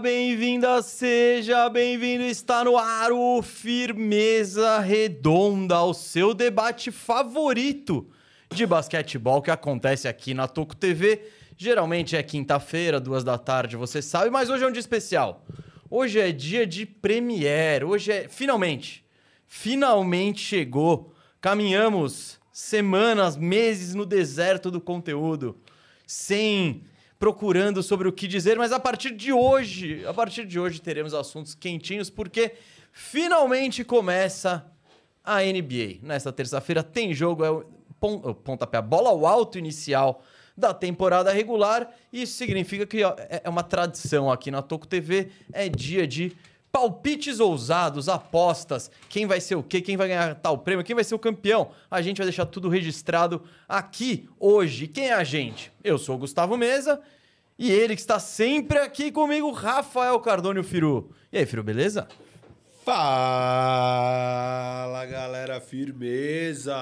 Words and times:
Bem-vinda, 0.00 0.80
seja 0.80 1.68
bem-vindo. 1.68 2.22
Está 2.22 2.62
no 2.62 2.76
ar 2.76 3.10
o 3.10 3.42
Firmeza 3.42 4.78
Redonda, 4.78 5.82
o 5.82 5.92
seu 5.92 6.32
debate 6.32 6.92
favorito 6.92 8.08
de 8.54 8.64
basquetebol 8.64 9.42
que 9.42 9.50
acontece 9.50 10.06
aqui 10.06 10.34
na 10.34 10.46
Toco 10.46 10.76
TV. 10.76 11.28
Geralmente 11.56 12.14
é 12.14 12.22
quinta-feira, 12.22 13.00
duas 13.00 13.24
da 13.24 13.36
tarde, 13.36 13.76
você 13.76 14.00
sabe, 14.00 14.30
mas 14.30 14.48
hoje 14.48 14.62
é 14.62 14.68
um 14.68 14.72
dia 14.72 14.78
especial. 14.78 15.44
Hoje 15.90 16.20
é 16.20 16.30
dia 16.30 16.64
de 16.64 16.86
Premiere. 16.86 17.84
Hoje 17.84 18.12
é 18.12 18.28
finalmente, 18.28 19.04
finalmente 19.46 20.40
chegou. 20.40 21.12
Caminhamos 21.40 22.38
semanas, 22.52 23.36
meses 23.36 23.94
no 23.94 24.06
deserto 24.06 24.70
do 24.70 24.80
conteúdo, 24.80 25.56
sem 26.06 26.84
procurando 27.18 27.82
sobre 27.82 28.06
o 28.08 28.12
que 28.12 28.28
dizer, 28.28 28.56
mas 28.56 28.70
a 28.72 28.78
partir 28.78 29.10
de 29.10 29.32
hoje, 29.32 30.04
a 30.06 30.14
partir 30.14 30.44
de 30.46 30.58
hoje 30.58 30.80
teremos 30.80 31.12
assuntos 31.14 31.54
quentinhos 31.54 32.08
porque 32.08 32.52
finalmente 32.92 33.84
começa 33.84 34.64
a 35.24 35.40
NBA. 35.42 35.98
Nesta 36.02 36.32
terça-feira 36.32 36.82
tem 36.82 37.12
jogo, 37.12 37.44
é 37.44 37.50
o 37.50 37.64
pon- 38.00 38.20
o 38.24 38.34
pontapé, 38.34 38.78
a 38.78 38.82
bola 38.82 39.10
ao 39.10 39.26
alto 39.26 39.58
inicial 39.58 40.22
da 40.56 40.72
temporada 40.74 41.32
regular. 41.32 41.92
Isso 42.12 42.36
significa 42.36 42.86
que 42.86 43.02
é 43.04 43.42
é 43.44 43.48
uma 43.48 43.62
tradição 43.62 44.30
aqui 44.30 44.50
na 44.50 44.62
Toco 44.62 44.86
TV, 44.86 45.28
é 45.52 45.68
dia 45.68 46.06
de 46.06 46.36
palpites 46.70 47.40
ousados, 47.40 48.08
apostas, 48.08 48.90
quem 49.08 49.26
vai 49.26 49.40
ser 49.40 49.54
o 49.56 49.62
quê, 49.62 49.80
quem 49.80 49.96
vai 49.96 50.08
ganhar 50.08 50.34
tal 50.36 50.58
prêmio, 50.58 50.84
quem 50.84 50.94
vai 50.94 51.04
ser 51.04 51.14
o 51.14 51.18
campeão. 51.18 51.70
A 51.90 52.00
gente 52.02 52.18
vai 52.18 52.26
deixar 52.26 52.46
tudo 52.46 52.68
registrado 52.68 53.42
aqui 53.68 54.28
hoje. 54.38 54.86
Quem 54.86 55.08
é 55.08 55.14
a 55.14 55.24
gente? 55.24 55.72
Eu 55.82 55.98
sou 55.98 56.14
o 56.16 56.18
Gustavo 56.18 56.56
Mesa 56.56 57.00
e 57.58 57.70
ele 57.70 57.94
que 57.94 58.00
está 58.00 58.18
sempre 58.18 58.78
aqui 58.78 59.10
comigo, 59.10 59.50
Rafael 59.50 60.20
Cardônio 60.20 60.62
Firu. 60.62 61.10
E 61.32 61.38
aí, 61.38 61.46
Firu, 61.46 61.62
beleza? 61.62 62.06
Fala 63.68 65.04
galera, 65.06 65.60
firmeza! 65.60 66.74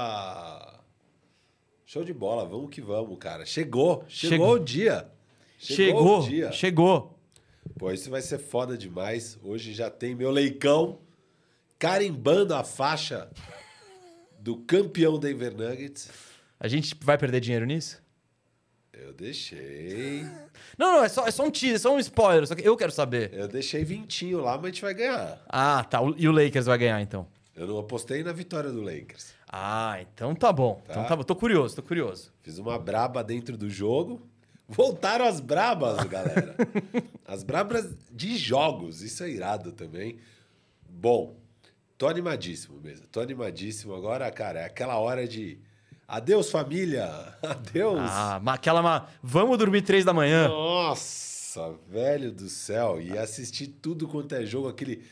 Show 1.84 2.04
de 2.04 2.12
bola, 2.12 2.44
vamos 2.44 2.70
que 2.70 2.80
vamos, 2.80 3.16
cara. 3.18 3.44
Chegou, 3.46 4.04
chegou, 4.08 4.36
Chegou. 4.38 4.52
o 4.54 4.58
dia. 4.58 5.08
Chegou, 5.58 6.20
o 6.20 6.28
dia. 6.28 6.52
chegou. 6.52 7.15
Pô, 7.78 7.92
isso 7.92 8.08
vai 8.10 8.22
ser 8.22 8.38
foda 8.38 8.76
demais. 8.76 9.38
Hoje 9.42 9.74
já 9.74 9.90
tem 9.90 10.14
meu 10.14 10.30
leicão 10.30 10.98
carimbando 11.78 12.54
a 12.54 12.64
faixa 12.64 13.28
do 14.38 14.56
campeão 14.56 15.18
Denver 15.18 15.54
Nuggets. 15.54 16.08
A 16.58 16.68
gente 16.68 16.96
vai 17.02 17.18
perder 17.18 17.38
dinheiro 17.40 17.66
nisso? 17.66 18.02
Eu 18.94 19.12
deixei. 19.12 20.22
Não, 20.78 20.94
não, 20.96 21.04
é 21.04 21.08
só, 21.08 21.26
é 21.26 21.30
só 21.30 21.44
um 21.44 21.50
teaser, 21.50 21.76
é 21.76 21.78
só 21.78 21.94
um 21.94 21.98
spoiler, 21.98 22.46
só 22.46 22.54
que 22.54 22.66
eu 22.66 22.74
quero 22.78 22.90
saber. 22.90 23.34
Eu 23.34 23.46
deixei 23.46 23.84
vintinho 23.84 24.40
lá, 24.40 24.56
mas 24.56 24.64
a 24.64 24.68
gente 24.68 24.82
vai 24.82 24.94
ganhar. 24.94 25.42
Ah, 25.46 25.84
tá. 25.84 26.00
E 26.16 26.26
o 26.26 26.32
Lakers 26.32 26.64
vai 26.64 26.78
ganhar, 26.78 27.02
então? 27.02 27.26
Eu 27.54 27.66
não 27.66 27.78
apostei 27.78 28.22
na 28.22 28.32
vitória 28.32 28.70
do 28.70 28.80
Lakers. 28.80 29.34
Ah, 29.52 29.98
então 30.00 30.34
tá 30.34 30.50
bom. 30.50 30.82
Então 30.88 31.04
tá 31.04 31.14
bom. 31.14 31.22
Tô 31.22 31.36
curioso, 31.36 31.76
tô 31.76 31.82
curioso. 31.82 32.32
Fiz 32.40 32.56
uma 32.56 32.78
braba 32.78 33.22
dentro 33.22 33.54
do 33.54 33.68
jogo. 33.68 34.26
Voltaram 34.68 35.24
as 35.26 35.40
brabas, 35.40 36.02
galera. 36.08 36.56
as 37.26 37.42
brabas 37.44 37.94
de 38.10 38.36
jogos. 38.36 39.00
Isso 39.02 39.22
é 39.22 39.30
irado 39.30 39.72
também. 39.72 40.18
Bom, 40.88 41.36
tô 41.96 42.08
animadíssimo 42.08 42.80
mesmo. 42.80 43.06
Tô 43.06 43.20
animadíssimo. 43.20 43.94
Agora, 43.94 44.30
cara, 44.30 44.60
é 44.60 44.64
aquela 44.64 44.98
hora 44.98 45.26
de. 45.26 45.58
Adeus, 46.08 46.50
família! 46.50 47.08
Adeus! 47.42 47.98
Ah, 48.00 48.40
aquela. 48.46 48.82
ma- 48.82 49.06
Vamos 49.22 49.58
dormir 49.58 49.82
três 49.82 50.04
da 50.04 50.12
manhã. 50.12 50.48
Nossa, 50.48 51.74
velho 51.88 52.30
do 52.32 52.48
céu. 52.48 53.00
E 53.00 53.16
assistir 53.16 53.68
tudo 53.68 54.06
quanto 54.08 54.34
é 54.34 54.44
jogo, 54.44 54.68
aquele 54.68 55.02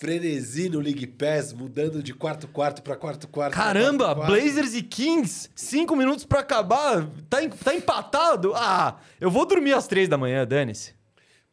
frenesi 0.00 0.70
no 0.70 0.80
League 0.80 1.06
Pass, 1.06 1.52
mudando 1.52 2.02
de 2.02 2.14
quarto 2.14 2.48
quarto 2.48 2.82
para 2.82 2.96
quarto 2.96 3.28
quarto. 3.28 3.52
Caramba, 3.54 4.14
quarto. 4.14 4.32
Blazers 4.32 4.74
e 4.74 4.82
Kings, 4.82 5.50
cinco 5.54 5.94
minutos 5.94 6.24
pra 6.24 6.40
acabar, 6.40 7.06
tá, 7.28 7.36
tá 7.62 7.74
empatado? 7.74 8.54
Ah, 8.54 8.98
eu 9.20 9.30
vou 9.30 9.44
dormir 9.44 9.74
às 9.74 9.86
três 9.86 10.08
da 10.08 10.16
manhã, 10.16 10.46
dane-se. 10.46 10.94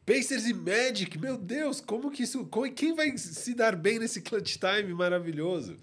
Pacers 0.05 0.45
e 0.47 0.53
Magic, 0.53 1.19
meu 1.19 1.37
Deus, 1.37 1.81
como 1.81 2.09
que 2.09 2.23
isso. 2.23 2.45
como- 2.45 2.71
Quem 2.71 2.95
vai 2.95 3.17
se 3.17 3.53
dar 3.53 3.75
bem 3.75 3.99
nesse 3.99 4.21
clutch 4.21 4.55
time 4.55 4.93
maravilhoso? 4.93 5.75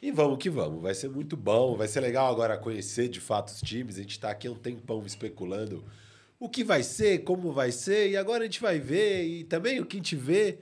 E 0.00 0.10
vamos 0.10 0.38
que 0.38 0.48
vamos, 0.48 0.80
vai 0.82 0.94
ser 0.94 1.10
muito 1.10 1.36
bom, 1.36 1.76
vai 1.76 1.86
ser 1.86 2.00
legal 2.00 2.32
agora 2.32 2.56
conhecer 2.56 3.08
de 3.08 3.20
fato 3.20 3.48
os 3.48 3.60
times. 3.60 3.98
A 3.98 4.00
gente 4.00 4.18
tá 4.18 4.30
aqui 4.30 4.48
há 4.48 4.50
um 4.50 4.54
tempão 4.56 5.02
especulando 5.04 5.84
o 6.40 6.48
que 6.48 6.64
vai 6.64 6.82
ser, 6.82 7.18
como 7.18 7.52
vai 7.52 7.70
ser, 7.70 8.08
e 8.10 8.16
agora 8.16 8.40
a 8.44 8.46
gente 8.46 8.62
vai 8.62 8.80
ver. 8.80 9.24
E 9.26 9.44
também 9.44 9.78
o 9.78 9.84
que 9.84 9.98
a 9.98 10.00
gente 10.00 10.16
vê 10.16 10.58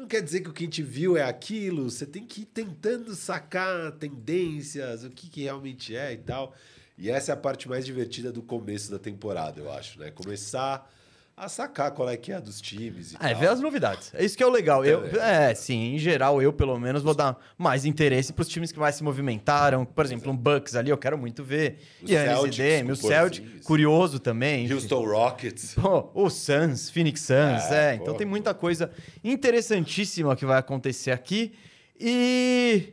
não 0.00 0.08
quer 0.08 0.22
dizer 0.22 0.40
que 0.40 0.48
o 0.48 0.52
que 0.52 0.64
a 0.64 0.66
gente 0.66 0.82
viu 0.82 1.16
é 1.16 1.22
aquilo. 1.22 1.90
Você 1.90 2.06
tem 2.06 2.26
que 2.26 2.42
ir 2.42 2.46
tentando 2.46 3.14
sacar 3.14 3.92
tendências, 3.92 5.04
o 5.04 5.10
que, 5.10 5.28
que 5.28 5.42
realmente 5.42 5.94
é 5.94 6.12
e 6.12 6.18
tal. 6.18 6.54
E 6.96 7.10
essa 7.10 7.32
é 7.32 7.34
a 7.34 7.36
parte 7.36 7.68
mais 7.68 7.84
divertida 7.84 8.32
do 8.32 8.42
começo 8.42 8.90
da 8.90 8.98
temporada, 8.98 9.60
eu 9.60 9.72
acho, 9.72 9.98
né? 9.98 10.10
Começar 10.10 10.90
a 11.40 11.48
sacar 11.48 11.90
qual 11.92 12.08
é 12.10 12.16
que 12.16 12.30
é 12.30 12.38
dos 12.40 12.60
times 12.60 13.12
e 13.12 13.16
Ah, 13.18 13.30
é 13.30 13.32
tal. 13.32 13.40
ver 13.40 13.48
as 13.48 13.60
novidades. 13.60 14.12
É 14.14 14.22
isso 14.24 14.36
que 14.36 14.42
é 14.42 14.46
o 14.46 14.50
legal. 14.50 14.84
Eu, 14.84 15.04
Também. 15.08 15.20
é, 15.20 15.54
sim, 15.54 15.94
em 15.94 15.98
geral, 15.98 16.42
eu 16.42 16.52
pelo 16.52 16.78
menos 16.78 17.02
vou 17.02 17.14
dar 17.14 17.38
mais 17.56 17.86
interesse 17.86 18.32
pros 18.32 18.46
times 18.46 18.70
que 18.70 18.78
mais 18.78 18.94
se 18.96 19.02
movimentaram. 19.02 19.84
Por 19.86 20.04
exemplo, 20.04 20.30
um 20.30 20.36
Bucks 20.36 20.76
ali, 20.76 20.90
eu 20.90 20.98
quero 20.98 21.16
muito 21.16 21.42
ver. 21.42 21.78
O 22.02 22.06
e 22.10 22.82
com 22.84 22.92
o 22.92 22.96
Celtic, 22.96 23.62
curioso 23.64 24.18
também. 24.18 24.70
Houston 24.70 25.04
Rockets. 25.04 25.74
Pô, 25.80 26.10
o 26.14 26.28
Suns, 26.28 26.90
Phoenix 26.90 27.20
Suns, 27.22 27.70
é. 27.70 27.92
É, 27.92 27.94
então 27.94 28.14
tem 28.14 28.26
muita 28.26 28.52
coisa 28.52 28.90
interessantíssima 29.24 30.36
que 30.36 30.44
vai 30.44 30.58
acontecer 30.58 31.10
aqui. 31.10 31.54
E 31.98 32.92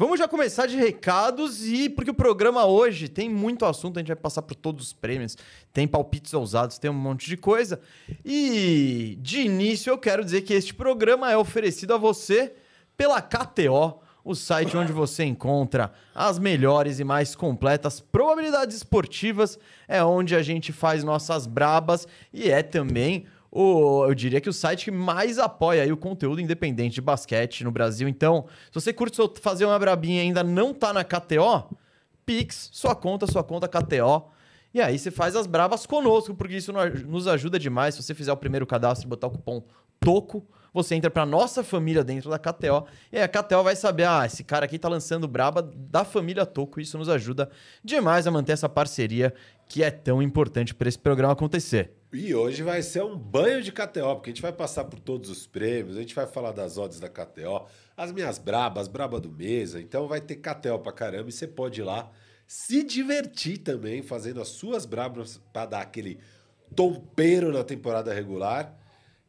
vamos 0.00 0.18
já 0.18 0.26
começar 0.26 0.64
de 0.64 0.78
recados 0.78 1.62
e 1.62 1.86
porque 1.90 2.10
o 2.10 2.14
programa 2.14 2.64
hoje 2.64 3.06
tem 3.06 3.28
muito 3.28 3.66
assunto, 3.66 3.98
a 3.98 4.00
gente 4.00 4.08
vai 4.08 4.16
passar 4.16 4.40
por 4.40 4.54
todos 4.54 4.86
os 4.86 4.92
prêmios, 4.94 5.36
tem 5.74 5.86
palpites 5.86 6.32
ousados, 6.32 6.78
tem 6.78 6.90
um 6.90 6.94
monte 6.94 7.26
de 7.26 7.36
coisa. 7.36 7.78
E 8.24 9.18
de 9.20 9.42
início 9.42 9.90
eu 9.90 9.98
quero 9.98 10.24
dizer 10.24 10.40
que 10.40 10.54
este 10.54 10.72
programa 10.72 11.30
é 11.30 11.36
oferecido 11.36 11.92
a 11.92 11.98
você 11.98 12.54
pela 12.96 13.20
KTO, 13.20 14.00
o 14.24 14.34
site 14.34 14.74
onde 14.74 14.90
você 14.90 15.22
encontra 15.22 15.92
as 16.14 16.38
melhores 16.38 16.98
e 16.98 17.04
mais 17.04 17.36
completas 17.36 18.00
probabilidades 18.00 18.78
esportivas, 18.78 19.58
é 19.86 20.02
onde 20.02 20.34
a 20.34 20.40
gente 20.40 20.72
faz 20.72 21.04
nossas 21.04 21.46
brabas 21.46 22.08
e 22.32 22.50
é 22.50 22.62
também 22.62 23.26
o, 23.52 24.04
eu 24.06 24.14
diria 24.14 24.40
que 24.40 24.48
o 24.48 24.52
site 24.52 24.84
que 24.84 24.90
mais 24.90 25.38
apoia 25.38 25.82
aí 25.82 25.92
o 25.92 25.96
conteúdo 25.96 26.40
independente 26.40 26.94
de 26.94 27.00
basquete 27.00 27.64
no 27.64 27.70
Brasil. 27.72 28.06
Então, 28.08 28.46
se 28.70 28.74
você 28.74 28.92
curte 28.92 29.18
fazer 29.40 29.64
uma 29.64 29.78
brabinha 29.78 30.22
e 30.22 30.26
ainda 30.26 30.42
não 30.44 30.72
tá 30.72 30.92
na 30.92 31.02
KTO, 31.04 31.74
Pix, 32.24 32.70
sua 32.72 32.94
conta, 32.94 33.26
sua 33.26 33.42
conta 33.42 33.66
KTO. 33.68 34.30
E 34.72 34.80
aí 34.80 34.96
você 34.98 35.10
faz 35.10 35.34
as 35.34 35.46
bravas 35.48 35.84
conosco, 35.84 36.32
porque 36.34 36.56
isso 36.56 36.72
no- 36.72 36.84
nos 37.08 37.26
ajuda 37.26 37.58
demais. 37.58 37.96
Se 37.96 38.02
você 38.04 38.14
fizer 38.14 38.32
o 38.32 38.36
primeiro 38.36 38.64
cadastro 38.66 39.08
e 39.08 39.10
botar 39.10 39.26
o 39.26 39.30
cupom 39.32 39.64
TOCO, 39.98 40.46
você 40.72 40.94
entra 40.94 41.10
pra 41.10 41.26
nossa 41.26 41.62
família 41.62 42.04
dentro 42.04 42.30
da 42.30 42.38
KTO. 42.38 42.86
E 43.12 43.18
aí 43.18 43.22
a 43.22 43.28
KTO 43.28 43.62
vai 43.62 43.76
saber, 43.76 44.04
ah, 44.04 44.24
esse 44.24 44.44
cara 44.44 44.64
aqui 44.64 44.78
tá 44.78 44.88
lançando 44.88 45.26
braba 45.28 45.62
da 45.62 46.04
família 46.04 46.46
Toco. 46.46 46.80
Isso 46.80 46.98
nos 46.98 47.08
ajuda 47.08 47.50
demais 47.82 48.26
a 48.26 48.30
manter 48.30 48.52
essa 48.52 48.68
parceria 48.68 49.34
que 49.68 49.82
é 49.82 49.90
tão 49.90 50.20
importante 50.20 50.74
para 50.74 50.88
esse 50.88 50.98
programa 50.98 51.32
acontecer. 51.32 51.92
E 52.12 52.34
hoje 52.34 52.64
vai 52.64 52.82
ser 52.82 53.04
um 53.04 53.16
banho 53.16 53.62
de 53.62 53.70
KTO, 53.70 54.16
porque 54.16 54.30
a 54.30 54.32
gente 54.32 54.42
vai 54.42 54.52
passar 54.52 54.84
por 54.84 54.98
todos 54.98 55.30
os 55.30 55.46
prêmios, 55.46 55.96
a 55.96 56.00
gente 56.00 56.14
vai 56.14 56.26
falar 56.26 56.50
das 56.50 56.76
odds 56.76 56.98
da 56.98 57.08
KTO, 57.08 57.66
as 57.96 58.10
minhas 58.10 58.36
brabas, 58.36 58.88
braba 58.88 59.20
do 59.20 59.30
mesa. 59.30 59.80
Então 59.80 60.08
vai 60.08 60.20
ter 60.20 60.36
KTO 60.36 60.80
pra 60.80 60.90
caramba 60.90 61.28
e 61.28 61.32
você 61.32 61.46
pode 61.46 61.80
ir 61.80 61.84
lá 61.84 62.10
se 62.48 62.82
divertir 62.82 63.58
também 63.58 64.02
fazendo 64.02 64.40
as 64.40 64.48
suas 64.48 64.84
brabas 64.84 65.40
para 65.52 65.66
dar 65.66 65.82
aquele 65.82 66.18
tompeiro 66.74 67.52
na 67.52 67.62
temporada 67.62 68.12
regular. 68.12 68.76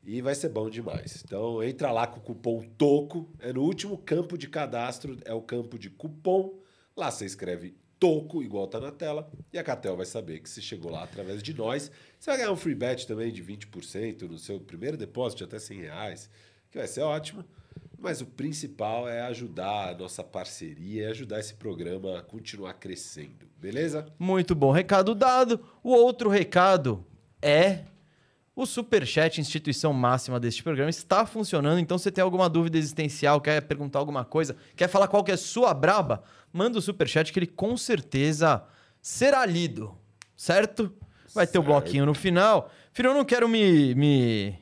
E 0.03 0.21
vai 0.21 0.33
ser 0.33 0.49
bom 0.49 0.69
demais. 0.69 1.21
Então 1.23 1.63
entra 1.63 1.91
lá 1.91 2.07
com 2.07 2.19
o 2.19 2.23
cupom 2.23 2.61
TOCO. 2.77 3.29
É 3.39 3.53
no 3.53 3.61
último 3.61 3.97
campo 3.97 4.37
de 4.37 4.47
cadastro, 4.47 5.17
é 5.25 5.33
o 5.33 5.41
campo 5.41 5.77
de 5.77 5.89
cupom. 5.89 6.59
Lá 6.95 7.11
você 7.11 7.25
escreve 7.25 7.75
TOCO, 7.99 8.41
igual 8.41 8.67
tá 8.67 8.79
na 8.79 8.91
tela. 8.91 9.31
E 9.53 9.59
a 9.59 9.63
Catel 9.63 9.95
vai 9.95 10.07
saber 10.07 10.39
que 10.39 10.49
você 10.49 10.59
chegou 10.59 10.91
lá 10.91 11.03
através 11.03 11.43
de 11.43 11.53
nós. 11.53 11.91
Você 12.19 12.31
vai 12.31 12.37
ganhar 12.37 12.51
um 12.51 12.55
free 12.55 12.73
bet 12.73 13.05
também 13.05 13.31
de 13.31 13.43
20% 13.43 14.23
no 14.23 14.39
seu 14.39 14.59
primeiro 14.59 14.97
depósito 14.97 15.39
de 15.39 15.43
até 15.43 15.59
100 15.59 15.81
reais, 15.81 16.29
que 16.71 16.79
vai 16.79 16.87
ser 16.87 17.01
ótimo. 17.01 17.45
Mas 17.99 18.19
o 18.19 18.25
principal 18.25 19.07
é 19.07 19.21
ajudar 19.21 19.89
a 19.89 19.95
nossa 19.95 20.23
parceria 20.23 21.03
e 21.03 21.05
ajudar 21.11 21.39
esse 21.39 21.53
programa 21.53 22.17
a 22.17 22.23
continuar 22.23 22.73
crescendo. 22.73 23.45
Beleza? 23.59 24.07
Muito 24.17 24.55
bom, 24.55 24.71
recado 24.71 25.13
dado. 25.13 25.63
O 25.83 25.91
outro 25.91 26.27
recado 26.27 27.05
é 27.39 27.85
o 28.63 28.65
Superchat, 28.65 29.39
instituição 29.39 29.93
máxima 29.93 30.39
deste 30.39 30.63
programa, 30.63 30.89
está 30.89 31.25
funcionando. 31.25 31.79
Então, 31.79 31.97
se 31.97 32.03
você 32.05 32.11
tem 32.11 32.23
alguma 32.23 32.49
dúvida 32.49 32.77
existencial, 32.77 33.41
quer 33.41 33.61
perguntar 33.61 33.99
alguma 33.99 34.23
coisa, 34.25 34.55
quer 34.75 34.87
falar 34.87 35.07
qual 35.07 35.23
que 35.23 35.31
é 35.31 35.33
a 35.33 35.37
sua 35.37 35.73
braba, 35.73 36.23
manda 36.51 36.77
o 36.77 36.81
Superchat 36.81 37.31
que 37.31 37.39
ele 37.39 37.47
com 37.47 37.75
certeza 37.77 38.63
será 39.01 39.45
lido, 39.45 39.97
certo? 40.35 40.93
Vai 41.33 41.47
ter 41.47 41.59
o 41.59 41.61
Certo. 41.61 41.65
bloquinho 41.73 42.05
no 42.05 42.13
final. 42.13 42.69
Filho, 42.91 43.09
eu 43.09 43.13
não 43.13 43.23
quero 43.23 43.47
me, 43.47 43.95
me... 43.95 44.59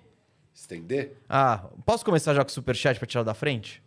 Estender? 0.54 1.18
Ah, 1.28 1.66
posso 1.86 2.06
começar 2.06 2.34
já 2.34 2.44
com 2.44 2.50
o 2.50 2.54
Superchat 2.54 3.00
para 3.00 3.08
tirar 3.08 3.24
da 3.24 3.34
frente? 3.34 3.82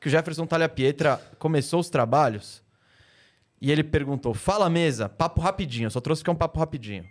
Que 0.00 0.08
o 0.08 0.10
Jefferson 0.10 0.46
Talha 0.46 0.68
Pietra 0.68 1.18
começou 1.38 1.80
os 1.80 1.88
trabalhos 1.88 2.62
e 3.58 3.72
ele 3.72 3.82
perguntou: 3.82 4.34
Fala 4.34 4.68
mesa, 4.68 5.08
papo 5.08 5.40
rapidinho, 5.40 5.86
eu 5.86 5.90
só 5.90 5.98
trouxe 6.00 6.22
que 6.22 6.28
é 6.28 6.32
um 6.32 6.36
papo 6.36 6.58
rapidinho. 6.58 7.06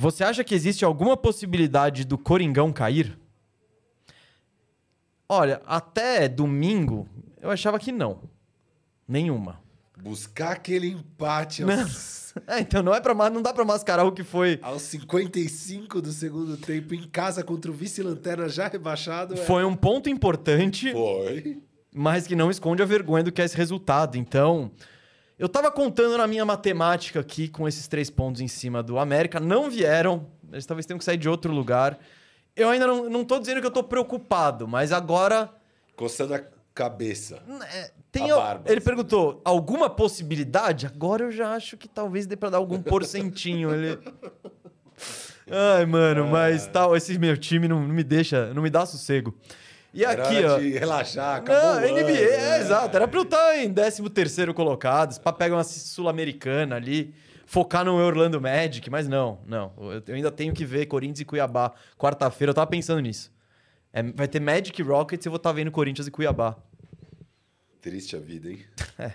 Você 0.00 0.22
acha 0.22 0.44
que 0.44 0.54
existe 0.54 0.84
alguma 0.84 1.16
possibilidade 1.16 2.04
do 2.04 2.16
Coringão 2.16 2.72
cair? 2.72 3.18
Olha, 5.28 5.60
até 5.66 6.28
domingo 6.28 7.08
eu 7.42 7.50
achava 7.50 7.80
que 7.80 7.90
não. 7.90 8.20
Nenhuma. 9.08 9.60
Buscar 10.00 10.52
aquele 10.52 10.86
empate 10.86 11.64
aos, 11.64 12.32
É, 12.46 12.60
então 12.60 12.80
não 12.80 12.94
é 12.94 13.00
para 13.00 13.12
não 13.28 13.42
dá 13.42 13.52
para 13.52 13.64
mascarar 13.64 14.04
o 14.04 14.12
que 14.12 14.22
foi 14.22 14.60
aos 14.62 14.82
55 14.82 16.00
do 16.00 16.12
segundo 16.12 16.56
tempo 16.56 16.94
em 16.94 17.02
casa 17.08 17.42
contra 17.42 17.68
o 17.68 17.74
vice-lanterna 17.74 18.48
já 18.48 18.68
rebaixado. 18.68 19.34
é- 19.34 19.36
foi 19.38 19.64
um 19.64 19.74
ponto 19.74 20.08
importante. 20.08 20.92
Foi. 20.92 21.60
mas 21.92 22.24
que 22.24 22.36
não 22.36 22.52
esconde 22.52 22.84
a 22.84 22.86
vergonha 22.86 23.24
do 23.24 23.32
que 23.32 23.42
é 23.42 23.44
esse 23.44 23.56
resultado. 23.56 24.16
Então, 24.16 24.70
eu 25.38 25.48
tava 25.48 25.70
contando 25.70 26.18
na 26.18 26.26
minha 26.26 26.44
matemática 26.44 27.20
aqui 27.20 27.48
com 27.48 27.68
esses 27.68 27.86
três 27.86 28.10
pontos 28.10 28.40
em 28.40 28.48
cima 28.48 28.82
do 28.82 28.98
América, 28.98 29.38
não 29.38 29.70
vieram, 29.70 30.26
eles 30.52 30.66
talvez 30.66 30.84
tenham 30.84 30.98
que 30.98 31.04
sair 31.04 31.16
de 31.16 31.28
outro 31.28 31.52
lugar. 31.52 31.98
Eu 32.56 32.68
ainda 32.68 32.86
não, 32.86 33.08
não 33.08 33.24
tô 33.24 33.38
dizendo 33.38 33.60
que 33.60 33.66
eu 33.66 33.70
tô 33.70 33.84
preocupado, 33.84 34.66
mas 34.66 34.90
agora. 34.90 35.48
Coçando 35.94 36.34
a 36.34 36.42
cabeça. 36.74 37.40
é, 37.72 37.92
tem 38.10 38.30
A 38.30 38.36
barba, 38.36 38.70
ele 38.70 38.80
perguntou: 38.80 39.40
alguma 39.44 39.88
possibilidade? 39.88 40.86
Agora 40.86 41.24
eu 41.24 41.32
já 41.32 41.54
acho 41.54 41.76
que 41.76 41.88
talvez 41.88 42.26
dê 42.26 42.36
pra 42.36 42.50
dar 42.50 42.58
algum 42.58 42.82
porcentinho 42.82 43.70
ali. 43.70 43.98
Ai, 45.50 45.86
mano, 45.86 46.26
mas 46.26 46.66
tal, 46.66 46.96
esse 46.96 47.16
meu 47.18 47.36
time 47.36 47.68
não, 47.68 47.80
não 47.80 47.94
me 47.94 48.04
deixa, 48.04 48.52
não 48.52 48.62
me 48.62 48.70
dá 48.70 48.84
sossego. 48.84 49.34
E 49.92 50.04
Era 50.04 50.22
aqui, 50.22 50.44
ó. 50.44 50.58
de 50.58 50.70
relaxar, 50.70 51.38
acabou 51.38 51.62
Não, 51.62 51.78
ano, 51.78 51.94
NBA, 51.94 52.10
é, 52.10 52.36
né? 52.36 52.60
exato. 52.60 52.94
Era 52.96 53.08
pra 53.08 53.18
eu 53.18 53.22
estar 53.24 53.58
em 53.58 53.72
13 53.72 54.08
terceiro 54.10 54.52
colocado, 54.52 55.18
pra 55.20 55.32
pegar 55.32 55.56
uma 55.56 55.64
sul-americana 55.64 56.76
ali, 56.76 57.14
focar 57.46 57.84
no 57.84 57.94
Orlando 57.94 58.40
Magic, 58.40 58.88
mas 58.90 59.08
não, 59.08 59.38
não. 59.46 59.72
Eu, 59.78 60.14
ainda 60.14 60.30
tenho 60.30 60.52
que 60.52 60.64
ver 60.64 60.86
Corinthians 60.86 61.20
e 61.20 61.24
Cuiabá 61.24 61.72
quarta-feira. 61.96 62.50
Eu 62.50 62.54
tava 62.54 62.66
pensando 62.66 63.00
nisso. 63.00 63.32
É, 63.92 64.02
vai 64.02 64.28
ter 64.28 64.40
Magic 64.40 64.80
Rockets 64.82 65.24
e 65.24 65.28
eu 65.28 65.32
vou 65.32 65.38
estar 65.38 65.52
vendo 65.52 65.70
Corinthians 65.70 66.06
e 66.06 66.10
Cuiabá. 66.10 66.56
Triste 67.80 68.14
a 68.14 68.18
vida, 68.18 68.50
hein? 68.50 68.60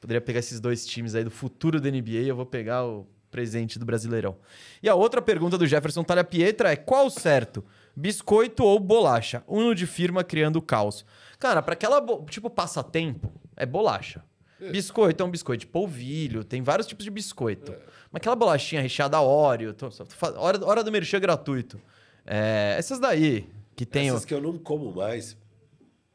Poderia 0.00 0.20
pegar 0.20 0.40
esses 0.40 0.58
dois 0.60 0.84
times 0.84 1.14
aí 1.14 1.24
do 1.24 1.30
futuro 1.30 1.80
da 1.80 1.90
NBA 1.90 2.10
e 2.10 2.28
eu 2.28 2.36
vou 2.36 2.44
pegar 2.44 2.84
o 2.84 3.06
presente 3.30 3.78
do 3.78 3.86
Brasileirão. 3.86 4.36
E 4.82 4.88
a 4.88 4.94
outra 4.94 5.22
pergunta 5.22 5.56
do 5.56 5.66
Jefferson 5.66 6.02
Talha 6.02 6.24
Pietra 6.24 6.72
é: 6.72 6.76
qual 6.76 7.06
o 7.06 7.10
certo? 7.10 7.64
Biscoito 7.96 8.64
ou 8.64 8.78
bolacha? 8.80 9.42
Uno 9.46 9.74
de 9.74 9.86
firma 9.86 10.24
criando 10.24 10.60
caos. 10.60 11.04
Cara, 11.38 11.62
pra 11.62 11.74
aquela, 11.74 12.04
tipo, 12.28 12.50
passatempo, 12.50 13.32
é 13.56 13.64
bolacha. 13.64 14.24
Biscoito 14.70 15.22
é 15.22 15.26
um 15.26 15.30
biscoito 15.30 15.60
de 15.60 15.66
polvilho, 15.66 16.42
tem 16.42 16.62
vários 16.62 16.86
tipos 16.86 17.04
de 17.04 17.10
biscoito. 17.10 17.72
Mas 18.10 18.20
aquela 18.20 18.34
bolachinha 18.36 18.80
recheada 18.80 19.20
Oreo, 19.20 19.74
tô- 19.74 19.90
só 19.90 20.04
fa- 20.06 20.32
hora, 20.38 20.64
hora 20.64 20.82
do 20.82 20.90
merchan 20.90 21.20
gratuito. 21.20 21.78
É, 22.24 22.76
essas 22.78 22.98
daí, 22.98 23.48
que 23.76 23.84
tem. 23.84 24.10
o- 24.10 24.14
Essas 24.14 24.24
que 24.24 24.32
eu 24.32 24.40
não 24.40 24.56
como 24.58 24.92
mais, 24.94 25.36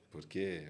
porque 0.09 0.63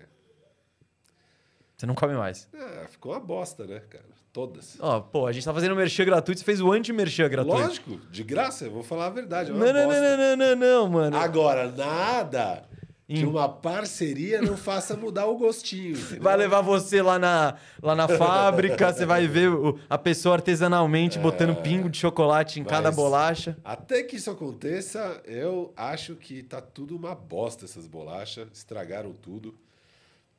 Você 1.78 1.86
não 1.86 1.96
come 1.96 2.14
mais. 2.16 2.50
é, 2.54 2.88
ficou 2.88 3.14
uma 3.14 3.20
bosta, 3.22 3.66
né, 3.66 3.80
cara? 3.80 4.04
Todas. 4.32 4.78
Ó, 4.80 5.00
pô, 5.00 5.26
a 5.26 5.32
gente 5.32 5.44
tá 5.44 5.54
fazendo 5.54 5.76
merchan 5.76 6.06
gratuito, 6.06 6.40
você 6.40 6.46
fez 6.46 6.62
o 6.62 6.72
anti-merchan 6.72 7.28
gratuito. 7.30 7.60
Lógico, 7.62 8.00
de 8.12 8.24
graça, 8.24 8.66
eu 8.66 8.72
vou 8.72 8.84
falar 8.84 9.08
a 9.08 9.10
verdade. 9.10 9.50
É 9.50 9.54
Não, 9.54 9.60
não, 9.60 9.74
não, 9.74 9.88
não, 9.88 10.18
não, 10.18 10.38
não, 10.38 10.56
não, 10.56 10.90
mano. 10.90 11.18
Agora, 11.18 11.72
nada 11.72 12.64
que 13.08 13.26
uma 13.26 13.50
parceria 13.50 14.40
não 14.40 14.56
faça 14.56 14.96
mudar 14.96 15.26
o 15.26 15.36
gostinho. 15.36 15.98
entendeu? 15.98 16.22
Vai 16.22 16.38
levar 16.38 16.62
você 16.62 17.02
lá 17.02 17.18
na, 17.18 17.56
lá 17.82 17.96
na 17.96 18.08
fábrica, 18.08 18.94
você 18.94 19.04
vai 19.04 19.26
ver 19.26 19.50
o- 19.50 19.80
a 19.90 19.98
pessoa 19.98 20.36
artesanalmente 20.36 21.18
botando 21.18 21.56
pingo 21.56 21.90
de 21.90 21.98
chocolate 21.98 22.60
em 22.60 22.64
cada 22.64 22.90
Mas- 22.90 22.96
bolacha. 22.96 23.58
Até 23.64 24.04
que 24.04 24.18
isso 24.18 24.30
aconteça, 24.30 25.20
eu 25.26 25.74
acho 25.76 26.16
que 26.16 26.44
tá 26.44 26.62
tudo 26.62 26.96
uma 26.96 27.16
bosta 27.16 27.66
essas 27.66 27.88
bolachas. 27.88 28.48
Estragaram 28.54 29.12
tudo. 29.12 29.56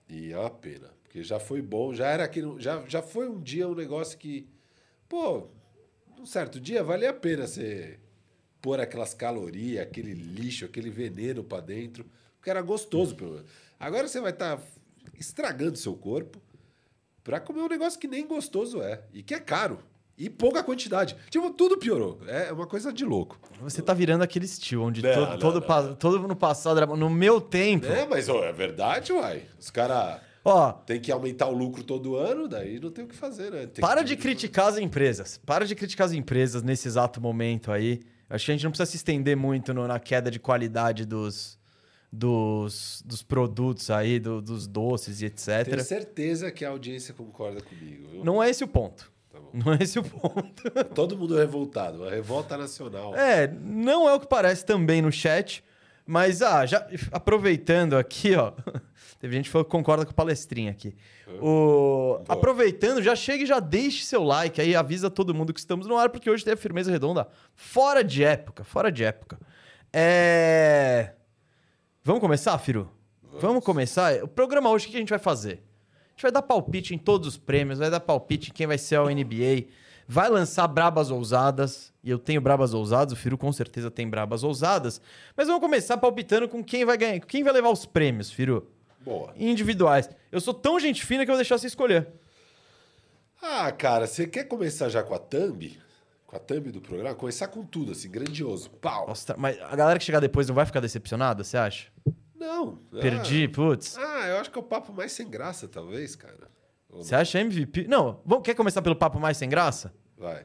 E 0.08 0.32
é 0.32 0.38
uma 0.38 0.48
pena. 0.50 0.90
Porque 1.10 1.24
já 1.24 1.40
foi 1.40 1.60
bom, 1.60 1.92
já 1.92 2.06
era 2.06 2.22
aqui. 2.22 2.40
Já, 2.58 2.84
já 2.86 3.02
foi 3.02 3.28
um 3.28 3.40
dia 3.40 3.66
um 3.66 3.74
negócio 3.74 4.16
que. 4.16 4.48
Pô, 5.08 5.48
um 6.16 6.24
certo 6.24 6.60
dia 6.60 6.84
valia 6.84 7.10
a 7.10 7.12
pena 7.12 7.48
você 7.48 7.98
pôr 8.62 8.78
aquelas 8.78 9.12
calorias, 9.12 9.82
aquele 9.82 10.14
lixo, 10.14 10.66
aquele 10.66 10.88
veneno 10.88 11.42
pra 11.42 11.58
dentro. 11.58 12.06
Porque 12.36 12.48
era 12.48 12.62
gostoso, 12.62 13.16
pelo 13.16 13.32
menos. 13.32 13.50
Agora 13.78 14.06
você 14.06 14.20
vai 14.20 14.30
estar 14.30 14.62
estragando 15.18 15.76
seu 15.76 15.96
corpo 15.96 16.40
pra 17.24 17.40
comer 17.40 17.62
um 17.62 17.68
negócio 17.68 17.98
que 17.98 18.06
nem 18.06 18.24
gostoso 18.24 18.80
é. 18.80 19.02
E 19.12 19.20
que 19.20 19.34
é 19.34 19.40
caro. 19.40 19.80
E 20.16 20.30
pouca 20.30 20.62
quantidade. 20.62 21.16
Tipo, 21.28 21.50
tudo 21.50 21.76
piorou. 21.76 22.20
É 22.28 22.52
uma 22.52 22.68
coisa 22.68 22.92
de 22.92 23.04
louco. 23.04 23.36
Você 23.62 23.82
tá 23.82 23.92
virando 23.92 24.22
aquele 24.22 24.44
estilo 24.44 24.84
onde 24.84 25.02
Não, 25.02 25.12
todo, 25.12 25.28
não, 25.30 25.38
todo, 25.38 25.60
não. 25.88 25.94
todo 25.96 26.28
no 26.28 26.36
passado 26.36 26.76
era. 26.76 26.86
No 26.86 27.10
meu 27.10 27.40
tempo. 27.40 27.86
É, 27.86 28.06
mas 28.06 28.28
ó, 28.28 28.44
é 28.44 28.52
verdade, 28.52 29.12
uai. 29.12 29.46
Os 29.58 29.70
caras 29.70 30.20
Ó, 30.44 30.72
têm 30.72 31.00
que 31.00 31.12
aumentar 31.12 31.46
o 31.48 31.54
lucro 31.54 31.82
todo 31.84 32.16
ano, 32.16 32.48
daí 32.48 32.80
não 32.80 32.90
tem 32.90 33.04
o 33.04 33.08
que 33.08 33.14
fazer, 33.14 33.50
né? 33.52 33.66
Tem 33.66 33.82
para 33.82 34.00
que 34.02 34.08
de 34.08 34.16
criticar 34.16 34.68
as 34.68 34.78
empresas. 34.78 35.38
Para 35.44 35.66
de 35.66 35.74
criticar 35.74 36.06
as 36.06 36.12
empresas 36.12 36.62
nesse 36.62 36.88
exato 36.88 37.20
momento 37.20 37.70
aí. 37.70 38.00
Acho 38.28 38.46
que 38.46 38.52
a 38.52 38.54
gente 38.54 38.64
não 38.64 38.70
precisa 38.70 38.90
se 38.90 38.96
estender 38.96 39.36
muito 39.36 39.74
no- 39.74 39.86
na 39.86 39.98
queda 40.00 40.30
de 40.30 40.38
qualidade 40.38 41.04
dos, 41.04 41.58
dos, 42.12 43.02
dos 43.04 43.22
produtos 43.22 43.90
aí, 43.90 44.18
do- 44.18 44.40
dos 44.42 44.66
doces 44.66 45.22
e 45.22 45.26
etc. 45.26 45.64
Tenho 45.64 45.80
certeza 45.84 46.50
que 46.50 46.64
a 46.64 46.70
audiência 46.70 47.14
concorda 47.14 47.60
comigo. 47.60 48.08
viu? 48.10 48.24
Não 48.24 48.42
é 48.42 48.50
esse 48.50 48.64
o 48.64 48.68
ponto. 48.68 49.10
Tá. 49.30 49.38
Não 49.52 49.72
é 49.72 49.78
esse 49.80 49.98
o 49.98 50.02
ponto. 50.02 50.62
Todo 50.94 51.16
mundo 51.16 51.36
revoltado, 51.36 51.98
uma 52.02 52.10
revolta 52.10 52.56
nacional. 52.56 53.14
É, 53.16 53.46
não 53.48 54.08
é 54.08 54.14
o 54.14 54.20
que 54.20 54.26
parece 54.26 54.64
também 54.64 55.00
no 55.02 55.12
chat, 55.12 55.62
Mas, 56.10 56.42
ah, 56.42 56.66
já 56.66 56.84
aproveitando 57.12 57.96
aqui, 57.96 58.34
ó. 58.34 58.50
Teve 59.20 59.36
gente 59.36 59.44
que 59.44 59.50
falou 59.52 59.64
que 59.64 59.70
concorda 59.70 60.04
com 60.04 60.10
o 60.10 60.14
palestrinha 60.14 60.72
aqui. 60.72 60.96
O... 61.40 62.20
Aproveitando, 62.26 63.00
já 63.00 63.14
chega 63.14 63.44
e 63.44 63.46
já 63.46 63.60
deixe 63.60 64.04
seu 64.04 64.24
like 64.24 64.60
aí, 64.60 64.74
avisa 64.74 65.08
todo 65.08 65.32
mundo 65.32 65.54
que 65.54 65.60
estamos 65.60 65.86
no 65.86 65.96
ar, 65.96 66.10
porque 66.10 66.28
hoje 66.28 66.44
tem 66.44 66.52
a 66.52 66.56
firmeza 66.56 66.90
redonda 66.90 67.28
fora 67.54 68.02
de 68.02 68.24
época, 68.24 68.64
fora 68.64 68.90
de 68.90 69.04
época. 69.04 69.38
É... 69.92 71.12
Vamos 72.02 72.20
começar, 72.20 72.58
Firu? 72.58 72.90
Vamos. 73.40 73.62
começar? 73.62 74.20
O 74.24 74.26
programa 74.26 74.68
hoje, 74.68 74.88
o 74.88 74.90
que 74.90 74.96
a 74.96 75.00
gente 75.00 75.10
vai 75.10 75.18
fazer? 75.20 75.62
A 76.08 76.10
gente 76.10 76.22
vai 76.22 76.32
dar 76.32 76.42
palpite 76.42 76.92
em 76.92 76.98
todos 76.98 77.28
os 77.28 77.38
prêmios, 77.38 77.78
vai 77.78 77.88
dar 77.88 78.00
palpite 78.00 78.50
em 78.50 78.52
quem 78.52 78.66
vai 78.66 78.78
ser 78.78 78.98
o 78.98 79.08
NBA, 79.08 79.68
vai 80.12 80.28
lançar 80.28 80.66
brabas 80.66 81.08
ousadas, 81.08 81.92
e 82.02 82.10
eu 82.10 82.18
tenho 82.18 82.40
brabas 82.40 82.74
ousadas, 82.74 83.12
o 83.12 83.16
Firu 83.16 83.38
com 83.38 83.52
certeza 83.52 83.92
tem 83.92 84.10
brabas 84.10 84.42
ousadas, 84.42 85.00
mas 85.36 85.46
vamos 85.46 85.62
começar 85.62 85.96
palpitando 85.98 86.48
com 86.48 86.64
quem 86.64 86.84
vai 86.84 86.98
ganhar, 86.98 87.20
quem 87.20 87.44
vai 87.44 87.52
levar 87.52 87.70
os 87.70 87.86
prêmios, 87.86 88.28
Firu 88.28 88.68
Boa. 89.04 89.32
individuais. 89.36 90.10
Eu 90.32 90.40
sou 90.40 90.52
tão 90.52 90.80
gente 90.80 91.06
fina 91.06 91.24
que 91.24 91.30
eu 91.30 91.34
vou 91.34 91.38
deixar 91.38 91.58
você 91.58 91.68
escolher. 91.68 92.08
Ah, 93.40 93.70
cara, 93.70 94.08
você 94.08 94.26
quer 94.26 94.44
começar 94.48 94.88
já 94.88 95.00
com 95.00 95.14
a 95.14 95.18
thumb? 95.20 95.78
Com 96.26 96.34
a 96.34 96.40
thumb 96.40 96.72
do 96.72 96.80
programa? 96.80 97.14
Começar 97.14 97.46
com 97.46 97.64
tudo, 97.64 97.92
assim, 97.92 98.10
grandioso. 98.10 98.68
Pau. 98.68 99.06
Nossa, 99.06 99.36
mas 99.38 99.60
a 99.60 99.76
galera 99.76 99.96
que 99.96 100.04
chegar 100.04 100.18
depois 100.18 100.48
não 100.48 100.56
vai 100.56 100.66
ficar 100.66 100.80
decepcionada, 100.80 101.44
você 101.44 101.56
acha? 101.56 101.86
Não. 102.34 102.80
Perdi, 103.00 103.46
putz. 103.46 103.96
Ah, 103.96 104.26
eu 104.26 104.38
acho 104.38 104.50
que 104.50 104.58
é 104.58 104.60
o 104.60 104.64
papo 104.64 104.92
mais 104.92 105.12
sem 105.12 105.30
graça, 105.30 105.68
talvez, 105.68 106.16
cara. 106.16 106.50
Ou 106.88 107.04
Você 107.04 107.14
acha 107.14 107.38
MVP? 107.38 107.86
Não, 107.86 108.20
vamos, 108.26 108.44
quer 108.44 108.54
começar 108.54 108.82
pelo 108.82 108.96
papo 108.96 109.20
mais 109.20 109.36
sem 109.36 109.48
graça? 109.48 109.94
Vai. 110.20 110.44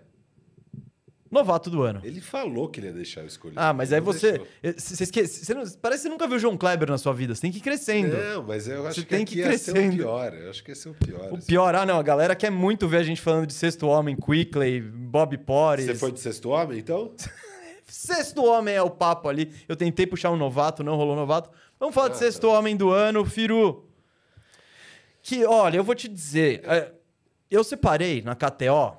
Novato 1.30 1.70
do 1.70 1.82
ano. 1.82 2.00
Ele 2.04 2.22
falou 2.22 2.70
que 2.70 2.80
ele 2.80 2.88
ia 2.88 2.94
deixar 2.94 3.20
eu 3.22 3.28
escolher. 3.28 3.56
Ah, 3.58 3.74
mas 3.74 3.92
aí 3.92 4.00
não 4.00 4.06
você. 4.06 4.42
eh, 4.64 4.72
Você 4.78 5.04
esquece. 5.04 5.44
Você 5.44 5.54
não- 5.54 5.64
parece 5.82 6.04
que 6.04 6.08
você 6.08 6.10
nunca 6.10 6.28
viu 6.28 6.40
João 6.40 6.56
Kleber 6.56 6.90
na 6.90 6.98
sua 6.98 7.12
vida. 7.14 7.36
Você 7.36 7.42
tem 7.42 7.52
que 7.52 7.58
ir 7.58 7.62
crescendo. 7.62 8.16
Não, 8.16 8.44
mas 8.44 8.68
eu 8.70 8.86
acho 8.88 9.02
Você 9.02 9.02
que 9.02 9.08
tem 9.10 9.26
que 9.26 9.36
ir 9.36 9.38
ia 9.40 9.58
ser 9.58 9.72
o 9.72 9.74
crescendo. 9.74 9.96
pior. 9.98 10.34
Eu 10.34 10.50
acho 10.50 10.64
que 10.64 10.72
ia 10.72 10.76
ser 10.76 10.90
o 10.90 10.94
pior. 10.94 11.32
O 11.34 11.36
assim. 11.36 11.46
pior, 11.48 11.76
ah, 11.76 11.86
não. 11.86 12.00
A 12.00 12.04
galera 12.04 12.36
quer 12.36 12.50
muito 12.52 12.88
ver 12.88 12.98
a 12.98 13.04
gente 13.04 13.20
falando 13.20 13.48
de 13.48 13.54
sexto 13.54 13.86
homem, 13.88 14.16
Quickley, 14.16 14.80
Bob 14.80 15.38
Porres. 15.40 15.86
Você 15.88 15.96
foi 15.96 16.12
de 16.14 16.20
sexto 16.22 16.50
homem, 16.50 16.80
então? 16.80 17.14
Sexto 17.88 18.44
homem 18.44 18.74
é 18.74 18.82
o 18.82 18.90
papo 18.90 19.30
ali. 19.30 19.54
Eu 19.68 19.76
tentei 19.76 20.08
puxar 20.08 20.32
um 20.32 20.36
novato, 20.36 20.84
não 20.84 20.96
rolou 20.96 21.16
novato. 21.16 21.52
Vamos 21.80 21.94
falar 21.94 22.08
de 22.08 22.16
Ah, 22.16 22.18
sexto 22.18 22.46
homem 22.46 22.76
do 22.76 22.90
ano, 22.90 23.24
Firu. 23.24 23.88
Que, 25.22 25.46
olha, 25.46 25.78
eu 25.78 25.84
vou 25.84 25.94
te 25.94 26.08
dizer. 26.08 26.62
é, 26.66 26.92
Eu 27.52 27.64
separei 27.64 28.24
na 28.24 28.34
KTO 28.36 28.98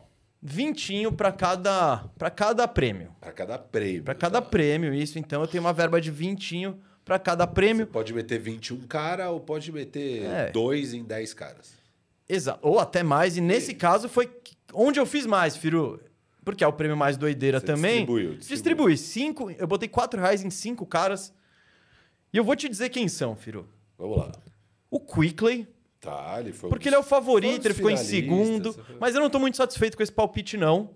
20 0.49 1.11
para 1.17 1.33
cada, 1.33 2.05
pra 2.17 2.31
cada 2.31 2.69
prêmio. 2.69 3.11
Pra 3.21 3.33
cada 3.33 3.59
prêmio. 3.59 4.05
Para 4.05 4.15
cada 4.15 4.41
tá? 4.41 4.49
prêmio, 4.49 4.95
isso. 4.95 5.19
Então 5.19 5.41
eu 5.43 5.49
tenho 5.49 5.62
uma 5.65 5.73
verba 5.73 6.00
de 6.00 6.11
20 6.11 6.73
para 7.05 7.19
cada 7.19 7.45
Você 7.45 7.53
prêmio. 7.53 7.87
pode 7.87 8.15
meter 8.15 8.38
21 8.38 8.87
cara 8.87 9.29
ou 9.31 9.41
pode 9.41 9.73
meter 9.73 10.23
É. 10.25 10.50
2 10.53 10.95
em 10.95 11.03
10 11.03 11.35
caras. 11.35 11.73
Exato. 12.29 12.61
Ou 12.62 12.79
até 12.79 13.03
mais. 13.03 13.37
E 13.37 13.41
nesse 13.41 13.75
caso 13.75 14.09
foi 14.09 14.31
onde 14.73 15.00
eu 15.00 15.07
fiz 15.07 15.26
mais, 15.26 15.57
Firu. 15.57 16.00
Porque 16.45 16.62
é 16.62 16.67
o 16.67 16.73
prêmio 16.73 16.97
mais 16.97 17.17
doideira 17.17 17.59
Você 17.59 17.67
também. 17.67 17.97
distribuiu, 17.97 18.35
Distribui. 18.37 18.55
distribuiu. 18.55 18.97
Cinco, 18.97 19.50
eu 19.50 19.67
botei 19.67 19.88
4 19.88 20.21
reais 20.21 20.45
em 20.45 20.50
cinco 20.50 20.87
caras. 20.87 21.33
E 22.33 22.37
eu 22.37 22.45
vou 22.45 22.55
te 22.55 22.69
dizer 22.69 22.88
quem 22.91 23.09
são, 23.09 23.35
Firu. 23.35 23.69
Vamos 23.99 24.19
lá. 24.19 24.33
O 24.88 25.00
Quickley, 25.00 25.67
Tá, 26.07 26.37
ele 26.41 26.53
foi 26.53 26.69
um 26.69 26.71
porque 26.71 26.85
dos- 26.85 26.87
ele 26.89 26.97
é 26.97 26.99
o 26.99 27.03
um 27.03 27.05
favorito, 27.05 27.67
ele 27.67 27.75
ficou 27.75 27.91
em 27.91 27.97
segundo. 27.97 28.73
foi- 28.73 28.97
Mas 29.01 29.15
eu 29.15 29.21
não 29.21 29.29
tô 29.31 29.39
muito 29.39 29.57
satisfeito 29.57 29.97
com 29.97 30.03
esse 30.03 30.13
palpite, 30.13 30.57
não. 30.57 30.91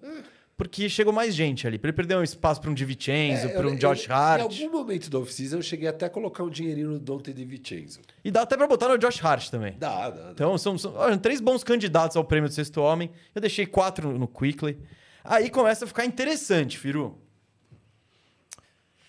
Porque 0.57 0.91
chegou 0.91 1.11
mais 1.11 1.35
gente 1.35 1.67
ali. 1.67 1.81
Ele 1.83 1.93
perdeu 1.93 2.19
um 2.19 2.23
espaço 2.23 2.61
para 2.61 2.71
um 2.71 2.75
DiVincenzo, 2.75 3.47
É, 3.47 3.49
para 3.49 3.63
eu- 3.67 3.71
um 3.71 3.77
Josh 3.77 4.07
eu- 4.07 4.15
Hart. 4.15 4.41
Em 4.41 4.43
algum 4.65 4.77
momento 4.79 5.09
do 5.09 5.19
off-season 5.23 5.57
eu 5.57 5.63
cheguei 5.63 5.89
até 5.89 6.05
a 6.05 6.11
colocar 6.11 6.45
um 6.45 6.51
dinheirinho 6.51 6.91
no 6.91 6.99
Dante 6.99 7.33
de 7.33 7.45
Vincenzo. 7.47 8.01
E 8.23 8.31
dá 8.31 8.43
até 8.43 8.59
para 8.59 8.67
botar 8.67 8.89
no 8.89 8.99
Josh 8.99 9.25
Hart 9.25 9.49
também. 9.49 9.75
Dá, 9.79 10.11
dá, 10.11 10.23
dá. 10.25 10.31
Então, 10.33 10.59
são, 10.59 10.77
são 10.77 10.93
três 11.19 11.41
bons 11.41 11.65
candidatos 11.65 12.15
ao 12.15 12.25
prêmio 12.25 12.47
do 12.51 12.55
sexto 12.55 12.77
homem. 12.83 13.11
Eu 13.35 13.41
deixei 13.41 13.65
quatro 13.65 14.19
no 14.19 14.29
Quickley. 14.29 14.77
Aí 15.25 15.49
começa 15.49 15.87
a 15.87 15.89
ficar 15.89 16.05
interessante, 16.05 16.77
Firu. 16.79 17.17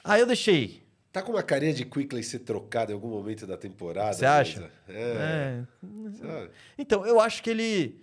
Aí 0.04 0.22
eu 0.22 0.26
deixei. 0.28 0.81
Tá 1.12 1.22
com 1.22 1.34
uma 1.34 1.44
carinha 1.44 1.74
de 1.74 1.84
Quickley 1.84 2.24
ser 2.24 2.40
trocado 2.40 2.92
em 2.92 2.96
algum 2.96 3.10
momento 3.10 3.46
da 3.46 3.58
temporada. 3.58 4.14
Você 4.14 4.26
acha? 4.26 4.72
É. 4.88 5.66
É. 6.24 6.48
Então, 6.78 7.06
eu 7.06 7.20
acho 7.20 7.44
que 7.44 7.50
ele. 7.50 8.00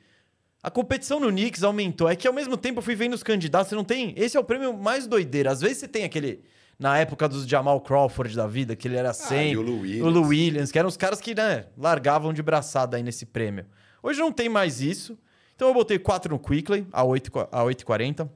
A 0.63 0.71
competição 0.71 1.19
no 1.19 1.29
Knicks 1.29 1.63
aumentou. 1.63 2.09
É 2.09 2.15
que 2.15 2.29
ao 2.29 2.35
mesmo 2.35 2.57
tempo 2.57 2.81
eu 2.81 2.83
fui 2.83 2.95
vendo 2.95 3.15
os 3.15 3.23
candidatos. 3.23 3.69
Você 3.71 3.75
não 3.75 3.85
tem. 3.85 4.13
Esse 4.17 4.37
é 4.37 4.41
o 4.41 4.45
prêmio 4.45 4.77
mais 4.77 5.07
doideiro. 5.07 5.49
Às 5.49 5.61
vezes 5.63 5.79
você 5.79 5.89
tem 5.89 6.05
aquele. 6.05 6.43
Na 6.79 6.97
época 6.99 7.29
dos 7.29 7.45
Jamal 7.45 7.81
Crawford 7.81 8.37
da 8.37 8.47
vida, 8.47 8.77
que 8.77 8.87
ele 8.87 8.97
era 8.97 9.13
sempre. 9.13 9.55
Ah, 9.55 9.59
o 9.59 9.63
Lou 9.63 9.81
Williams. 9.81 10.07
O 10.07 10.11
Lou 10.11 10.27
Williams, 10.27 10.71
que 10.71 10.79
eram 10.79 10.89
os 10.89 10.97
caras 10.97 11.21
que, 11.21 11.35
né, 11.35 11.65
largavam 11.77 12.33
de 12.33 12.41
braçada 12.41 12.97
aí 12.97 13.03
nesse 13.03 13.27
prêmio. 13.27 13.67
Hoje 14.01 14.21
não 14.21 14.31
tem 14.31 14.49
mais 14.49 14.81
isso. 14.81 15.19
Então 15.57 15.67
eu 15.67 15.75
botei 15.75 15.99
4 15.99 16.33
no 16.33 16.39
Quickley, 16.39 16.87
a 16.93 17.03
8 17.03 17.33
a 17.51 17.65
8,40. 17.65 18.31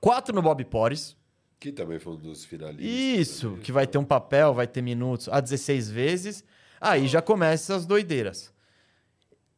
4 0.00 0.34
no 0.34 0.40
Bob 0.40 0.64
Porres. 0.64 1.14
Que 1.60 1.72
também 1.72 1.98
foi 1.98 2.12
um 2.12 2.16
dos 2.16 2.44
finalistas. 2.44 2.86
Isso, 2.86 3.56
que 3.62 3.72
vai 3.72 3.86
ter 3.86 3.98
um 3.98 4.04
papel, 4.04 4.54
vai 4.54 4.66
ter 4.66 4.80
minutos 4.82 5.28
a 5.28 5.40
16 5.40 5.90
vezes. 5.90 6.44
Aí 6.80 7.08
já 7.08 7.20
começa 7.20 7.74
as 7.74 7.84
doideiras. 7.84 8.52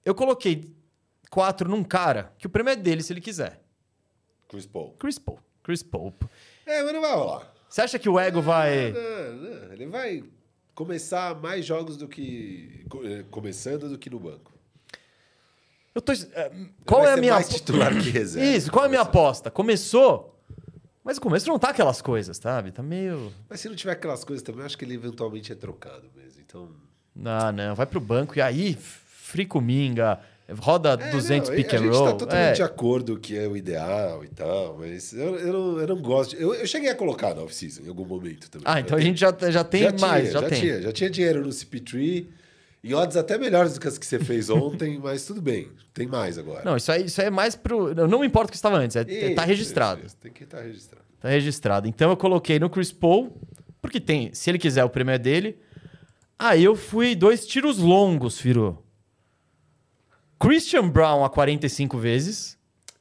Eu 0.05 0.15
coloquei 0.15 0.75
4 1.31 1.69
num 1.69 1.85
cara, 1.85 2.33
que 2.39 2.47
o 2.47 2.51
prêmio 2.51 2.73
é 2.73 2.77
dele 2.77 3.03
se 3.03 3.13
ele 3.13 3.21
quiser. 3.21 3.61
Chris 4.49 4.67
Paul. 4.67 4.95
Chris 4.99 5.19
Paul. 5.19 5.39
Chris 5.63 5.83
Paul. 5.83 6.15
É, 6.65 6.83
mas 6.83 6.93
não 6.93 7.03
vai 7.03 7.15
rolar. 7.15 7.53
Você 7.69 7.83
acha 7.83 7.99
que 7.99 8.09
o 8.09 8.19
ego 8.19 8.41
vai. 8.41 8.93
Não, 8.93 9.35
não, 9.35 9.73
Ele 9.73 9.87
vai 9.87 10.25
começar 10.75 11.35
mais 11.41 11.65
jogos 11.67 11.97
do 11.99 12.09
que. 12.09 12.85
eh, 13.05 13.25
Começando 13.31 13.89
do 13.91 13.99
que 13.99 14.09
no 14.09 14.19
banco. 14.19 14.53
Eu 15.95 16.01
tô. 16.01 16.13
é, 16.13 16.51
Qual 16.87 17.07
é 17.07 17.13
a 17.13 17.17
minha. 17.17 17.35
mais 17.35 17.49
titular 17.49 17.93
que 17.93 18.09
reserva. 18.11 18.49
Isso, 18.57 18.73
qual 18.73 18.85
é 18.85 18.87
a 18.87 18.91
minha 18.91 19.03
aposta? 19.03 19.51
Começou. 19.51 20.30
Mas 21.05 21.17
o 21.17 21.21
começo 21.21 21.49
não 21.49 21.59
tá 21.59 21.71
aquelas 21.71 22.03
coisas, 22.03 22.37
sabe? 22.37 22.71
Tá 22.73 22.83
meio. 22.83 23.33
Mas 23.49 23.61
se 23.61 23.69
não 23.69 23.75
tiver 23.77 23.93
aquelas 23.93 24.23
coisas 24.25 24.43
também, 24.43 24.61
eu 24.61 24.67
acho 24.67 24.77
que 24.77 24.85
ele 24.85 24.95
eventualmente 24.95 25.51
é 25.51 25.55
trocado 25.55 26.05
mesmo. 26.15 26.41
Então. 26.47 26.69
Ah, 27.25 27.51
não. 27.51 27.75
Vai 27.75 27.87
pro 27.87 28.01
banco 28.01 28.39
e 28.39 28.43
aí, 28.43 28.77
frico 28.77 29.61
minga, 29.61 30.21
roda 30.59 30.99
É, 31.01 31.11
200 31.11 31.49
não, 31.49 31.57
pick 31.57 31.73
a 31.73 31.77
and 31.77 31.81
gente 31.81 31.91
roll. 31.93 32.05
tá 32.07 32.13
totalmente 32.15 32.49
é. 32.51 32.53
de 32.53 32.63
acordo 32.63 33.19
que 33.19 33.37
é 33.37 33.47
o 33.49 33.57
ideal 33.57 34.25
e 34.25 34.29
tal, 34.29 34.77
mas 34.79 35.13
eu, 35.13 35.37
eu, 35.37 35.53
não, 35.53 35.81
eu 35.81 35.87
não 35.89 36.03
gosto. 36.03 36.35
eu, 36.37 36.55
eu 36.55 36.67
cheguei 36.67 36.91
a 36.91 36.95
colocar 36.95 37.35
na 37.35 37.43
off-season 37.43 37.83
em 37.85 37.89
algum 37.89 38.05
momento 38.05 38.51
também. 38.51 38.67
Ah, 38.71 38.79
então 38.81 38.97
Eu 38.99 39.03
a 39.03 39.05
gente 39.05 39.19
já, 39.19 39.35
já 39.51 39.65
tem 39.65 39.83
já 39.85 39.93
mais, 39.93 40.29
tinha, 40.31 40.33
já, 40.33 40.41
já. 40.49 40.57
Tinha, 40.57 40.83
já 40.83 40.93
tinha 40.93 41.11
dinheiro 41.11 41.43
no 41.43 41.49
CP3, 41.49 42.27
em 42.83 42.95
odds 42.95 43.17
até 43.17 43.37
melhores 43.37 43.75
do 43.75 43.81
que 43.81 43.89
as 43.89 43.99
que 43.99 44.07
você 44.07 44.19
fez 44.19 44.49
ontem, 44.49 44.99
mas 45.03 45.25
tudo 45.27 45.43
bem, 45.43 45.71
tem 45.93 46.07
mais 46.07 46.39
agora. 46.39 46.65
Não, 46.65 46.77
isso 46.77 46.91
aí, 46.91 47.05
isso 47.05 47.21
aí 47.21 47.27
é 47.27 47.31
mais 47.31 47.55
pro. 47.55 47.95
Não 48.09 48.25
importa 48.25 48.49
o 48.49 48.51
que 48.51 48.57
estava 48.57 48.77
antes, 48.77 48.97
é, 48.97 49.03
Isso, 49.03 49.35
tá 49.35 49.45
registrado. 49.45 50.01
isso, 50.01 50.09
isso, 50.09 50.17
tem 50.17 50.33
que 50.33 50.45
estar 50.45 50.61
registrado. 50.61 51.05
Tá 51.21 51.29
registrado. 51.29 51.89
Então 51.89 52.11
eu 52.11 52.17
coloquei 52.17 52.59
no 52.59 52.71
Chris 52.71 52.91
Paul, 52.91 53.37
porque 53.83 54.01
tem, 54.01 54.33
se 54.33 54.51
ele 54.51 54.59
quiser, 54.59 54.85
o 54.85 54.91
prêmio 54.91 55.13
é 55.13 55.19
dele. 55.19 55.59
Aí 56.39 56.65
eu 56.65 56.75
fui 56.75 57.15
dois 57.15 57.47
tiros 57.47 57.77
longos, 57.77 58.41
Firu. 58.41 58.83
Christian 60.39 60.89
Brown 60.89 61.23
a 61.23 61.29
45 61.29 61.99
vezes. 61.99 62.59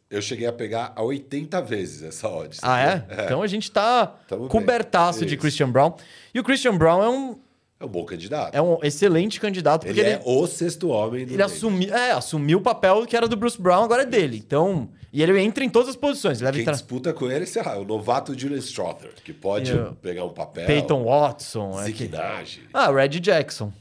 Eu 0.10 0.22
cheguei 0.22 0.48
a 0.48 0.52
pegar 0.52 0.92
a 0.96 1.04
80 1.04 1.62
vezes 1.62 2.02
essa 2.02 2.28
odds. 2.28 2.60
Ah, 2.62 2.82
é? 2.82 3.08
Então 3.24 3.42
a 3.42 3.48
gente 3.48 3.72
tá 3.72 4.08
Tamo 4.28 4.50
cobertaço 4.50 5.26
de. 5.26 5.38
Christian 5.38 5.72
Brown. 5.72 5.96
E 6.34 6.40
o 6.40 6.44
Christian 6.44 6.76
Brown 6.78 7.04
é 7.04 7.10
um, 7.10 7.40
É 7.80 7.86
um 7.86 7.88
bom 7.88 8.04
candidato. 8.04 8.54
é 8.54 8.62
um 8.62 8.78
excelente 8.84 9.40
candidato, 9.40 9.86
porque 9.86 10.00
ele, 10.00 10.10
ele, 10.10 10.16
é 10.18 10.22
o 10.26 10.46
sexto 10.48 10.90
homem 10.90 11.26
do 11.26 11.34
ele 11.34 11.42
assumiu, 11.42 11.94
é, 11.94 12.12
assumiu 12.12 12.58
o 12.58 12.62
papel 12.62 13.06
que 13.06 13.16
era 13.16 13.26
do 13.26 13.38
Bruce 13.38 13.60
Brown, 13.60 13.84
agora 13.84 14.02
é 14.02 14.06
dele. 14.06 14.38
Então, 14.38 14.90
e 15.14 15.24
ele 15.24 15.40
entra 15.40 15.64
em 15.64 15.70
todas 15.70 15.90
as 15.90 15.96
posições. 15.96 16.42
Ele 16.42 16.52
Quem 16.52 16.62
entrar 16.62 16.74
disputa 16.74 17.14
com 17.14 17.32
ele 17.32 17.46
sei 17.46 17.64
lá, 17.64 17.76
é 17.76 17.80
o 17.80 17.86
novato 17.86 18.38
Julian 18.38 18.58
Strother, 18.58 19.12
que 19.24 19.32
pode 19.32 19.72
E 19.72 19.76
o 19.76 19.96
pegar 19.96 20.26
um 20.26 20.34
papel. 20.34 20.66
Peyton 20.66 21.06
Watson. 21.06 21.80
É 21.80 21.86
Zeke 21.86 22.10
que... 22.10 22.16
Ah, 22.74 22.92
Red 22.92 23.20
Jackson. 23.20 23.72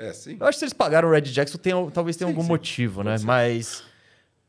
É, 0.00 0.14
sim. 0.14 0.38
Eu 0.40 0.46
acho 0.46 0.56
que 0.56 0.60
se 0.60 0.64
eles 0.64 0.72
pagaram 0.72 1.08
o 1.08 1.12
Red 1.12 1.22
Jackson, 1.22 1.58
tem, 1.58 1.90
talvez 1.90 2.16
tenha 2.16 2.26
Sim, 2.26 2.32
algum 2.32 2.42
sim. 2.42 2.48
motivo, 2.48 3.02
né? 3.02 3.16
Mas. 3.22 3.82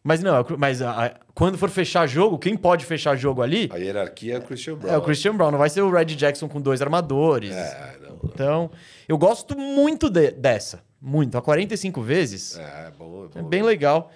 Mas 0.03 0.21
não, 0.23 0.35
é 0.39 0.45
mas 0.57 0.81
a- 0.81 1.05
a- 1.05 1.15
quando 1.35 1.57
for 1.57 1.69
fechar 1.69 2.07
jogo, 2.07 2.39
quem 2.39 2.57
pode 2.57 2.85
fechar 2.85 3.15
jogo 3.15 3.41
ali 3.41 3.69
A 3.71 3.77
hierarquia 3.77 4.35
é 4.35 4.37
o 4.39 4.41
Christian 4.41 4.75
Brown. 4.75 4.93
é 4.93 4.97
o 4.97 5.01
Christian 5.01 5.35
Brown, 5.35 5.51
não 5.51 5.59
vai 5.59 5.69
ser 5.69 5.81
o 5.81 5.91
Red 5.91 6.05
Jackson 6.05 6.47
com 6.49 6.59
dois 6.59 6.81
armadores. 6.81 7.51
É, 7.53 7.97
não. 8.01 8.09
não. 8.09 8.19
Então, 8.25 8.71
eu 9.07 9.17
gosto 9.17 9.55
muito 9.57 10.09
de- 10.09 10.31
dessa. 10.31 10.81
Muito. 10.99 11.37
A 11.37 11.41
45 11.41 12.01
vezes. 12.01 12.57
É, 12.57 12.87
é 12.87 12.91
bom. 12.97 13.27
É, 13.35 13.39
É 13.39 13.41
bem 13.43 13.61
legal. 13.63 14.11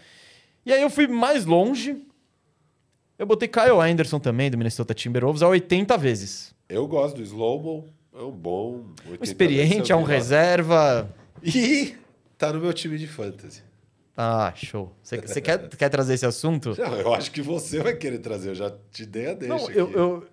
E 0.65 0.73
aí 0.73 0.81
eu 0.81 0.89
fui 0.89 1.07
mais 1.07 1.45
longe. 1.45 1.97
Eu 3.17 3.25
botei 3.25 3.47
Kyle 3.47 3.79
Anderson 3.79 4.19
também, 4.19 4.49
do 4.51 4.57
Minnesota 4.57 4.93
Timberwolves, 4.93 5.41
a 5.41 5.47
80 5.47 5.97
vezes. 5.97 6.53
Eu 6.67 6.87
gosto 6.87 7.15
do 7.17 7.23
Slow-Mo. 7.23 7.85
É 8.13 8.21
um 8.21 8.31
bom. 8.31 8.85
80 9.05 9.19
Um 9.19 9.23
experiente, 9.23 9.91
é 9.91 9.95
um 9.95 10.01
lá. 10.01 10.07
reserva. 10.07 11.09
E 11.43 11.95
tá 12.37 12.51
no 12.51 12.59
meu 12.59 12.73
time 12.73 12.97
de 12.97 13.07
fantasy. 13.07 13.61
Ah, 14.17 14.53
show. 14.55 14.95
Você 15.03 15.41
quer, 15.41 15.67
quer 15.75 15.89
trazer 15.89 16.13
esse 16.13 16.25
assunto? 16.25 16.75
Não, 16.77 16.95
eu 16.95 17.13
acho 17.13 17.31
que 17.31 17.41
você 17.41 17.81
vai 17.81 17.95
querer 17.95 18.19
trazer. 18.19 18.51
Eu 18.51 18.55
já 18.55 18.73
te 18.91 19.05
dei 19.05 19.31
a 19.31 19.33
deixa. 19.33 19.53
Não, 19.53 19.69
eu, 19.71 19.91
eu, 19.91 20.27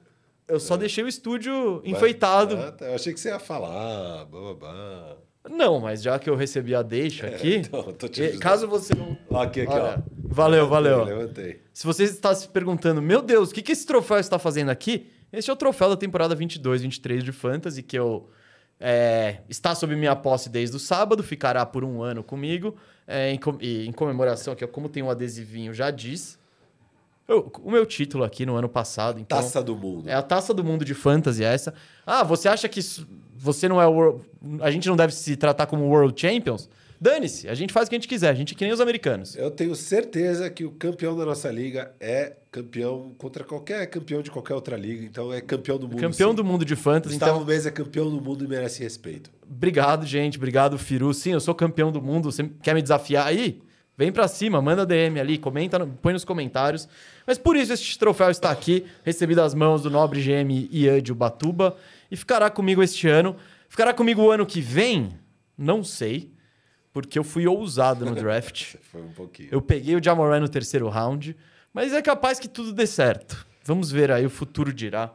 Eu 0.47 0.61
só 0.61 0.77
deixei 0.77 1.03
o 1.03 1.09
estúdio 1.09 1.83
enfeitado. 1.85 2.57
Ah, 2.57 2.73
tá. 2.73 2.87
Eu 2.87 2.95
achei 2.95 3.13
que 3.13 3.19
você 3.21 3.29
ia 3.31 3.41
falar, 3.41 4.25
bababá. 4.27 5.17
Não, 5.51 5.81
mas 5.81 6.03
já 6.03 6.19
que 6.19 6.31
eu 6.31 6.37
recebi 6.37 6.73
a 6.75 6.83
deixa 6.83 7.27
aqui, 7.27 7.57
então, 7.57 7.83
tô 7.95 8.07
te 8.07 8.39
caso 8.39 8.69
você 8.69 8.95
não. 8.95 9.19
Aqui, 9.41 9.63
aqui, 9.63 9.73
Olha, 9.73 9.99
ó. 9.99 10.13
valeu, 10.23 10.69
valeu. 10.69 11.05
Levantei. 11.05 11.61
Se 11.75 11.85
você 11.85 12.05
está 12.05 12.33
se 12.33 12.49
perguntando, 12.49 13.03
meu 13.03 13.21
Deus, 13.21 13.51
o 13.51 13.55
que, 13.55 13.61
que 13.61 13.73
esse 13.73 13.85
troféu 13.85 14.19
está 14.19 14.39
fazendo 14.39 14.71
aqui? 14.71 15.11
Esse 15.33 15.51
é 15.51 15.53
o 15.53 15.57
troféu 15.57 15.89
da 15.89 15.97
temporada 15.97 16.35
22, 16.35 16.83
23 16.83 17.25
de 17.25 17.33
Fantasy, 17.33 17.83
que 17.83 17.99
eu 17.99 18.29
é, 18.29 18.33
está 19.49 19.75
sob 19.75 19.95
minha 19.95 20.17
posse 20.17 20.49
desde 20.49 20.77
o 20.77 20.79
sábado, 20.81 21.23
ficará 21.23 21.65
por 21.65 21.85
um 21.85 22.03
ano 22.03 22.23
comigo, 22.23 22.77
é, 23.07 23.31
em, 23.31 23.39
com- 23.39 23.57
e 23.61 23.87
em 23.87 23.93
comemoração, 23.93 24.55
é 24.59 24.67
como 24.67 24.89
tem 24.89 25.03
um 25.03 25.11
adesivinho 25.11 25.73
já 25.73 25.91
diz. 25.91 26.39
Eu- 27.29 27.51
o 27.63 27.71
meu 27.71 27.87
título 27.87 28.25
aqui 28.25 28.45
no 28.45 28.57
ano 28.57 28.69
passado, 28.69 29.21
então. 29.21 29.39
Taça 29.39 29.63
do 29.63 29.77
mundo. 29.77 30.09
É 30.09 30.15
a 30.15 30.23
taça 30.23 30.53
do 30.53 30.65
mundo 30.65 30.85
de 30.85 30.93
fantasy 30.95 31.45
essa. 31.45 31.73
Ah, 32.05 32.25
você 32.25 32.49
acha 32.49 32.69
que 32.69 32.81
você 33.37 33.69
não 33.69 33.81
é 33.81 33.87
o 33.87 33.93
world, 33.93 34.25
a 34.61 34.71
gente 34.71 34.89
não 34.89 34.97
deve 34.97 35.13
se 35.15 35.37
tratar 35.37 35.67
como 35.67 35.85
World 35.87 36.21
Champions? 36.21 36.69
Dane-se, 37.03 37.49
a 37.49 37.55
gente 37.55 37.73
faz 37.73 37.89
o 37.89 37.91
que 37.91 37.97
a 37.97 37.99
gente 37.99 38.07
quiser, 38.07 38.29
a 38.29 38.35
gente 38.35 38.55
é 38.55 38.57
que 38.57 38.65
nem 38.65 38.73
os 38.73 38.81
americanos. 38.81 39.35
Eu 39.35 39.51
tenho 39.51 39.75
certeza 39.75 40.49
que 40.49 40.65
o 40.65 40.71
campeão 40.71 41.17
da 41.17 41.27
nossa 41.27 41.51
liga 41.51 41.93
é 41.99 42.37
campeão 42.49 43.13
contra 43.19 43.43
qualquer 43.43 43.85
campeão 43.89 44.23
de 44.23 44.31
qualquer 44.31 44.55
outra 44.55 44.77
liga. 44.77 45.05
Então 45.05 45.33
é 45.33 45.41
campeão 45.41 45.79
do 45.79 45.89
mundo. 45.89 46.01
Campeão 46.01 46.31
sim. 46.31 46.37
do 46.37 46.45
mundo 46.45 46.65
de 46.65 46.77
fantasy, 46.77 47.17
Gustavo 47.17 47.39
então 47.39 47.45
Mesa 47.45 47.71
é 47.71 47.73
campeão 47.73 48.09
do 48.09 48.21
mundo 48.21 48.45
e 48.45 48.47
merece 48.47 48.85
respeito. 48.85 49.33
Obrigado, 49.51 50.07
gente. 50.07 50.37
Obrigado, 50.37 50.79
Firu. 50.79 51.13
Sim, 51.13 51.33
eu 51.33 51.41
sou 51.41 51.57
campeão 51.57 51.91
do 51.91 52.01
mundo. 52.01 52.31
Você 52.31 52.49
quer 52.63 52.73
me 52.73 52.81
desafiar 52.81 53.27
aí? 53.27 53.61
Vem 53.99 54.13
pra 54.13 54.29
cima, 54.29 54.63
manda 54.63 54.87
DM 54.87 55.19
ali, 55.19 55.39
comenta, 55.39 55.85
põe 56.01 56.13
nos 56.13 56.25
comentários. 56.25 56.89
Mas 57.27 57.37
por 57.37 57.57
isso 57.57 57.73
este 57.73 57.99
troféu 57.99 58.31
está 58.31 58.53
aqui, 58.53 58.87
recebido 59.03 59.39
das 59.39 59.55
mãos 59.55 59.83
do 59.83 59.91
nobre 59.91 60.23
GM 60.23 60.69
Ian 60.71 61.03
de 61.03 61.11
Ubatuba, 61.11 61.77
e 62.09 62.17
ficará 62.17 62.49
comigo 62.49 62.81
este 62.81 63.09
ano. 63.09 63.35
Ficará 63.69 63.93
comigo 63.93 64.23
o 64.23 64.31
ano 64.31 64.47
que 64.47 64.61
vem? 64.61 65.09
Não 65.59 65.83
sei, 65.83 66.31
porque 66.93 67.19
eu 67.19 67.25
fui 67.25 67.47
ousado 67.47 68.05
no 68.05 68.15
draft. 68.15 68.75
Foi 68.91 69.01
um 69.03 69.13
pouquinho. 69.13 69.49
Eu 69.51 69.63
peguei 69.63 69.97
o 69.97 70.03
Jamoran 70.03 70.41
no 70.41 70.49
terceiro 70.49 70.89
round, 70.89 71.37
mas 71.73 71.93
é 71.93 72.03
capaz 72.03 72.39
que 72.39 72.49
tudo 72.49 72.73
dê 72.73 72.87
certo. 72.87 73.47
Vamos 73.65 73.91
ver 73.91 74.11
aí, 74.11 74.27
o 74.27 74.31
futuro 74.31 74.73
dirá. 74.73 75.13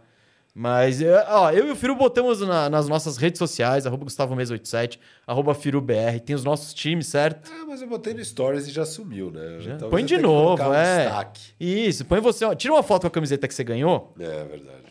Mas, 0.59 1.03
é, 1.03 1.23
ó, 1.29 1.51
eu 1.51 1.67
e 1.67 1.71
o 1.71 1.75
Firu 1.75 1.95
botamos 1.95 2.41
na- 2.41 2.67
nas 2.67 2.87
nossas 2.89 3.15
redes 3.17 3.37
sociais, 3.37 3.85
arroba 3.85 4.05
Gustavo 4.05 4.35
Mesa 4.35 4.53
87, 4.55 4.99
arroba 5.27 5.53
FiruBR, 5.53 6.19
tem 6.19 6.35
os 6.35 6.43
nossos 6.43 6.73
times, 6.73 7.05
certo? 7.05 7.51
Ah, 7.53 7.63
mas 7.67 7.79
eu 7.79 7.87
botei 7.87 8.11
no 8.15 8.25
Stories 8.25 8.65
e 8.67 8.71
já 8.71 8.83
sumiu, 8.83 9.29
né? 9.29 9.57
Já? 9.59 9.73
Então 9.75 9.89
Põe 9.91 10.03
de 10.03 10.17
novo, 10.17 10.63
um 10.63 10.73
é. 10.73 11.03
destaque. 11.03 11.41
Isso, 11.59 12.05
põe 12.05 12.19
você, 12.19 12.43
ó, 12.43 12.55
tira 12.55 12.73
uma 12.73 12.81
foto 12.81 13.01
com 13.01 13.07
a 13.07 13.11
camiseta 13.11 13.47
que 13.47 13.53
você 13.53 13.63
ganhou, 13.63 14.15
É 14.19 14.45
verdade. 14.45 14.85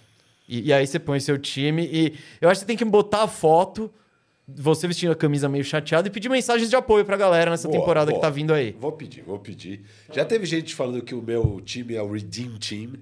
e, 0.48 0.68
e 0.68 0.72
aí 0.72 0.86
você 0.86 1.00
põe 1.00 1.18
seu 1.18 1.36
time, 1.36 1.84
e 1.84 2.14
eu 2.40 2.48
acho 2.48 2.60
que 2.60 2.64
você 2.64 2.66
tem 2.66 2.76
que 2.76 2.84
botar 2.84 3.24
a 3.24 3.28
foto, 3.28 3.92
você 4.48 4.86
vestindo 4.86 5.10
a 5.12 5.16
camisa 5.16 5.48
meio 5.48 5.64
chateado, 5.64 6.06
e 6.08 6.10
pedir 6.10 6.28
mensagens 6.28 6.70
de 6.70 6.76
apoio 6.76 7.04
pra 7.04 7.16
galera 7.16 7.50
nessa 7.50 7.66
Boa, 7.68 7.80
temporada 7.80 8.10
boa. 8.10 8.20
que 8.20 8.26
tá 8.26 8.30
vindo 8.30 8.52
aí. 8.54 8.76
Vou 8.78 8.92
pedir, 8.92 9.22
vou 9.22 9.38
pedir. 9.38 9.82
Já 10.12 10.24
teve 10.24 10.46
gente 10.46 10.74
falando 10.74 11.02
que 11.02 11.14
o 11.14 11.22
meu 11.22 11.60
time 11.64 11.94
é 11.94 12.02
o 12.02 12.12
Redeem 12.12 12.56
Team. 12.58 12.92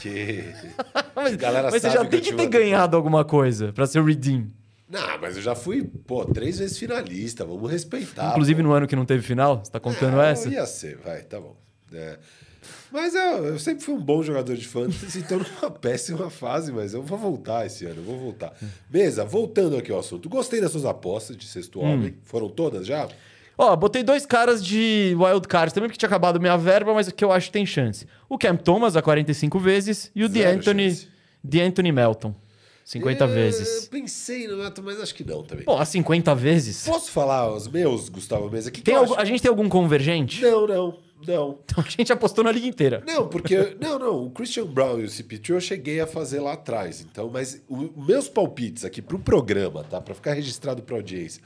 Que. 0.00 0.44
Mas, 1.16 1.34
galera 1.34 1.68
mas 1.70 1.82
você 1.82 1.90
já 1.90 2.04
que 2.04 2.10
tem 2.10 2.20
que 2.20 2.32
ter 2.32 2.46
ganhado 2.46 2.96
alguma 2.96 3.24
coisa 3.24 3.72
pra 3.72 3.86
ser 3.86 3.98
o 3.98 4.04
Redeem. 4.04 4.46
Não, 4.88 5.20
mas 5.20 5.36
eu 5.36 5.42
já 5.42 5.54
fui, 5.54 5.84
pô, 5.84 6.24
três 6.24 6.58
vezes 6.58 6.76
finalista. 6.76 7.44
Vamos 7.44 7.70
respeitar. 7.70 8.30
Inclusive 8.30 8.60
pô. 8.60 8.68
no 8.68 8.74
ano 8.74 8.86
que 8.88 8.96
não 8.96 9.04
teve 9.04 9.22
final? 9.22 9.60
Você 9.64 9.70
tá 9.70 9.78
contando 9.78 10.20
Ah, 10.20 10.26
essa? 10.26 10.48
Ia 10.48 10.66
ser, 10.66 10.96
vai, 10.98 11.22
tá 11.22 11.40
bom. 11.40 11.56
É. 11.92 12.18
Mas 12.92 13.14
eu, 13.14 13.46
eu 13.46 13.58
sempre 13.58 13.84
fui 13.84 13.94
um 13.94 14.00
bom 14.00 14.22
jogador 14.22 14.56
de 14.56 14.66
fantasy, 14.66 15.18
então 15.20 15.38
numa 15.60 15.70
péssima 15.70 16.28
fase, 16.28 16.72
mas 16.72 16.92
eu 16.92 17.02
vou 17.02 17.16
voltar 17.18 17.64
esse 17.66 17.84
ano, 17.86 17.96
eu 17.98 18.02
vou 18.04 18.18
voltar. 18.18 18.52
Mesa, 18.90 19.24
voltando 19.24 19.76
aqui 19.76 19.92
ao 19.92 20.00
assunto. 20.00 20.28
Gostei 20.28 20.60
das 20.60 20.72
suas 20.72 20.84
apostas 20.84 21.36
de 21.36 21.46
sexto 21.46 21.80
Hum. 21.80 21.92
homem. 21.92 22.14
Foram 22.24 22.48
todas 22.48 22.86
já? 22.86 23.08
Ó, 23.56 23.76
botei 23.76 24.02
dois 24.02 24.24
caras 24.24 24.64
de 24.64 25.14
wild 25.18 25.46
cards 25.46 25.72
também, 25.74 25.88
porque 25.88 25.98
tinha 25.98 26.08
acabado 26.08 26.40
minha 26.40 26.56
verba, 26.56 26.94
mas 26.94 27.10
que 27.12 27.22
eu 27.24 27.30
acho 27.30 27.46
que 27.48 27.52
tem 27.52 27.66
chance. 27.66 28.06
O 28.28 28.38
Cam 28.38 28.56
Thomas, 28.56 28.96
a 28.96 29.02
45 29.02 29.58
vezes, 29.58 30.10
e 30.14 30.24
o 30.24 30.28
DeAnthony, 30.30 30.88
chance. 30.90 31.08
DeAnthony 31.44 31.92
Melton, 31.92 32.34
50 32.84 33.24
É, 33.24 33.26
vezes. 33.26 33.86
Pensei 33.86 34.48
no 34.48 34.56
Neto, 34.62 34.82
mas 34.82 34.98
acho 34.98 35.14
que 35.14 35.22
não 35.22 35.42
também. 35.44 35.64
Pô, 35.66 35.76
a 35.76 35.84
50 35.84 36.34
vezes? 36.34 36.84
Posso 36.86 37.10
falar 37.10 37.52
os 37.54 37.68
meus, 37.68 38.08
Gustavo 38.08 38.50
Mesa? 38.50 38.70
Que 38.70 38.78
que 38.78 38.84
Tem 38.86 38.94
eu 38.94 39.00
algum- 39.02 39.14
a 39.16 39.24
gente 39.26 39.42
tem 39.42 39.48
algum 39.50 39.68
convergente? 39.68 40.40
Não, 40.40 40.66
não, 40.66 40.98
não. 41.26 41.58
Então 41.64 41.84
a 41.86 41.88
gente 41.88 42.12
apostou 42.12 42.44
na 42.44 42.52
liga 42.52 42.66
inteira. 42.66 43.02
Não, 43.06 43.28
porque. 43.28 43.76
não, 43.80 43.98
não. 43.98 44.26
O 44.26 44.30
Christian 44.30 44.66
Brown 44.66 45.00
e 45.00 45.04
o 45.04 45.08
CP3 45.08 45.50
eu 45.50 45.60
cheguei 45.60 46.00
a 46.00 46.06
fazer 46.06 46.40
lá 46.40 46.54
atrás. 46.54 47.00
Então, 47.00 47.30
mas 47.30 47.62
os 47.68 47.90
meus 48.06 48.28
palpites 48.28 48.84
aqui 48.84 49.00
pro 49.02 49.18
programa, 49.18 49.84
tá? 49.84 50.00
Pra 50.00 50.14
ficar 50.14 50.32
registrado 50.34 50.82
pra 50.82 50.96
audiência. 50.96 51.42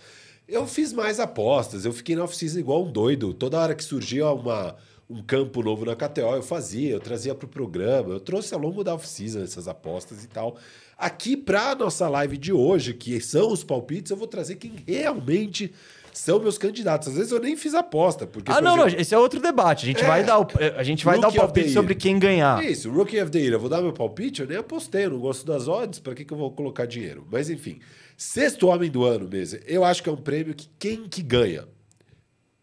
Eu 0.46 0.66
fiz 0.66 0.92
mais 0.92 1.18
apostas. 1.18 1.84
Eu 1.84 1.92
fiquei 1.92 2.14
na 2.14 2.24
off-season 2.24 2.58
igual 2.58 2.84
um 2.84 2.92
doido. 2.92 3.32
Toda 3.32 3.58
hora 3.58 3.74
que 3.74 3.82
surgia 3.82 4.30
uma, 4.30 4.76
um 5.08 5.22
campo 5.22 5.62
novo 5.62 5.84
na 5.84 5.96
KTO, 5.96 6.34
eu 6.36 6.42
fazia, 6.42 6.90
eu 6.90 7.00
trazia 7.00 7.34
pro 7.34 7.48
programa. 7.48 8.10
Eu 8.14 8.20
trouxe 8.20 8.54
ao 8.54 8.60
longo 8.60 8.84
da 8.84 8.94
off-season 8.94 9.42
essas 9.42 9.68
apostas 9.68 10.22
e 10.22 10.28
tal. 10.28 10.56
Aqui 10.96 11.36
pra 11.36 11.74
nossa 11.74 12.08
live 12.08 12.36
de 12.36 12.52
hoje, 12.52 12.94
que 12.94 13.20
são 13.20 13.50
os 13.50 13.64
palpites, 13.64 14.10
eu 14.10 14.16
vou 14.16 14.28
trazer 14.28 14.56
quem 14.56 14.76
realmente 14.86 15.72
são 16.14 16.38
meus 16.40 16.56
candidatos. 16.56 17.08
Às 17.08 17.14
vezes 17.16 17.32
eu 17.32 17.40
nem 17.40 17.56
fiz 17.56 17.74
aposta. 17.74 18.26
Porque, 18.26 18.50
Ah, 18.50 18.54
por 18.54 18.62
não, 18.62 18.76
não, 18.76 18.86
exemplo, 18.86 19.02
esse 19.02 19.14
é 19.14 19.18
outro 19.18 19.40
debate. 19.40 19.84
A 19.84 19.86
gente 19.86 20.02
É. 20.02 20.06
vai 20.06 20.24
dar 20.24 20.38
o, 20.40 20.46
a 20.76 20.82
gente 20.82 21.04
vai 21.04 21.20
dar 21.20 21.28
o 21.28 21.32
palpite 21.34 21.70
sobre 21.70 21.94
quem 21.94 22.18
ganhar. 22.18 22.64
Isso, 22.64 22.90
Rookie 22.90 23.20
of 23.20 23.30
the 23.30 23.38
Year. 23.40 23.52
Eu 23.54 23.60
vou 23.60 23.68
dar 23.68 23.82
meu 23.82 23.92
palpite, 23.92 24.40
eu 24.40 24.46
nem 24.46 24.56
apostei, 24.56 25.06
eu 25.06 25.10
não 25.10 25.18
gosto 25.18 25.44
das 25.44 25.66
odds, 25.68 25.98
pra 25.98 26.14
que, 26.14 26.24
que 26.24 26.32
eu 26.32 26.38
vou 26.38 26.50
colocar 26.52 26.86
dinheiro? 26.86 27.26
Mas 27.30 27.50
enfim, 27.50 27.80
sexto 28.16 28.68
homem 28.68 28.90
do 28.90 29.04
ano 29.04 29.28
mesmo. 29.28 29.58
Eu 29.66 29.84
acho 29.84 30.02
que 30.02 30.08
é 30.08 30.12
um 30.12 30.16
prêmio 30.16 30.54
que 30.54 30.68
quem 30.78 31.08
que 31.08 31.20
ganha? 31.22 31.66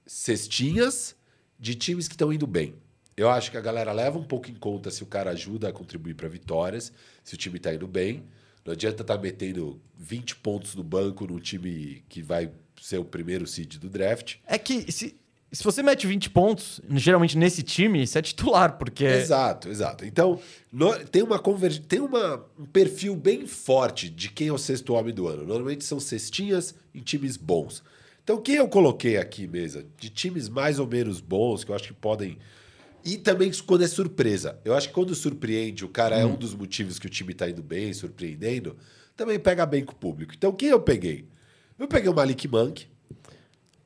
Cestinhas 0.07 1.15
de 1.59 1.75
times 1.75 2.07
que 2.07 2.15
estão 2.15 2.33
indo 2.33 2.47
bem. 2.47 2.73
Eu 3.15 3.29
acho 3.29 3.51
que 3.51 3.57
a 3.57 3.61
galera 3.61 3.91
leva 3.91 4.17
um 4.17 4.23
pouco 4.23 4.49
em 4.49 4.55
conta 4.55 4.89
se 4.89 5.03
o 5.03 5.05
cara 5.05 5.31
ajuda 5.31 5.69
a 5.69 5.73
contribuir 5.73 6.15
para 6.15 6.27
vitórias, 6.27 6.91
se 7.23 7.33
o 7.35 7.37
time 7.37 7.59
tá 7.59 7.73
indo 7.73 7.87
bem. 7.87 8.23
Não 8.65 8.73
adianta 8.73 9.01
estar 9.03 9.17
metendo 9.17 9.79
20 9.97 10.37
pontos 10.37 10.75
no 10.75 10.83
banco 10.83 11.25
num 11.27 11.39
time 11.39 12.03
que 12.07 12.21
vai 12.21 12.49
ser 12.81 12.97
o 12.97 13.05
primeiro 13.05 13.45
seed 13.45 13.75
do 13.77 13.89
draft. 13.89 14.35
É 14.47 14.57
que 14.57 14.91
se, 14.91 15.15
se 15.51 15.63
você 15.63 15.83
mete 15.83 16.07
20 16.07 16.29
pontos, 16.31 16.81
geralmente 16.95 17.37
nesse 17.37 17.61
time, 17.61 18.07
você 18.07 18.19
é 18.19 18.21
titular, 18.21 18.77
porque. 18.77 19.05
Exato, 19.05 19.69
exato. 19.69 20.03
Então, 20.05 20.39
no- 20.71 20.97
tem, 21.05 21.21
uma 21.21 21.37
converg... 21.37 21.79
tem 21.81 21.99
uma, 21.99 22.43
um 22.57 22.65
perfil 22.65 23.15
bem 23.15 23.45
forte 23.45 24.09
de 24.09 24.29
quem 24.29 24.47
é 24.47 24.53
o 24.53 24.57
sexto 24.57 24.93
homem 24.93 25.13
do 25.13 25.27
ano. 25.27 25.45
Normalmente 25.45 25.85
são 25.85 25.99
cestinhas 25.99 26.73
em 26.93 27.01
times 27.01 27.37
bons. 27.37 27.83
Então, 28.23 28.41
quem 28.41 28.55
eu 28.55 28.67
coloquei 28.67 29.17
aqui, 29.17 29.47
mesa, 29.47 29.85
de 29.99 30.09
times 30.09 30.47
mais 30.49 30.79
ou 30.79 30.87
menos 30.87 31.19
bons, 31.19 31.63
que 31.63 31.71
eu 31.71 31.75
acho 31.75 31.87
que 31.87 31.93
podem. 31.93 32.37
E 33.03 33.17
também 33.17 33.51
quando 33.65 33.83
é 33.83 33.87
surpresa. 33.87 34.59
Eu 34.63 34.75
acho 34.75 34.87
que 34.89 34.93
quando 34.93 35.13
surpreende, 35.15 35.83
o 35.83 35.89
cara 35.89 36.17
é 36.17 36.25
um 36.25 36.35
dos 36.35 36.53
motivos 36.53 36.97
que 36.99 37.07
o 37.07 37.09
time 37.09 37.33
tá 37.33 37.49
indo 37.49 37.63
bem, 37.63 37.91
surpreendendo, 37.93 38.77
também 39.17 39.39
pega 39.39 39.65
bem 39.65 39.83
com 39.83 39.91
o 39.91 39.95
público. 39.95 40.33
Então, 40.37 40.51
quem 40.51 40.69
eu 40.69 40.79
peguei? 40.79 41.25
Eu 41.81 41.87
peguei 41.87 42.11
o 42.11 42.13
Malik 42.13 42.47
Monk, 42.47 42.85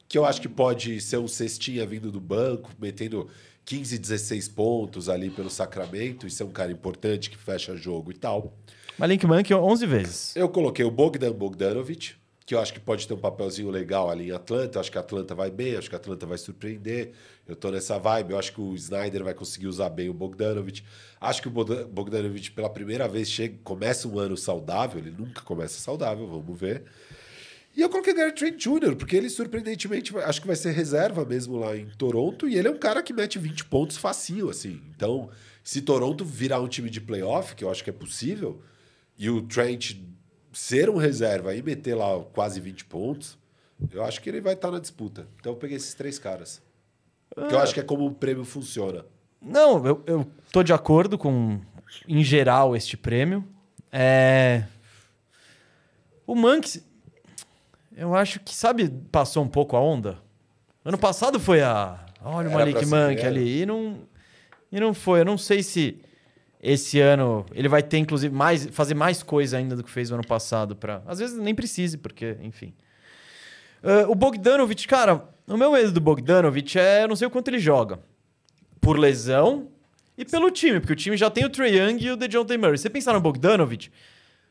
que 0.10 0.18
eu 0.18 0.26
acho 0.26 0.42
que 0.42 0.50
pode 0.50 1.00
ser 1.00 1.16
um 1.16 1.30
cestinha 1.30 1.86
vindo 1.86 2.12
do 2.12 2.20
banco, 2.20 2.70
metendo 2.78 3.30
15, 3.64 3.98
16 3.98 4.50
pontos 4.50 5.08
ali 5.08 5.30
pelo 5.30 5.50
Sacramento, 5.50 6.28
e 6.28 6.30
ser 6.30 6.44
um 6.44 6.50
cara 6.52 6.74
importante 6.74 7.30
que 7.30 7.38
fecha 7.38 7.74
jogo 7.78 8.12
e 8.12 8.14
tal. 8.16 8.54
Malink 8.98 9.26
Monk 9.26 9.54
11 9.54 9.86
vezes. 9.86 10.36
Eu 10.36 10.50
coloquei 10.50 10.84
o 10.84 10.92
Bogdan 10.92 11.32
Bogdanovic, 11.32 12.16
que 12.46 12.54
eu 12.54 12.60
acho 12.60 12.74
que 12.74 12.82
pode 12.82 13.08
ter 13.08 13.14
um 13.14 13.18
papelzinho 13.18 13.70
legal 13.70 14.10
ali 14.10 14.28
em 14.28 14.32
Atlanta. 14.34 14.76
Eu 14.78 14.82
acho 14.82 14.92
que 14.92 14.98
a 14.98 15.02
Atlanta 15.02 15.34
vai 15.34 15.50
bem, 15.50 15.78
acho 15.78 15.88
que 15.88 15.96
a 15.96 15.98
Atlanta 15.98 16.26
vai 16.26 16.38
surpreender. 16.38 17.14
Eu 17.48 17.56
tô 17.56 17.72
nessa 17.72 17.98
vibe, 17.98 18.32
eu 18.32 18.38
acho 18.38 18.52
que 18.52 18.60
o 18.60 18.76
Snyder 18.76 19.24
vai 19.24 19.34
conseguir 19.34 19.68
usar 19.68 19.90
bem 19.90 20.10
o 20.10 20.14
Bogdanovic. 20.14 20.84
Acho 21.22 21.42
que 21.42 21.48
o 21.48 21.52
Bogdan- 21.52 21.88
Bogdanovic, 21.88 22.52
pela 22.52 22.70
primeira 22.70 23.08
vez, 23.08 23.30
chega, 23.32 23.58
começa 23.64 24.06
um 24.06 24.20
ano 24.20 24.36
saudável. 24.36 25.00
Ele 25.00 25.12
nunca 25.18 25.40
começa 25.44 25.80
saudável, 25.80 26.28
vamos 26.28 26.60
ver. 26.60 26.84
E 27.76 27.82
eu 27.82 27.90
coloquei 27.90 28.14
Gary 28.14 28.32
Trent 28.32 28.56
Jr., 28.56 28.96
porque 28.96 29.16
ele 29.16 29.30
surpreendentemente 29.30 30.18
acho 30.20 30.40
que 30.40 30.48
vai 30.48 30.56
ser 30.56 30.72
reserva 30.72 31.26
mesmo 31.26 31.58
lá 31.58 31.76
em 31.76 31.88
Toronto, 31.98 32.48
e 32.48 32.56
ele 32.56 32.70
é 32.70 32.72
um 32.72 32.78
cara 32.78 33.04
que 33.04 33.12
mete 33.12 33.38
20 33.38 33.66
pontos 33.66 33.98
facinho, 33.98 34.50
assim. 34.50 34.82
Então, 34.96 35.30
se 35.64 35.82
Toronto 35.82 36.24
virar 36.24 36.62
um 36.62 36.68
time 36.70 36.90
de 36.90 37.02
playoff, 37.02 37.54
que 37.54 37.64
eu 37.64 37.70
acho 37.70 37.84
que 37.84 37.90
é 37.90 37.94
possível, 37.94 38.62
e 39.18 39.30
o 39.30 39.42
Trent 39.42 39.98
ser 40.54 40.90
um 40.90 40.96
reserva 40.96 41.54
e 41.54 41.62
meter 41.62 41.96
lá 41.96 42.18
quase 42.34 42.62
20 42.62 42.86
pontos, 42.86 43.38
eu 43.92 44.04
acho 44.04 44.22
que 44.22 44.30
ele 44.30 44.40
vai 44.40 44.54
estar 44.54 44.72
na 44.72 44.80
disputa. 44.80 45.28
Então 45.40 45.52
eu 45.52 45.58
peguei 45.58 45.76
esses 45.76 45.94
três 45.94 46.18
caras. 46.18 46.62
Que 47.34 47.54
eu 47.54 47.60
acho 47.60 47.74
que 47.74 47.82
é 47.82 47.84
como 47.84 48.06
o 48.06 48.16
prêmio 48.16 48.46
funciona. 48.46 49.06
Não, 49.42 49.86
eu, 49.86 50.04
eu 50.08 50.28
tô 50.52 50.64
de 50.64 50.72
acordo 50.72 51.18
com, 51.18 51.60
em 52.08 52.24
geral, 52.24 52.74
este 52.74 52.96
prêmio. 52.96 53.46
É... 53.92 54.64
O 56.26 56.34
Monks, 56.36 56.82
eu 57.96 58.14
acho 58.16 58.40
que, 58.40 58.54
sabe, 58.54 58.90
passou 59.12 59.44
um 59.44 59.48
pouco 59.48 59.76
a 59.76 59.80
onda. 59.80 60.18
Ano 60.84 60.98
passado 60.98 61.40
foi 61.40 61.62
a. 61.62 62.06
Olha 62.22 62.50
o 62.50 62.52
Era 62.52 62.60
Malik 62.60 62.86
ser 62.86 62.86
Monk 62.86 63.26
ali. 63.26 63.62
E 63.62 63.66
não, 63.66 64.00
e 64.72 64.80
não 64.80 64.94
foi. 64.94 65.22
Eu 65.22 65.26
não 65.26 65.38
sei 65.38 65.64
se. 65.64 66.00
esse 66.62 67.00
ano 67.00 67.46
ele 67.54 67.70
vai 67.70 67.82
ter, 67.82 67.98
inclusive, 67.98 68.34
mais, 68.36 68.66
fazer 68.68 68.94
mais 68.96 69.24
coisa 69.24 69.58
ainda 69.58 69.76
do 69.76 69.84
que 69.84 69.90
fez 69.90 70.10
no 70.10 70.18
ano 70.18 70.28
passado. 70.28 70.76
Pra... 70.76 71.02
Às 71.06 71.20
vezes 71.20 71.38
nem 71.38 71.56
precise, 71.56 71.98
porque, 71.98 72.38
enfim. 72.42 72.74
Ah, 73.84 74.06
o 74.10 74.16
Bogdanovic, 74.16 74.88
cara, 74.88 75.24
o 75.48 75.56
meu 75.56 75.72
medo 75.72 75.92
do 75.92 76.02
Bogdanovic 76.02 76.78
é 76.78 77.04
eu 77.04 77.08
não 77.08 77.16
sei 77.16 77.28
o 77.28 77.32
quanto 77.32 77.48
ele 77.50 77.60
joga. 77.60 78.00
Por 78.82 78.98
lesão 78.98 79.70
e 80.18 80.26
pelo 80.26 80.50
time, 80.50 80.80
porque 80.80 80.94
o 80.94 80.96
time 80.96 81.16
já 81.16 81.30
tem 81.30 81.46
o 81.46 81.50
Trae 81.50 81.78
Young 81.78 82.04
e 82.04 82.12
o 82.12 82.18
DeJounte 82.18 82.58
Murray. 82.58 82.78
Você 82.78 82.90
pensar 82.90 83.14
no 83.14 83.22
Bogdanovic, 83.22 83.92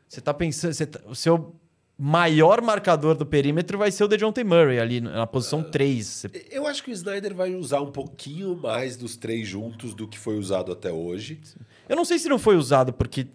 você 0.09 0.21
tá 0.21 0.33
pensando... 0.33 0.73
Você 0.73 0.87
tá- 0.87 1.01
o 1.07 1.15
seu 1.15 1.55
maior 1.99 2.61
marcador 2.61 3.15
do 3.15 3.25
perímetro 3.25 3.79
vai 3.79 3.91
ser 3.93 4.05
o 4.05 4.09
DeJounte 4.09 4.43
Murray 4.43 4.79
ali 4.81 5.01
na 5.01 5.27
posição 5.27 5.63
3. 5.63 6.07
Você- 6.07 6.47
Eu 6.51 6.67
acho 6.67 6.83
que 6.83 6.91
o 6.91 6.93
Snyder 6.93 7.35
vai 7.35 7.55
usar 7.55 7.81
um 7.81 7.91
pouquinho 7.93 8.57
mais 8.57 8.97
dos 8.97 9.17
três 9.17 9.47
juntos 9.47 9.95
do 9.95 10.09
que 10.09 10.19
foi 10.19 10.37
usado 10.37 10.73
até 10.73 10.91
hoje. 10.91 11.41
Eu 11.89 11.95
não 11.97 12.05
sei 12.05 12.19
se 12.19 12.29
não 12.29 12.39
foi 12.39 12.57
usado 12.57 12.93
porque 12.93 13.27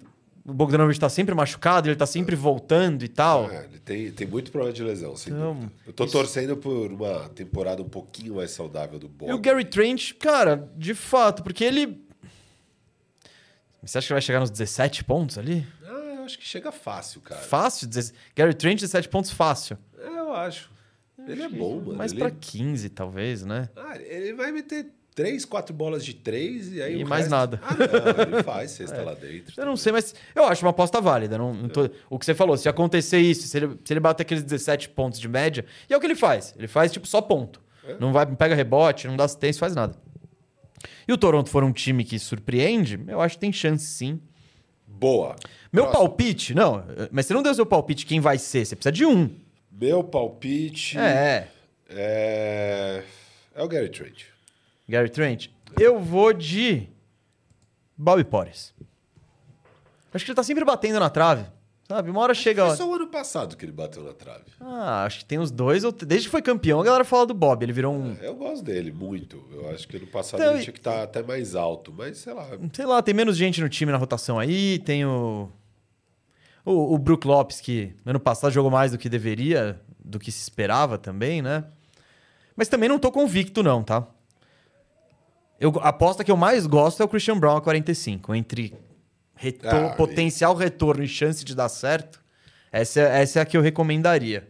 o 0.45 0.53
Bogdanovic 0.53 0.99
tá 0.99 1.07
sempre 1.09 1.33
machucado, 1.35 1.87
ele 1.87 1.95
tá 1.95 2.05
sempre 2.07 2.35
voltando 2.35 3.03
e 3.03 3.07
tal. 3.07 3.49
É, 3.49 3.65
ele 3.65 3.79
tem, 3.79 4.11
tem 4.11 4.27
muito 4.27 4.51
problema 4.51 4.73
de 4.73 4.83
lesão, 4.83 5.15
sem 5.15 5.31
Então, 5.31 5.53
dúvida. 5.53 5.71
Eu 5.87 5.93
tô 5.93 6.05
torcendo 6.07 6.57
por 6.57 6.91
uma 6.91 7.29
temporada 7.29 7.81
um 7.81 7.87
pouquinho 7.89 8.35
mais 8.35 8.51
saudável 8.51 8.99
do 8.99 9.09
E 9.25 9.31
o. 9.33 9.37
Gary 9.39 9.63
Trent, 9.63 10.13
cara, 10.15 10.69
de 10.75 10.93
fato, 10.93 11.43
porque 11.43 11.63
ele. 11.63 12.03
Você 13.81 13.97
acha 13.97 14.07
que 14.07 14.13
vai 14.13 14.21
chegar 14.21 14.41
nos 14.41 14.49
17 14.49 15.05
pontos 15.05 15.37
ali? 15.37 15.65
Acho 16.29 16.37
que 16.37 16.45
chega 16.45 16.71
fácil, 16.71 17.21
cara. 17.21 17.41
Fácil? 17.41 17.87
16 17.87 18.13
Gary 18.35 18.53
Trent, 18.53 18.79
17 18.79 19.09
pontos 19.09 19.31
fácil. 19.31 19.77
É, 19.97 20.07
eu 20.07 20.33
acho. 20.33 20.69
Ele 21.27 21.41
é 21.41 21.49
bom, 21.49 21.77
mano. 21.81 21.95
Mais 21.97 22.11
ele... 22.11 22.19
pra 22.21 22.29
15, 22.31 22.89
talvez, 22.89 23.43
né? 23.43 23.67
Ah, 23.75 23.97
ele 23.97 24.33
vai 24.33 24.51
meter 24.51 24.87
três, 25.15 25.43
quatro 25.43 25.73
bolas 25.73 26.05
de 26.05 26.13
três 26.13 26.71
e 26.71 26.81
aí 26.81 27.01
E 27.01 27.03
mais 27.03 27.23
resto- 27.25 27.31
nada. 27.31 27.59
Ah, 27.63 27.73
não, 27.75 28.35
ele 28.35 28.43
faz 28.43 28.71
cesta 28.71 29.01
lá 29.03 29.13
dentro. 29.15 29.53
Eu 29.57 29.65
não 29.65 29.75
sei, 29.75 29.91
mas 29.91 30.13
eu 30.35 30.45
acho 30.45 30.63
uma 30.63 30.69
aposta 30.71 31.01
válida. 31.01 31.37
Não, 31.37 31.53
não 31.53 31.67
tô- 31.67 31.89
O 32.09 32.17
que 32.19 32.25
você 32.25 32.33
falou, 32.35 32.55
se 32.55 32.69
acontecer 32.69 33.17
isso, 33.19 33.47
se 33.47 33.57
ele, 33.57 33.77
se 33.83 33.91
ele 33.91 33.99
bater 33.99 34.21
aqueles 34.23 34.43
17 34.43 34.89
pontos 34.89 35.19
de 35.19 35.27
média, 35.27 35.65
e 35.89 35.93
é 35.93 35.97
o 35.97 35.99
que 35.99 36.05
ele 36.05 36.15
faz. 36.15 36.53
Ele 36.57 36.67
faz, 36.67 36.91
tipo, 36.91 37.05
só 37.07 37.21
ponto. 37.21 37.61
Não 37.99 38.13
vai, 38.13 38.25
não 38.25 38.35
pega 38.35 38.53
rebote, 38.53 39.07
não 39.07 39.17
dá 39.17 39.23
assistência, 39.25 39.59
faz 39.59 39.73
nada. 39.75 39.95
E 41.07 41.11
o 41.11 41.17
Toronto 41.17 41.49
for 41.49 41.63
um 41.63 41.73
time 41.73 42.05
que 42.05 42.17
surpreende, 42.19 43.03
eu 43.07 43.19
acho 43.19 43.35
que 43.35 43.41
tem 43.41 43.51
chance 43.51 43.85
sim. 43.85 44.21
Boa. 44.99 45.35
Meu 45.71 45.85
Próximo. 45.85 46.07
palpite, 46.07 46.53
não, 46.53 46.83
mas 47.11 47.25
você 47.25 47.33
não 47.33 47.41
deu 47.43 47.53
seu 47.53 47.65
palpite 47.65 48.05
quem 48.05 48.19
vai 48.19 48.37
ser, 48.37 48.65
você 48.65 48.75
precisa 48.75 48.91
de 48.91 49.05
um. 49.05 49.29
Meu 49.71 50.03
palpite 50.03 50.97
É, 50.99 51.47
é... 51.89 53.03
é 53.55 53.63
o 53.63 53.67
Gary 53.67 53.89
Trent. 53.89 54.23
Gary 54.87 55.09
Trent. 55.09 55.47
Eu 55.79 55.99
vou 55.99 56.33
de 56.33 56.87
Bobby 57.95 58.23
Porres. 58.23 58.73
Acho 60.13 60.25
que 60.25 60.31
ele 60.31 60.35
tá 60.35 60.43
sempre 60.43 60.65
batendo 60.65 60.99
na 60.99 61.09
trave, 61.09 61.45
sabe? 61.89 62.11
Uma 62.11 62.21
hora 62.21 62.35
chega... 62.35 62.67
Foi 62.67 62.77
só 62.77 62.87
o 62.87 62.93
ano 62.93 63.07
passado 63.07 63.57
que 63.57 63.65
ele 63.65 63.71
bateu 63.71 64.03
na 64.03 64.13
trave. 64.13 64.43
Ah, 64.61 65.05
acho 65.05 65.19
que 65.19 65.25
tem 65.25 65.39
uns 65.39 65.49
dois 65.49 65.83
ou... 65.83 65.91
Desde 65.91 66.27
que 66.27 66.31
foi 66.31 66.41
campeão, 66.41 66.79
a 66.79 66.83
galera 66.83 67.03
fala 67.03 67.25
do 67.25 67.33
Bob. 67.33 67.63
Ele 67.63 67.73
virou 67.73 67.93
um... 67.95 68.13
Eu 68.21 68.35
gosto 68.35 68.63
dele 68.63 68.91
muito. 68.91 69.43
Eu 69.51 69.67
acho 69.71 69.87
que 69.87 69.97
ano 69.97 70.05
passado 70.05 70.39
Então, 70.39 70.53
ele 70.53 70.63
tinha 70.63 70.73
que 70.73 70.79
estar 70.79 71.01
até 71.01 71.23
mais 71.23 71.55
alto, 71.55 71.91
mas 71.91 72.19
sei 72.19 72.33
lá. 72.33 72.47
Sei 72.71 72.85
lá, 72.85 73.01
tem 73.01 73.15
menos 73.15 73.35
gente 73.35 73.59
no 73.59 73.67
time 73.67 73.91
na 73.91 73.97
rotação 73.97 74.37
aí. 74.37 74.77
Tem 74.79 75.03
o. 75.03 75.49
O, 76.63 76.93
o 76.93 76.97
Brook 76.99 77.25
Lopes, 77.25 77.59
que 77.59 77.95
ano 78.05 78.19
passado 78.19 78.51
jogou 78.51 78.69
mais 78.69 78.91
do 78.91 78.97
que 78.97 79.09
deveria, 79.09 79.81
do 79.97 80.19
que 80.19 80.31
se 80.31 80.43
esperava 80.43 80.99
também, 80.99 81.41
né? 81.41 81.63
Mas 82.55 82.67
também 82.67 82.87
não 82.87 82.99
tô 82.99 83.11
convicto, 83.11 83.63
não, 83.63 83.81
tá? 83.81 84.05
Eu, 85.59 85.73
a 85.79 85.89
aposta 85.89 86.23
que 86.23 86.29
eu 86.29 86.37
mais 86.37 86.67
gosto 86.67 87.01
é 87.01 87.05
o 87.05 87.09
Christian 87.09 87.39
Brown 87.39 87.57
a 87.57 87.61
45. 87.61 88.35
Entre 88.35 88.75
reto- 89.39 89.67
Ah, 89.67 89.89
potencial 89.95 90.53
retorno 90.53 91.03
e 91.03 91.07
chance 91.07 91.43
de 91.45 91.55
dar 91.55 91.69
certo, 91.69 92.21
essa, 92.71 92.99
é- 92.99 93.21
essa 93.21 93.39
é 93.39 93.41
a 93.41 93.45
que 93.45 93.55
eu 93.57 93.61
recomendaria. 93.61 94.47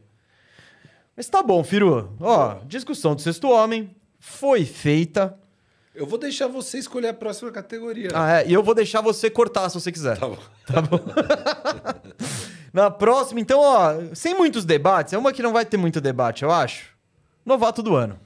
Mas 1.15 1.27
tá 1.27 1.43
bom, 1.43 1.63
Firu. 1.63 2.15
Ó, 2.19 2.59
discussão 2.65 3.13
do 3.15 3.21
sexto 3.21 3.49
homem 3.49 3.95
foi 4.19 4.65
feita. 4.65 5.37
Eu 5.93 6.05
vou 6.07 6.17
deixar 6.17 6.47
você 6.47 6.77
escolher 6.77 7.09
a 7.09 7.13
próxima 7.13 7.51
categoria. 7.51 8.09
Ah, 8.13 8.39
é, 8.39 8.47
e 8.47 8.53
eu 8.53 8.63
vou 8.63 8.73
deixar 8.73 9.01
você 9.01 9.29
cortar 9.29 9.67
se 9.69 9.75
você 9.79 9.91
quiser. 9.91 10.17
Tá 10.17 10.81
bom. 10.81 10.99
Na 12.71 12.89
próxima, 12.91 13.39
então, 13.39 13.59
ó, 13.59 13.95
sem 14.13 14.35
muitos 14.35 14.63
debates, 14.63 15.11
é 15.13 15.17
uma 15.17 15.33
que 15.33 15.41
não 15.41 15.51
vai 15.51 15.65
ter 15.65 15.75
muito 15.77 15.99
debate, 15.99 16.43
eu 16.43 16.51
acho. 16.51 16.89
Novato 17.45 17.81
do 17.81 17.95
ano. 17.95 18.19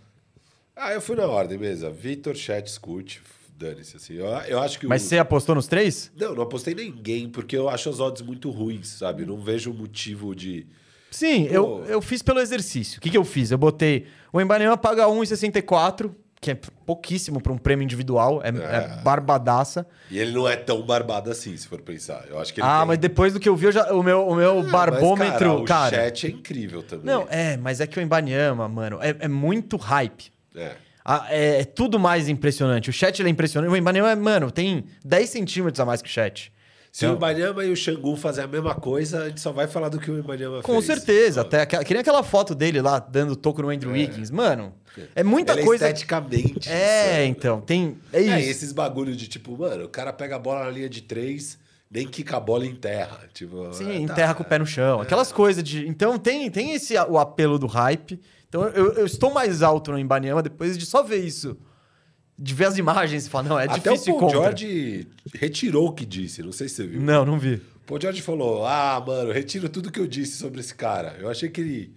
Ah, 0.75 0.91
eu 0.91 0.99
fui 1.01 1.15
na 1.15 1.25
ordem 1.25 1.57
mesmo. 1.57 1.91
Vitor, 1.91 2.35
Chat, 2.35 2.69
Scoot. 2.69 3.21
Dane-se, 3.57 3.95
assim. 3.97 4.13
Eu, 4.15 4.25
eu 4.25 4.59
acho 4.61 4.79
que 4.79 4.87
Mas 4.87 5.03
o... 5.03 5.07
você 5.07 5.17
apostou 5.17 5.55
nos 5.55 5.67
três? 5.67 6.11
Não, 6.17 6.33
não 6.35 6.43
apostei 6.43 6.73
ninguém, 6.73 7.29
porque 7.29 7.55
eu 7.55 7.69
acho 7.69 7.89
as 7.89 7.99
odds 7.99 8.21
muito 8.21 8.49
ruins, 8.49 8.87
sabe? 8.87 9.25
Não 9.25 9.37
vejo 9.37 9.71
motivo 9.73 10.35
de... 10.35 10.65
Sim, 11.11 11.45
Pô. 11.47 11.53
eu, 11.53 11.85
eu 11.87 12.01
fiz 12.01 12.21
pelo 12.23 12.39
exercício. 12.39 12.97
O 12.97 13.01
que, 13.01 13.09
que 13.09 13.17
eu 13.17 13.23
fiz? 13.23 13.51
Eu 13.51 13.57
botei. 13.57 14.07
O 14.31 14.41
Embanema 14.41 14.75
paga 14.75 15.05
1,64, 15.05 16.11
que 16.41 16.51
é 16.51 16.55
pouquíssimo 16.85 17.39
para 17.39 17.53
um 17.53 17.57
prêmio 17.57 17.83
individual, 17.83 18.41
é, 18.43 18.49
é 18.49 19.01
barbadaça. 19.03 19.87
E 20.09 20.17
ele 20.17 20.31
não 20.31 20.47
é 20.49 20.55
tão 20.55 20.81
barbado 20.81 21.29
assim, 21.31 21.55
se 21.55 21.67
for 21.67 21.79
pensar. 21.81 22.25
Eu 22.27 22.39
acho 22.39 22.51
que 22.53 22.59
ele 22.59 22.67
Ah, 22.67 22.79
tem- 22.79 22.87
mas 22.87 22.97
depois 22.97 23.31
do 23.31 23.39
que 23.39 23.47
eu 23.47 23.55
vi, 23.55 23.67
eu 23.67 23.71
já- 23.71 23.93
o 23.93 24.01
meu, 24.03 24.27
o 24.27 24.35
meu 24.35 24.59
Ah, 24.59 24.63
mas, 24.63 24.71
barbômetro. 24.71 25.63
cara, 25.63 25.65
cara, 25.65 25.87
o 25.87 26.07
chat 26.09 26.27
é 26.27 26.29
incrível 26.31 26.81
também. 26.81 27.05
Não, 27.05 27.27
é, 27.29 27.55
mas 27.57 27.79
é 27.79 27.85
que 27.87 27.97
o 27.99 28.01
Embanyama, 28.01 28.67
mano, 28.67 28.97
é, 29.01 29.15
é 29.19 29.27
muito 29.27 29.77
hype. 29.77 30.33
É. 30.55 30.71
Ah, 31.05 31.27
é, 31.29 31.61
é 31.61 31.65
tudo 31.65 31.99
mais 31.99 32.29
impressionante. 32.29 32.89
O 32.89 32.93
chat 32.93 33.19
ele 33.19 33.29
é 33.29 33.31
impressionante. 33.31 33.71
O 33.71 33.75
é, 34.07 34.15
mano, 34.15 34.49
tem 34.51 34.85
10 35.03 35.29
centímetros 35.29 35.79
a 35.79 35.85
mais 35.85 36.01
que 36.01 36.07
o 36.09 36.11
chat. 36.11 36.51
Se 36.91 37.05
Então- 37.05 37.15
o 37.15 37.17
Ibanyama 37.17 37.65
e 37.65 37.71
o 37.71 37.75
Xangu 37.75 38.15
fazem 38.15 38.43
a 38.43 38.47
mesma 38.47 38.75
coisa, 38.75 39.23
a 39.23 39.27
gente 39.27 39.41
só 39.41 39.51
vai 39.51 39.67
falar 39.67 39.89
do 39.89 39.99
que 39.99 40.11
o 40.11 40.19
Ibanyama 40.19 40.61
fez. 40.61 40.65
Com 40.65 40.79
certeza. 40.79 41.41
Até 41.41 41.61
aquela, 41.61 41.83
que 41.83 41.91
nem 41.93 42.01
aquela 42.01 42.21
foto 42.21 42.53
dele 42.53 42.79
lá, 42.81 42.99
dando 42.99 43.35
toco 43.35 43.63
no 43.63 43.69
Andrew 43.69 43.91
Wiggins. 43.93 44.29
Mano, 44.29 44.71
é 45.15 45.23
muita 45.23 45.53
Ele 45.53 45.63
coisa. 45.63 45.87
esteticamente. 45.87 46.69
É, 46.69 47.15
insano. 47.23 47.25
então, 47.31 47.61
tem. 47.61 47.97
É 48.13 48.19
É, 48.19 48.21
isso. 48.21 48.37
e 48.47 48.49
esses 48.51 48.71
bagulho 48.71 49.15
de 49.15 49.27
tipo, 49.27 49.57
mano, 49.57 49.85
o 49.85 49.89
cara 49.89 50.13
pega 50.13 50.35
a 50.35 50.39
bola 50.39 50.65
na 50.65 50.69
linha 50.69 50.87
de 50.87 51.01
três, 51.01 51.57
nem 51.89 52.07
quica 52.07 52.37
a 52.37 52.39
bola 52.39 52.63
em 52.63 52.75
terra. 52.75 53.21
Tipo, 53.33 53.73
Sim, 53.73 53.89
é, 53.89 53.95
enterra 53.97 54.27
tá. 54.29 54.35
com 54.35 54.43
o 54.43 54.45
pé 54.45 54.59
no 54.59 54.65
chão. 54.67 55.01
Aquelas 55.01 55.31
coisas 55.31 55.63
de. 55.63 55.87
Então 55.87 56.19
tem, 56.19 56.49
tem 56.51 56.73
esse 56.75 56.95
o 57.09 57.17
apelo 57.17 57.57
do 57.57 57.65
hype. 57.65 58.21
Então 58.53 58.67
eu, 58.67 58.93
eu 58.93 59.05
estou 59.07 59.33
mais 59.33 59.63
alto 59.63 59.91
no 59.91 59.97
Embanyama 59.97 60.43
depois 60.43 60.77
de 60.77 60.85
só 60.85 61.01
ver 61.01 61.25
isso. 61.25 61.57
De 62.37 62.53
ver 62.53 62.65
as 62.65 62.77
imagens 62.77 63.25
e 63.25 63.29
falar, 63.29 63.49
não, 63.49 63.59
é 63.59 63.63
Até 63.65 63.91
difícil 63.91 64.13
o 64.13 64.19
Paul 64.19 64.31
contra. 64.31 64.55
George 64.55 65.07
retirou 65.33 65.87
o 65.87 65.91
que 65.91 66.05
disse, 66.05 66.43
não 66.43 66.51
sei 66.51 66.69
se 66.69 66.75
você 66.75 66.85
viu. 66.85 67.01
Não, 67.01 67.25
não 67.25 67.39
vi. 67.39 67.55
O 67.55 67.79
Paul 67.87 67.99
George 67.99 68.21
falou: 68.21 68.63
Ah, 68.63 69.03
mano, 69.05 69.31
retiro 69.31 69.67
tudo 69.69 69.91
que 69.91 69.99
eu 69.99 70.05
disse 70.05 70.37
sobre 70.37 70.59
esse 70.59 70.75
cara. 70.75 71.17
Eu 71.19 71.29
achei 71.29 71.49
que 71.49 71.61
ele. 71.61 71.95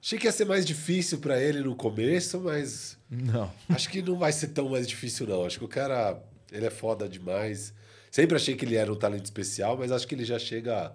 Achei 0.00 0.16
que 0.16 0.26
ia 0.26 0.32
ser 0.32 0.44
mais 0.44 0.64
difícil 0.64 1.18
pra 1.18 1.42
ele 1.42 1.60
no 1.60 1.74
começo, 1.74 2.40
mas 2.40 2.96
Não. 3.10 3.50
acho 3.68 3.88
que 3.90 4.00
não 4.00 4.16
vai 4.16 4.30
ser 4.30 4.48
tão 4.48 4.68
mais 4.68 4.86
difícil, 4.86 5.26
não. 5.26 5.44
Acho 5.44 5.58
que 5.58 5.64
o 5.64 5.68
cara, 5.68 6.22
ele 6.52 6.66
é 6.66 6.70
foda 6.70 7.08
demais. 7.08 7.74
Sempre 8.08 8.36
achei 8.36 8.54
que 8.54 8.64
ele 8.64 8.76
era 8.76 8.92
um 8.92 8.96
talento 8.96 9.24
especial, 9.24 9.76
mas 9.76 9.90
acho 9.90 10.06
que 10.06 10.14
ele 10.14 10.24
já 10.24 10.38
chega 10.38 10.92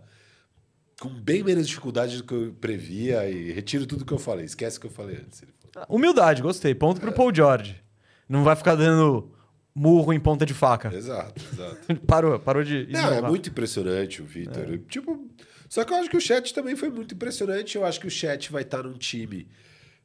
com 0.99 1.09
bem 1.09 1.43
menos 1.43 1.67
dificuldade 1.67 2.17
do 2.17 2.23
que 2.23 2.33
eu 2.33 2.55
previa 2.59 3.29
e 3.29 3.51
retiro 3.51 3.85
tudo 3.85 4.05
que 4.05 4.13
eu 4.13 4.19
falei. 4.19 4.45
Esquece 4.45 4.77
o 4.77 4.81
que 4.81 4.87
eu 4.87 4.91
falei 4.91 5.17
antes. 5.17 5.43
Falou. 5.71 5.87
Humildade, 5.89 6.41
gostei. 6.41 6.73
Ponto 6.75 7.01
pro 7.01 7.11
Paul 7.11 7.33
George. 7.33 7.81
Não 8.27 8.43
vai 8.43 8.55
ficar 8.55 8.75
dando 8.75 9.31
murro 9.75 10.13
em 10.13 10.19
ponta 10.19 10.45
de 10.45 10.53
faca. 10.53 10.93
Exato, 10.93 11.41
exato. 11.51 11.95
Parou, 12.05 12.39
parou 12.39 12.63
de. 12.63 12.87
Não, 12.89 13.11
é 13.11 13.21
muito 13.21 13.49
impressionante 13.49 14.21
o 14.21 14.25
Vitor. 14.25 14.79
Tipo, 14.87 15.27
só 15.67 15.83
que 15.83 15.91
eu 15.91 15.97
acho 15.97 16.09
que 16.09 16.17
o 16.17 16.21
chat 16.21 16.53
também 16.53 16.75
foi 16.75 16.89
muito 16.89 17.15
impressionante. 17.15 17.75
Eu 17.75 17.85
acho 17.85 17.99
que 17.99 18.07
o 18.07 18.11
chat 18.11 18.51
vai 18.51 18.61
estar 18.61 18.83
num 18.83 18.93
time 18.93 19.47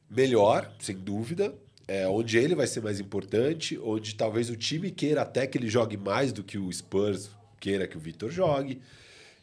melhor, 0.09 0.71
sem 0.79 0.97
dúvida. 0.97 1.53
É, 1.87 2.07
onde 2.07 2.37
ele 2.37 2.53
vai 2.53 2.67
ser 2.67 2.81
mais 2.81 2.99
importante, 2.99 3.79
onde 3.81 4.13
talvez 4.13 4.49
o 4.51 4.55
time 4.55 4.91
queira 4.91 5.23
até 5.23 5.47
que 5.47 5.57
ele 5.57 5.67
jogue 5.67 5.97
mais 5.97 6.31
do 6.31 6.43
que 6.43 6.55
o 6.55 6.71
Spurs 6.71 7.31
queira 7.59 7.87
que 7.87 7.97
o 7.97 7.99
Vitor 7.99 8.29
jogue. 8.29 8.79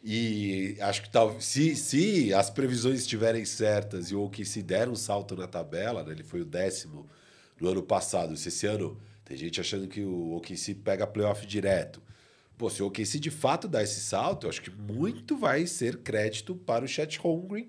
E 0.02 0.76
acho 0.80 1.02
que 1.02 1.10
tal, 1.10 1.40
se, 1.40 1.74
se 1.74 2.32
as 2.32 2.48
previsões 2.48 3.00
estiverem 3.00 3.44
certas 3.44 4.10
e 4.10 4.14
o 4.14 4.28
que 4.28 4.44
se 4.44 4.62
der 4.62 4.88
um 4.88 4.94
salto 4.94 5.34
na 5.34 5.46
tabela, 5.48 6.04
né, 6.04 6.12
ele 6.12 6.22
foi 6.22 6.42
o 6.42 6.44
décimo 6.44 7.08
no 7.60 7.68
ano 7.68 7.82
passado. 7.82 8.36
Se 8.36 8.48
esse 8.48 8.66
ano 8.66 9.00
tem 9.24 9.36
gente 9.36 9.60
achando 9.60 9.88
que 9.88 10.02
o 10.02 10.36
OKC 10.36 10.74
pega 10.74 11.06
playoff 11.06 11.44
direto. 11.44 12.00
Pô, 12.56 12.70
se 12.70 12.82
o 12.82 12.86
OKC 12.86 13.18
de 13.18 13.30
fato 13.30 13.66
dá 13.66 13.82
esse 13.82 14.00
salto, 14.00 14.46
eu 14.46 14.50
acho 14.50 14.62
que 14.62 14.70
muito 14.70 15.36
vai 15.36 15.66
ser 15.66 15.98
crédito 15.98 16.54
para 16.54 16.84
o 16.84 16.88
Chet 16.88 17.18
Holmgren, 17.18 17.68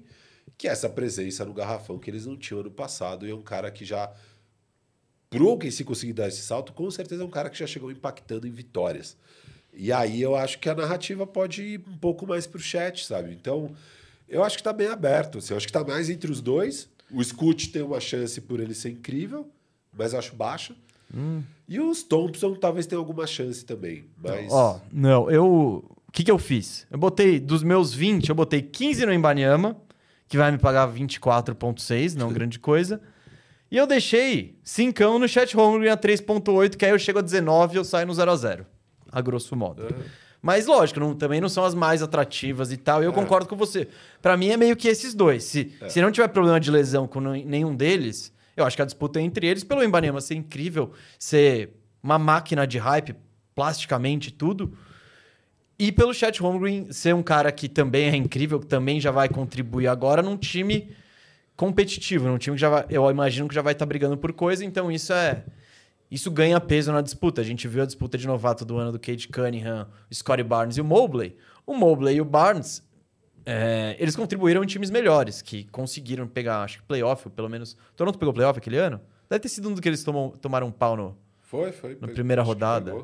que 0.58 0.68
é 0.68 0.72
essa 0.72 0.90
presença 0.90 1.44
no 1.44 1.54
garrafão 1.54 1.98
que 1.98 2.10
eles 2.10 2.26
não 2.26 2.38
tinham 2.38 2.62
ano 2.62 2.72
passado 2.72 3.28
e 3.28 3.32
é 3.32 3.36
um 3.36 3.42
cara 3.42 3.72
que 3.72 3.84
já 3.84 4.14
pro 5.30 5.50
OKC 5.50 5.84
conseguir 5.84 6.14
dar 6.14 6.28
esse 6.28 6.42
salto, 6.42 6.72
com 6.72 6.90
certeza 6.90 7.24
é 7.24 7.26
um 7.26 7.30
cara 7.30 7.50
que 7.50 7.58
já 7.58 7.68
chegou 7.68 7.92
impactando 7.92 8.48
em 8.48 8.52
vitórias. 8.52 9.18
E 9.78 9.92
aí 9.92 10.22
eu 10.22 10.36
acho 10.36 10.58
que 10.60 10.68
a 10.68 10.76
narrativa 10.76 11.28
pode 11.28 11.62
ir 11.62 11.82
um 11.88 11.98
pouco 11.98 12.26
mais 12.26 12.48
pro 12.48 12.60
chat, 12.60 13.06
sabe? 13.06 13.32
Então, 13.32 13.72
eu 14.28 14.44
acho 14.44 14.58
que 14.58 14.64
tá 14.64 14.74
bem 14.74 14.88
aberto. 14.88 15.38
Assim, 15.38 15.54
eu 15.54 15.58
acho 15.58 15.68
que 15.68 15.74
tá 15.74 15.84
mais 15.84 16.10
entre 16.10 16.32
os 16.32 16.42
dois. 16.42 16.90
O 17.12 17.24
Scoot 17.24 17.70
tem 17.70 17.84
uma 17.84 18.00
chance 18.00 18.42
por 18.42 18.60
ele 18.60 18.74
ser 18.74 18.90
incrível, 18.90 19.48
mas 19.96 20.14
acho 20.14 20.36
baixa. 20.36 20.76
E 21.68 21.80
os 21.80 22.04
Thompson 22.04 22.56
talvez 22.56 22.86
tenham 22.86 23.02
alguma 23.02 23.28
chance 23.28 23.64
também. 23.64 24.06
Mas. 24.22 24.52
Ó, 24.52 24.82
não, 24.92 25.30
eu. 25.30 25.46
O 26.08 26.12
que, 26.12 26.24
que 26.24 26.32
eu 26.32 26.40
fiz? 26.40 26.88
Eu 26.90 26.98
botei, 26.98 27.40
dos 27.40 27.62
meus 27.62 27.94
20, 27.94 28.30
eu 28.30 28.36
botei 28.36 28.62
15 28.62 29.06
no 29.06 29.14
Embanyama, 29.14 29.78
que 30.28 30.38
vai 30.38 30.52
me 30.52 30.58
pagar 30.58 30.92
24,6, 30.92 32.16
não 32.16 32.32
grande 32.34 32.58
coisa. 32.58 33.00
E 33.70 33.78
eu 33.78 33.86
deixei 33.86 34.58
5 34.64 35.20
no 35.20 35.28
Chat 35.28 35.56
Hungry 35.56 35.90
a 35.90 35.98
3,8, 35.98 36.76
que 36.76 36.86
aí 36.86 36.92
eu 36.92 36.98
chego 36.98 37.20
a 37.20 37.22
19 37.22 37.76
e 37.76 37.78
eu 37.78 37.84
saio 37.84 38.08
no 38.08 38.14
0x0. 38.14 38.62
A 38.62 38.66
grosso 39.22 39.56
modo. 39.56 39.84
Mas 40.42 40.66
lógico, 40.68 41.00
não- 41.00 41.16
também 41.16 41.42
não 41.42 41.50
são 41.50 41.66
as 41.66 41.74
mais 41.74 42.02
atrativas 42.04 42.72
e 42.72 42.78
tal. 42.78 43.02
E 43.02 43.06
eu 43.06 43.12
concordo 43.14 43.48
com 43.50 43.56
você. 43.56 43.88
Pra 44.22 44.38
mim 44.38 44.50
é 44.50 44.58
meio 44.58 44.76
que 44.76 44.88
esses 44.88 45.14
dois. 45.14 45.44
Se, 45.44 45.74
se 45.90 46.02
não 46.02 46.12
tiver 46.12 46.28
problema 46.28 46.60
de 46.60 46.70
lesão 46.72 47.08
com 47.08 47.20
nenhum 47.20 47.76
deles, 47.76 48.32
eu 48.56 48.64
acho 48.66 48.76
que 48.76 48.82
a 48.82 48.86
disputa 48.86 49.20
é 49.20 49.24
entre 49.24 49.48
eles, 49.48 49.64
pelo 49.64 49.84
Embanema 49.84 50.22
ser 50.22 50.36
incrível, 50.36 50.92
ser 51.18 51.72
uma 52.04 52.20
máquina 52.20 52.66
de 52.68 52.78
hype, 52.78 53.16
plasticamente 53.56 54.32
tudo. 54.32 54.72
E 55.80 55.92
pelo 55.92 56.14
Chat 56.14 56.42
Holmgren 56.42 56.92
ser 56.92 57.14
um 57.14 57.22
cara 57.24 57.52
que 57.52 57.68
também 57.68 58.08
é 58.10 58.16
incrível, 58.16 58.60
que 58.60 58.66
também 58.68 59.00
já 59.00 59.12
vai 59.12 59.28
contribuir 59.30 59.88
agora 59.88 60.22
num 60.22 60.38
time 60.38 60.90
competitivo, 61.56 62.28
num 62.28 62.38
time 62.38 62.56
que 62.56 62.62
já 62.62 62.70
vai, 62.70 62.86
eu 62.90 63.10
imagino 63.10 63.48
que 63.48 63.56
já 63.56 63.62
vai 63.62 63.74
estar 63.74 63.86
brigando 63.86 64.18
por 64.18 64.32
coisa, 64.34 64.64
então 64.64 64.92
isso 64.92 65.12
é 65.14 65.44
isso 66.10 66.30
ganha 66.32 66.60
peso 66.60 66.92
na 66.92 67.02
disputa. 67.02 67.42
A 67.42 67.44
gente 67.44 67.68
viu 67.68 67.84
a 67.84 67.86
disputa 67.86 68.18
de 68.18 68.26
novato 68.28 68.64
do 68.66 68.78
ano 68.78 68.92
do 68.92 69.00
Cade 69.00 69.28
Cunningham, 69.28 69.88
o 70.10 70.16
Scottie 70.16 70.44
Barnes 70.44 70.78
e 70.78 70.82
o 70.82 70.86
Mobley. 70.86 71.36
O 71.66 71.74
Mobley 71.76 72.16
e 72.18 72.22
o 72.22 72.26
Barnes, 72.26 72.82
é, 73.46 73.96
eles 74.00 74.16
contribuíram 74.16 74.64
em 74.64 74.68
times 74.68 74.90
melhores, 74.90 75.42
que 75.42 75.66
conseguiram 75.66 76.28
pegar, 76.28 76.62
acho 76.64 76.80
que 76.80 76.84
playoff, 76.86 77.28
ou 77.28 77.32
pelo 77.32 77.50
menos. 77.50 77.78
Toronto 77.96 78.18
pegou 78.18 78.34
playoff 78.34 78.58
aquele 78.58 78.78
ano? 78.78 79.00
Deve 79.30 79.42
ter 79.42 79.50
sido 79.50 79.70
um 79.70 79.74
do 79.74 79.82
que 79.82 79.88
eles 79.90 80.04
tomam- 80.04 80.30
tomaram 80.32 80.68
um 80.68 80.72
pau 80.72 80.96
no, 80.96 81.18
Foi, 81.42 81.72
foi. 81.72 81.98
na 82.00 82.08
primeira 82.08 82.42
rodada. 82.42 82.96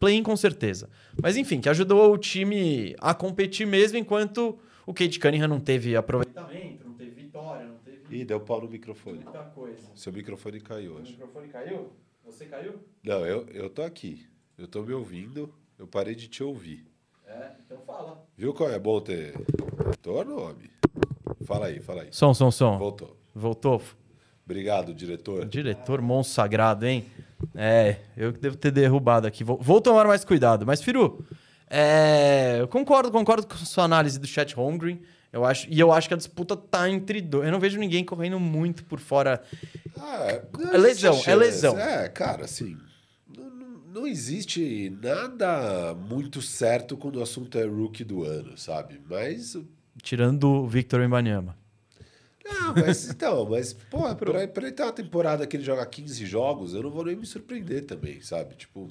Play-in 0.00 0.22
com 0.22 0.36
certeza. 0.36 0.88
Mas 1.20 1.36
enfim, 1.36 1.60
que 1.60 1.68
ajudou 1.68 2.12
o 2.12 2.18
time 2.18 2.94
a 3.00 3.12
competir 3.14 3.66
mesmo, 3.66 3.98
enquanto 3.98 4.56
o 4.86 4.94
Cade 4.94 5.18
Cunningham 5.18 5.48
não 5.48 5.58
teve 5.60 5.96
aproveitamento, 5.96 6.86
não 6.86 6.94
teve 6.94 7.10
vitória, 7.10 7.66
não 7.66 7.74
teve 7.78 8.16
Ih, 8.20 8.24
deu 8.24 8.40
pau 8.40 8.60
no 8.62 8.68
microfone. 8.68 9.18
muita 9.24 9.40
coisa. 9.40 9.90
Seu 9.96 10.12
microfone 10.12 10.60
caiu, 10.60 10.94
O 10.94 10.98
acho. 11.02 11.10
microfone 11.12 11.48
caiu? 11.48 11.90
Você 12.28 12.44
caiu? 12.44 12.74
Não, 13.02 13.24
eu, 13.26 13.46
eu 13.54 13.70
tô 13.70 13.82
aqui. 13.82 14.26
Eu 14.56 14.68
tô 14.68 14.82
me 14.82 14.92
ouvindo. 14.92 15.52
Eu 15.78 15.86
parei 15.86 16.14
de 16.14 16.28
te 16.28 16.42
ouvir. 16.42 16.86
É, 17.26 17.52
então 17.64 17.78
fala. 17.86 18.22
Viu 18.36 18.52
qual 18.52 18.70
é 18.70 18.78
bom 18.78 19.00
ter 19.00 19.34
retorno, 19.86 20.38
homem? 20.40 20.70
Fala 21.44 21.66
aí, 21.66 21.80
fala 21.80 22.02
aí. 22.02 22.08
Som, 22.10 22.34
som, 22.34 22.50
som. 22.50 22.76
Voltou. 22.78 23.16
Voltou. 23.34 23.82
Obrigado, 24.44 24.94
diretor. 24.94 25.46
Diretor 25.46 26.02
monstro 26.02 26.34
sagrado, 26.34 26.86
hein? 26.86 27.06
É, 27.54 27.96
eu 28.16 28.32
que 28.32 28.38
devo 28.38 28.56
ter 28.56 28.70
derrubado 28.70 29.26
aqui. 29.26 29.42
Vou, 29.42 29.58
vou 29.58 29.80
tomar 29.80 30.06
mais 30.06 30.24
cuidado. 30.24 30.66
Mas, 30.66 30.82
Firu, 30.82 31.24
é, 31.70 32.58
eu 32.60 32.68
concordo, 32.68 33.10
concordo 33.10 33.46
com 33.46 33.54
a 33.54 33.58
sua 33.58 33.84
análise 33.84 34.18
do 34.18 34.26
chat 34.26 34.54
Holmgren. 34.54 35.00
Eu 35.32 35.44
acho, 35.44 35.66
e 35.70 35.78
eu 35.78 35.92
acho 35.92 36.08
que 36.08 36.14
a 36.14 36.16
disputa 36.16 36.56
tá 36.56 36.88
entre 36.88 37.20
dois. 37.20 37.44
Eu 37.46 37.52
não 37.52 37.60
vejo 37.60 37.78
ninguém 37.78 38.02
correndo 38.04 38.40
muito 38.40 38.84
por 38.84 38.98
fora. 38.98 39.42
Ah, 39.98 40.40
É 40.72 40.78
lesão, 40.78 41.20
é 41.26 41.34
lesão. 41.34 41.78
É, 41.78 42.08
cara, 42.08 42.44
assim. 42.46 42.76
Não, 43.36 43.50
não- 43.92 44.06
existe 44.06 44.88
nada 45.02 45.94
muito 45.94 46.40
certo 46.40 46.96
quando 46.96 47.16
o 47.16 47.22
assunto 47.22 47.58
é 47.58 47.64
rookie 47.66 48.04
do 48.04 48.24
ano, 48.24 48.56
sabe? 48.56 49.00
Mas. 49.08 49.56
Tirando 50.02 50.48
o 50.48 50.66
Victor 50.66 51.00
Wembanyama. 51.00 51.56
Não, 52.44 52.74
mas 52.74 53.08
então, 53.10 53.44
mas, 53.50 53.74
porra, 53.74 54.14
pra, 54.14 54.48
pra 54.48 54.62
ele 54.62 54.72
ter 54.72 54.82
uma 54.82 54.92
temporada 54.92 55.46
que 55.46 55.56
ele 55.58 55.64
joga 55.64 55.84
15 55.84 56.24
jogos, 56.24 56.72
eu 56.72 56.82
não 56.82 56.90
vou 56.90 57.04
nem 57.04 57.16
me 57.16 57.26
surpreender 57.26 57.84
também, 57.84 58.22
sabe? 58.22 58.54
Tipo, 58.54 58.88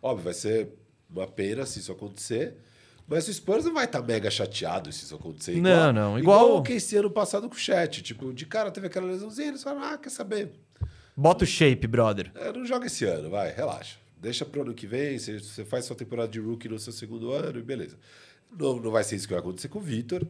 óbvio, 0.00 0.24
vai 0.24 0.34
ser 0.34 0.68
uma 1.10 1.26
pena 1.26 1.66
se 1.66 1.80
isso 1.80 1.90
acontecer. 1.90 2.54
Mas 3.06 3.28
o 3.28 3.34
Spurs 3.34 3.64
não 3.64 3.74
vai 3.74 3.84
estar 3.84 4.00
mega 4.02 4.30
chateado 4.30 4.90
se 4.92 5.04
isso 5.04 5.14
acontecer. 5.14 5.60
Não, 5.60 5.92
não, 5.92 6.18
igual- 6.18 6.46
Igual 6.46 6.58
o 6.58 6.62
Casey 6.62 6.98
ano 6.98 7.10
passado 7.10 7.48
com 7.48 7.54
o 7.54 7.58
chat. 7.58 8.02
Tipo, 8.02 8.32
de 8.32 8.46
cara 8.46 8.70
teve 8.70 8.86
aquela 8.86 9.06
lesãozinha, 9.06 9.48
eles 9.48 9.62
falaram, 9.62 9.94
ah, 9.94 9.98
quer 9.98 10.10
saber? 10.10 10.52
Bota 11.16 11.44
o 11.44 11.46
shape, 11.46 11.86
brother. 11.86 12.32
É, 12.34 12.52
não 12.52 12.64
joga 12.64 12.86
esse 12.86 13.04
ano, 13.04 13.28
vai, 13.30 13.52
relaxa. 13.52 13.98
Deixa 14.16 14.44
pro 14.46 14.62
ano 14.62 14.72
que 14.72 14.86
vem, 14.86 15.18
você, 15.18 15.38
faz 15.66 15.84
sua 15.84 15.94
temporada 15.94 16.28
de 16.28 16.40
rookie 16.40 16.68
no 16.68 16.78
seu 16.78 16.92
segundo 16.92 17.30
ano 17.30 17.58
e 17.58 17.62
beleza. 17.62 17.96
Não, 18.50 18.76
não 18.80 18.90
vai 18.90 19.04
ser 19.04 19.16
isso 19.16 19.26
que 19.28 19.34
vai 19.34 19.40
acontecer 19.40 19.68
com 19.68 19.78
o 19.78 19.82
Vitor, 19.82 20.26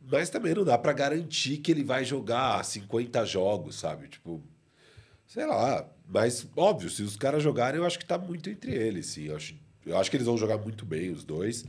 mas 0.00 0.30
também 0.30 0.54
não 0.54 0.64
dá 0.64 0.78
pra 0.78 0.92
garantir 0.92 1.56
que 1.58 1.72
ele 1.72 1.82
vai 1.82 2.04
jogar 2.04 2.64
50 2.64 3.24
jogos, 3.26 3.74
sabe? 3.74 4.06
Tipo, 4.06 4.40
sei 5.26 5.46
lá. 5.46 5.84
Mas, 6.08 6.46
óbvio, 6.56 6.88
se 6.90 7.02
os 7.02 7.16
caras 7.16 7.42
jogarem, 7.42 7.80
eu 7.80 7.86
acho 7.86 7.98
que 7.98 8.04
tá 8.04 8.16
muito 8.16 8.48
entre 8.48 8.72
eles, 8.72 9.06
sim. 9.06 9.24
Eu 9.24 9.36
acho, 9.36 9.54
eu 9.84 9.98
acho 9.98 10.10
que 10.10 10.16
eles 10.16 10.26
vão 10.26 10.38
jogar 10.38 10.58
muito 10.58 10.84
bem, 10.86 11.10
os 11.10 11.24
dois. 11.24 11.64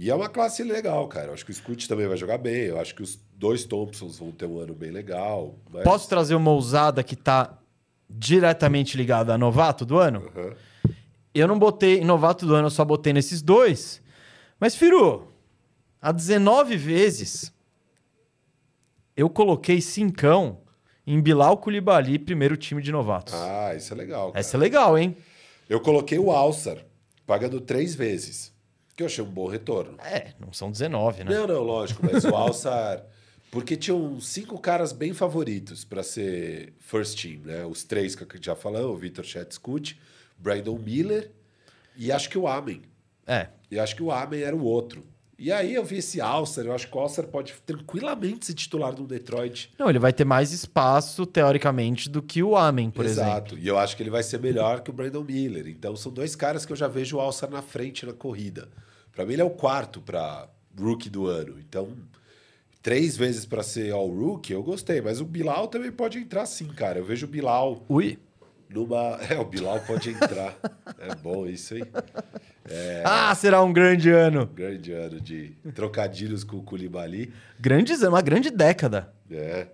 E 0.00 0.08
é 0.08 0.14
uma 0.14 0.30
classe 0.30 0.62
legal, 0.62 1.06
cara. 1.08 1.26
Eu 1.26 1.34
acho 1.34 1.44
que 1.44 1.50
o 1.50 1.54
Scoot 1.54 1.86
também 1.86 2.08
vai 2.08 2.16
jogar 2.16 2.38
bem. 2.38 2.62
Eu 2.62 2.80
acho 2.80 2.94
que 2.94 3.02
os 3.02 3.20
dois 3.34 3.66
Thompsons 3.66 4.18
vão 4.18 4.32
ter 4.32 4.46
um 4.46 4.58
ano 4.58 4.74
bem 4.74 4.90
legal. 4.90 5.58
Mas... 5.70 5.84
Posso 5.84 6.08
trazer 6.08 6.34
uma 6.34 6.50
ousada 6.50 7.02
que 7.04 7.14
tá 7.14 7.58
diretamente 8.08 8.96
ligada 8.96 9.34
a 9.34 9.36
novato 9.36 9.84
do 9.84 9.98
ano? 9.98 10.32
Aham. 10.34 10.56
Eu 11.34 11.46
não 11.46 11.58
botei 11.58 12.02
novato 12.02 12.46
do 12.46 12.54
ano, 12.54 12.68
eu 12.68 12.70
só 12.70 12.82
botei 12.82 13.12
nesses 13.12 13.42
dois. 13.42 14.00
Mas, 14.58 14.74
Firu, 14.74 15.28
há 16.00 16.10
19 16.10 16.78
vezes 16.78 17.52
eu 19.14 19.28
coloquei 19.28 19.82
cincão 19.82 20.62
em 21.06 21.20
Bilal 21.20 21.58
Koulibaly, 21.58 22.18
primeiro 22.18 22.56
time 22.56 22.80
de 22.80 22.90
novatos. 22.90 23.34
Ah, 23.34 23.74
isso 23.76 23.92
é 23.92 23.96
legal. 23.96 24.28
Cara. 24.28 24.40
Essa 24.40 24.56
é 24.56 24.60
legal, 24.60 24.96
hein? 24.96 25.14
Eu 25.68 25.78
coloquei 25.78 26.18
o 26.18 26.30
Alçar, 26.30 26.78
pagando 27.26 27.60
três 27.60 27.94
vezes. 27.94 28.58
Que 29.00 29.04
eu 29.04 29.06
achei 29.06 29.24
um 29.24 29.30
bom 29.30 29.46
retorno. 29.46 29.96
É, 30.04 30.34
não 30.38 30.52
são 30.52 30.70
19, 30.70 31.24
né? 31.24 31.30
Não, 31.34 31.46
não, 31.46 31.62
lógico, 31.62 32.02
mas 32.04 32.22
o 32.22 32.36
Alçar. 32.36 33.02
Porque 33.50 33.74
tinham 33.74 34.20
cinco 34.20 34.60
caras 34.60 34.92
bem 34.92 35.14
favoritos 35.14 35.86
para 35.86 36.02
ser 36.02 36.74
first 36.78 37.18
team, 37.18 37.40
né? 37.42 37.64
Os 37.64 37.82
três 37.82 38.14
que 38.14 38.26
já 38.38 38.54
falamos, 38.54 38.90
o 38.90 38.96
Vitor 38.98 39.24
Chet 39.24 39.54
Scoot, 39.54 39.98
Brandon 40.36 40.78
Miller 40.78 41.30
e 41.96 42.12
acho 42.12 42.28
que 42.28 42.36
o 42.36 42.46
Amen. 42.46 42.82
É. 43.26 43.48
E 43.70 43.78
acho 43.78 43.96
que 43.96 44.02
o 44.02 44.12
Amen 44.12 44.42
era 44.42 44.54
o 44.54 44.62
outro. 44.62 45.02
E 45.38 45.50
aí 45.50 45.72
eu 45.72 45.82
vi 45.82 45.96
esse 45.96 46.20
Alçar, 46.20 46.66
eu 46.66 46.74
acho 46.74 46.86
que 46.86 46.94
o 46.94 47.00
Alçar 47.00 47.26
pode 47.26 47.54
tranquilamente 47.64 48.44
ser 48.44 48.52
titular 48.52 48.92
do 48.92 49.06
Detroit. 49.06 49.72
Não, 49.78 49.88
ele 49.88 49.98
vai 49.98 50.12
ter 50.12 50.26
mais 50.26 50.52
espaço, 50.52 51.24
teoricamente, 51.24 52.10
do 52.10 52.20
que 52.20 52.42
o 52.42 52.54
Amen, 52.54 52.90
por 52.90 53.06
exemplo. 53.06 53.30
Exato. 53.30 53.58
E 53.58 53.66
eu 53.66 53.78
acho 53.78 53.96
que 53.96 54.02
ele 54.02 54.10
vai 54.10 54.22
ser 54.22 54.38
melhor 54.40 54.82
que 54.82 54.90
o 54.90 54.92
Brandon 54.92 55.24
Miller. 55.24 55.66
Então 55.68 55.96
são 55.96 56.12
dois 56.12 56.36
caras 56.36 56.66
que 56.66 56.72
eu 56.72 56.76
já 56.76 56.86
vejo 56.86 57.16
o 57.16 57.20
Alçar 57.20 57.48
na 57.48 57.62
frente 57.62 58.04
na 58.04 58.12
corrida. 58.12 58.68
Para 59.12 59.24
mim 59.24 59.34
ele 59.34 59.42
é 59.42 59.44
o 59.44 59.50
quarto 59.50 60.00
para 60.00 60.48
rookie 60.78 61.10
do 61.10 61.26
ano. 61.26 61.58
Então 61.58 61.96
três 62.82 63.16
vezes 63.16 63.44
para 63.44 63.62
ser 63.62 63.92
all 63.92 64.08
rookie 64.08 64.52
eu 64.52 64.62
gostei, 64.62 65.00
mas 65.00 65.20
o 65.20 65.24
Bilal 65.24 65.68
também 65.68 65.92
pode 65.92 66.18
entrar 66.18 66.46
sim, 66.46 66.68
cara. 66.68 66.98
Eu 66.98 67.04
vejo 67.04 67.26
o 67.26 67.28
Bilal 67.28 67.84
Ui. 67.88 68.18
numa, 68.68 69.18
é, 69.28 69.38
o 69.38 69.44
Bilal 69.44 69.80
pode 69.80 70.10
entrar. 70.10 70.56
é 70.98 71.14
bom 71.14 71.46
isso 71.46 71.74
aí. 71.74 71.82
Ah, 73.04 73.34
será 73.34 73.62
um 73.62 73.72
grande 73.72 74.10
ano. 74.10 74.46
Grande 74.46 74.92
ano 74.92 75.20
de 75.20 75.56
trocadilhos 75.74 76.44
com 76.44 76.58
o 76.58 76.62
Koulibaly. 76.62 77.32
Grandes, 77.58 78.02
uma 78.02 78.22
grande 78.22 78.50
década. 78.50 79.12
É. 79.30 79.66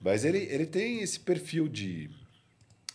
Mas 0.00 0.24
ele, 0.24 0.38
ele 0.38 0.66
tem 0.66 1.00
esse 1.00 1.18
perfil 1.18 1.66
de, 1.68 2.10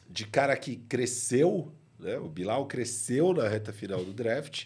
de 0.09 0.25
cara 0.25 0.55
que 0.55 0.75
cresceu, 0.75 1.71
né? 1.99 2.17
O 2.17 2.29
Bilal 2.29 2.65
cresceu 2.65 3.33
na 3.33 3.47
reta 3.47 3.73
final 3.73 4.03
do 4.03 4.13
draft. 4.13 4.65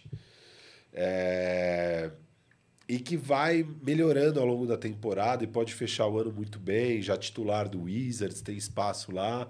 É, 0.99 2.09
E 2.89 2.97
que 2.97 3.15
vai 3.15 3.63
melhorando 3.83 4.39
ao 4.39 4.45
longo 4.45 4.65
da 4.65 4.77
temporada 4.77 5.43
e 5.43 5.47
pode 5.47 5.73
fechar 5.75 6.07
o 6.07 6.17
ano 6.17 6.31
muito 6.31 6.57
bem, 6.57 7.01
já 7.01 7.15
titular 7.15 7.69
do 7.69 7.83
Wizards, 7.83 8.41
tem 8.41 8.57
espaço 8.57 9.11
lá. 9.11 9.47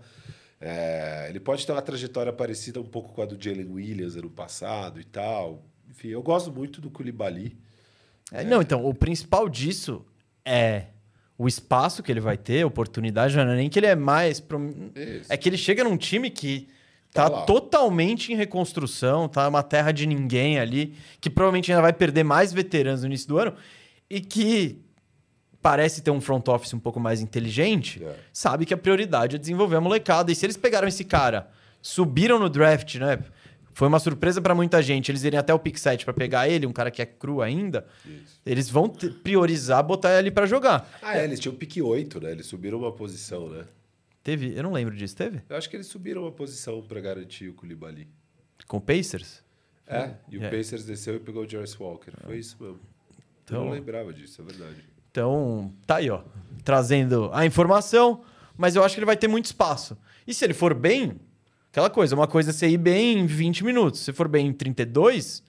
É, 0.59 1.27
ele 1.29 1.39
pode 1.39 1.65
ter 1.65 1.71
uma 1.71 1.81
trajetória 1.81 2.33
parecida 2.33 2.81
um 2.81 2.85
pouco 2.85 3.13
com 3.13 3.21
a 3.21 3.25
do 3.25 3.41
Jalen 3.41 3.69
Williams 3.71 4.15
ano 4.17 4.29
passado 4.29 4.99
e 4.99 5.03
tal. 5.05 5.63
Enfim, 5.89 6.09
eu 6.09 6.21
gosto 6.21 6.51
muito 6.51 6.81
do 6.81 6.89
Koulibaly. 6.89 7.55
É, 8.31 8.43
Não, 8.43 8.61
então, 8.61 8.85
o 8.85 8.93
principal 8.93 9.47
disso 9.47 10.05
é 10.43 10.87
o 11.37 11.47
espaço 11.47 12.01
que 12.01 12.11
ele 12.11 12.19
vai 12.19 12.35
ter, 12.35 12.65
oportunidade, 12.65 13.35
não 13.37 13.43
é 13.43 13.55
nem 13.55 13.69
que 13.69 13.79
ele 13.79 13.85
é 13.85 13.95
mais. 13.95 14.39
prom-. 14.39 14.91
É 15.29 15.37
que 15.37 15.47
ele 15.47 15.57
chega 15.57 15.83
num 15.83 15.95
time 15.95 16.29
que 16.29 16.67
Tá 17.17 17.29
tá, 17.29 17.41
totalmente 17.41 18.31
em 18.31 18.35
reconstrução, 18.35 19.27
tá 19.27 19.47
uma 19.47 19.63
terra 19.63 19.91
de 19.91 20.05
ninguém 20.05 20.59
ali, 20.59 20.93
que 21.19 21.29
provavelmente 21.29 21.71
ainda 21.71 21.81
vai 21.81 21.93
perder 21.93 22.23
mais 22.23 22.53
veteranos 22.53 23.01
no 23.01 23.07
início 23.07 23.27
do 23.27 23.37
ano 23.37 23.53
e 24.09 24.21
que 24.21 24.79
parece 25.61 26.01
ter 26.01 26.11
um 26.11 26.21
front 26.21 26.47
office 26.47 26.73
um 26.73 26.79
pouco 26.79 26.99
mais 26.99 27.19
inteligente, 27.21 28.01
É. 28.03 28.15
sabe 28.31 28.65
que 28.65 28.73
a 28.73 28.77
prioridade 28.77 29.35
é 29.35 29.39
desenvolver 29.39 29.75
a 29.75 29.81
molecada. 29.81 30.31
E 30.31 30.35
se 30.35 30.45
eles 30.45 30.55
pegaram 30.55 30.87
esse 30.87 31.03
cara, 31.03 31.49
subiram 31.81 32.39
no 32.39 32.49
draft, 32.49 32.95
né? 32.95 33.19
Foi 33.73 33.87
uma 33.87 33.99
surpresa 33.99 34.41
pra 34.41 34.55
muita 34.55 34.81
gente. 34.81 35.11
Eles 35.11 35.23
irem 35.23 35.37
até 35.37 35.53
o 35.53 35.59
pick 35.59 35.77
7 35.77 36.03
pra 36.05 36.13
pegar 36.13 36.47
ele, 36.49 36.65
um 36.65 36.71
cara 36.73 36.89
que 36.89 36.99
é 37.01 37.05
cru 37.05 37.41
ainda. 37.43 37.85
Eles 38.45 38.69
vão 38.69 38.89
priorizar 38.89 39.83
botar 39.83 40.17
ele 40.17 40.31
pra 40.31 40.45
jogar. 40.47 40.89
Ah, 41.01 41.17
é, 41.17 41.23
eles 41.25 41.39
tinham 41.39 41.53
pique 41.53 41.79
8, 41.81 42.19
né? 42.21 42.31
Eles 42.31 42.45
subiram 42.47 42.79
uma 42.79 42.91
posição, 42.91 43.49
né? 43.49 43.65
Teve? 44.27 44.53
Eu 44.57 44.63
não 44.63 44.73
lembro 44.73 44.93
disso. 44.93 45.15
Teve? 45.15 45.41
Eu 45.47 45.55
acho 45.55 45.69
que 45.69 45.77
eles 45.77 45.87
subiram 45.87 46.23
uma 46.23 46.31
posição 46.33 46.81
pra 46.81 46.99
garantir 46.99 47.47
o 47.47 47.53
Koulibaly. 47.53 48.09
Com 48.67 48.75
o 48.75 48.81
Pacers? 48.81 49.41
É, 49.87 50.15
e 50.29 50.37
o 50.37 50.43
É. 50.43 50.49
Pacers 50.49 50.83
desceu 50.83 51.15
e 51.15 51.19
pegou 51.21 51.43
o 51.45 51.49
Jarvis 51.49 51.79
Walker. 51.79 52.11
Foi 52.25 52.37
isso 52.37 52.57
mesmo. 52.59 52.77
Então- 53.45 53.59
Eu 53.59 53.65
não 53.67 53.71
lembrava 53.71 54.11
disso, 54.13 54.41
é 54.41 54.43
verdade. 54.43 54.83
Então, 55.09 55.73
tá 55.85 55.95
aí, 55.95 56.09
ó. 56.09 56.23
Trazendo 56.65 57.29
a 57.31 57.45
informação, 57.45 58.21
mas 58.57 58.75
eu 58.75 58.83
acho 58.83 58.95
que 58.95 58.99
ele 58.99 59.05
vai 59.05 59.15
ter 59.15 59.29
muito 59.29 59.45
espaço. 59.45 59.97
E 60.27 60.33
se 60.33 60.43
ele 60.43 60.53
for 60.53 60.73
bem, 60.73 61.17
aquela 61.71 61.89
coisa, 61.89 62.13
uma 62.13 62.27
coisa 62.27 62.49
é 62.49 62.53
você 62.53 62.67
ir 62.67 62.77
bem 62.77 63.19
em 63.19 63.25
20 63.25 63.63
minutos. 63.63 64.01
Se 64.01 64.11
for 64.11 64.27
bem 64.27 64.47
em 64.47 64.51
32, 64.51 65.41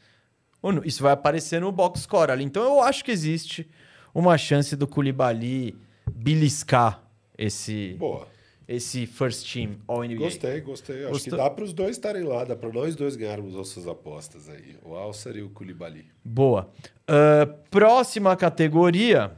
ou 0.62 0.70
não, 0.72 0.84
isso 0.84 1.02
vai 1.02 1.10
aparecer 1.14 1.60
no 1.60 1.72
box 1.72 2.02
score 2.02 2.30
ali. 2.30 2.44
Então 2.44 2.62
eu 2.62 2.80
acho 2.80 3.04
que 3.04 3.10
existe 3.10 3.68
uma 4.14 4.38
chance 4.38 4.76
do 4.76 4.86
Koulibaly 4.86 5.76
beliscar 6.08 7.02
esse, 7.36 7.96
Boa. 7.98 8.28
Esse 8.68 9.06
first 9.06 9.50
team 9.50 9.78
All 9.88 10.04
NBA. 10.04 10.16
Gostei, 10.16 10.60
gostei. 10.60 10.96
Acho 11.04 11.08
Gostou? 11.12 11.30
que 11.32 11.36
dá 11.42 11.48
para 11.48 11.64
os 11.64 11.72
dois 11.72 11.92
estarem 11.92 12.22
lá, 12.22 12.44
dá 12.44 12.54
para 12.54 12.70
nós 12.70 12.94
dois 12.94 13.16
ganharmos 13.16 13.54
nossas 13.54 13.88
apostas 13.88 14.48
aí. 14.48 14.76
O 14.84 14.94
Alcer 14.94 15.36
e 15.36 15.42
o 15.42 15.48
Koulibaly. 15.48 16.04
Boa. 16.22 16.70
Ah, 17.06 17.48
próxima 17.70 18.36
categoria. 18.36 19.32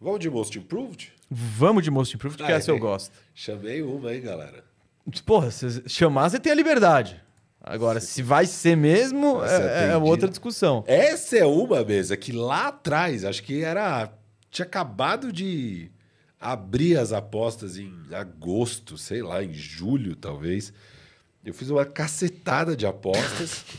Vamos 0.00 0.20
de 0.20 0.30
Most 0.30 0.58
Improved? 0.58 1.12
Vamos 1.30 1.82
de 1.84 1.90
Most 1.90 2.14
Improved, 2.16 2.42
que 2.42 2.50
Ah, 2.50 2.56
essa 2.56 2.70
eu 2.70 2.76
é. 2.76 2.80
gosto. 2.80 3.12
Chamei 3.34 3.82
uma, 3.82 4.14
hein, 4.14 4.22
galera? 4.22 4.64
Porra, 5.26 5.50
se 5.50 5.82
chamar, 5.88 6.30
você 6.30 6.40
tem 6.40 6.50
a 6.50 6.54
liberdade. 6.54 7.20
Agora, 7.60 7.98
se 8.00 8.22
vai 8.22 8.44
ser 8.46 8.76
mesmo, 8.76 9.42
é, 9.42 9.48
é 9.48 9.84
atendido. 9.90 10.04
outra 10.06 10.28
discussão. 10.28 10.84
Essa 10.86 11.38
é 11.38 11.46
uma 11.46 11.82
mesa 11.84 12.16
que 12.16 12.30
lá 12.32 12.68
atrás, 12.68 13.24
acho 13.24 13.42
que 13.42 13.62
era. 13.62 14.12
Tinha 14.50 14.66
acabado 14.66 15.32
de 15.32 15.90
abrir 16.52 16.98
as 16.98 17.12
apostas 17.12 17.78
em 17.78 17.92
agosto, 18.12 18.98
sei 18.98 19.22
lá, 19.22 19.42
em 19.42 19.52
julho 19.54 20.14
talvez. 20.14 20.72
Eu 21.44 21.54
fiz 21.54 21.70
uma 21.70 21.84
cacetada 21.84 22.76
de 22.76 22.86
apostas. 22.86 23.64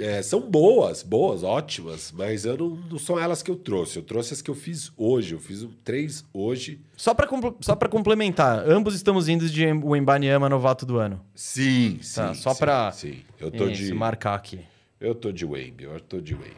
É, 0.00 0.20
são 0.22 0.40
boas, 0.40 1.02
boas, 1.02 1.42
ótimas, 1.44 2.10
mas 2.10 2.44
eu 2.46 2.56
não, 2.56 2.70
não 2.70 2.98
são 2.98 3.20
elas 3.20 3.40
que 3.42 3.50
eu 3.50 3.54
trouxe. 3.54 3.98
Eu 3.98 4.02
trouxe 4.02 4.32
as 4.32 4.40
que 4.42 4.50
eu 4.50 4.54
fiz 4.54 4.90
hoje. 4.96 5.34
Eu 5.34 5.38
fiz 5.38 5.62
um, 5.62 5.70
três 5.84 6.24
hoje. 6.32 6.80
Só 6.96 7.12
pra, 7.14 7.26
compl- 7.26 7.54
só 7.60 7.76
pra 7.76 7.88
complementar, 7.90 8.68
ambos 8.68 8.94
estamos 8.96 9.28
indo 9.28 9.48
de 9.48 9.64
o 9.66 9.94
Embanyama 9.94 10.48
novato 10.48 10.86
do 10.86 10.96
ano. 10.96 11.24
Sim, 11.34 11.98
sim. 12.02 12.14
Tá, 12.16 12.34
só 12.34 12.54
pra- 12.54 12.90
Sim, 12.90 13.20
eu 13.38 13.50
tô 13.50 13.68
Isso, 13.68 13.82
de. 13.84 13.94
marcar 13.94 14.34
aqui. 14.34 14.60
Eu 14.98 15.14
tô 15.14 15.30
de 15.30 15.44
Wemby, 15.44 15.84
eu 15.84 16.00
tô 16.00 16.20
de 16.22 16.34
Wemby. 16.34 16.56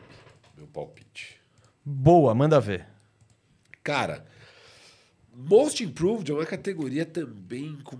Meu 0.57 0.68
palpite. 0.68 1.37
Boa, 1.85 2.35
manda 2.37 2.59
ver. 2.61 2.87
Cara, 3.83 4.24
Most 5.37 5.83
Improved 5.83 6.31
é 6.31 6.35
uma 6.35 6.47
categoria 6.47 7.05
também 7.05 7.79
com 7.85 7.97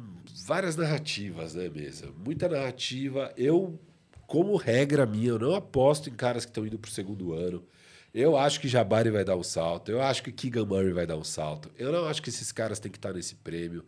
várias 0.47 0.77
narrativas, 0.77 1.55
né, 1.55 1.69
mesa? 1.69 2.11
Muita 2.25 2.49
narrativa. 2.49 3.33
Eu, 3.37 3.79
como 4.27 4.57
regra 4.57 5.05
minha, 5.07 5.29
eu 5.31 5.39
não 5.39 5.55
aposto 5.55 6.09
em 6.09 6.15
caras 6.15 6.45
que 6.45 6.51
estão 6.51 6.67
indo 6.67 6.79
pro 6.79 6.91
segundo 6.91 7.33
ano. 7.33 7.65
Eu 8.13 8.37
acho 8.37 8.61
que 8.61 8.69
Jabari 8.69 9.11
vai 9.11 9.25
dar 9.25 9.37
um 9.37 9.43
salto. 9.43 9.91
Eu 9.91 10.01
acho 10.01 10.23
que 10.23 10.31
Keegan 10.31 10.65
Murray 10.67 10.93
vai 10.93 11.07
dar 11.07 11.17
um 11.17 11.25
salto. 11.25 11.71
Eu 11.77 11.91
não 11.91 12.07
acho 12.07 12.23
que 12.23 12.29
esses 12.29 12.53
caras 12.53 12.79
têm 12.79 12.91
que 12.93 12.99
estar 12.99 13.13
nesse 13.13 13.35
prêmio. 13.35 13.85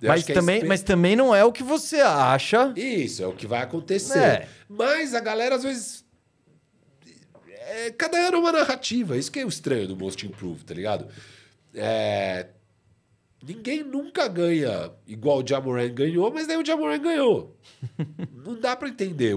Eu 0.00 0.08
Mas 0.08 0.24
também, 0.24 0.56
espe- 0.56 0.68
mas 0.68 0.82
também 0.82 1.16
não 1.16 1.34
é 1.34 1.44
o 1.44 1.50
que 1.52 1.62
você 1.62 1.96
acha. 1.96 2.72
Isso, 2.76 3.22
é 3.22 3.26
o 3.26 3.32
que 3.32 3.46
vai 3.46 3.62
acontecer. 3.62 4.18
É. 4.18 4.48
Mas 4.68 5.12
a 5.14 5.20
galera, 5.20 5.56
às 5.56 5.62
vezes. 5.64 6.04
é, 7.48 7.90
cada 7.90 8.16
ano 8.18 8.36
é 8.36 8.40
uma 8.40 8.52
narrativa. 8.52 9.16
Isso 9.16 9.32
que 9.32 9.40
é 9.40 9.44
o 9.44 9.48
estranho 9.48 9.88
do 9.88 9.96
Most 9.96 10.24
Improved, 10.26 10.64
tá 10.64 10.74
ligado? 10.74 11.08
É, 11.74 12.48
ninguém 13.46 13.82
nunca 13.82 14.26
ganha 14.28 14.90
igual 15.06 15.42
o 15.42 15.46
Jamoran 15.46 15.92
ganhou, 15.92 16.32
mas 16.32 16.46
daí 16.46 16.56
o 16.56 16.64
Jamoran 16.64 16.98
ganhou. 16.98 17.56
Não 18.44 18.58
dá 18.58 18.74
pra 18.74 18.88
entender, 18.88 19.34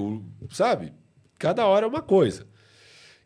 sabe? 0.50 0.93
Cada 1.38 1.65
hora 1.65 1.86
é 1.86 1.89
uma 1.89 2.02
coisa. 2.02 2.48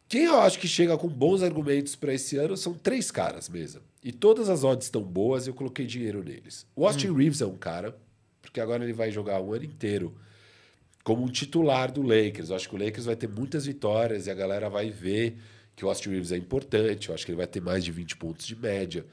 Quem 0.08 0.26
eu 0.26 0.39
acho 0.41 0.60
que 0.60 0.67
chega 0.67 0.98
com 0.98 1.08
bons 1.08 1.41
argumentos 1.41 1.96
pra 1.96 2.13
esse 2.13 2.36
ano 2.36 2.58
são 2.58 2.74
três 2.74 3.10
caras 3.12 3.48
mesmo. 3.48 3.82
E 4.04 4.12
todas 4.12 4.50
as 4.50 4.63
odds 4.63 4.88
estão 4.88 5.02
boas 5.02 5.46
e 5.46 5.50
eu 5.50 5.54
coloquei 5.54 5.86
dinheiro 5.86 6.24
neles. 6.24 6.65
O 6.76 6.86
Austin 6.86 7.13
Reeves 7.13 7.39
é 7.39 7.46
um 7.46 7.56
cara, 7.56 7.96
porque 8.41 8.60
agora 8.60 8.84
ele 8.84 8.94
vai 8.94 9.12
jogar 9.12 9.39
o 9.39 9.54
ano 9.54 9.63
inteiro 9.63 10.13
como 11.04 11.24
um 11.24 11.30
titular 11.30 11.91
do 11.91 12.02
Lakers. 12.02 12.50
Eu 12.50 12.56
acho 12.56 12.67
que 12.67 12.76
o 12.76 12.84
Lakers 12.84 13.06
vai 13.06 13.15
ter 13.15 13.30
muitas 13.30 13.65
vitórias 13.65 14.28
e 14.28 14.32
a 14.32 14.34
galera 14.34 14.70
vai 14.70 14.89
ver 14.89 15.38
que 15.76 15.86
o 15.86 15.88
Austin 15.88 16.10
Reeves 16.10 16.32
é 16.32 16.38
importante. 16.38 17.08
Eu 17.08 17.15
acho 17.15 17.26
que 17.26 17.32
ele 17.32 17.38
vai 17.38 17.48
ter 17.48 17.62
mais 17.62 17.84
de 17.84 17.91
20 17.91 18.17
pontos 18.17 18.46
de 18.46 18.56
média. 18.56 19.06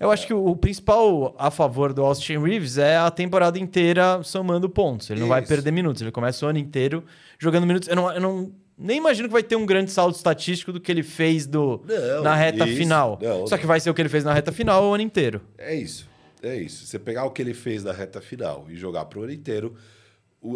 Eu 0.00 0.10
acho 0.10 0.26
que 0.26 0.32
o, 0.32 0.42
o 0.46 0.56
principal 0.56 1.34
a 1.38 1.50
favor 1.50 1.92
do 1.92 2.02
Austin 2.02 2.38
Reeves 2.38 2.78
é 2.78 2.96
a 2.96 3.10
temporada 3.10 3.58
inteira 3.58 4.22
somando 4.24 4.68
pontos. 4.68 5.10
Ele 5.10 5.20
não 5.20 5.28
vai 5.28 5.42
perder 5.44 5.70
minutos. 5.70 6.00
Ele 6.00 6.10
começa 6.10 6.46
o 6.46 6.48
ano 6.48 6.58
inteiro 6.58 7.04
jogando 7.38 7.66
minutos. 7.66 7.86
Eu 7.88 7.96
não, 7.96 8.10
eu 8.10 8.20
não- 8.20 8.50
nem 8.78 8.96
imagino 8.96 9.28
que 9.28 9.32
vai 9.32 9.42
ter 9.42 9.56
um 9.56 9.66
grande 9.66 9.90
saldo 9.90 10.16
estatístico 10.16 10.72
do 10.72 10.80
que 10.80 10.90
ele 10.90 11.02
fez 11.02 11.46
do, 11.46 11.82
Não, 11.86 12.22
na 12.22 12.34
reta 12.34 12.66
isso. 12.66 12.78
final. 12.78 13.18
Não, 13.20 13.46
Só 13.46 13.58
que 13.58 13.66
vai 13.66 13.78
ser 13.78 13.90
o 13.90 13.94
que 13.94 14.00
ele 14.00 14.08
fez 14.08 14.24
na 14.24 14.32
reta 14.32 14.50
final 14.50 14.82
o 14.88 14.94
ano 14.94 15.02
inteiro. 15.02 15.42
É 15.58 15.74
isso. 15.74 16.08
É 16.42 16.56
isso. 16.56 16.86
Você 16.86 16.98
pegar 16.98 17.24
o 17.26 17.30
que 17.30 17.42
ele 17.42 17.52
fez 17.52 17.84
na 17.84 17.92
reta 17.92 18.22
final 18.22 18.64
e 18.70 18.76
jogar 18.76 19.04
pro 19.04 19.22
ano 19.24 19.32
inteiro, 19.32 19.74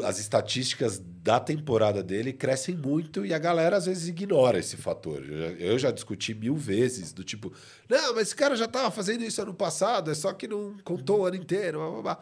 as 0.02 0.18
estatísticas 0.18 0.98
da 0.98 1.38
temporada 1.38 2.02
dele 2.02 2.32
crescem 2.32 2.74
muito 2.74 3.24
e 3.24 3.34
a 3.34 3.38
galera 3.38 3.76
às 3.76 3.84
vezes 3.84 4.08
ignora 4.08 4.58
esse 4.58 4.76
fator. 4.76 5.22
Eu 5.58 5.78
já, 5.78 5.90
discuti 5.90 6.34
mil 6.34 6.56
vezes 6.56 7.12
do 7.12 7.22
tipo, 7.22 7.52
não, 7.88 8.14
mas 8.14 8.28
esse 8.28 8.36
cara 8.36 8.56
já 8.56 8.64
estava 8.64 8.90
fazendo 8.90 9.24
isso 9.24 9.42
ano 9.42 9.52
passado, 9.52 10.10
é 10.10 10.14
só 10.14 10.32
que 10.32 10.48
não 10.48 10.76
contou 10.82 11.20
o 11.20 11.26
ano 11.26 11.36
inteiro. 11.36 11.78
Blá, 11.78 11.90
blá, 11.90 12.02
blá. 12.02 12.18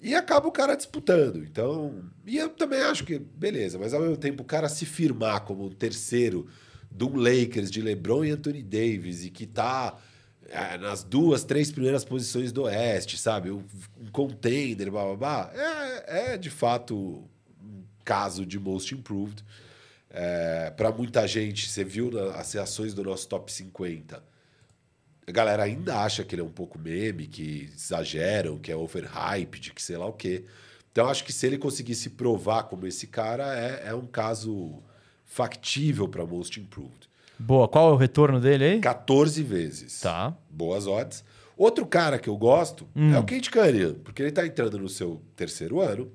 E 0.00 0.16
acaba 0.16 0.48
o 0.48 0.52
cara 0.52 0.74
disputando. 0.74 1.44
Então, 1.44 2.02
e 2.26 2.36
eu 2.36 2.48
também 2.48 2.80
acho 2.80 3.04
que, 3.04 3.20
beleza, 3.20 3.78
mas 3.78 3.94
ao 3.94 4.00
mesmo 4.00 4.16
tempo 4.16 4.42
o 4.42 4.46
cara 4.46 4.68
se 4.68 4.84
firmar 4.84 5.44
como 5.44 5.64
um 5.64 5.70
terceiro 5.70 6.48
de 6.90 7.04
um 7.04 7.14
Lakers 7.14 7.70
de 7.70 7.80
LeBron 7.80 8.24
e 8.24 8.32
Anthony 8.32 8.62
Davis 8.62 9.24
e 9.24 9.30
que 9.30 9.46
tá 9.46 9.96
é, 9.96 10.02
nas 10.80 11.02
duas, 11.02 11.44
três 11.44 11.70
primeiras 11.70 12.04
posições 12.04 12.52
do 12.52 12.64
Oeste, 12.64 13.16
sabe? 13.16 13.50
Um 13.50 13.64
contender, 14.12 14.90
blá 14.90 15.04
blá 15.04 15.16
blá. 15.16 15.52
É, 15.54 16.34
é 16.34 16.38
de 16.38 16.50
fato 16.50 16.94
um 17.62 17.84
caso 18.04 18.44
de 18.44 18.58
most 18.58 18.94
improved. 18.94 19.42
Para 20.76 20.92
muita 20.92 21.26
gente, 21.26 21.68
você 21.68 21.82
viu 21.82 22.10
as 22.34 22.52
reações 22.52 22.92
do 22.92 23.02
nosso 23.02 23.26
top 23.28 23.50
50. 23.50 24.22
A 25.26 25.30
galera 25.30 25.62
ainda 25.62 26.00
acha 26.00 26.24
que 26.24 26.34
ele 26.34 26.42
é 26.42 26.44
um 26.44 26.50
pouco 26.50 26.78
meme, 26.78 27.26
que 27.26 27.70
exageram, 27.74 28.58
que 28.58 28.72
é 28.72 28.76
overhyped, 28.76 29.72
que 29.72 29.82
sei 29.82 29.96
lá 29.96 30.06
o 30.06 30.12
quê. 30.12 30.44
Então, 30.90 31.08
acho 31.08 31.24
que 31.24 31.32
se 31.32 31.46
ele 31.46 31.56
conseguir 31.56 31.94
se 31.94 32.10
provar 32.10 32.64
como 32.64 32.86
esse 32.86 33.06
cara, 33.06 33.56
é, 33.56 33.88
é 33.88 33.94
um 33.94 34.06
caso 34.06 34.82
factível 35.24 36.06
para 36.06 36.26
Most 36.26 36.60
Improved. 36.60 37.08
Boa. 37.42 37.68
Qual 37.68 37.90
é 37.90 37.92
o 37.92 37.96
retorno 37.96 38.40
dele 38.40 38.64
aí? 38.64 38.80
14 38.80 39.42
vezes. 39.42 40.00
Tá. 40.00 40.36
Boas 40.50 40.86
odds. 40.86 41.24
Outro 41.56 41.86
cara 41.86 42.18
que 42.18 42.28
eu 42.28 42.36
gosto 42.36 42.88
é 42.96 43.18
o 43.18 43.24
Kate 43.24 43.50
Cunningham, 43.50 43.94
porque 44.02 44.22
ele 44.22 44.30
está 44.30 44.46
entrando 44.46 44.78
no 44.78 44.88
seu 44.88 45.20
terceiro 45.36 45.80
ano. 45.80 46.10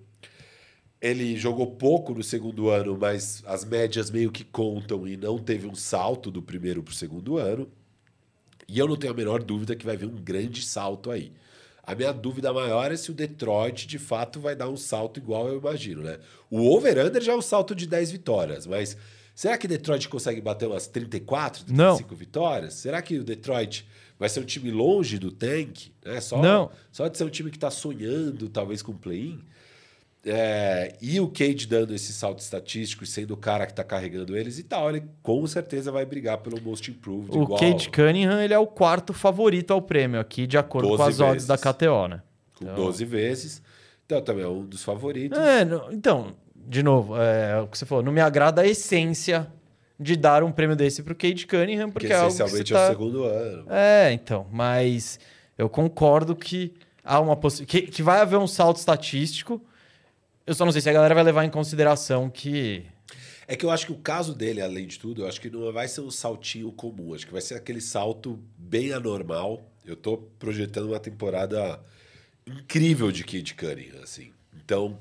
Ele 1.00 1.38
jogou 1.38 1.68
pouco 1.68 2.14
no 2.14 2.24
segundo 2.24 2.70
ano, 2.70 2.98
mas 3.00 3.44
as 3.46 3.64
médias 3.64 4.10
meio 4.10 4.32
que 4.32 4.44
contam 4.44 5.08
e 5.08 5.16
não 5.16 5.38
teve 5.38 5.68
um 5.68 5.76
salto 5.76 6.32
do 6.32 6.42
primeiro 6.42 6.82
para 6.82 6.92
o 6.92 6.96
segundo 6.96 7.38
ano. 7.38 7.70
E 8.68 8.80
eu 8.80 8.88
não 8.88 8.98
tenho 8.98 9.14
a 9.14 9.16
menor 9.16 9.44
dúvida 9.44 9.76
que 9.76 9.86
vai 9.86 9.96
vir 9.96 10.08
um 10.08 10.16
grande 10.16 10.66
salto 10.66 11.12
aí. 11.12 11.32
A 11.84 11.96
minha 11.96 12.12
dúvida 12.12 12.52
maior 12.52 12.92
é 12.92 12.98
se 12.98 13.12
o 13.12 13.14
Detroit 13.14 13.88
de 13.88 13.98
fato 13.98 14.42
vai 14.42 14.56
dar 14.56 14.68
um 14.68 14.76
salto 14.76 15.20
igual 15.20 15.48
eu 15.48 15.60
imagino, 15.60 16.02
né? 16.02 16.18
O 16.50 16.76
over-under 16.76 17.22
já 17.22 17.32
é 17.32 17.36
um 17.36 17.42
salto 17.42 17.74
de 17.74 17.88
10 17.88 18.12
vitórias, 18.12 18.68
mas 18.68 18.98
será 19.38 19.56
que 19.56 19.68
Detroit 19.68 20.10
consegue 20.10 20.42
bater 20.42 20.68
umas 20.68 20.88
34, 20.88 21.64
Não. 21.70 21.96
35 21.96 22.16
vitórias? 22.16 22.74
Será 22.74 23.04
que 23.04 23.20
o 23.20 23.24
Detroit 23.24 23.88
vai 24.18 24.28
ser 24.28 24.40
um 24.40 24.44
time 24.46 24.72
longe 24.72 25.20
do 25.20 25.32
tank? 25.32 25.92
Né? 26.04 26.20
Só, 26.20 26.42
Não. 26.42 26.72
Só 26.92 27.08
de 27.08 27.16
ser 27.18 27.24
um 27.24 27.30
time 27.30 27.52
que 27.52 27.58
está 27.58 27.70
sonhando, 27.70 28.50
talvez, 28.50 28.82
com 28.82 28.94
play-in? 28.94 29.40
É, 30.26 30.96
e 31.02 31.20
o 31.22 31.28
Cade 31.30 31.68
dando 31.68 31.94
esse 31.94 32.12
salto 32.12 32.40
estatístico 32.40 33.04
e 33.04 33.08
sendo 33.08 33.36
o 33.36 33.38
cara 33.38 33.66
que 33.66 33.72
está 33.72 33.84
carregando 33.84 34.36
eles 34.36 34.58
e 34.60 34.64
tal, 34.64 34.90
ele 34.90 35.04
com 35.22 35.46
certeza 35.48 35.92
vai 35.92 36.04
brigar 36.06 36.40
pelo 36.40 36.60
Most 36.62 36.90
Improved. 36.92 37.38
O 37.38 37.44
igual, 37.44 37.60
Kate 37.60 37.90
Cunningham 37.90 38.42
ele 38.42 38.54
é 38.54 38.60
o 38.60 38.68
quarto 38.68 39.14
favorito 39.14 39.72
ao 39.72 39.82
prêmio 39.82 40.20
aqui, 40.20 40.46
de 40.48 40.58
acordo 40.58 40.90
com 40.90 40.98
12 40.98 41.10
as 41.12 41.20
odds 41.22 41.34
vezes. 41.34 41.48
da 41.48 41.58
KTO, 41.58 42.08
né? 42.10 42.22
com 42.56 42.66
12 42.74 43.06
vezes. 43.06 43.62
Então 44.06 44.22
também 44.22 44.44
é 44.44 44.48
um 44.48 44.66
dos 44.66 44.84
favoritos. 44.84 45.38
É, 45.38 45.64
não- 45.64 45.92
então, 45.94 46.36
de 46.68 46.84
novo, 46.84 47.16
é 47.16 47.62
o 47.62 47.68
que 47.68 47.78
você 47.78 47.86
falou, 47.86 48.04
não 48.04 48.12
me 48.12 48.20
agrada 48.20 48.62
a 48.62 48.68
essência 48.68 49.48
de 49.98 50.16
dar 50.16 50.44
um 50.44 50.52
prêmio 50.52 50.76
desse 50.76 51.02
pro 51.02 51.16
Cade 51.16 51.48
Cunningham, 51.48 51.90
porque 51.90 52.08
que 52.08 52.14
é 52.14 52.18
algo 52.18 52.30
que 52.30 52.38
você 52.38 52.44
essencialmente 52.44 52.74
tá... 52.74 52.80
é 52.80 52.86
o 52.86 52.90
segundo 52.90 53.24
ano. 53.24 53.66
É, 53.70 54.12
então, 54.12 54.46
mas 54.52 55.20
eu 55.58 55.70
concordo 55.70 56.36
que 56.36 56.74
há 57.04 57.20
uma 57.20 57.36
possibilidade. 57.36 57.86
Que, 57.86 57.92
que 57.92 58.04
vai 58.04 58.20
haver 58.20 58.38
um 58.38 58.48
salto 58.48 58.78
estatístico. 58.78 59.62
Eu 60.46 60.54
só 60.54 60.66
não 60.66 60.72
sei 60.72 60.82
se 60.82 60.90
a 60.90 60.94
galera 60.94 61.16
vai 61.16 61.24
levar 61.24 61.46
em 61.46 61.50
consideração 61.50 62.30
que. 62.30 62.86
É 63.48 63.56
que 63.56 63.66
eu 63.66 63.72
acho 63.72 63.86
que 63.86 63.92
o 63.94 63.98
caso 63.98 64.36
dele, 64.36 64.62
além 64.62 64.86
de 64.86 65.00
tudo, 65.00 65.22
eu 65.22 65.28
acho 65.28 65.40
que 65.40 65.50
não 65.50 65.72
vai 65.72 65.88
ser 65.88 66.02
um 66.02 66.12
saltinho 66.12 66.70
comum. 66.72 67.14
Acho 67.14 67.26
que 67.26 67.32
vai 67.32 67.42
ser 67.42 67.56
aquele 67.56 67.80
salto 67.80 68.38
bem 68.58 68.92
anormal. 68.92 69.64
Eu 69.86 69.96
tô 69.96 70.18
projetando 70.18 70.90
uma 70.90 71.00
temporada 71.00 71.80
incrível 72.46 73.10
de 73.10 73.24
Kate 73.24 73.56
Cunningham, 73.56 74.04
assim. 74.04 74.32
Então, 74.54 75.00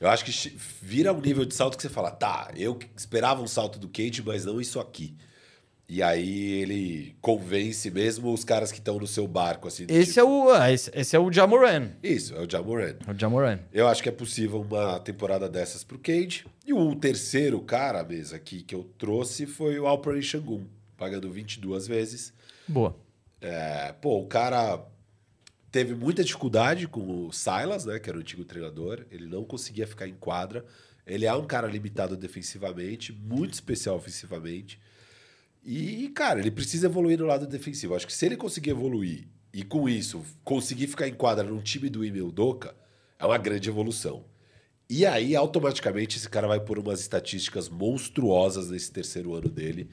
eu 0.00 0.08
acho 0.08 0.24
que 0.24 0.56
vira 0.80 1.12
um 1.12 1.20
nível 1.20 1.44
de 1.44 1.54
salto 1.54 1.76
que 1.76 1.82
você 1.82 1.90
fala, 1.90 2.10
tá, 2.10 2.50
eu 2.56 2.78
esperava 2.96 3.42
um 3.42 3.46
salto 3.46 3.78
do 3.78 3.86
Cade, 3.86 4.22
mas 4.24 4.46
não 4.46 4.58
isso 4.58 4.80
aqui. 4.80 5.14
E 5.86 6.02
aí 6.04 6.52
ele 6.52 7.16
convence 7.20 7.90
mesmo 7.90 8.32
os 8.32 8.44
caras 8.44 8.70
que 8.70 8.78
estão 8.78 8.96
no 8.96 9.08
seu 9.08 9.26
barco, 9.26 9.66
assim. 9.66 9.86
Esse 9.88 10.14
tipo, 10.14 10.20
é 10.20 10.24
o, 10.24 10.50
ah, 10.50 10.70
esse, 10.70 10.88
esse 10.94 11.16
é 11.16 11.18
o 11.18 11.32
Jamoran. 11.32 11.90
Isso, 12.00 12.32
é 12.36 12.40
o 12.40 12.48
Jamoran. 12.48 12.94
O 13.08 13.18
Jamoran. 13.18 13.58
Eu 13.72 13.88
acho 13.88 14.00
que 14.00 14.08
é 14.08 14.12
possível 14.12 14.60
uma 14.62 15.00
temporada 15.00 15.48
dessas 15.48 15.82
pro 15.82 15.98
Cade. 15.98 16.46
E 16.64 16.72
o 16.72 16.94
terceiro 16.94 17.60
cara, 17.60 18.04
mesa, 18.04 18.36
aqui 18.36 18.62
que 18.62 18.72
eu 18.72 18.84
trouxe 18.96 19.46
foi 19.46 19.80
o 19.80 19.86
Alperen 19.88 20.22
Shangun, 20.22 20.64
pagando 20.96 21.28
22 21.28 21.88
vezes. 21.88 22.32
Boa. 22.68 22.96
É, 23.40 23.92
pô, 24.00 24.20
o 24.20 24.26
cara 24.26 24.80
teve 25.70 25.94
muita 25.94 26.24
dificuldade 26.24 26.88
com 26.88 27.26
o 27.26 27.32
Silas, 27.32 27.84
né, 27.84 27.98
que 27.98 28.08
era 28.08 28.18
o 28.18 28.20
antigo 28.20 28.44
treinador. 28.44 29.04
Ele 29.10 29.26
não 29.26 29.44
conseguia 29.44 29.86
ficar 29.86 30.08
em 30.08 30.14
quadra. 30.14 30.64
Ele 31.06 31.26
é 31.26 31.34
um 31.34 31.46
cara 31.46 31.66
limitado 31.66 32.16
defensivamente, 32.16 33.12
muito 33.12 33.54
especial 33.54 33.96
ofensivamente. 33.96 34.80
E, 35.62 36.08
cara, 36.14 36.40
ele 36.40 36.50
precisa 36.50 36.86
evoluir 36.86 37.18
no 37.18 37.26
lado 37.26 37.46
defensivo. 37.46 37.94
Acho 37.94 38.06
que 38.06 38.12
se 38.12 38.26
ele 38.26 38.36
conseguir 38.36 38.70
evoluir 38.70 39.28
e, 39.52 39.62
com 39.62 39.88
isso, 39.88 40.24
conseguir 40.42 40.86
ficar 40.86 41.06
em 41.06 41.14
quadra 41.14 41.44
num 41.44 41.60
time 41.60 41.88
do 41.88 42.04
Emil 42.04 42.30
Doca, 42.30 42.74
é 43.18 43.26
uma 43.26 43.38
grande 43.38 43.68
evolução. 43.68 44.24
E 44.88 45.06
aí, 45.06 45.36
automaticamente, 45.36 46.16
esse 46.16 46.28
cara 46.28 46.48
vai 46.48 46.58
por 46.58 46.78
umas 46.78 47.00
estatísticas 47.00 47.68
monstruosas 47.68 48.70
nesse 48.70 48.90
terceiro 48.90 49.34
ano 49.34 49.48
dele, 49.48 49.90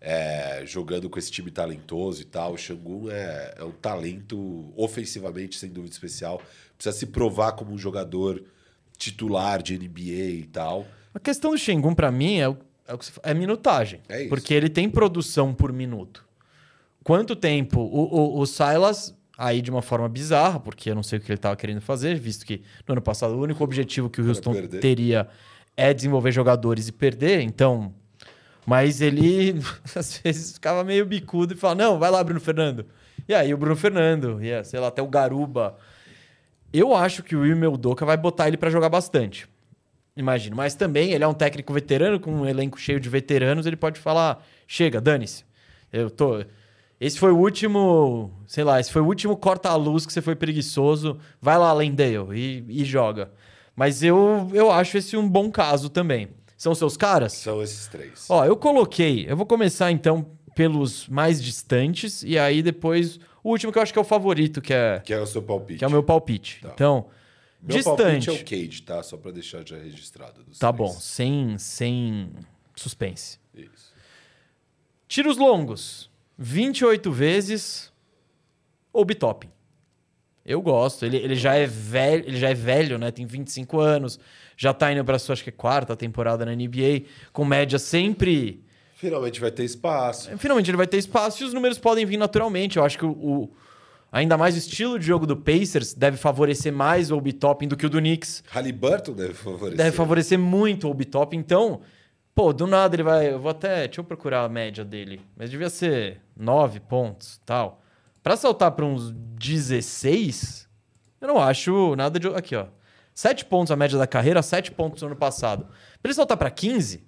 é, 0.00 0.62
jogando 0.64 1.10
com 1.10 1.18
esse 1.18 1.30
time 1.30 1.50
talentoso 1.50 2.22
e 2.22 2.24
tal. 2.24 2.54
O 2.54 2.58
Xangun 2.58 3.10
é, 3.10 3.54
é 3.58 3.64
um 3.64 3.72
talento 3.72 4.72
ofensivamente, 4.76 5.56
sem 5.56 5.70
dúvida 5.70 5.92
especial. 5.92 6.40
Precisa 6.76 6.96
se 6.96 7.06
provar 7.06 7.52
como 7.52 7.72
um 7.72 7.78
jogador 7.78 8.42
titular 8.96 9.62
de 9.62 9.78
NBA 9.78 10.30
e 10.40 10.48
tal. 10.50 10.86
A 11.12 11.18
questão 11.18 11.50
do 11.50 11.58
Shengun, 11.58 11.94
pra 11.94 12.10
mim, 12.10 12.40
é, 12.40 12.48
é, 12.48 12.98
é 13.24 13.34
minutagem. 13.34 14.00
É 14.08 14.20
isso. 14.20 14.28
Porque 14.28 14.54
ele 14.54 14.68
tem 14.68 14.88
produção 14.88 15.52
por 15.52 15.72
minuto. 15.72 16.24
Quanto 17.02 17.36
tempo? 17.36 17.80
O, 17.80 18.38
o, 18.38 18.40
o 18.40 18.46
Silas, 18.46 19.14
aí 19.36 19.60
de 19.60 19.70
uma 19.70 19.82
forma 19.82 20.08
bizarra, 20.08 20.60
porque 20.60 20.90
eu 20.90 20.94
não 20.94 21.02
sei 21.02 21.18
o 21.18 21.22
que 21.22 21.30
ele 21.30 21.38
estava 21.38 21.56
querendo 21.56 21.80
fazer, 21.80 22.18
visto 22.18 22.46
que 22.46 22.62
no 22.86 22.92
ano 22.92 23.02
passado 23.02 23.34
o 23.34 23.40
único 23.40 23.62
objetivo 23.64 24.08
que 24.08 24.20
o 24.20 24.28
Houston 24.28 24.54
teria 24.80 25.28
é 25.76 25.92
desenvolver 25.92 26.32
jogadores 26.32 26.88
e 26.88 26.92
perder, 26.92 27.40
então. 27.40 27.94
Mas 28.66 29.00
ele, 29.00 29.60
às 29.94 30.18
vezes, 30.18 30.52
ficava 30.52 30.84
meio 30.84 31.06
bicudo 31.06 31.54
e 31.54 31.56
falava: 31.56 31.82
não, 31.82 31.98
vai 31.98 32.10
lá, 32.10 32.22
Bruno 32.22 32.40
Fernando. 32.40 32.86
E 33.28 33.34
aí 33.34 33.52
o 33.52 33.56
Bruno 33.56 33.76
Fernando, 33.76 34.42
e, 34.42 34.64
sei 34.64 34.80
lá, 34.80 34.88
até 34.88 35.02
o 35.02 35.08
Garuba. 35.08 35.76
Eu 36.72 36.94
acho 36.94 37.22
que 37.22 37.34
o 37.34 37.40
Will 37.40 37.56
Meldoca 37.56 38.06
vai 38.06 38.16
botar 38.16 38.48
ele 38.48 38.56
para 38.56 38.70
jogar 38.70 38.88
bastante. 38.88 39.48
Imagino. 40.16 40.56
Mas 40.56 40.74
também 40.74 41.12
ele 41.12 41.24
é 41.24 41.28
um 41.28 41.34
técnico 41.34 41.72
veterano, 41.72 42.20
com 42.20 42.32
um 42.32 42.46
elenco 42.46 42.78
cheio 42.78 43.00
de 43.00 43.08
veteranos, 43.08 43.66
ele 43.66 43.76
pode 43.76 43.98
falar: 43.98 44.44
chega, 44.66 45.00
dane-se. 45.00 45.44
Eu 45.92 46.10
tô. 46.10 46.44
Esse 47.00 47.18
foi 47.18 47.32
o 47.32 47.36
último, 47.38 48.30
sei 48.46 48.62
lá, 48.62 48.78
esse 48.78 48.92
foi 48.92 49.00
o 49.00 49.06
último 49.06 49.34
corta-luz 49.34 50.04
que 50.04 50.12
você 50.12 50.20
foi 50.20 50.36
preguiçoso. 50.36 51.18
Vai 51.40 51.56
lá, 51.56 51.72
Lendale, 51.72 52.38
e, 52.38 52.64
e 52.68 52.84
joga. 52.84 53.30
Mas 53.74 54.02
eu, 54.02 54.50
eu 54.52 54.70
acho 54.70 54.98
esse 54.98 55.16
um 55.16 55.26
bom 55.26 55.50
caso 55.50 55.88
também. 55.88 56.28
São 56.60 56.74
seus 56.74 56.94
caras? 56.94 57.32
São 57.32 57.62
esses 57.62 57.86
três. 57.86 58.26
Ó, 58.28 58.44
eu 58.44 58.54
coloquei. 58.54 59.24
Eu 59.26 59.34
vou 59.34 59.46
começar 59.46 59.90
então 59.90 60.30
pelos 60.54 61.08
mais 61.08 61.42
distantes 61.42 62.22
e 62.22 62.38
aí 62.38 62.62
depois 62.62 63.18
o 63.42 63.48
último 63.48 63.72
que 63.72 63.78
eu 63.78 63.82
acho 63.82 63.94
que 63.94 63.98
é 63.98 64.02
o 64.02 64.04
favorito, 64.04 64.60
que 64.60 64.74
é, 64.74 65.00
Que 65.00 65.14
é 65.14 65.18
o 65.18 65.24
seu 65.26 65.42
palpite. 65.42 65.78
que 65.78 65.84
é 65.86 65.88
o 65.88 65.90
meu 65.90 66.02
palpite. 66.02 66.60
Tá. 66.60 66.68
Então, 66.74 67.06
Meu 67.62 67.82
palpite 67.82 68.08
distante. 68.18 68.28
é 68.28 68.32
o 68.32 68.44
Cade, 68.44 68.82
tá? 68.82 69.02
Só 69.02 69.16
pra 69.16 69.30
deixar 69.30 69.66
já 69.66 69.78
registrado. 69.78 70.44
dos 70.44 70.58
Tá 70.58 70.70
três. 70.70 70.92
bom, 70.92 71.00
sem, 71.00 71.56
sem 71.56 72.30
suspense. 72.76 73.38
Isso. 73.54 73.94
Tiros 75.08 75.38
longos, 75.38 76.10
28 76.36 77.10
vezes 77.10 77.90
ou 78.92 79.02
bitopping. 79.02 79.48
Eu 80.44 80.60
gosto. 80.60 81.06
Ele, 81.06 81.16
ele 81.16 81.36
já 81.36 81.54
é 81.54 81.66
velho, 81.66 82.24
ele 82.26 82.36
já 82.38 82.50
é 82.50 82.54
velho, 82.54 82.98
né? 82.98 83.10
Tem 83.10 83.24
25 83.24 83.80
anos, 83.80 84.20
já 84.62 84.74
tá 84.74 84.92
indo 84.92 85.02
para 85.02 85.18
sua 85.18 85.32
acho 85.32 85.42
que 85.42 85.50
quarta 85.50 85.96
temporada 85.96 86.44
na 86.44 86.52
NBA, 86.54 87.04
com 87.32 87.46
média 87.46 87.78
sempre 87.78 88.62
Finalmente 88.94 89.40
vai 89.40 89.50
ter 89.50 89.64
espaço. 89.64 90.28
Finalmente 90.36 90.68
ele 90.70 90.76
vai 90.76 90.86
ter 90.86 90.98
espaço 90.98 91.42
e 91.42 91.46
os 91.46 91.54
números 91.54 91.78
podem 91.78 92.04
vir 92.04 92.18
naturalmente. 92.18 92.76
Eu 92.76 92.84
acho 92.84 92.98
que 92.98 93.06
o, 93.06 93.10
o- 93.12 93.50
ainda 94.12 94.36
mais 94.36 94.54
o 94.54 94.58
estilo 94.58 94.98
de 94.98 95.06
jogo 95.06 95.24
do 95.26 95.34
Pacers 95.34 95.94
deve 95.94 96.18
favorecer 96.18 96.70
mais 96.70 97.10
o 97.10 97.16
Obi-Topping 97.16 97.66
do 97.68 97.78
que 97.78 97.86
o 97.86 97.88
do 97.88 97.96
Knicks. 97.98 98.44
Halliburton 98.50 99.12
deve 99.14 99.32
favorecer. 99.32 99.76
Deve 99.78 99.96
favorecer 99.96 100.38
muito 100.38 100.86
o 100.86 100.90
Obi-Topping. 100.90 101.38
Então, 101.38 101.80
pô, 102.34 102.52
do 102.52 102.66
nada 102.66 102.94
ele 102.94 103.02
vai. 103.02 103.32
Eu 103.32 103.38
vou 103.40 103.50
até. 103.52 103.86
Deixa 103.86 104.02
eu 104.02 104.04
procurar 104.04 104.44
a 104.44 104.48
média 104.50 104.84
dele. 104.84 105.22
Mas 105.34 105.48
devia 105.50 105.70
ser 105.70 106.20
9 106.36 106.80
pontos 106.80 107.40
tal. 107.46 107.80
Pra 108.22 108.36
saltar 108.36 108.72
pra 108.72 108.84
uns 108.84 109.10
16, 109.12 110.68
eu 111.22 111.28
não 111.28 111.38
acho 111.40 111.96
nada 111.96 112.18
de. 112.20 112.28
Aqui, 112.28 112.54
ó. 112.54 112.66
7 113.20 113.44
pontos 113.44 113.70
a 113.70 113.76
média 113.76 113.98
da 113.98 114.06
carreira, 114.06 114.40
7 114.42 114.70
pontos 114.72 115.02
no 115.02 115.08
ano 115.08 115.16
passado. 115.16 115.64
Pra 116.02 116.08
ele 116.08 116.14
saltar 116.14 116.36
pra 116.38 116.50
15, 116.50 117.02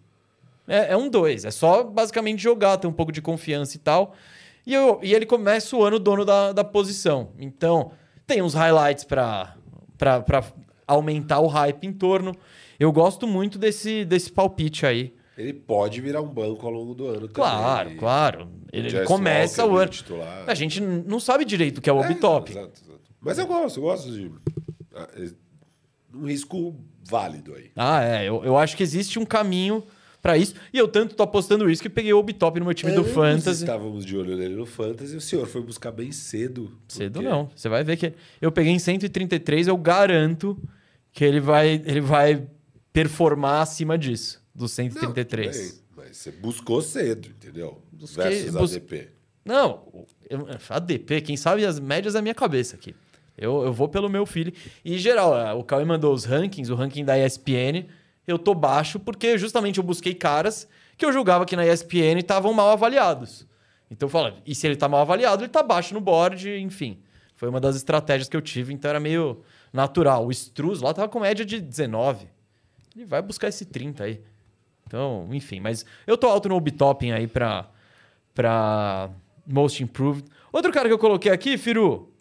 é, 0.69 0.93
é 0.93 0.97
um 0.97 1.09
2. 1.09 1.45
É 1.47 1.51
só 1.51 1.83
basicamente 1.83 2.43
jogar, 2.43 2.77
ter 2.77 2.87
um 2.87 2.93
pouco 2.93 3.11
de 3.11 3.23
confiança 3.23 3.77
e 3.77 3.81
tal. 3.81 4.15
E, 4.67 4.75
eu- 4.75 5.01
e 5.03 5.15
ele 5.15 5.25
começa 5.25 5.75
o 5.75 5.83
ano 5.83 5.99
dono 5.99 6.25
da, 6.25 6.53
da 6.53 6.63
posição. 6.63 7.31
Então, 7.39 7.93
tem 8.27 8.43
uns 8.43 8.53
highlights 8.55 9.05
pra 9.05 9.57
aumentar 10.87 11.41
o 11.41 11.47
hype 11.47 11.85
em 11.87 11.93
torno. 11.93 12.35
Eu 12.79 12.93
gosto 12.93 13.27
muito 13.27 13.59
desse, 13.59 14.05
desse 14.05 14.31
palpite 14.31 14.85
aí. 14.85 15.15
Ele 15.39 15.55
pode 15.55 15.99
virar 16.03 16.21
um 16.21 16.29
banco 16.29 16.67
ao 16.67 16.73
longo 16.73 16.95
do 16.95 17.07
ano 17.07 17.27
Claro, 17.29 17.85
também. 17.85 17.99
claro. 17.99 18.49
Ele, 18.71 18.89
ele 18.89 19.05
começa 19.07 19.63
Walker 19.63 19.75
o 19.75 19.79
ano. 19.79 19.91
titular. 19.91 20.45
A 20.47 20.55
gente 20.55 20.79
não 20.81 21.19
sabe 21.19 21.45
direito 21.47 21.79
o 21.79 21.81
que 21.81 21.89
é 21.89 21.93
o 21.93 22.03
É, 22.03 22.05
Obi-Top. 22.05 22.51
exato, 22.53 22.81
exato. 22.85 23.01
Mas 23.19 23.39
eu 23.39 23.47
gosto, 23.47 23.79
eu 23.79 23.83
gosto 23.83 24.13
de. 24.13 24.31
É 26.13 26.17
Um 26.17 26.27
risco 26.27 26.75
válido 27.05 27.55
aí. 27.55 27.71
Ah, 27.77 28.03
é. 28.03 28.29
Eu, 28.29 28.45
eu 28.45 28.57
acho 28.57 28.77
que 28.77 28.83
existe 28.83 29.19
um 29.19 29.25
caminho 29.25 29.83
pra 30.21 30.39
isso. 30.39 30.55
E 30.73 30.79
eu 30.79 30.87
tanto 30.87 31.15
tô 31.17 31.23
apostando 31.25 31.69
isso 31.69 31.83
que 31.83 31.89
peguei 31.89 32.13
o 32.13 32.19
Obi-Top 32.19 32.59
no 32.61 32.67
meu 32.67 32.75
time 32.75 32.93
do 32.93 33.01
Ambos 33.01 33.13
Fantasy. 33.13 33.63
Estávamos 33.65 34.05
de 34.07 34.17
olho 34.17 34.37
nele 34.37 34.55
no 34.55 34.65
Fantasy. 34.67 35.17
O 35.17 35.21
senhor 35.21 35.47
foi 35.47 35.61
buscar 35.63 35.91
bem 35.91 36.13
cedo. 36.13 36.77
Cedo 36.89 37.15
porque- 37.15 37.29
não. 37.29 37.51
Você 37.55 37.69
vai 37.69 37.83
ver 37.83 37.97
que 37.97 38.13
eu 38.41 38.53
peguei 38.53 38.73
em 38.73 38.79
133, 38.79 39.67
eu 39.69 39.77
garanto 39.77 40.57
que 41.13 41.25
ele 41.25 41.41
vai, 41.41 41.83
ele 41.85 42.01
vai 42.01 42.47
performar 42.93 43.63
acima 43.63 43.97
disso, 43.99 44.43
dos 44.55 44.77
Não, 44.79 44.85
133. 44.85 45.57
tudo 45.57 45.73
bem, 45.73 46.07
mas 46.09 46.17
você 46.17 46.31
buscou 46.31 46.81
cedo, 46.83 47.29
entendeu? 47.29 47.83
Busquei- 47.91 48.25
Versus 48.25 48.51
bus- 48.55 48.73
ADP. 48.77 49.09
Não, 49.45 50.05
eu, 50.31 50.47
ADP, 50.71 51.21
quem 51.21 51.37
sabe 51.37 51.65
as 51.67 51.81
médias 51.81 52.15
da 52.15 52.23
minha 52.23 52.35
cabeça 52.35 52.77
aqui. 52.77 52.95
Eu, 53.37 53.65
eu 53.65 53.73
vou 53.73 53.89
pelo 53.89 54.09
meu 54.09 54.27
filho. 54.27 54.53
E, 54.85 54.95
em 54.95 54.99
geral, 54.99 55.35
ah, 55.35 55.55
o 55.55 55.65
Cauê 55.65 55.85
mandou 55.85 56.13
os 56.13 56.25
rankings, 56.25 56.71
o 56.71 56.75
ranking 56.75 57.05
da 57.05 57.19
ESPN. 57.19 57.87
Eu 58.27 58.39
tô 58.39 58.55
baixo 58.55 59.01
porque 59.01 59.37
justamente 59.37 59.79
eu 59.79 59.85
busquei 59.85 60.15
caras 60.15 60.69
que 60.97 61.05
eu 61.05 61.13
julgava 61.13 61.45
que 61.45 61.57
na 61.57 61.67
ESPN 61.67 62.19
estavam 62.19 62.53
mal 62.53 62.71
avaliados. 62.71 63.47
Então 63.91 64.07
eu 64.07 64.11
falo, 64.11 64.37
e 64.47 64.55
se 64.55 64.67
ele 64.67 64.77
tá 64.77 64.89
mal 64.89 65.01
avaliado, 65.01 65.43
ele 65.43 65.51
tá 65.51 65.63
baixo 65.63 65.93
no 65.95 66.01
board, 66.01 66.49
enfim. 66.59 66.99
Foi 67.35 67.49
uma 67.49 67.61
das 67.61 67.75
estratégias 67.75 68.29
que 68.29 68.37
eu 68.37 68.41
tive, 68.41 68.73
então 68.73 68.89
era 68.89 69.01
meio 69.01 69.43
natural. 69.73 70.27
O 70.27 70.31
Struz 70.31 70.81
lá 70.81 70.95
tava 70.95 71.09
com 71.09 71.19
média 71.19 71.45
de 71.45 71.61
19. 71.61 72.29
Ele 72.95 73.05
vai 73.05 73.21
buscar 73.21 73.49
esse 73.49 73.65
30 73.65 74.05
aí. 74.05 74.21
Então, 74.87 75.27
enfim, 75.33 75.59
mas 75.59 75.85
eu 76.07 76.17
tô 76.17 76.29
alto 76.29 76.49
no 76.49 76.55
Obitopping 76.55 77.13
aí 77.13 77.27
pra, 77.27 77.69
pra 78.35 79.11
Most 79.47 79.83
Improved. 79.83 80.25
Outro 80.53 80.71
cara 80.71 80.89
que 80.89 80.95
eu 80.95 80.99
coloquei 80.99 81.33
aqui, 81.33 81.59
Firu. 81.59 82.12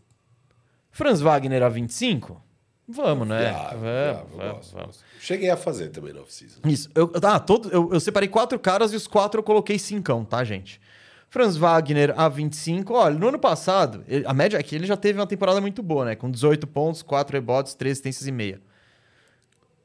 Franz 0.91 1.21
Wagner 1.21 1.63
a 1.63 1.69
25? 1.69 2.41
Vamos, 2.87 3.27
né? 3.27 3.49
Viável, 3.51 3.79
vamos, 3.79 3.81
viável, 3.81 4.27
vamos, 4.35 4.53
gosto, 4.55 4.75
vamos. 4.75 4.99
Cheguei 5.19 5.49
a 5.49 5.55
fazer 5.55 5.89
também 5.89 6.13
na 6.13 6.21
off-season. 6.21 6.59
Isso. 6.65 6.89
Eu, 6.93 7.11
ah, 7.23 7.39
todo, 7.39 7.69
eu, 7.69 7.93
eu 7.93 7.99
separei 7.99 8.27
quatro 8.27 8.59
caras 8.59 8.91
e 8.91 8.95
os 8.95 9.07
quatro 9.07 9.39
eu 9.39 9.43
coloquei 9.43 9.79
cincão, 9.79 10.25
tá, 10.25 10.43
gente? 10.43 10.81
Franz 11.29 11.55
Wagner 11.55 12.13
a 12.19 12.27
25. 12.27 12.93
Olha, 12.93 13.17
no 13.17 13.29
ano 13.29 13.39
passado, 13.39 14.03
ele- 14.07 14.25
a 14.27 14.33
média 14.33 14.59
aqui 14.59 14.75
ele 14.75 14.85
já 14.85 14.97
teve 14.97 15.17
uma 15.17 15.27
temporada 15.27 15.61
muito 15.61 15.81
boa, 15.81 16.03
né? 16.03 16.15
Com 16.15 16.29
18 16.29 16.67
pontos, 16.67 17.01
4 17.01 17.33
rebotes, 17.37 17.73
3 17.73 17.93
assistências 17.93 18.27
e 18.27 18.31
meia. 18.33 18.59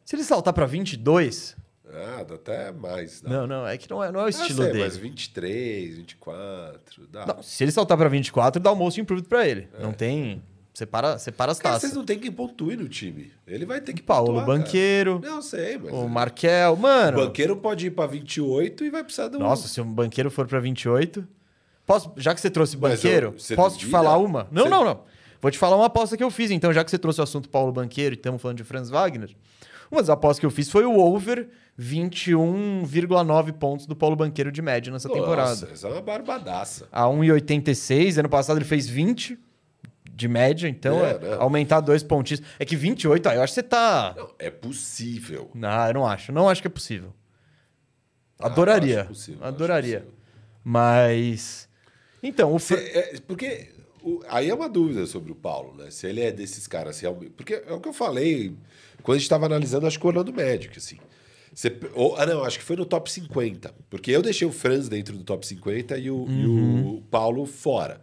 Se 0.05 0.17
ele 0.17 0.25
saltar 0.25 0.53
pra 0.53 0.67
22, 0.67 1.57
Ah, 1.89 2.25
dá 2.25 2.35
até 2.35 2.73
mais. 2.73 3.21
Dá. 3.21 3.31
não, 3.31 3.47
não, 3.47 3.67
é 3.67 3.79
que 3.79 3.89
não 3.89 4.03
é, 4.03 4.11
não 4.11 4.19
é 4.21 4.25
o 4.25 4.27
Ah, 4.27 4.31
estilo 4.31 4.63
sei, 4.65 4.73
dele. 4.73 4.85
mas 4.85 4.97
23, 4.97 5.97
24, 5.99 7.07
dá. 7.07 7.27
Não, 7.27 7.43
se 7.43 7.63
ele 7.63 7.71
saltar 7.71 7.97
pra 7.97 8.09
24, 8.09 8.61
dá 8.61 8.73
o 8.73 8.77
most 8.77 9.01
improved 9.01 9.29
pra 9.29 9.47
ele. 9.47 9.69
Não 9.79 9.93
tem. 9.93 10.43
Separa, 10.77 11.17
separa 11.19 11.53
as 11.53 11.59
É. 11.59 11.63
Cara, 11.63 11.75
taças. 11.77 11.89
vocês 11.89 11.97
não 11.97 12.05
tem 12.05 12.19
quem 12.19 12.31
pontue 12.31 12.77
no 12.77 12.87
time. 12.87 13.33
Ele 13.47 13.65
vai 13.65 13.81
ter 13.81 13.95
que 13.95 14.03
Paulo 14.03 14.27
pontuar, 14.27 14.45
cara. 14.47 14.59
Banqueiro, 14.59 15.21
Não, 15.25 15.41
sei, 15.41 15.79
mas... 15.79 15.91
o 15.91 16.07
Markel. 16.07 16.77
Mano. 16.77 17.17
O 17.19 17.27
banqueiro 17.27 17.57
pode 17.57 17.87
ir 17.87 17.93
pra 17.93 18.05
28 18.07 18.85
e 18.85 18.91
vai 18.91 19.03
precisar 19.03 19.35
um... 19.35 19.39
Nossa, 19.39 19.69
se 19.69 19.81
um 19.81 19.91
banqueiro 19.91 20.31
for 20.31 20.47
pra 20.47 20.61
28. 20.61 21.27
Posso, 21.87 22.13
já 22.19 22.35
que 22.35 22.43
você 22.43 22.51
trouxe 22.51 22.77
Mas 22.77 22.97
banqueiro, 23.01 23.35
eu- 23.49 23.57
posso 23.57 23.79
te 23.79 23.87
falar 23.87 24.19
uma? 24.19 24.49
Não, 24.51 24.65
Você- 24.65 24.69
não, 24.69 24.85
não. 24.85 25.01
Vou 25.41 25.51
te 25.51 25.57
falar 25.57 25.77
uma 25.77 25.87
aposta 25.87 26.15
que 26.15 26.23
eu 26.23 26.31
fiz, 26.31 26.51
então, 26.51 26.71
já 26.75 26.85
que 26.85 26.91
você 26.91 26.99
trouxe 26.99 27.21
o 27.21 27.25
assunto 27.25 27.49
Paulo 27.49 27.73
Banqueiro 27.73 28.15
e 28.15 28.19
estamos 28.19 28.43
falando 28.43 28.59
de 28.59 28.65
Franz 28.65 28.91
Wagner. 28.91 29.35
Uma 29.91 30.03
das 30.03 30.11
apostas 30.11 30.41
que 30.41 30.45
eu 30.45 30.51
fiz 30.51 30.71
foi 30.71 30.85
o 30.85 30.99
over 30.99 31.49
21,9 31.81 33.53
pontos 33.55 33.87
do 33.87 33.97
Paulo 33.97 34.15
Banqueiro 34.15 34.53
de 34.53 34.61
média 34.61 34.93
nessa 34.93 35.09
temporada. 35.09 35.49
Nossa, 35.49 35.69
essa 35.73 35.89
é 35.89 35.91
uma 35.93 36.03
barbadaça. 36.03 36.87
A 36.93 37.05
1,86. 37.05 38.19
Ano 38.19 38.29
passado 38.29 38.59
ele 38.59 38.65
fez 38.67 38.87
20 38.87 39.39
de 40.17 40.27
média, 40.29 40.67
então 40.67 41.05
É, 41.05 41.11
é, 41.23 41.35
aumentar 41.35 41.81
dois 41.81 42.03
pontinhos. 42.03 42.43
É 42.59 42.65
que 42.65 42.75
28, 42.75 43.29
aí 43.29 43.37
eu 43.37 43.43
acho 43.43 43.53
que 43.53 43.61
você 43.61 43.63
tá. 43.63 44.15
Não, 44.17 44.31
é 44.39 44.51
possível. 44.51 45.51
Não, 45.55 45.87
eu 45.89 45.95
não 45.95 46.07
acho. 46.07 46.33
Não 46.33 46.49
acho 46.49 46.63
que 46.63 46.67
é 46.69 46.71
possível. 46.71 47.13
Ah, 48.39 48.47
Adoraria. 48.47 49.01
acho 49.03 49.09
possível, 49.11 49.45
Adoraria. 49.45 50.01
possível. 50.01 50.19
Mas. 50.65 51.69
Então, 52.23 52.53
o. 52.55 52.59
Fran- 52.59 52.79
é, 52.79 53.19
porque 53.27 53.69
o- 54.03 54.23
aí 54.29 54.49
é 54.49 54.55
uma 54.55 54.69
dúvida 54.69 55.07
sobre 55.07 55.31
o 55.33 55.35
Paulo, 55.35 55.75
né? 55.77 55.91
Se 55.91 56.07
ele 56.07 56.21
é 56.23 56.33
desses 56.33 56.67
caras 56.67 56.99
realmente. 57.01 57.31
Porque 57.33 57.63
é 57.67 57.73
o 57.73 57.81
que 57.81 57.89
eu 57.89 57.93
falei 57.93 58.57
quando 59.03 59.17
a 59.17 59.19
gente 59.19 59.25
estava 59.27 59.47
analisando, 59.47 59.87
acho 59.87 59.99
que 59.99 60.05
o 60.07 60.09
Orlando 60.09 60.33
Magic, 60.33 60.77
assim. 60.79 60.99
Você 61.55 61.75
ou- 61.95 62.17
ah, 62.17 62.27
não, 62.27 62.43
acho 62.45 62.59
que 62.59 62.65
foi 62.65 62.77
no 62.77 62.85
top 62.85 63.11
50. 63.11 63.75
Porque 63.89 64.11
eu 64.11 64.21
deixei 64.23 64.47
o 64.47 64.53
Franz 64.53 64.89
dentro 64.89 65.17
do 65.17 65.25
top 65.25 65.47
50 65.47 65.97
e 65.99 66.11
o, 66.11 66.27
e 66.29 66.47
o 66.47 67.03
Paulo 67.11 67.47
fora. 67.47 68.01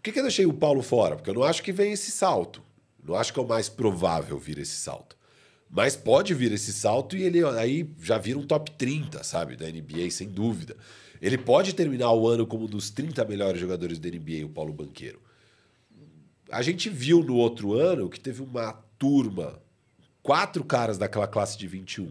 Por 0.00 0.04
que, 0.04 0.12
que 0.12 0.18
eu 0.18 0.22
deixei 0.22 0.46
o 0.46 0.52
Paulo 0.54 0.80
fora? 0.80 1.14
Porque 1.14 1.28
eu 1.28 1.34
não 1.34 1.42
acho 1.42 1.62
que 1.62 1.72
vem 1.72 1.92
esse 1.92 2.10
salto. 2.10 2.62
Não 3.04 3.14
acho 3.14 3.34
que 3.34 3.38
é 3.38 3.42
o 3.42 3.46
mais 3.46 3.68
provável 3.68 4.38
vir 4.38 4.56
esse 4.56 4.76
salto. 4.76 5.14
Mas 5.68 5.94
pode 5.94 6.32
vir 6.32 6.50
esse 6.52 6.72
salto 6.72 7.14
e 7.14 7.22
ele 7.22 7.44
aí 7.44 7.86
já 8.00 8.16
vira 8.16 8.38
um 8.38 8.46
top 8.46 8.70
30, 8.70 9.22
sabe? 9.22 9.56
Da 9.56 9.66
NBA, 9.66 10.10
sem 10.10 10.26
dúvida. 10.26 10.74
Ele 11.20 11.36
pode 11.36 11.74
terminar 11.74 12.12
o 12.12 12.26
ano 12.26 12.46
como 12.46 12.64
um 12.64 12.66
dos 12.66 12.88
30 12.88 13.26
melhores 13.26 13.60
jogadores 13.60 13.98
da 13.98 14.08
NBA, 14.08 14.46
o 14.46 14.48
Paulo 14.48 14.72
Banqueiro. 14.72 15.20
A 16.50 16.62
gente 16.62 16.88
viu 16.88 17.22
no 17.22 17.36
outro 17.36 17.74
ano 17.74 18.08
que 18.08 18.18
teve 18.18 18.40
uma 18.40 18.72
turma, 18.98 19.60
quatro 20.22 20.64
caras 20.64 20.96
daquela 20.96 21.28
classe 21.28 21.58
de 21.58 21.68
21, 21.68 22.10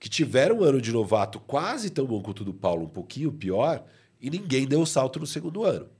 que 0.00 0.08
tiveram 0.08 0.60
um 0.60 0.64
ano 0.64 0.80
de 0.80 0.92
novato 0.92 1.38
quase 1.40 1.90
tão 1.90 2.06
bom 2.06 2.22
quanto 2.22 2.40
o 2.40 2.46
do 2.46 2.54
Paulo, 2.54 2.86
um 2.86 2.88
pouquinho 2.88 3.30
pior, 3.30 3.84
e 4.18 4.30
ninguém 4.30 4.66
deu 4.66 4.80
o 4.80 4.86
salto 4.86 5.20
no 5.20 5.26
segundo 5.26 5.62
ano. 5.62 5.97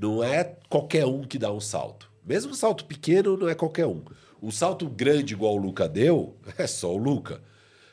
Não 0.00 0.22
é 0.22 0.44
qualquer 0.68 1.04
um 1.06 1.22
que 1.24 1.38
dá 1.38 1.52
um 1.52 1.60
salto. 1.60 2.08
Mesmo 2.24 2.52
um 2.52 2.54
salto 2.54 2.84
pequeno, 2.84 3.36
não 3.36 3.48
é 3.48 3.54
qualquer 3.54 3.86
um. 3.86 4.02
Um 4.40 4.50
salto 4.52 4.88
grande 4.88 5.34
igual 5.34 5.54
o 5.54 5.58
Luca 5.58 5.88
deu, 5.88 6.36
é 6.56 6.66
só 6.68 6.94
o 6.94 6.96
Luca. 6.96 7.42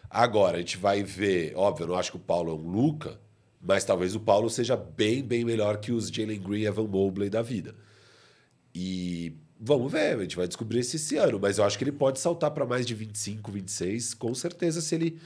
Agora, 0.10 0.58
a 0.58 0.60
gente 0.60 0.78
vai 0.78 1.02
ver, 1.04 1.54
óbvio, 1.56 1.86
eu 1.86 1.88
não 1.90 1.96
acho 1.96 2.12
que 2.12 2.18
o 2.18 2.20
Paulo 2.20 2.52
é 2.52 2.54
um 2.54 2.70
Luca, 2.70 3.20
mas 3.60 3.84
talvez 3.84 4.14
o 4.16 4.20
Paulo 4.20 4.50
seja 4.50 4.78
bem, 4.78 5.24
bem 5.24 5.44
melhor 5.44 5.78
que 5.78 5.92
os 5.92 6.10
Jalen 6.10 6.40
Green 6.40 6.62
e 6.62 6.66
Evan 6.68 6.84
Mobley 6.88 7.30
da 7.30 7.42
vida. 7.42 7.74
E 8.74 9.34
vamos 9.60 9.92
ver, 9.92 10.16
a 10.18 10.22
gente 10.22 10.36
vai 10.36 10.48
descobrir 10.48 10.80
isso 10.80 10.96
esse 10.96 11.18
ano, 11.18 11.40
mas 11.42 11.58
eu 11.58 11.64
acho 11.64 11.78
que 11.78 11.84
ele 11.84 11.92
pode 11.92 12.20
saltar 12.20 12.52
para 12.52 12.66
mais 12.66 12.86
de 12.86 12.94
25, 12.94 13.52
26, 13.52 14.14
com 14.14 14.34
certeza, 14.36 14.80
se 14.82 14.94
ele. 14.96 15.20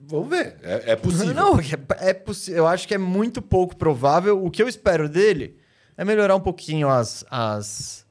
Vamos 0.00 0.28
ver, 0.30 0.56
é, 0.62 0.92
é 0.92 0.96
possível. 0.96 1.34
Não, 1.34 1.58
é, 1.58 1.64
é 2.10 2.14
possi- 2.14 2.52
eu 2.52 2.66
acho 2.66 2.86
que 2.88 2.94
é 2.94 2.98
muito 2.98 3.42
pouco 3.42 3.76
provável. 3.76 4.42
O 4.44 4.50
que 4.50 4.62
eu 4.62 4.68
espero 4.68 5.08
dele 5.08 5.56
é 5.98 6.04
melhorar 6.04 6.34
um 6.36 6.40
pouquinho 6.40 6.88
as, 6.88 7.24
as, 7.30 8.06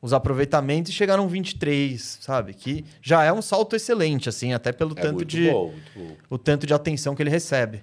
os 0.00 0.12
aproveitamentos 0.14 0.90
e 0.90 0.94
chegar 0.94 1.18
num 1.18 1.28
23, 1.28 2.18
sabe? 2.22 2.54
Que 2.54 2.84
já 3.02 3.22
é 3.24 3.32
um 3.32 3.42
salto 3.42 3.76
excelente, 3.76 4.28
assim, 4.30 4.54
até 4.54 4.72
pelo 4.72 4.96
É 4.98 5.02
tanto 5.02 5.24
de. 5.24 5.50
bom, 5.50 5.74
bom. 5.94 6.16
o 6.30 6.38
tanto 6.38 6.66
de 6.66 6.72
atenção 6.72 7.14
que 7.14 7.22
ele 7.22 7.28
recebe. 7.30 7.82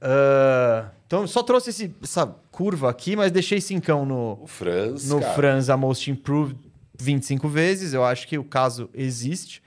Ah, 0.00 0.90
então, 1.06 1.26
só 1.26 1.42
trouxe 1.42 1.70
esse- 1.70 1.94
essa 2.02 2.26
curva 2.50 2.90
aqui, 2.90 3.16
mas 3.16 3.30
deixei 3.32 3.60
cincão 3.60 4.04
no, 4.04 4.38
O 4.42 4.46
Franz, 4.46 5.08
no 5.08 5.20
cara, 5.20 5.34
Franz 5.34 5.70
a 5.70 5.76
Most 5.76 6.10
Improved 6.10 6.58
25 6.98 7.48
vezes. 7.48 7.92
Eu 7.92 8.04
acho 8.04 8.26
que 8.26 8.38
o 8.38 8.44
caso 8.44 8.88
existe. 8.94 9.62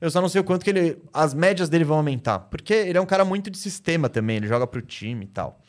Eu 0.00 0.10
só 0.10 0.20
não 0.20 0.28
sei 0.28 0.40
o 0.40 0.44
quanto 0.44 0.64
que 0.64 0.70
ele. 0.70 0.98
As 1.12 1.32
médias 1.32 1.68
dele 1.68 1.84
vão 1.84 1.96
aumentar. 1.96 2.38
Porque 2.40 2.74
ele 2.74 2.98
é 2.98 3.00
um 3.00 3.06
cara 3.06 3.24
muito 3.24 3.50
de 3.50 3.56
sistema 3.58 4.08
também, 4.08 4.36
ele 4.36 4.46
joga 4.46 4.66
pro 4.66 4.82
time 4.82 5.24
e 5.24 5.28
tal. 5.28 5.60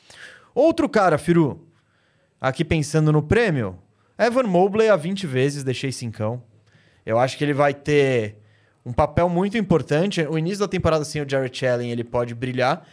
Outro 0.54 0.88
cara, 0.90 1.18
Firu, 1.18 1.65
aqui 2.40 2.64
pensando 2.64 3.12
no 3.12 3.22
prêmio, 3.22 3.78
Evan 4.18 4.44
Mobley 4.44 4.90
a 4.90 4.96
20 4.96 5.28
vezes, 5.28 5.64
deixei 5.64 5.92
cincão. 5.92 6.42
Eu 7.06 7.20
acho 7.20 7.38
que 7.38 7.44
ele 7.44 7.54
vai 7.54 7.74
ter 7.74 8.38
um 8.86 8.94
papel 8.94 9.28
muito 9.28 9.58
importante. 9.58 10.22
O 10.22 10.38
início 10.38 10.60
da 10.60 10.68
temporada 10.68 11.04
sem 11.04 11.22
o 11.22 11.30
Jared 11.30 11.66
Allen, 11.66 11.92
ele 11.92 12.04
pode 12.04 12.34
brilhar. 12.34 12.88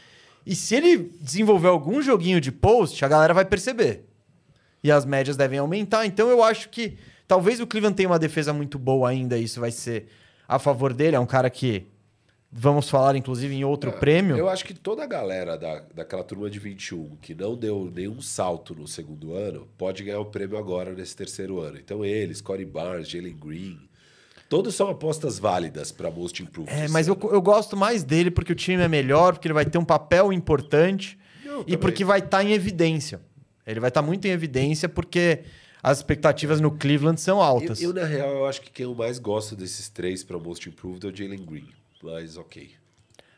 E 0.44 0.54
se 0.54 0.74
ele 0.74 1.12
desenvolver 1.20 1.68
algum 1.68 2.02
joguinho 2.02 2.40
de 2.40 2.50
post, 2.50 3.04
a 3.04 3.08
galera 3.08 3.32
vai 3.32 3.44
perceber. 3.44 4.04
E 4.82 4.90
as 4.90 5.04
médias 5.04 5.36
devem 5.36 5.58
aumentar. 5.58 6.04
Então 6.04 6.28
eu 6.28 6.42
acho 6.42 6.68
que 6.68 6.98
talvez 7.28 7.60
o 7.60 7.66
Cleveland 7.66 7.96
tenha 7.96 8.08
uma 8.08 8.18
defesa 8.18 8.52
muito 8.52 8.78
boa 8.78 9.10
ainda. 9.10 9.38
Isso 9.38 9.60
vai 9.60 9.70
ser 9.70 10.08
a 10.48 10.58
favor 10.58 10.92
dele. 10.92 11.14
É 11.14 11.20
um 11.20 11.26
cara 11.26 11.48
que 11.48 11.86
vamos 12.52 12.90
falar, 12.90 13.16
inclusive, 13.16 13.54
em 13.54 13.64
outro 13.64 13.90
É, 13.90 13.92
prêmio. 13.92 14.36
Eu 14.36 14.48
acho 14.48 14.64
que 14.64 14.74
toda 14.74 15.02
a 15.02 15.06
galera 15.06 15.56
da, 15.56 15.82
daquela 15.94 16.22
turma 16.22 16.50
de 16.50 16.58
21 16.58 17.16
que 17.22 17.34
não 17.34 17.56
deu 17.56 17.90
nenhum 17.94 18.20
salto 18.20 18.74
no 18.74 18.86
segundo 18.86 19.34
ano 19.34 19.66
pode 19.78 20.04
ganhar 20.04 20.20
o 20.20 20.26
prêmio 20.26 20.58
agora 20.58 20.92
nesse 20.92 21.16
terceiro 21.16 21.60
ano. 21.60 21.78
Então 21.78 22.04
eles, 22.04 22.40
Corey 22.42 22.66
Barnes, 22.66 23.08
Jalen 23.08 23.34
Green, 23.36 23.78
todos 24.48 24.74
são 24.74 24.88
apostas 24.90 25.38
válidas 25.38 25.90
para 25.90 26.10
Most 26.10 26.42
Improved. 26.42 26.70
É, 26.72 26.84
esse 26.84 26.92
mas 26.92 27.08
eu, 27.08 27.18
eu 27.32 27.40
gosto 27.40 27.76
mais 27.76 28.04
dele 28.04 28.30
porque 28.30 28.52
o 28.52 28.56
time 28.56 28.82
é 28.82 28.88
melhor, 28.88 29.32
porque 29.32 29.48
ele 29.48 29.54
vai 29.54 29.64
ter 29.64 29.78
um 29.78 29.84
papel 29.84 30.30
importante 30.32 31.18
e 31.44 31.48
também. 31.48 31.78
porque 31.78 32.04
vai 32.04 32.18
estar 32.18 32.44
em 32.44 32.52
evidência. 32.52 33.20
Ele 33.66 33.80
vai 33.80 33.88
estar 33.88 34.02
muito 34.02 34.26
em 34.26 34.30
evidência 34.30 34.88
porque 34.88 35.40
as 35.82 35.98
expectativas 35.98 36.60
no 36.60 36.70
Cleveland 36.70 37.20
são 37.20 37.40
altas. 37.40 37.80
Eu, 37.80 37.90
eu, 37.90 37.94
na 37.94 38.04
real, 38.06 38.28
eu 38.30 38.46
acho 38.46 38.60
que 38.60 38.70
quem 38.70 38.84
eu 38.84 38.94
mais 38.94 39.18
gosto 39.18 39.56
desses 39.56 39.88
três 39.88 40.22
para 40.22 40.38
Most 40.38 40.68
Improved 40.68 41.06
é 41.06 41.10
o 41.10 41.16
Jalen 41.16 41.44
Green. 41.44 41.68
Mas 42.02 42.36
ok. 42.36 42.70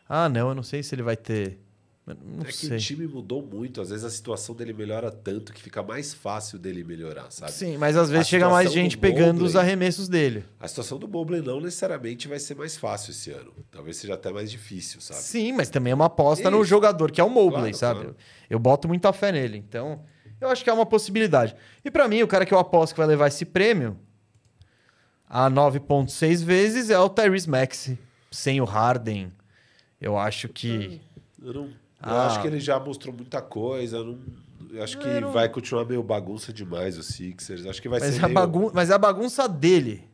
Ah, 0.08 0.28
não, 0.28 0.48
eu 0.48 0.54
não 0.54 0.62
sei 0.62 0.82
se 0.82 0.94
ele 0.94 1.02
vai 1.02 1.16
ter. 1.16 1.58
eu 2.06 2.14
Não 2.22 2.42
é 2.42 2.44
que 2.46 2.52
sei. 2.54 2.76
o 2.76 2.80
time 2.80 3.06
mudou 3.06 3.42
muito. 3.42 3.80
Às 3.80 3.90
vezes 3.90 4.04
a 4.04 4.10
situação 4.10 4.54
dele 4.54 4.72
melhora 4.72 5.10
tanto 5.10 5.52
que 5.52 5.60
fica 5.62 5.82
mais 5.82 6.12
fácil 6.14 6.58
dele 6.58 6.82
melhorar, 6.84 7.30
sabe? 7.30 7.52
Sim, 7.52 7.76
mas 7.78 7.96
às 7.96 8.08
vezes 8.10 8.26
A 8.26 8.30
chega 8.30 8.48
mais 8.48 8.70
gente 8.72 8.96
do 8.96 9.00
pegando 9.00 9.28
Mobley- 9.34 9.46
os 9.48 9.56
arremessos 9.56 10.08
dele. 10.08 10.44
A 10.60 10.68
situação 10.68 10.98
do 10.98 11.06
Mobley 11.08 11.40
não 11.42 11.60
necessariamente 11.60 12.26
vai 12.28 12.38
ser 12.38 12.54
mais 12.54 12.76
fácil 12.76 13.10
esse 13.10 13.30
ano. 13.30 13.52
Talvez 13.70 13.96
seja 13.96 14.14
até 14.14 14.30
mais 14.32 14.50
difícil, 14.50 15.00
sabe? 15.00 15.20
Sim, 15.20 15.52
mas 15.52 15.68
também 15.70 15.90
é 15.90 15.94
uma 15.94 16.06
aposta 16.06 16.50
no 16.50 16.58
Isso. 16.58 16.66
jogador, 16.66 17.10
que 17.10 17.20
é 17.20 17.24
o 17.24 17.30
Mobley, 17.30 17.72
Claro, 17.72 17.76
sabe? 17.76 18.00
claro. 18.00 18.16
Eu 18.50 18.58
boto 18.58 18.86
muita 18.88 19.12
fé 19.12 19.32
nele. 19.32 19.56
Então, 19.58 20.02
eu 20.40 20.48
acho 20.48 20.62
que 20.64 20.68
é 20.70 20.72
uma 20.72 20.86
possibilidade. 20.86 21.54
E 21.84 21.90
pra 21.90 22.06
mim, 22.08 22.22
o 22.22 22.28
cara 22.28 22.44
que 22.46 22.52
eu 22.52 22.58
aposto 22.58 22.92
que 22.94 22.98
vai 22.98 23.06
levar 23.06 23.28
esse 23.28 23.44
prêmio 23.46 23.98
a 25.26 25.48
9,6 25.50 26.42
vezes 26.42 26.90
é 26.90 26.98
o 26.98 27.08
Tyrese 27.08 27.48
Maxey, 27.48 27.98
sem 28.34 28.60
o 28.60 28.64
Harden. 28.64 29.32
Eu 30.00 30.18
acho 30.18 30.48
que. 30.48 31.00
Eu, 31.42 31.52
não, 31.54 31.64
eu 31.64 31.70
Ah. 32.02 32.26
acho 32.26 32.40
que 32.42 32.46
ele 32.46 32.60
já 32.60 32.78
mostrou 32.78 33.14
muita 33.14 33.40
coisa. 33.40 33.98
Eu, 33.98 34.04
não, 34.04 34.18
eu 34.72 34.82
acho 34.82 34.98
que 34.98 35.06
Eu 35.06 35.20
não- 35.22 35.32
vai 35.32 35.48
continuar 35.48 35.84
meio 35.84 36.02
bagunça 36.02 36.52
demais 36.52 36.98
o 36.98 37.02
Sixers. 37.02 37.64
Acho 37.66 37.80
que 37.80 37.88
vai 37.88 38.00
Mas 38.00 38.14
ser 38.14 38.20
é, 38.20 38.24
a 38.24 38.28
meio... 38.28 38.34
bagun... 38.34 38.70
mas 38.74 38.90
é 38.90 38.94
a 38.94 38.98
bagunça 38.98 39.48
dele. 39.48 40.04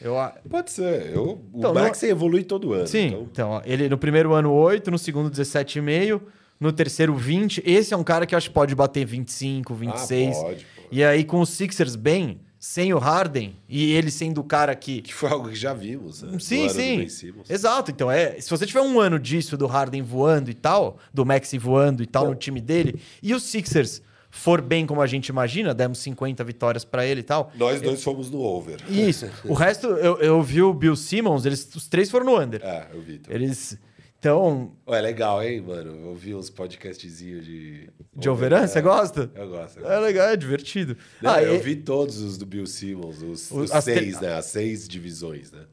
Eu, 0.00 0.14
Pode 0.48 0.70
ser. 0.70 1.12
Eu, 1.12 1.42
o 1.52 1.58
Então, 1.58 1.74
Max 1.74 2.00
evolui 2.04 2.44
todo 2.44 2.72
ano. 2.72 2.86
Sim, 2.86 3.06
Então, 3.08 3.22
então, 3.32 3.50
ó, 3.50 3.62
ele 3.64 3.88
no 3.88 3.98
primeiro 3.98 4.32
ano 4.32 4.52
8, 4.52 4.90
no 4.92 4.98
segundo 4.98 5.28
17,5, 5.28 6.20
no 6.60 6.70
terceiro 6.72 7.16
20. 7.16 7.60
Esse 7.66 7.92
é 7.92 7.96
um 7.96 8.04
cara 8.04 8.24
que 8.24 8.32
eu 8.32 8.36
acho 8.36 8.48
que 8.48 8.54
pode 8.54 8.74
bater 8.76 9.04
25, 9.04 9.74
26. 9.74 10.36
Ah, 10.36 10.42
pode, 10.42 10.64
pô. 10.76 10.82
E 10.92 11.02
aí 11.02 11.24
com 11.24 11.40
os 11.40 11.48
Sixers 11.48 11.96
bem, 11.96 12.40
sem 12.58 12.92
o 12.92 12.98
Harden, 12.98 13.56
e 13.68 13.92
ele 13.92 14.10
sendo 14.10 14.40
o 14.40 14.44
cara 14.44 14.74
que... 14.74 15.02
Que 15.02 15.14
foi 15.14 15.30
algo 15.30 15.48
que 15.48 15.54
já 15.54 15.72
vimos. 15.72 16.22
Né? 16.22 16.38
Sim, 16.40 16.68
sim. 16.68 17.06
Exato, 17.48 17.90
então 17.90 18.10
é, 18.10 18.40
se 18.40 18.50
você 18.50 18.66
tiver 18.66 18.80
um 18.80 18.98
ano 18.98 19.18
disso 19.18 19.56
do 19.56 19.66
Harden 19.66 20.02
voando 20.02 20.50
e 20.50 20.54
tal, 20.54 20.98
do 21.14 21.24
Maxi 21.24 21.56
voando 21.56 22.02
e 22.02 22.06
tal 22.06 22.24
Bom. 22.24 22.30
no 22.30 22.36
time 22.36 22.60
dele, 22.60 23.00
e 23.22 23.32
os 23.32 23.44
Sixers 23.44 24.02
for 24.30 24.60
bem 24.60 24.86
como 24.86 25.00
a 25.00 25.06
gente 25.06 25.28
imagina, 25.28 25.72
demos 25.74 25.98
50 25.98 26.44
vitórias 26.44 26.84
pra 26.84 27.04
ele 27.06 27.20
e 27.20 27.24
tal. 27.24 27.52
Nós 27.54 27.80
dois 27.80 28.02
fomos 28.02 28.30
no 28.30 28.40
over. 28.40 28.78
Isso. 28.88 29.28
O 29.44 29.54
resto, 29.54 29.86
eu, 29.86 30.18
eu 30.18 30.42
vi 30.42 30.60
o 30.62 30.72
Bill 30.74 30.96
Simmons, 30.96 31.46
eles, 31.46 31.68
os 31.74 31.86
três 31.88 32.10
foram 32.10 32.26
no 32.26 32.38
under. 32.38 32.60
É, 32.62 32.88
eu 32.92 33.00
vi. 33.00 33.18
também. 33.18 33.42
Eles. 33.42 33.78
Então, 34.18 34.72
é 34.88 35.00
legal, 35.00 35.40
hein, 35.42 35.60
mano? 35.60 36.06
Eu 36.08 36.14
vi 36.16 36.34
uns 36.34 36.50
podcastzinhos 36.50 37.44
de... 37.44 37.88
de 38.16 38.28
overrun, 38.28 38.66
você 38.66 38.80
É, 38.80 38.82
gosta? 38.82 39.30
Eu 39.34 39.48
gosto. 39.48 39.78
eu 39.78 39.84
É 39.86 39.88
gosto. 39.90 40.02
legal, 40.02 40.28
é 40.28 40.36
divertido. 40.36 40.96
Não, 41.22 41.30
Ah, 41.30 41.42
eu 41.42 41.54
e- 41.54 41.58
vi 41.58 41.76
todos 41.76 42.20
os 42.20 42.36
do 42.36 42.44
Bill 42.44 42.66
Simmons, 42.66 43.22
os, 43.22 43.50
Os- 43.50 43.52
os 43.52 43.72
as 43.72 43.84
te- 43.84 43.94
seis, 43.94 44.20
né? 44.20 44.34
As 44.34 44.46
seis 44.46 44.88
divisões, 44.88 45.52
né? 45.52 45.66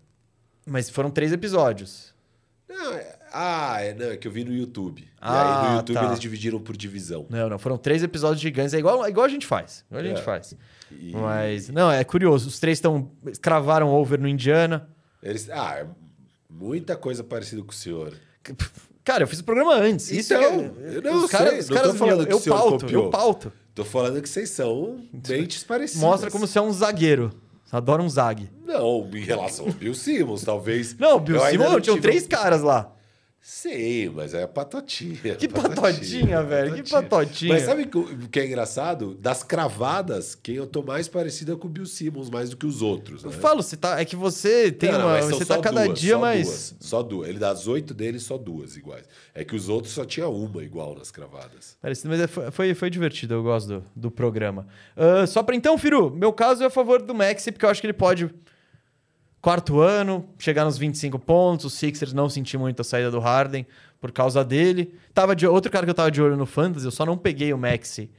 Mas 0.65 0.89
foram 0.91 1.09
três 1.09 1.31
episódios. 1.31 2.13
Não, 2.69 2.93
é- 2.93 3.17
ah, 3.33 3.77
é, 3.81 3.93
não, 3.95 4.05
é 4.11 4.17
que 4.17 4.27
eu 4.27 4.31
vi 4.31 4.43
no 4.43 4.53
YouTube. 4.53 5.01
e 5.01 5.07
Ah, 5.19 5.63
aí 5.65 5.69
no 5.71 5.75
YouTube 5.77 5.95
tá. 5.95 6.05
eles 6.05 6.19
dividiram 6.19 6.59
por 6.59 6.77
divisão. 6.77 7.25
Não, 7.31 7.49
não, 7.49 7.57
foram 7.57 7.79
três 7.79 8.03
episódios 8.03 8.41
gigantes. 8.41 8.75
É 8.75 8.77
igual, 8.77 9.03
é 9.03 9.09
igual 9.09 9.25
a 9.25 9.29
gente 9.29 9.45
faz. 9.47 9.83
Igual 9.89 10.03
a 10.03 10.07
gente 10.07 10.19
É. 10.19 10.23
faz. 10.23 10.55
E 10.91 11.11
Mas, 11.13 11.67
não, 11.69 11.91
é 11.91 12.03
curioso. 12.03 12.47
Os 12.47 12.59
três 12.59 12.77
estão. 12.77 13.11
Cravaram 13.41 13.89
over 13.89 14.19
no 14.19 14.27
Indiana. 14.27 14.87
eles, 15.23 15.49
ah, 15.49 15.79
é 15.79 15.87
muita 16.47 16.95
coisa 16.95 17.23
parecida 17.23 17.63
com 17.63 17.71
o 17.71 17.73
senhor. 17.73 18.13
Cara, 19.03 19.23
eu 19.23 19.27
fiz 19.27 19.39
o 19.39 19.43
programa 19.43 19.75
antes. 19.75 20.09
Isso 20.11 20.33
Então, 20.33 20.43
é- 20.83 20.95
eu 20.97 21.01
não 21.01 21.23
os 21.25 21.29
caras, 21.31 21.49
sei, 21.51 21.59
os 21.59 21.69
não 21.69 21.77
caras 21.77 21.91
tô 21.91 21.97
falando 21.97 22.21
eu, 22.27 22.39
que 22.41 22.49
eu 22.49 22.53
pauto, 22.55 22.79
copiou. 22.85 23.03
eu 23.05 23.09
pauto. 23.09 23.53
Tô 23.75 23.83
falando 23.85 24.21
que 24.21 24.27
vocês 24.29 24.49
são 24.49 24.99
mentes 25.27 25.63
parecidas. 25.63 26.01
Mostra 26.01 26.31
como 26.31 26.47
você 26.47 26.57
é 26.57 26.61
um 26.61 26.71
zagueiro. 26.71 27.31
Você 27.65 27.75
adora 27.75 28.01
um 28.01 28.09
zague. 28.09 28.49
Não, 28.65 29.07
em 29.13 29.19
relação 29.23 29.65
ao 29.67 29.71
Bill 29.73 29.93
Simmons, 29.93 30.43
talvez. 30.43 30.95
Não, 30.97 31.19
Bill 31.19 31.39
Simmons 31.39 31.71
não 31.71 31.81
tinha 31.81 31.95
tive- 31.95 32.01
três 32.07 32.25
caras 32.27 32.61
lá. 32.61 32.94
Sim, 33.47 34.09
mas 34.09 34.33
é 34.33 34.47
patotinha. 34.47 35.35
Que 35.35 35.45
patotinha, 35.47 36.41
velho, 36.41 36.73
que 36.81 36.89
patotinha. 36.89 37.53
Mas 37.53 37.61
sabe 37.61 37.83
o 37.93 38.27
que 38.27 38.39
é 38.39 38.47
engraçado? 38.47 39.13
Das 39.21 39.43
cravadas, 39.43 40.33
quem 40.33 40.55
eu 40.55 40.65
tô 40.65 40.81
mais 40.81 41.07
parecida 41.07 41.53
é 41.53 41.55
com 41.55 41.67
o 41.67 41.69
Bill 41.69 41.85
Simmons, 41.85 42.27
mais 42.31 42.49
do 42.49 42.57
que 42.57 42.65
os 42.65 42.81
outros. 42.81 43.23
Eu 43.23 43.29
Né? 43.29 43.37
falo, 43.37 43.61
você 43.61 43.77
tá, 43.77 44.01
é 44.01 44.03
que 44.05 44.15
você 44.15 44.71
tem 44.71 44.91
Não, 44.91 44.97
não, 44.97 45.07
uma. 45.09 45.21
são 45.21 45.37
Você 45.37 45.45
tá 45.45 45.59
cada 45.59 45.85
duas, 45.85 45.99
dia 45.99 46.13
só 46.15 46.19
mais. 46.19 46.47
Duas, 46.47 46.75
só 46.79 47.03
duas. 47.03 47.29
Ele 47.29 47.37
das 47.37 47.67
oito 47.67 47.93
dele, 47.93 48.19
só 48.19 48.35
duas 48.35 48.75
iguais. 48.75 49.05
É 49.35 49.43
que 49.45 49.55
os 49.55 49.69
outros 49.69 49.93
só 49.93 50.03
tinha 50.05 50.27
uma 50.27 50.63
igual 50.63 50.95
nas 50.95 51.11
cravadas. 51.11 51.77
Parecido, 51.79 52.09
mas 52.09 52.21
é- 52.21 52.27
foi, 52.27 52.49
foi, 52.49 52.73
foi 52.73 52.89
divertido, 52.89 53.35
eu 53.35 53.43
gosto 53.43 53.67
do, 53.67 53.83
do 53.95 54.09
programa. 54.09 54.65
Ah, 54.97 55.27
só 55.27 55.43
pra 55.43 55.55
então, 55.55 55.77
Firu, 55.77 56.09
meu 56.09 56.33
caso 56.33 56.63
é 56.63 56.65
a 56.65 56.69
favor 56.71 56.99
do 56.99 57.13
Maxi, 57.13 57.51
porque 57.51 57.63
eu 57.63 57.69
acho 57.69 57.79
que 57.79 57.85
ele 57.85 57.93
pode. 57.93 58.27
Quarto 59.45 59.79
ano, 59.79 60.27
chegar 60.39 60.65
nos 60.65 60.75
25 60.75 61.19
pontos. 61.19 61.65
Os 61.67 61.73
Sixers 61.73 62.13
não 62.13 62.27
senti 62.27 62.57
muito 62.57 62.81
a 62.81 62.83
saída 62.83 63.11
do 63.11 63.19
Harden 63.19 63.63
por 64.01 64.11
causa 64.11 64.43
dele. 64.43 64.91
Tava 65.13 65.35
de, 65.35 65.45
outro 65.45 65.71
cara 65.71 65.85
que 65.85 65.91
eu 65.91 65.93
tava 65.93 66.09
de 66.09 66.19
olho 66.19 66.35
no 66.35 66.47
Fantasy, 66.47 66.83
eu 66.85 66.89
só 66.91 67.05
não 67.05 67.15
peguei 67.15 67.53
o 67.53 67.57
Maxi. 67.59 68.09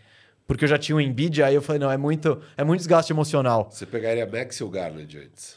Porque 0.46 0.62
eu 0.62 0.68
já 0.68 0.78
tinha 0.78 0.94
o 0.94 1.00
Embiid, 1.00 1.42
aí 1.42 1.52
eu 1.56 1.60
falei, 1.60 1.80
não, 1.80 1.90
é 1.90 1.96
muito, 1.96 2.40
é 2.56 2.62
muito 2.62 2.78
desgaste 2.78 3.12
emocional. 3.12 3.68
Você 3.72 3.84
pegaria 3.84 4.24
Max 4.24 4.60
ou 4.60 4.70
Garland 4.70 5.18
antes? 5.18 5.56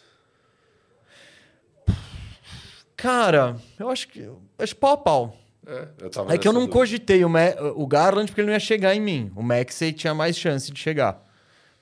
Cara, 2.98 3.56
eu 3.78 3.92
acho 3.92 4.08
que. 4.08 4.22
eu 4.22 4.42
Acho 4.58 4.76
pau 4.76 4.94
a 4.94 4.98
pau. 4.98 5.38
É, 5.68 5.88
eu 6.02 6.10
tava 6.10 6.34
É 6.34 6.38
que 6.40 6.48
eu 6.48 6.52
não 6.52 6.62
dúvida. 6.62 6.80
cogitei 6.80 7.24
o, 7.24 7.30
Ma- 7.30 7.54
o 7.76 7.86
Garland 7.86 8.26
porque 8.32 8.42
ele 8.42 8.48
não 8.48 8.54
ia 8.56 8.60
chegar 8.60 8.96
em 8.96 9.00
mim. 9.00 9.32
O 9.36 9.44
Maxey 9.44 9.94
tinha 9.94 10.16
mais 10.16 10.36
chance 10.36 10.72
de 10.72 10.80
chegar. 10.80 11.29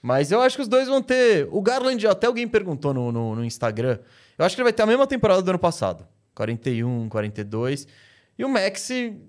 Mas 0.07 0.31
eu 0.31 0.39
acho 0.39 0.55
que 0.55 0.61
os 0.61 0.69
dois 0.69 0.87
vão 0.87 1.01
ter. 1.01 1.49
O 1.51 1.61
Garland, 1.61 2.07
até 2.07 2.27
alguém 2.27 2.47
perguntou 2.47 2.93
no, 2.93 3.11
no, 3.11 3.35
no 3.35 3.43
Instagram. 3.43 3.99
Eu 4.37 4.45
acho 4.45 4.55
que 4.55 4.61
ele 4.61 4.67
vai 4.67 4.71
ter 4.71 4.83
a 4.83 4.85
mesma 4.85 5.05
temporada 5.05 5.41
do 5.41 5.49
ano 5.49 5.59
passado: 5.59 6.07
41, 6.33 7.09
42. 7.09 7.85
E 8.39 8.45
o 8.45 8.47
Maxey 8.47 9.19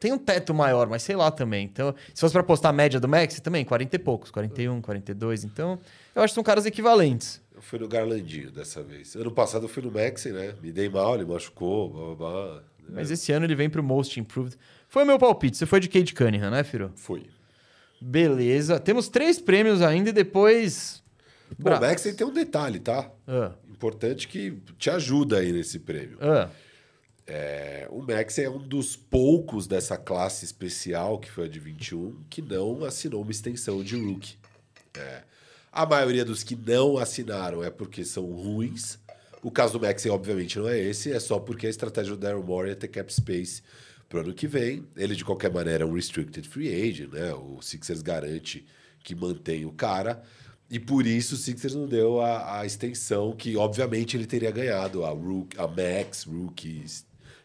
tem 0.00 0.12
um 0.12 0.18
teto 0.18 0.52
maior, 0.52 0.88
mas 0.88 1.04
sei 1.04 1.14
lá 1.14 1.30
também. 1.30 1.64
Então, 1.64 1.94
se 2.12 2.20
fosse 2.20 2.32
pra 2.32 2.42
postar 2.42 2.70
a 2.70 2.72
média 2.72 2.98
do 2.98 3.06
Maxey, 3.06 3.40
também 3.40 3.64
40 3.64 3.94
e 3.94 3.98
poucos: 4.00 4.32
41, 4.32 4.82
42. 4.82 5.44
Então, 5.44 5.78
eu 6.12 6.22
acho 6.22 6.32
que 6.32 6.34
são 6.34 6.42
caras 6.42 6.66
equivalentes. 6.66 7.40
Eu 7.54 7.62
fui 7.62 7.78
no 7.78 7.86
Garlandinho 7.86 8.50
dessa 8.50 8.82
vez. 8.82 9.14
Ano 9.14 9.30
passado 9.30 9.66
eu 9.66 9.68
fui 9.68 9.84
no 9.84 9.92
Maxi, 9.92 10.32
né? 10.32 10.56
Me 10.60 10.72
dei 10.72 10.88
mal, 10.88 11.14
ele 11.14 11.24
machucou, 11.24 11.88
blá 11.88 12.16
blá 12.16 12.16
blá. 12.16 12.62
Mas 12.88 13.12
esse 13.12 13.30
ano 13.30 13.46
ele 13.46 13.54
vem 13.54 13.70
pro 13.70 13.80
Most 13.80 14.18
Improved. 14.18 14.58
Foi 14.88 15.04
o 15.04 15.06
meu 15.06 15.20
palpite. 15.20 15.56
Você 15.56 15.66
foi 15.66 15.78
de 15.78 15.88
Cade 15.88 16.12
Cunningham, 16.12 16.50
né, 16.50 16.64
Firo? 16.64 16.90
Fui. 16.96 17.28
Beleza. 18.00 18.78
Temos 18.80 19.08
três 19.08 19.38
prêmios 19.38 19.82
ainda 19.82 20.10
e 20.10 20.12
depois. 20.12 21.02
Bom, 21.58 21.76
o 21.76 21.80
Maxi 21.80 22.12
tem 22.14 22.26
um 22.26 22.32
detalhe, 22.32 22.78
tá? 22.78 23.10
Ah, 23.26 23.52
Importante 23.68 24.28
que 24.28 24.56
te 24.78 24.88
ajuda 24.90 25.38
aí 25.38 25.52
nesse 25.52 25.78
prêmio. 25.78 26.18
ah. 26.20 26.48
É, 27.32 27.86
o 27.90 28.02
Max 28.02 28.38
é 28.40 28.50
um 28.50 28.58
dos 28.58 28.96
poucos 28.96 29.68
dessa 29.68 29.96
classe 29.96 30.44
especial, 30.44 31.16
que 31.16 31.30
foi 31.30 31.44
a 31.44 31.48
de 31.48 31.60
21, 31.60 32.16
que 32.28 32.42
não 32.42 32.84
assinou 32.84 33.22
uma 33.22 33.30
extensão 33.30 33.84
de 33.84 33.94
rookie. 33.96 34.34
É, 34.94 35.22
a 35.70 35.86
maioria 35.86 36.24
dos 36.24 36.42
que 36.42 36.56
não 36.56 36.98
assinaram 36.98 37.62
é 37.62 37.70
porque 37.70 38.04
são 38.04 38.24
ruins. 38.24 38.98
O 39.44 39.50
caso 39.50 39.78
do 39.78 39.86
Max, 39.86 40.04
obviamente, 40.06 40.58
não 40.58 40.68
é 40.68 40.76
esse, 40.80 41.12
é 41.12 41.20
só 41.20 41.38
porque 41.38 41.68
a 41.68 41.70
estratégia 41.70 42.16
do 42.16 42.20
Daryl 42.20 42.42
Morey 42.42 42.72
é 42.72 42.74
ter 42.74 42.88
cap 42.88 43.14
space 43.14 43.62
pro 44.10 44.20
ano 44.20 44.34
que 44.34 44.46
vem. 44.46 44.84
Ele, 44.96 45.14
de 45.14 45.24
qualquer 45.24 45.50
maneira, 45.50 45.84
é 45.84 45.86
um 45.86 45.94
restricted 45.94 46.46
free 46.46 46.68
agent, 46.68 47.10
né? 47.12 47.32
O 47.32 47.62
Sixers 47.62 48.02
garante 48.02 48.66
que 49.02 49.14
mantém 49.14 49.64
o 49.64 49.72
cara. 49.72 50.22
E 50.68 50.78
por 50.78 51.06
isso 51.06 51.36
o 51.36 51.38
Sixers 51.38 51.74
não 51.74 51.86
deu 51.86 52.20
a, 52.20 52.60
a 52.60 52.66
extensão 52.66 53.32
que, 53.32 53.56
obviamente, 53.56 54.16
ele 54.16 54.26
teria 54.26 54.50
ganhado, 54.50 55.04
a, 55.04 55.10
rook, 55.10 55.56
a 55.58 55.66
Max 55.66 56.24
Rookie 56.24 56.84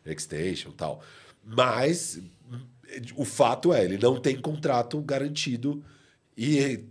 Extension 0.05 0.71
tal. 0.71 1.01
Mas 1.43 2.19
o 3.15 3.23
fato 3.23 3.71
é, 3.71 3.85
ele 3.85 3.97
não 3.97 4.19
tem 4.19 4.39
contrato 4.39 4.99
garantido 5.01 5.83
e 6.37 6.83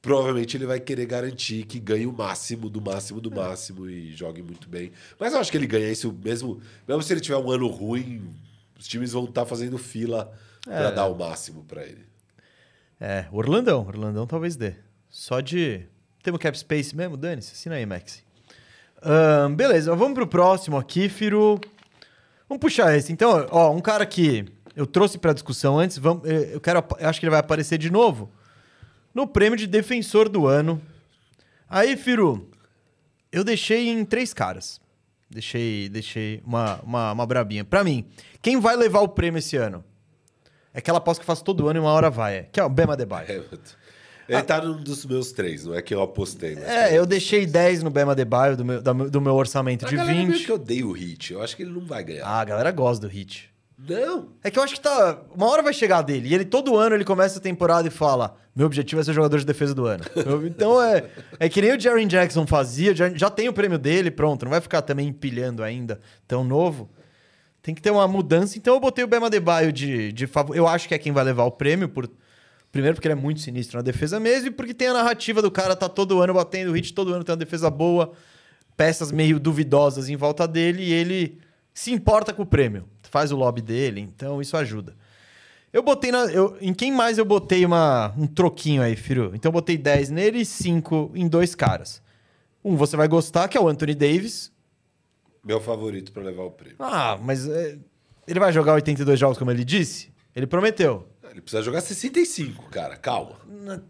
provavelmente 0.00 0.56
ele 0.56 0.66
vai 0.66 0.80
querer 0.80 1.06
garantir 1.06 1.64
que 1.64 1.78
ganhe 1.78 2.06
o 2.06 2.12
máximo 2.12 2.68
do 2.68 2.80
máximo 2.80 3.20
do 3.20 3.30
máximo 3.30 3.88
e 3.88 4.12
jogue 4.12 4.42
muito 4.42 4.68
bem. 4.68 4.90
Mas 5.18 5.32
eu 5.32 5.38
acho 5.38 5.50
que 5.50 5.56
ele 5.56 5.66
ganha 5.66 5.90
isso 5.90 6.12
mesmo, 6.24 6.60
mesmo 6.86 7.02
se 7.02 7.12
ele 7.12 7.20
tiver 7.20 7.38
um 7.38 7.50
ano 7.50 7.68
ruim, 7.68 8.28
os 8.82 8.88
times 8.88 9.12
vão 9.12 9.24
estar 9.24 9.46
fazendo 9.46 9.78
fila 9.78 10.32
para 10.64 10.90
dar 10.90 11.06
o 11.06 11.16
máximo 11.16 11.64
para 11.64 11.84
ele. 11.84 12.04
É, 13.00 13.26
Orlandão. 13.30 13.86
Orlandão 13.86 14.26
talvez 14.26 14.56
dê. 14.56 14.74
Só 15.08 15.40
de. 15.40 15.86
Temos 16.22 16.40
cap 16.40 16.58
space 16.58 16.94
mesmo? 16.94 17.16
Dane-se. 17.16 17.52
Assina 17.52 17.76
aí, 17.76 17.86
Maxi. 17.86 18.24
Ahn, 19.00 19.54
beleza, 19.54 19.94
vamos 19.94 20.14
pro 20.14 20.26
próximo 20.26 20.76
aqui, 20.76 21.08
Firo. 21.08 21.60
Vamos 22.48 22.60
puxar 22.60 22.96
esse. 22.96 23.12
Então, 23.12 23.46
ó, 23.50 23.70
um 23.70 23.80
cara 23.80 24.04
que 24.04 24.46
eu 24.74 24.86
trouxe 24.86 25.16
pra 25.16 25.32
discussão 25.32 25.78
antes, 25.78 25.98
vamos, 25.98 26.28
eh, 26.28 26.50
eu 26.52 26.60
quero, 26.60 26.84
eu 26.98 27.08
acho 27.08 27.20
que 27.20 27.26
ele 27.26 27.30
vai 27.30 27.40
aparecer 27.40 27.78
de 27.78 27.90
novo 27.90 28.30
no 29.14 29.26
prêmio 29.26 29.56
de 29.56 29.66
defensor 29.66 30.28
do 30.28 30.46
ano. 30.46 30.80
Aí, 31.68 31.96
Firu, 31.96 32.48
eu 33.30 33.44
deixei 33.44 33.88
em 33.88 34.04
três 34.04 34.32
caras. 34.34 34.80
Deixei, 35.32 35.88
deixei 35.88 36.42
uma, 36.44 36.80
uma, 36.82 37.12
uma 37.12 37.26
brabinha. 37.26 37.64
Pra 37.64 37.82
mim, 37.82 38.06
quem 38.40 38.60
vai 38.60 38.76
levar 38.76 39.00
o 39.00 39.08
prêmio 39.08 39.38
esse 39.38 39.56
ano? 39.56 39.82
É 40.74 40.78
aquela 40.78 40.98
aposta 40.98 41.20
que 41.20 41.24
eu 41.24 41.26
faço 41.26 41.42
todo 41.44 41.68
ano 41.68 41.78
e 41.78 41.80
uma 41.80 41.90
hora 41.90 42.10
vai. 42.10 42.36
é, 42.36 42.42
Que 42.44 42.60
é 42.60 42.64
o 42.64 42.68
Bema 42.68 42.96
Debaio. 42.96 43.26
É, 44.28 44.34
ele 44.34 44.42
tá 44.44 44.62
num 44.62 44.80
dos 44.80 45.04
meus 45.04 45.32
três, 45.32 45.64
não 45.66 45.74
é 45.74 45.82
que 45.82 45.92
eu 45.92 46.00
apostei. 46.00 46.54
Mas 46.54 46.62
É, 46.64 46.96
eu 46.96 47.04
deixei 47.04 47.44
10 47.44 47.82
no 47.82 47.90
Bema 47.90 48.14
Debaio 48.14 48.56
do 48.56 48.64
meu, 48.64 48.80
do 48.80 49.20
meu 49.20 49.34
orçamento 49.34 49.84
a 49.84 49.88
de 49.88 49.96
galera 49.96 50.16
meio 50.16 50.30
20. 50.32 50.44
que 50.46 50.52
odeia 50.52 50.86
o 50.86 50.92
Hit. 50.92 51.32
Eu 51.32 51.42
acho 51.42 51.56
que 51.56 51.64
ele 51.64 51.72
não 51.72 51.84
vai 51.84 52.04
ganhar. 52.04 52.24
Ah, 52.24 52.40
a 52.40 52.44
galera 52.44 52.70
gosta 52.70 53.04
do 53.06 53.12
hit. 53.12 53.51
Não. 53.88 54.28
É 54.44 54.50
que 54.50 54.58
eu 54.58 54.62
acho 54.62 54.74
que 54.74 54.80
tá. 54.80 55.22
Uma 55.34 55.46
hora 55.48 55.62
vai 55.62 55.72
chegar 55.72 56.02
dele. 56.02 56.28
E 56.28 56.34
ele 56.34 56.44
todo 56.44 56.76
ano 56.76 56.94
ele 56.94 57.04
começa 57.04 57.38
a 57.38 57.42
temporada 57.42 57.88
e 57.88 57.90
fala: 57.90 58.36
Meu 58.54 58.66
objetivo 58.66 59.00
é 59.00 59.04
ser 59.04 59.12
jogador 59.12 59.38
de 59.38 59.46
defesa 59.46 59.74
do 59.74 59.86
ano. 59.86 60.04
Então 60.46 60.80
é, 60.80 61.04
é 61.38 61.48
que 61.48 61.60
nem 61.60 61.76
o 61.76 61.80
Jaren 61.80 62.06
Jackson 62.06 62.46
fazia, 62.46 62.94
já, 62.94 63.30
tem 63.30 63.48
o 63.48 63.52
prêmio 63.52 63.78
dele, 63.78 64.10
pronto. 64.10 64.44
Não 64.44 64.50
vai 64.50 64.60
ficar 64.60 64.82
também 64.82 65.08
empilhando 65.08 65.62
ainda 65.62 66.00
tão 66.28 66.44
novo. 66.44 66.88
Tem 67.60 67.74
que 67.74 67.82
ter 67.82 67.90
uma 67.90 68.06
mudança. 68.06 68.56
Então 68.56 68.74
eu 68.74 68.80
botei 68.80 69.04
o 69.04 69.08
Bema 69.08 69.28
Debaio 69.28 69.72
de, 69.72 70.12
de 70.12 70.26
favor. 70.26 70.56
Eu 70.56 70.68
acho 70.68 70.86
que 70.86 70.94
é 70.94 70.98
quem 70.98 71.12
vai 71.12 71.24
levar 71.24 71.44
o 71.44 71.50
prêmio. 71.50 71.88
Por... 71.88 72.08
Primeiro, 72.70 72.94
porque 72.94 73.08
ele 73.08 73.18
é 73.18 73.20
muito 73.20 73.40
sinistro 73.40 73.78
na 73.78 73.82
defesa 73.82 74.18
mesmo, 74.18 74.48
e 74.48 74.50
porque 74.50 74.72
tem 74.72 74.88
a 74.88 74.94
narrativa 74.94 75.42
do 75.42 75.50
cara 75.50 75.76
tá 75.76 75.88
todo 75.88 76.22
ano 76.22 76.32
batendo 76.32 76.72
hit, 76.72 76.94
todo 76.94 77.12
ano 77.12 77.22
tem 77.22 77.32
uma 77.32 77.38
defesa 77.38 77.68
boa, 77.68 78.12
peças 78.76 79.12
meio 79.12 79.38
duvidosas 79.38 80.08
em 80.08 80.16
volta 80.16 80.48
dele, 80.48 80.82
e 80.82 80.90
ele 80.90 81.38
se 81.74 81.92
importa 81.92 82.32
com 82.32 82.42
o 82.42 82.46
prêmio. 82.46 82.88
Faz 83.12 83.30
o 83.30 83.36
lobby 83.36 83.60
dele, 83.60 84.00
então 84.00 84.40
isso 84.40 84.56
ajuda. 84.56 84.96
Eu 85.70 85.82
botei 85.82 86.10
na. 86.10 86.24
Eu, 86.32 86.56
em 86.62 86.72
quem 86.72 86.90
mais 86.90 87.18
eu 87.18 87.26
botei 87.26 87.62
uma, 87.62 88.10
um 88.16 88.26
troquinho 88.26 88.80
aí, 88.80 88.96
Firu? 88.96 89.32
Então 89.34 89.50
eu 89.50 89.52
botei 89.52 89.76
10 89.76 90.08
nele 90.08 90.38
e 90.40 90.46
5 90.46 91.12
em 91.14 91.28
dois 91.28 91.54
caras. 91.54 92.00
Um 92.64 92.74
você 92.74 92.96
vai 92.96 93.06
gostar, 93.06 93.48
que 93.48 93.58
é 93.58 93.60
o 93.60 93.68
Anthony 93.68 93.94
Davis. 93.94 94.50
Meu 95.44 95.60
favorito 95.60 96.10
para 96.10 96.22
levar 96.22 96.44
o 96.44 96.50
prêmio. 96.52 96.76
Ah, 96.78 97.18
mas 97.22 97.46
é, 97.46 97.78
ele 98.26 98.40
vai 98.40 98.50
jogar 98.50 98.72
82 98.72 99.20
jogos, 99.20 99.36
como 99.36 99.50
ele 99.50 99.62
disse? 99.62 100.10
Ele 100.34 100.46
prometeu. 100.46 101.06
Ele 101.30 101.42
precisa 101.42 101.62
jogar 101.62 101.82
65, 101.82 102.70
cara. 102.70 102.96
Calma. 102.96 103.36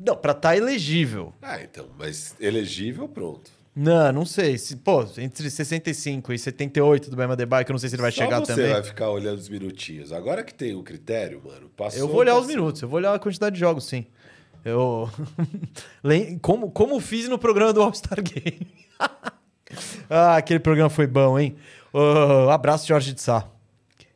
Não, 0.00 0.16
pra 0.16 0.32
estar 0.32 0.56
elegível. 0.56 1.32
Ah, 1.40 1.62
então. 1.62 1.86
Mas 1.96 2.34
elegível, 2.40 3.08
pronto. 3.08 3.52
Não, 3.74 4.12
não 4.12 4.26
sei. 4.26 4.58
Se, 4.58 4.76
pô, 4.76 5.02
entre 5.16 5.48
65 5.50 6.32
e 6.32 6.38
78 6.38 7.10
do 7.10 7.16
Bema 7.16 7.34
Debye, 7.34 7.64
que 7.64 7.70
eu 7.70 7.74
não 7.74 7.78
sei 7.78 7.88
se 7.88 7.94
ele 7.94 8.02
vai 8.02 8.12
Só 8.12 8.22
chegar 8.24 8.40
você 8.40 8.54
também. 8.54 8.70
vai 8.72 8.82
ficar 8.82 9.08
olhando 9.10 9.38
os 9.38 9.48
minutinhos. 9.48 10.12
Agora 10.12 10.44
que 10.44 10.52
tem 10.52 10.74
o 10.74 10.82
critério, 10.82 11.40
mano, 11.44 11.70
passou... 11.70 12.00
Eu 12.00 12.08
vou 12.08 12.18
olhar 12.18 12.34
os 12.34 12.42
passou. 12.42 12.54
minutos, 12.56 12.82
eu 12.82 12.88
vou 12.88 12.98
olhar 12.98 13.14
a 13.14 13.18
quantidade 13.18 13.54
de 13.54 13.60
jogos, 13.60 13.84
sim. 13.84 14.04
Eu. 14.64 15.10
Como, 16.40 16.70
como 16.70 17.00
fiz 17.00 17.28
no 17.28 17.38
programa 17.38 17.72
do 17.72 17.82
All-Star 17.82 18.22
Game. 18.22 18.66
ah, 20.08 20.36
aquele 20.36 20.60
programa 20.60 20.90
foi 20.90 21.06
bom, 21.06 21.38
hein? 21.38 21.56
Ô, 21.92 22.50
abraço, 22.50 22.86
Jorge 22.86 23.12
de 23.12 23.20
Sá. 23.20 23.48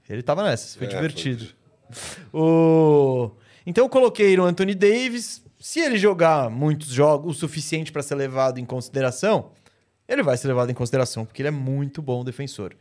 Ele 0.08 0.22
tava 0.22 0.44
nessa, 0.44 0.78
foi 0.78 0.86
É, 0.86 0.90
divertido. 0.90 1.46
O... 2.32 3.30
Então 3.66 3.84
eu 3.84 3.88
coloquei 3.88 4.36
no 4.36 4.44
Anthony 4.44 4.74
Davis. 4.74 5.42
Se 5.66 5.80
ele 5.80 5.98
jogar 5.98 6.48
muitos 6.48 6.90
jogos, 6.90 7.36
o 7.36 7.40
suficiente 7.40 7.90
para 7.90 8.00
ser 8.00 8.14
levado 8.14 8.60
em 8.60 8.64
consideração, 8.64 9.50
ele 10.06 10.22
vai 10.22 10.36
ser 10.36 10.46
levado 10.46 10.70
em 10.70 10.74
consideração, 10.74 11.26
porque 11.26 11.42
ele 11.42 11.48
é 11.48 11.50
muito 11.50 12.00
bom 12.00 12.22
defensor. 12.22 12.72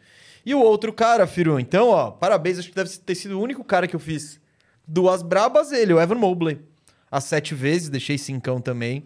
E 0.45 0.53
o 0.53 0.61
outro 0.61 0.93
cara, 0.93 1.25
Firu, 1.25 1.59
então, 1.59 1.89
ó, 1.89 2.11
parabéns, 2.11 2.59
acho 2.59 2.69
que 2.69 2.75
deve 2.75 2.95
ter 2.99 3.15
sido 3.15 3.39
o 3.39 3.41
único 3.41 3.63
cara 3.63 3.87
que 3.87 3.95
eu 3.95 3.99
fiz 3.99 4.39
duas 4.87 5.23
brabas, 5.23 5.71
ele, 5.71 5.95
o 5.95 5.99
Evan 5.99 6.13
Mobley. 6.13 6.61
As 7.09 7.23
sete 7.23 7.55
vezes, 7.55 7.89
deixei 7.89 8.19
cincão 8.19 8.61
também, 8.61 9.03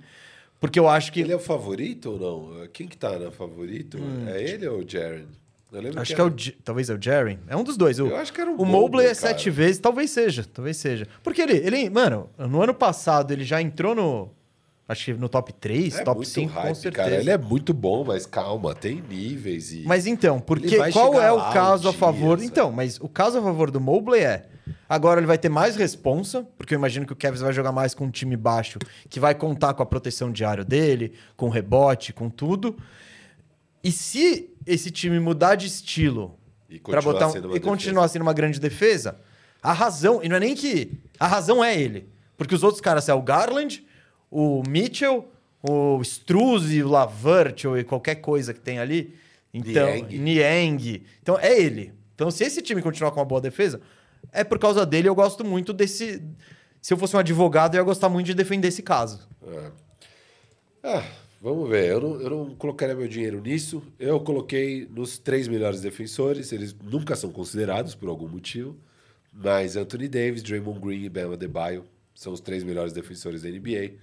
porque 0.60 0.78
eu 0.78 0.90
acho 0.90 1.14
que... 1.14 1.22
Ele 1.22 1.32
é 1.32 1.38
o 1.38 1.40
favorito 1.40 2.12
ou 2.12 2.20
não? 2.20 2.68
Quem 2.74 2.86
que 2.86 2.98
tá 2.98 3.18
na 3.18 3.32
favorito? 3.32 3.98
Hum. 3.98 4.28
É 4.28 4.44
ele 4.44 4.68
ou 4.68 4.80
o 4.80 4.86
Jaren? 4.86 5.28
Acho 5.98 6.16
que 6.16 6.22
é 6.22 6.24
o. 6.24 6.34
Talvez 6.64 6.90
é 6.90 6.96
o 6.96 7.02
Jerry. 7.02 7.40
É 7.48 7.56
um 7.56 7.64
dos 7.64 7.78
dois. 7.78 8.00
O, 8.00 8.08
Eu 8.08 8.18
acho 8.18 8.34
que 8.34 8.42
era 8.42 8.50
um 8.50 8.56
o 8.56 8.66
Mobley 8.66 8.82
Mobley, 8.82 9.06
é 9.06 9.10
cara. 9.10 9.16
sete 9.16 9.50
vezes. 9.50 9.80
Talvez 9.80 10.10
seja. 10.10 10.44
Talvez 10.52 10.78
seja. 10.78 11.08
Porque 11.24 11.42
ele, 11.42 11.58
ele. 11.58 11.90
Mano, 11.90 12.30
no 12.38 12.62
ano 12.62 12.74
passado 12.74 13.32
ele 13.32 13.44
já 13.44 13.62
entrou 13.62 13.94
no. 13.94 14.32
Acho 14.88 15.06
que 15.06 15.14
no 15.14 15.30
top 15.30 15.54
3, 15.54 16.00
é 16.00 16.04
top 16.04 16.18
muito 16.18 16.30
5, 16.30 16.52
com 16.52 16.60
hype, 16.62 16.76
certeza. 16.76 16.92
cara. 17.10 17.22
Ele 17.22 17.30
é 17.30 17.38
muito 17.38 17.76
bom, 17.76 18.04
mas 18.04 18.26
calma, 18.26 18.74
tem 18.74 19.04
níveis 19.08 19.72
e... 19.72 19.84
Mas 19.86 20.08
então, 20.08 20.40
porque 20.40 20.78
qual 20.92 21.22
é 21.22 21.32
o 21.32 21.38
caso 21.54 21.88
a 21.88 21.92
dia, 21.92 22.00
favor? 22.00 22.40
sabe? 22.40 22.48
Então, 22.48 22.72
mas 22.72 23.00
o 23.00 23.08
caso 23.08 23.38
a 23.38 23.42
favor 23.44 23.70
do 23.70 23.80
Mobley 23.80 24.24
é 24.24 24.48
agora 24.88 25.20
ele 25.20 25.28
vai 25.28 25.38
ter 25.38 25.50
mais 25.50 25.76
responsa, 25.76 26.44
porque 26.58 26.74
eu 26.74 26.78
imagino 26.80 27.06
que 27.06 27.14
o 27.14 27.16
Cavs 27.16 27.42
vai 27.42 27.54
jogar 27.54 27.72
mais 27.72 27.94
com 27.94 28.06
um 28.06 28.10
time 28.10 28.36
baixo, 28.36 28.80
que 29.08 29.20
vai 29.20 29.36
contar 29.36 29.76
com 29.76 29.84
a 29.84 29.86
proteção 29.86 30.32
diária 30.32 30.66
dele, 30.66 31.14
com 31.38 31.50
rebote, 31.50 32.12
com 32.12 32.28
tudo. 32.28 32.76
E 33.84 33.92
se 33.92 34.50
esse 34.72 34.92
time 34.92 35.20
mudar 35.20 35.56
de 35.56 35.68
estilo 35.68 36.38
E 36.70 36.80
para 36.80 37.02
continuar 37.02 37.14
botar 37.14 37.28
um- 37.28 37.32
sendo 37.32 37.46
uma 37.46 37.52
e 37.52 37.60
defesa. 37.60 37.70
continuar 37.72 38.08
sendo 38.08 38.22
uma 38.24 38.34
grande 38.34 38.60
defesa, 38.60 39.20
a 39.62 39.74
razão, 39.74 40.22
e 40.24 40.30
não 40.30 40.36
é 40.36 40.40
nem 40.40 40.56
que 40.56 40.92
a 41.20 41.28
razão 41.28 41.64
é 41.64 41.80
ele, 41.80 42.08
porque 42.38 42.54
os 42.56 42.64
outros 42.64 42.80
caras 42.82 43.10
é 43.10 43.14
o 43.14 43.22
Garland, 43.22 43.86
o 44.32 44.64
Mitchell, 44.68 45.28
o 45.62 46.02
Struz, 46.02 46.66
o 46.84 46.88
Lavert 46.88 47.66
ou 47.66 47.84
qualquer 47.84 48.16
coisa 48.16 48.54
que 48.54 48.60
tem 48.60 48.80
ali. 48.80 49.16
Então, 49.54 49.88
Niang. 49.96 50.18
Niang. 50.20 51.04
Então 51.22 51.38
é 51.40 51.60
ele. 51.60 51.92
Então 52.16 52.30
se 52.30 52.44
esse 52.44 52.62
time 52.62 52.82
continuar 52.82 53.12
com 53.12 53.20
uma 53.20 53.26
boa 53.26 53.42
defesa, 53.42 53.82
é 54.32 54.44
por 54.44 54.60
causa 54.60 54.86
dele 54.86 55.10
eu 55.10 55.16
gosto 55.16 55.44
muito 55.44 55.74
desse 55.74 56.22
se 56.82 56.94
eu 56.94 56.98
fosse 56.98 57.16
um 57.16 57.20
advogado, 57.20 57.76
eu 57.76 57.80
ia 57.80 57.84
gostar 57.84 58.08
muito 58.08 58.28
de 58.28 58.34
defender 58.34 58.68
esse 58.70 58.82
caso. 58.84 59.28
Ah, 60.84 61.04
vamos 61.42 61.70
ver. 61.70 61.90
Eu 61.90 62.02
não, 62.02 62.22
eu 62.22 62.30
não 62.30 62.56
colocaria 62.56 62.96
meu 62.96 63.08
dinheiro 63.08 63.42
nisso. 63.42 63.82
Eu 64.00 64.20
coloquei 64.20 64.88
nos 64.90 65.18
três 65.18 65.48
melhores 65.48 65.82
defensores. 65.82 66.52
Eles 66.52 66.74
nunca 66.74 67.16
são 67.16 67.32
considerados 67.32 67.96
por 67.96 68.10
algum 68.10 68.28
motivo. 68.28 68.78
Mas 69.32 69.76
Anthony 69.76 70.08
Davis, 70.08 70.44
Draymond 70.44 70.80
Green 70.80 71.04
e 71.04 71.10
Bam 71.10 71.34
Adebayo 71.34 71.86
são 72.14 72.34
os 72.34 72.42
três 72.42 72.64
melhores 72.64 72.92
defensores 72.94 73.44
da 73.44 73.50
NBA. 73.50 73.94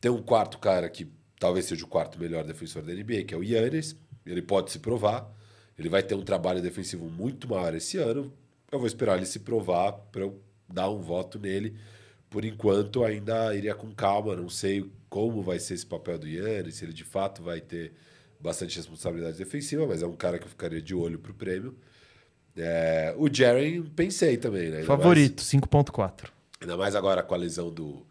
Tem 0.00 0.10
um 0.10 0.22
quarto 0.22 0.58
cara 0.58 0.88
que 0.88 1.06
talvez 1.38 1.66
seja 1.66 1.84
o 1.84 1.88
quarto 1.88 2.18
melhor 2.18 2.44
defensor 2.44 2.82
da 2.82 2.92
NBA, 2.92 3.24
que 3.24 3.34
é 3.34 3.36
o 3.36 3.42
Yannis. 3.42 3.96
Ele 4.24 4.40
pode 4.40 4.70
se 4.70 4.78
provar. 4.78 5.30
Ele 5.78 5.88
vai 5.88 6.02
ter 6.02 6.14
um 6.14 6.22
trabalho 6.22 6.62
defensivo 6.62 7.06
muito 7.06 7.48
maior 7.48 7.74
esse 7.74 7.98
ano. 7.98 8.32
Eu 8.70 8.78
vou 8.78 8.86
esperar 8.86 9.16
ele 9.16 9.26
se 9.26 9.40
provar 9.40 9.92
para 9.92 10.22
eu 10.22 10.40
dar 10.68 10.88
um 10.88 11.00
voto 11.00 11.38
nele. 11.38 11.76
Por 12.30 12.44
enquanto, 12.44 13.04
ainda 13.04 13.52
iria 13.54 13.74
com 13.74 13.92
calma. 13.92 14.36
Não 14.36 14.48
sei 14.48 14.88
como 15.08 15.42
vai 15.42 15.58
ser 15.58 15.74
esse 15.74 15.84
papel 15.84 16.18
do 16.18 16.28
Yannis, 16.28 16.76
se 16.76 16.84
ele 16.84 16.92
de 16.92 17.02
fato 17.04 17.42
vai 17.42 17.60
ter 17.60 17.92
bastante 18.38 18.76
responsabilidade 18.76 19.36
defensiva, 19.36 19.86
mas 19.86 20.02
é 20.02 20.06
um 20.06 20.14
cara 20.16 20.38
que 20.38 20.44
eu 20.44 20.48
ficaria 20.48 20.80
de 20.80 20.94
olho 20.94 21.18
pro 21.18 21.34
prêmio. 21.34 21.76
É, 22.56 23.14
o 23.16 23.28
Jaren, 23.32 23.82
pensei 23.94 24.36
também, 24.36 24.70
né? 24.70 24.82
Favorito, 24.84 25.42
5.4. 25.42 26.30
mais- 26.30 26.60
ainda 26.60 26.76
mais 26.76 26.94
agora 26.94 27.22
com 27.22 27.34
a 27.34 27.38
lesão 27.38 27.70
do 27.70 28.06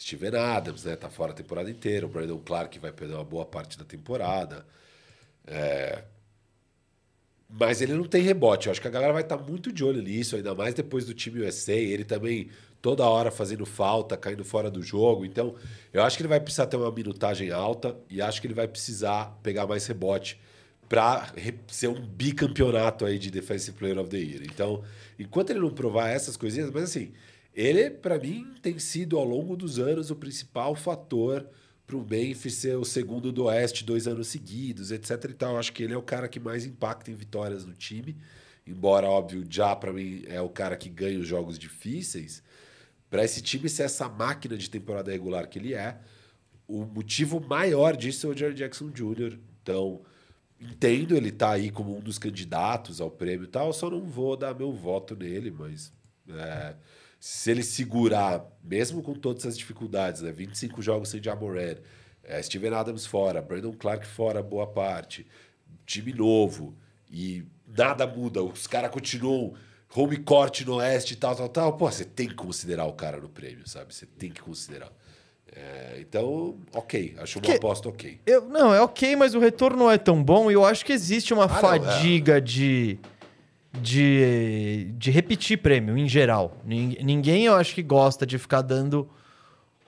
Steven 0.00 0.34
Adams, 0.36 0.84
né? 0.84 0.94
Tá 0.96 1.08
fora 1.08 1.32
a 1.32 1.34
temporada 1.34 1.70
inteira. 1.70 2.06
O 2.06 2.08
Brandon 2.08 2.38
Clark 2.38 2.78
vai 2.78 2.92
perder 2.92 3.14
uma 3.14 3.24
boa 3.24 3.44
parte 3.46 3.78
da 3.78 3.84
temporada. 3.84 4.66
É, 5.46 6.04
Mas 7.64 7.80
ele 7.80 7.94
não 7.94 8.02
tem 8.02 8.20
rebote. 8.20 8.66
Eu 8.66 8.72
acho 8.72 8.80
que 8.80 8.88
a 8.88 8.90
galera 8.90 9.12
vai 9.12 9.22
estar 9.22 9.36
muito 9.36 9.72
de 9.72 9.84
olho 9.84 10.02
nisso, 10.02 10.34
ainda 10.34 10.52
mais 10.52 10.74
depois 10.74 11.04
do 11.04 11.14
time 11.14 11.42
USA. 11.42 11.72
Ele 11.72 12.02
também 12.02 12.48
toda 12.82 13.04
hora 13.04 13.30
fazendo 13.30 13.64
falta, 13.64 14.16
caindo 14.16 14.44
fora 14.44 14.68
do 14.68 14.82
jogo. 14.82 15.24
Então, 15.24 15.54
eu 15.92 16.02
acho 16.02 16.16
que 16.16 16.22
ele 16.22 16.28
vai 16.28 16.40
precisar 16.40 16.66
ter 16.66 16.76
uma 16.76 16.90
minutagem 16.90 17.52
alta 17.52 17.96
e 18.10 18.20
acho 18.20 18.40
que 18.40 18.48
ele 18.48 18.54
vai 18.54 18.66
precisar 18.66 19.38
pegar 19.44 19.64
mais 19.64 19.86
rebote 19.86 20.40
para 20.88 21.32
ser 21.68 21.86
um 21.86 22.04
bicampeonato 22.04 23.04
aí 23.04 23.16
de 23.16 23.30
Defensive 23.30 23.78
Player 23.78 23.96
of 23.96 24.10
the 24.10 24.18
Year. 24.18 24.42
Então, 24.42 24.82
enquanto 25.16 25.50
ele 25.50 25.60
não 25.60 25.70
provar 25.70 26.08
essas 26.08 26.36
coisinhas, 26.36 26.68
mas 26.68 26.82
assim, 26.82 27.12
ele, 27.54 27.90
para 27.90 28.18
mim, 28.18 28.54
tem 28.60 28.76
sido 28.80 29.16
ao 29.16 29.24
longo 29.24 29.54
dos 29.56 29.78
anos 29.78 30.10
o 30.10 30.16
principal 30.16 30.74
fator 30.74 31.46
para 31.86 31.96
o 31.96 32.06
Memphis 32.08 32.54
ser 32.54 32.76
o 32.76 32.84
segundo 32.84 33.32
do 33.32 33.44
Oeste 33.44 33.84
dois 33.84 34.06
anos 34.06 34.28
seguidos, 34.28 34.90
etc. 34.90 35.10
E 35.30 35.34
tal. 35.34 35.58
Acho 35.58 35.72
que 35.72 35.82
ele 35.82 35.94
é 35.94 35.96
o 35.96 36.02
cara 36.02 36.28
que 36.28 36.40
mais 36.40 36.64
impacta 36.64 37.10
em 37.10 37.14
vitórias 37.14 37.64
no 37.64 37.74
time. 37.74 38.16
Embora, 38.66 39.08
óbvio, 39.08 39.44
já 39.48 39.74
para 39.74 39.92
mim 39.92 40.22
é 40.26 40.40
o 40.40 40.48
cara 40.48 40.76
que 40.76 40.88
ganha 40.88 41.18
os 41.18 41.26
jogos 41.26 41.58
difíceis. 41.58 42.42
Para 43.10 43.24
esse 43.24 43.42
time 43.42 43.68
ser 43.68 43.82
essa 43.84 44.08
máquina 44.08 44.56
de 44.56 44.70
temporada 44.70 45.10
regular 45.10 45.48
que 45.48 45.58
ele 45.58 45.74
é, 45.74 45.98
o 46.66 46.84
motivo 46.84 47.40
maior 47.40 47.96
disso 47.96 48.26
é 48.26 48.30
o 48.30 48.36
Jerry 48.36 48.54
Jackson 48.54 48.88
Jr. 48.88 49.38
Então, 49.62 50.00
entendo 50.60 51.14
ele 51.14 51.30
tá 51.30 51.50
aí 51.50 51.70
como 51.70 51.96
um 51.96 52.00
dos 52.00 52.18
candidatos 52.18 53.00
ao 53.00 53.10
prêmio 53.10 53.44
e 53.44 53.48
tal, 53.48 53.72
só 53.72 53.90
não 53.90 54.06
vou 54.06 54.36
dar 54.36 54.54
meu 54.54 54.72
voto 54.72 55.14
nele, 55.14 55.50
mas 55.50 55.92
é, 56.28 56.74
se 57.24 57.52
ele 57.52 57.62
segurar, 57.62 58.44
mesmo 58.64 59.00
com 59.00 59.14
todas 59.14 59.46
as 59.46 59.56
dificuldades, 59.56 60.22
né? 60.22 60.32
25 60.32 60.82
jogos 60.82 61.08
sem 61.08 61.22
Jamoran, 61.22 61.76
é, 62.24 62.42
Steven 62.42 62.74
Adams 62.74 63.06
fora, 63.06 63.40
Brandon 63.40 63.72
Clark 63.72 64.04
fora 64.04 64.42
boa 64.42 64.66
parte, 64.66 65.24
time 65.86 66.12
novo, 66.12 66.74
e 67.08 67.44
nada 67.78 68.08
muda, 68.08 68.42
os 68.42 68.66
caras 68.66 68.90
continuam 68.90 69.54
home 69.94 70.16
court 70.16 70.62
no 70.62 70.74
oeste 70.78 71.14
e 71.14 71.16
tal, 71.16 71.36
tal, 71.36 71.48
tal, 71.48 71.76
pô, 71.76 71.88
você 71.88 72.04
tem 72.04 72.26
que 72.26 72.34
considerar 72.34 72.86
o 72.86 72.92
cara 72.92 73.18
no 73.20 73.28
prêmio, 73.28 73.68
sabe? 73.68 73.94
Você 73.94 74.04
tem 74.04 74.28
que 74.32 74.40
considerar. 74.42 74.90
É, 75.54 75.98
então, 76.00 76.58
ok, 76.74 77.14
acho 77.18 77.38
uma 77.38 77.44
Que- 77.44 77.52
aposta 77.52 77.88
ok. 77.88 78.18
Eu, 78.26 78.48
não, 78.48 78.74
é 78.74 78.80
ok, 78.80 79.14
mas 79.14 79.36
o 79.36 79.38
retorno 79.38 79.76
não 79.78 79.90
é 79.92 79.96
tão 79.98 80.20
bom 80.24 80.50
e 80.50 80.54
eu 80.54 80.64
acho 80.64 80.84
que 80.84 80.92
existe 80.92 81.32
uma 81.32 81.44
Ah, 81.44 81.48
não, 81.48 81.54
fadiga 81.60 82.40
de, 82.40 82.98
de, 83.72 84.92
de 84.98 85.10
repetir 85.10 85.58
prêmio 85.58 85.96
em 85.96 86.08
geral. 86.08 86.56
Nin- 86.64 86.96
Ninguém 87.02 87.46
eu 87.46 87.54
acho 87.54 87.74
que 87.74 87.82
gosta 87.82 88.26
de 88.26 88.38
ficar 88.38 88.62
dando 88.62 89.08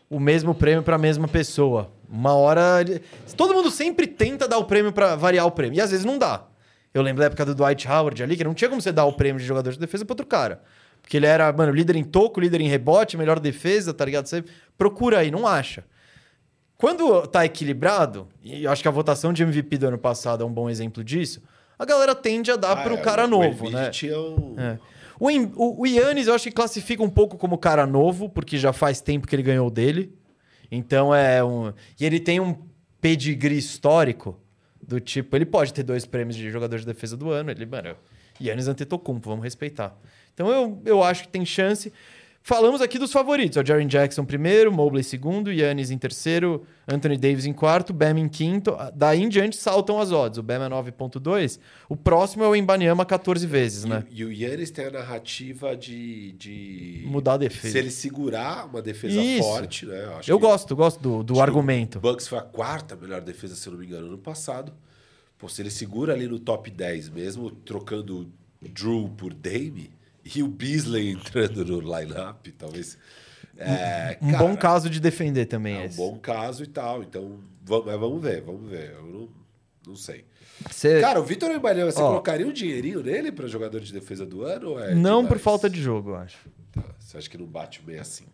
o 0.08 0.18
mesmo 0.18 0.54
prêmio 0.54 0.82
para 0.82 0.96
a 0.96 0.98
mesma 0.98 1.28
pessoa. 1.28 1.90
Uma 2.08 2.34
hora. 2.34 2.62
Todo 3.36 3.54
mundo 3.54 3.70
sempre 3.70 4.06
tenta 4.06 4.46
dar 4.48 4.58
o 4.58 4.64
prêmio 4.64 4.92
para 4.92 5.16
variar 5.16 5.46
o 5.46 5.50
prêmio. 5.50 5.76
E 5.76 5.80
às 5.80 5.90
vezes 5.90 6.04
não 6.04 6.18
dá. 6.18 6.44
Eu 6.92 7.02
lembro 7.02 7.20
da 7.20 7.26
época 7.26 7.44
do 7.44 7.54
Dwight 7.54 7.88
Howard 7.88 8.22
ali, 8.22 8.36
que 8.36 8.44
não 8.44 8.54
tinha 8.54 8.68
como 8.68 8.80
você 8.80 8.92
dar 8.92 9.04
o 9.04 9.12
prêmio 9.12 9.40
de 9.40 9.46
jogador 9.46 9.72
de 9.72 9.78
defesa 9.78 10.04
para 10.04 10.12
outro 10.12 10.26
cara. 10.26 10.62
Porque 11.02 11.16
ele 11.16 11.26
era, 11.26 11.52
mano, 11.52 11.72
líder 11.72 11.96
em 11.96 12.04
toco, 12.04 12.40
líder 12.40 12.60
em 12.60 12.68
rebote, 12.68 13.16
melhor 13.16 13.38
defesa, 13.40 13.92
tá 13.92 14.04
ligado? 14.04 14.26
Você 14.26 14.44
procura 14.78 15.18
aí, 15.18 15.30
não 15.30 15.46
acha. 15.46 15.84
Quando 16.78 17.26
tá 17.26 17.44
equilibrado, 17.44 18.28
e 18.42 18.64
eu 18.64 18.70
acho 18.70 18.80
que 18.82 18.88
a 18.88 18.92
votação 18.92 19.32
de 19.32 19.42
MVP 19.42 19.76
do 19.78 19.88
ano 19.88 19.98
passado 19.98 20.42
é 20.42 20.46
um 20.46 20.52
bom 20.52 20.70
exemplo 20.70 21.02
disso, 21.04 21.42
a 21.78 21.84
galera 21.84 22.14
tende 22.14 22.50
a 22.50 22.56
dar 22.56 22.72
Ah, 22.72 22.82
pro 22.82 22.94
é, 22.94 22.96
cara 22.98 23.24
o 23.24 23.28
novo, 23.28 23.70
né? 23.70 23.90
Tinha 23.90 24.18
um... 24.18 24.54
É. 24.58 24.78
O, 25.18 25.28
o, 25.28 25.82
o 25.82 25.86
Yannis 25.86 26.26
eu 26.26 26.34
acho 26.34 26.44
que 26.44 26.50
classifica 26.50 27.02
um 27.02 27.08
pouco 27.08 27.36
como 27.36 27.56
cara 27.56 27.86
novo, 27.86 28.28
porque 28.28 28.58
já 28.58 28.72
faz 28.72 29.00
tempo 29.00 29.26
que 29.26 29.34
ele 29.34 29.42
ganhou 29.42 29.68
o 29.68 29.70
dele. 29.70 30.12
Então 30.70 31.14
é 31.14 31.42
um. 31.42 31.72
E 31.98 32.04
ele 32.04 32.18
tem 32.18 32.40
um 32.40 32.56
pedigree 33.00 33.56
histórico 33.56 34.38
do 34.82 35.00
tipo. 35.00 35.36
Ele 35.36 35.46
pode 35.46 35.72
ter 35.72 35.82
dois 35.82 36.04
prêmios 36.04 36.36
de 36.36 36.50
jogador 36.50 36.78
de 36.78 36.86
defesa 36.86 37.16
do 37.16 37.30
ano. 37.30 37.50
Ele, 37.50 37.64
mano, 37.64 37.94
Yannis 38.40 38.66
Antetokounmpo, 38.66 39.28
vamos 39.28 39.44
respeitar. 39.44 39.96
Então 40.32 40.50
eu, 40.50 40.82
eu 40.84 41.02
acho 41.02 41.22
que 41.22 41.28
tem 41.28 41.46
chance. 41.46 41.92
Falamos 42.46 42.82
aqui 42.82 42.98
dos 42.98 43.10
favoritos. 43.10 43.56
É 43.56 43.62
o 43.62 43.66
Jaren 43.66 43.86
Jackson 43.86 44.22
primeiro, 44.22 44.70
Mobley 44.70 45.02
segundo, 45.02 45.50
Yannis 45.50 45.90
em 45.90 45.96
terceiro, 45.96 46.66
Anthony 46.86 47.16
Davis 47.16 47.46
em 47.46 47.54
quarto, 47.54 47.90
Bam 47.94 48.18
em 48.18 48.28
quinto. 48.28 48.76
Daí 48.94 49.22
em 49.22 49.30
diante 49.30 49.56
saltam 49.56 49.98
as 49.98 50.12
odds. 50.12 50.36
O 50.36 50.42
Bam 50.42 50.62
é 50.62 50.68
9.2. 50.68 51.58
O 51.88 51.96
próximo 51.96 52.44
é 52.44 52.48
o 52.48 52.54
Embanyama 52.54 53.06
14 53.06 53.46
vezes, 53.46 53.86
né? 53.86 54.04
E, 54.10 54.20
e 54.20 54.24
o 54.26 54.30
Yannis 54.30 54.70
tem 54.70 54.84
a 54.84 54.90
narrativa 54.90 55.74
de, 55.74 56.32
de 56.32 57.04
Mudar 57.06 57.32
a 57.32 57.36
defesa. 57.38 57.72
Se 57.72 57.78
ele 57.78 57.90
segurar 57.90 58.66
uma 58.66 58.82
defesa 58.82 59.18
Isso. 59.22 59.42
forte, 59.48 59.86
né? 59.86 60.04
acho 60.18 60.30
Eu 60.30 60.38
que- 60.38 60.44
gosto, 60.44 60.76
gosto 60.76 61.00
do, 61.00 61.22
do 61.22 61.40
argumento. 61.40 61.96
O 61.96 62.00
Bucks 62.02 62.28
foi 62.28 62.38
a 62.38 62.42
quarta 62.42 62.94
melhor 62.94 63.22
defesa, 63.22 63.56
se 63.56 63.66
eu 63.66 63.72
não 63.72 63.80
me 63.80 63.86
engano, 63.86 64.06
no 64.06 64.18
passado. 64.18 64.70
Pô, 65.38 65.48
se 65.48 65.62
ele 65.62 65.70
segura 65.70 66.12
ali 66.12 66.28
no 66.28 66.38
top 66.38 66.70
10, 66.70 67.08
mesmo 67.08 67.50
trocando 67.50 68.30
Drew 68.60 69.08
por 69.16 69.32
Dame 69.32 69.88
e 70.24 70.42
o 70.42 70.48
Beasley 70.48 71.10
entrando 71.10 71.64
no 71.64 71.80
lineup, 71.80 72.46
talvez. 72.58 72.96
É, 73.56 74.18
Um 74.20 74.32
cara, 74.32 74.38
bom 74.44 74.56
caso 74.56 74.90
de 74.90 74.98
defender 75.00 75.46
também 75.46 75.76
É 75.76 75.80
um 75.80 75.84
esse. 75.84 75.96
bom 75.96 76.18
caso 76.18 76.64
e 76.64 76.66
tal. 76.66 77.02
Então, 77.02 77.38
vamos, 77.64 77.84
vamos 77.86 78.22
ver, 78.22 78.40
vamos 78.42 78.68
ver. 78.68 78.90
Eu 78.92 79.04
não, 79.06 79.28
não 79.86 79.96
sei. 79.96 80.24
Você- 80.70 81.00
Cara, 81.00 81.20
o 81.20 81.24
Vitor 81.24 81.50
Embanyama, 81.52 81.90
você 81.92 82.00
Ó. 82.00 82.08
colocaria 82.08 82.46
um 82.46 82.52
dinheirinho 82.52 83.00
nele 83.02 83.30
para 83.30 83.46
jogador 83.46 83.80
de 83.80 83.92
defesa 83.92 84.26
do 84.26 84.42
ano? 84.44 84.78
É 84.78 84.94
não 84.94 85.22
demais? 85.22 85.28
por 85.28 85.38
falta 85.38 85.70
de 85.70 85.80
jogo, 85.80 86.10
eu 86.10 86.16
acho. 86.16 86.36
Tá, 86.72 86.82
Você 86.98 87.16
acha 87.18 87.30
que 87.30 87.38
não 87.38 87.46
bate 87.46 87.80
o 87.80 87.84
65? 87.84 88.30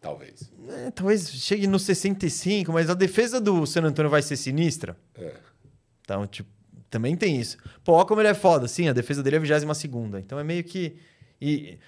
Talvez. 0.00 0.50
É, 0.68 0.90
talvez 0.90 1.30
chegue 1.30 1.66
no 1.66 1.78
65, 1.78 2.72
mas 2.72 2.90
a 2.90 2.94
defesa 2.94 3.40
do 3.40 3.64
San 3.64 3.82
Antonio 3.84 4.10
vai 4.10 4.20
ser 4.20 4.36
sinistra. 4.36 4.96
É. 5.16 5.34
Então, 6.00 6.26
tipo, 6.26 6.50
também 6.92 7.16
tem 7.16 7.40
isso. 7.40 7.56
Pô, 7.82 7.94
olha 7.94 8.04
como 8.04 8.20
ele 8.20 8.28
é 8.28 8.34
foda. 8.34 8.68
Sim, 8.68 8.86
a 8.86 8.92
defesa 8.92 9.22
dele 9.22 9.36
é 9.36 9.38
a 9.38 9.42
22 9.42 10.22
Então 10.22 10.38
é 10.38 10.44
meio 10.44 10.62
que. 10.62 10.96
E, 11.40 11.78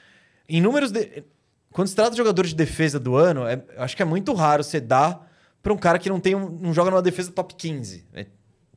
em 0.48 0.62
números. 0.62 0.90
De... 0.90 1.22
Quando 1.70 1.88
se 1.88 1.94
trata 1.94 2.12
de 2.12 2.16
jogador 2.16 2.46
de 2.46 2.54
defesa 2.54 2.98
do 2.98 3.14
ano, 3.14 3.46
é- 3.46 3.62
acho 3.76 3.94
que 3.94 4.02
é 4.02 4.04
muito 4.04 4.32
raro 4.32 4.64
você 4.64 4.80
dar 4.80 5.30
pra 5.62 5.72
um 5.72 5.76
cara 5.76 5.98
que 5.98 6.08
não, 6.08 6.18
tem 6.18 6.34
um, 6.34 6.48
não 6.48 6.72
joga 6.72 6.90
numa 6.90 7.02
defesa 7.02 7.30
top 7.30 7.54
15. 7.54 8.06
né? 8.12 8.26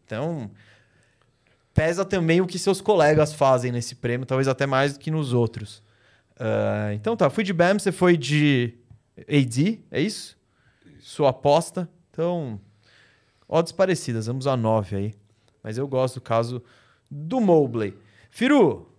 Então. 0.03 0.51
pesa 1.73 2.03
também 2.03 2.41
o 2.41 2.47
que 2.47 2.57
seus 2.59 2.81
colegas 2.81 3.33
fazem 3.33 3.71
nesse 3.71 3.95
prêmio, 3.95 4.25
talvez 4.25 4.47
até 4.47 4.65
mais 4.65 4.93
do 4.93 4.99
que 4.99 5.11
nos 5.11 5.31
outros. 5.31 5.81
Ah, 6.39 6.91
então 6.93 7.15
tá, 7.15 7.29
fui 7.29 7.43
de 7.43 7.53
Bam, 7.53 7.79
você 7.79 7.91
foi 7.91 8.17
de 8.17 8.73
AD, 9.29 9.79
é 9.91 10.01
isso? 10.01 10.35
Sua 10.99 11.29
aposta. 11.29 11.87
Então, 12.11 12.59
odds 13.47 13.71
parecidas, 13.71 14.25
vamos 14.25 14.47
a 14.47 14.57
9 14.57 14.95
aí. 14.95 15.13
Mas 15.67 15.77
eu 15.77 15.85
gosto 15.85 16.15
do 16.15 16.21
caso 16.21 16.63
do 17.11 17.41
Mobley. 17.41 17.93
Firu, 18.31 18.89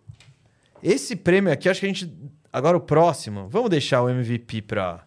esse 0.82 1.16
prêmio 1.16 1.50
aqui, 1.50 1.66
acho 1.66 1.80
que 1.80 1.86
a 1.86 1.88
gente. 1.88 2.12
Agora 2.52 2.76
o 2.76 2.80
próximo, 2.80 3.48
vamos 3.48 3.70
deixar 3.70 4.02
o 4.02 4.10
MVP 4.10 4.60
para 4.60 5.02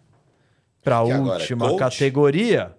é 0.84 0.96
última 0.96 1.70
coach? 1.70 1.78
categoria. 1.78 2.76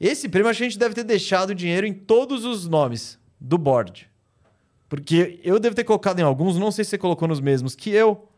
Esse 0.00 0.28
prêmio 0.28 0.50
acho 0.50 0.58
que 0.58 0.64
a 0.64 0.68
gente 0.68 0.80
deve 0.80 0.96
ter 0.96 1.04
deixado 1.04 1.54
dinheiro 1.54 1.86
em 1.86 1.94
todos 1.94 2.44
os 2.44 2.66
nomes 2.66 3.20
do 3.40 3.56
board. 3.56 4.10
Porque 4.88 5.38
eu 5.44 5.60
devo 5.60 5.76
ter 5.76 5.84
colocado 5.84 6.18
em 6.18 6.24
alguns, 6.24 6.58
não 6.58 6.72
sei 6.72 6.82
se 6.84 6.90
você 6.90 6.98
colocou 6.98 7.28
nos 7.28 7.38
mesmos 7.38 7.76
que 7.76 7.90
eu, 7.90 8.28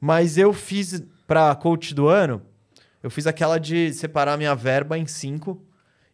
mas 0.00 0.36
eu 0.36 0.52
fiz 0.52 1.00
para 1.28 1.54
coach 1.54 1.94
do 1.94 2.08
ano, 2.08 2.42
eu 3.04 3.08
fiz 3.08 3.24
aquela 3.28 3.58
de 3.58 3.92
separar 3.92 4.36
minha 4.36 4.56
verba 4.56 4.98
em 4.98 5.06
cinco 5.06 5.64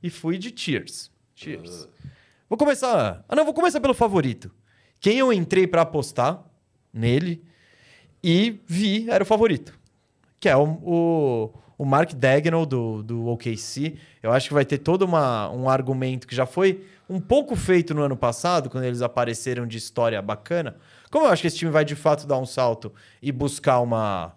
e 0.02 0.10
fui 0.10 0.36
de 0.36 0.52
Cheers. 0.54 1.10
Cheers. 1.34 1.88
Vou 2.52 2.58
começar. 2.58 3.24
Ah, 3.26 3.34
não, 3.34 3.46
vou 3.46 3.54
começar 3.54 3.80
pelo 3.80 3.94
favorito. 3.94 4.50
Quem 5.00 5.16
eu 5.16 5.32
entrei 5.32 5.66
para 5.66 5.80
apostar 5.80 6.44
nele 6.92 7.42
e 8.22 8.60
vi 8.66 9.08
era 9.08 9.24
o 9.24 9.26
favorito, 9.26 9.72
que 10.38 10.50
é 10.50 10.54
o, 10.54 10.64
o, 10.82 11.54
o 11.78 11.84
Mark 11.86 12.12
Dagnall 12.12 12.66
do, 12.66 13.02
do 13.02 13.26
OKC. 13.28 13.96
Eu 14.22 14.32
acho 14.32 14.48
que 14.48 14.54
vai 14.54 14.66
ter 14.66 14.76
todo 14.76 15.00
uma, 15.00 15.48
um 15.48 15.66
argumento 15.66 16.26
que 16.26 16.36
já 16.36 16.44
foi 16.44 16.86
um 17.08 17.18
pouco 17.18 17.56
feito 17.56 17.94
no 17.94 18.02
ano 18.02 18.18
passado, 18.18 18.68
quando 18.68 18.84
eles 18.84 19.00
apareceram 19.00 19.66
de 19.66 19.78
história 19.78 20.20
bacana. 20.20 20.76
Como 21.10 21.24
eu 21.24 21.30
acho 21.30 21.40
que 21.40 21.48
esse 21.48 21.56
time 21.56 21.70
vai 21.70 21.86
de 21.86 21.96
fato 21.96 22.26
dar 22.26 22.36
um 22.36 22.44
salto 22.44 22.92
e 23.22 23.32
buscar 23.32 23.80
uma, 23.80 24.34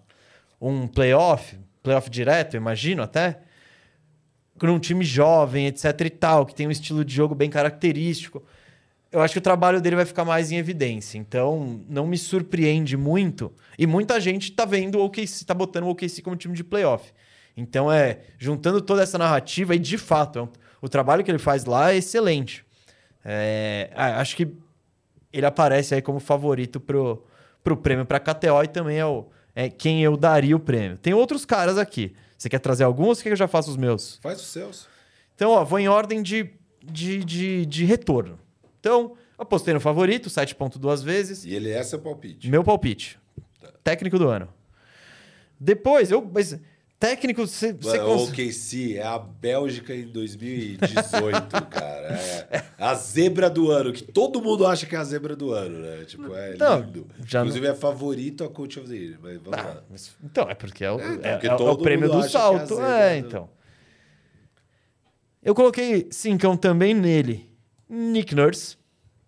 um 0.61 0.87
playoff, 0.87 1.59
playoff 1.83 2.09
direto, 2.09 2.55
imagino 2.55 3.03
até, 3.03 3.41
com 4.59 4.67
um 4.67 4.79
time 4.79 5.03
jovem, 5.03 5.67
etc 5.67 6.01
e 6.01 6.09
tal, 6.09 6.45
que 6.45 6.55
tem 6.55 6.67
um 6.67 6.71
estilo 6.71 7.03
de 7.03 7.13
jogo 7.13 7.35
bem 7.35 7.49
característico. 7.49 8.43
Eu 9.11 9.21
acho 9.21 9.33
que 9.33 9.39
o 9.39 9.41
trabalho 9.41 9.79
dele 9.81 9.95
vai 9.95 10.05
ficar 10.05 10.25
mais 10.25 10.51
em 10.51 10.57
evidência. 10.57 11.17
Então, 11.17 11.81
não 11.87 12.05
me 12.05 12.17
surpreende 12.17 12.97
muito. 12.97 13.51
E 13.77 13.85
muita 13.87 14.19
gente 14.19 14.51
tá 14.51 14.65
vendo 14.65 14.97
o 14.99 15.05
OKC, 15.05 15.45
tá 15.45 15.53
botando 15.53 15.83
o 15.85 15.89
OKC 15.89 16.21
como 16.21 16.35
time 16.35 16.53
de 16.53 16.63
playoff. 16.63 17.13
Então, 17.55 17.91
é 17.91 18.19
juntando 18.37 18.81
toda 18.81 19.03
essa 19.03 19.17
narrativa 19.17 19.75
e 19.75 19.79
de 19.79 19.97
fato, 19.97 20.39
é 20.39 20.41
um- 20.43 20.49
o 20.81 20.89
trabalho 20.89 21.23
que 21.23 21.31
ele 21.31 21.37
faz 21.37 21.63
lá 21.65 21.93
é 21.93 21.97
excelente. 21.97 22.65
É, 23.23 23.89
ah, 23.95 24.19
acho 24.19 24.35
que 24.35 24.47
ele 25.31 25.45
aparece 25.45 25.95
aí 25.95 26.01
como 26.01 26.19
favorito 26.19 26.79
pro, 26.79 27.25
pro 27.63 27.77
prêmio 27.77 28.05
para 28.05 28.19
KTO 28.19 28.63
e 28.63 28.67
também 28.67 28.97
é, 28.99 29.05
o, 29.05 29.25
é 29.55 29.69
quem 29.69 30.03
eu 30.03 30.15
daria 30.17 30.55
o 30.55 30.59
prêmio. 30.59 30.97
Tem 30.97 31.13
outros 31.13 31.45
caras 31.45 31.77
aqui. 31.77 32.13
Você 32.45 32.49
quer 32.49 32.59
trazer 32.59 32.83
alguns 32.83 33.07
ou 33.07 33.15
você 33.15 33.23
quer 33.23 33.29
que 33.29 33.33
eu 33.33 33.37
já 33.37 33.47
faça 33.47 33.71
os 33.71 33.75
meus? 33.75 34.19
Faz 34.21 34.39
os 34.39 34.45
seus. 34.45 34.87
Então, 35.33 35.49
ó, 35.49 35.63
vou 35.63 35.79
em 35.79 35.87
ordem 35.87 36.21
de, 36.21 36.51
de, 36.83 37.23
de, 37.23 37.65
de 37.65 37.85
retorno. 37.85 38.37
Então, 38.79 39.17
apostei 39.35 39.73
no 39.73 39.79
favorito, 39.79 40.29
7.2 40.29 41.03
vezes. 41.03 41.43
E 41.43 41.55
ele 41.55 41.71
é 41.71 41.81
seu 41.81 41.97
palpite. 41.97 42.47
Meu 42.47 42.63
palpite. 42.63 43.19
Técnico 43.83 44.19
do 44.19 44.27
ano. 44.27 44.47
Depois, 45.59 46.11
eu. 46.11 46.21
Mas, 46.31 46.55
técnico, 46.99 47.45
você. 47.45 47.73
você 47.73 47.99
o 47.99 48.05
cons- 48.05 48.29
OKC 48.29 48.97
é 48.97 49.03
a 49.03 49.19
Bélgica 49.19 49.93
em 49.95 50.07
2018, 50.07 51.49
cara. 51.69 52.15
É 52.49 52.63
a 52.77 52.93
zebra 52.95 53.49
do 53.49 53.69
ano, 53.71 53.91
que 53.93 54.03
todo 54.03 54.41
mundo 54.41 54.65
acha 54.65 54.85
que 54.85 54.95
é 54.95 54.99
a 54.99 55.03
zebra 55.03 55.35
do 55.35 55.51
ano, 55.51 55.79
né? 55.79 56.05
Tipo, 56.05 56.33
é 56.35 56.55
Não, 56.57 56.79
lindo. 56.81 57.07
Inclusive 57.19 57.67
é 57.67 57.73
favorito 57.75 58.43
a 58.43 58.49
Coach 58.49 58.79
of 58.79 58.87
the 58.89 58.95
Year, 58.95 59.19
mas 59.21 59.37
vamos 59.41 59.59
Ah, 59.59 59.63
lá. 59.63 59.83
mas- 59.89 60.15
então, 60.23 60.49
é 60.49 60.55
porque 60.55 60.83
é 60.83 60.91
o, 60.91 60.99
É, 60.99 61.03
é- 61.21 61.31
porque 61.33 61.47
é 61.47 61.53
o- 61.55 61.77
prêmio 61.77 62.09
do 62.09 62.19
é 62.19 62.29
salto. 62.29 62.79
É, 62.81 63.21
do- 63.21 63.27
então. 63.27 63.49
Eu 65.43 65.53
coloquei 65.53 66.07
cincão 66.11 66.57
também 66.57 66.93
nele. 66.93 67.49
Nick 67.87 68.33
Nurse. 68.33 68.77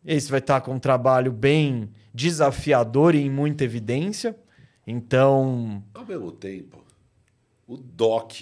Esse 0.04 0.32
vai 0.32 0.40
estar 0.40 0.62
com 0.62 0.74
um 0.74 0.80
trabalho 0.80 1.32
bem 1.32 1.92
desafiador 2.14 3.14
e 3.14 3.20
em 3.20 3.30
muita 3.30 3.64
evidência. 3.64 4.36
Então. 4.86 5.84
Ao 5.94 6.06
mesmo 6.06 6.32
tempo, 6.32 6.84
o 7.68 7.76
Doc 7.78 8.34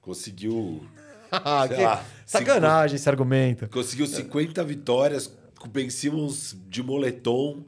conseguiu, 0.00 0.84
Ah, 1.32 1.66
que 1.68 1.74
lá, 1.80 2.04
sacanagem 2.26 2.96
esse 2.96 3.08
argumento. 3.08 3.68
conseguiu 3.68 4.06
50 4.06 4.62
vitórias 4.64 5.32
com 5.58 5.68
Ben 5.68 5.88
Simmons 5.90 6.56
de 6.68 6.82
moletom. 6.82 7.64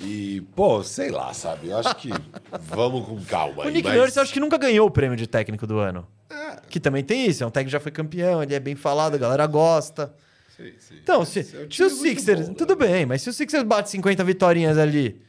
E, 0.00 0.42
pô, 0.54 0.84
sei 0.84 1.10
lá, 1.10 1.34
sabe? 1.34 1.68
Eu 1.70 1.78
acho 1.78 1.94
que 1.96 2.10
vamos 2.60 3.04
com 3.06 3.20
calma. 3.24 3.64
O 3.64 3.68
Nick 3.68 3.88
mas- 3.88 3.96
Nurse 3.98 4.16
eu 4.16 4.22
acho 4.22 4.32
que 4.32 4.38
nunca 4.38 4.56
ganhou 4.56 4.86
o 4.86 4.90
prêmio 4.90 5.16
de 5.16 5.26
técnico 5.26 5.66
do 5.66 5.78
ano. 5.78 6.06
É, 6.30 6.60
Que 6.68 6.78
também 6.78 7.02
tem 7.02 7.26
isso, 7.26 7.42
é 7.42 7.46
um 7.46 7.50
técnico 7.50 7.70
que 7.70 7.72
já 7.72 7.80
foi 7.80 7.90
campeão, 7.90 8.40
ele 8.42 8.54
é 8.54 8.60
bem 8.60 8.76
falado, 8.76 9.14
a 9.14 9.18
galera 9.18 9.44
gosta. 9.46 10.14
sim, 10.56 10.72
sim. 10.78 10.94
Então, 11.02 11.24
se, 11.24 11.40
é 11.40 11.66
um 11.66 11.70
se 11.70 11.82
o 11.82 11.90
Sixers. 11.90 12.42
bom, 12.42 12.48
né? 12.48 12.54
tudo 12.56 12.76
bem, 12.76 13.06
mas 13.06 13.22
se 13.22 13.30
o 13.30 13.32
Sixers 13.32 13.64
bate 13.64 13.90
50 13.90 14.22
vitórias 14.22 14.78
ali, 14.78 15.20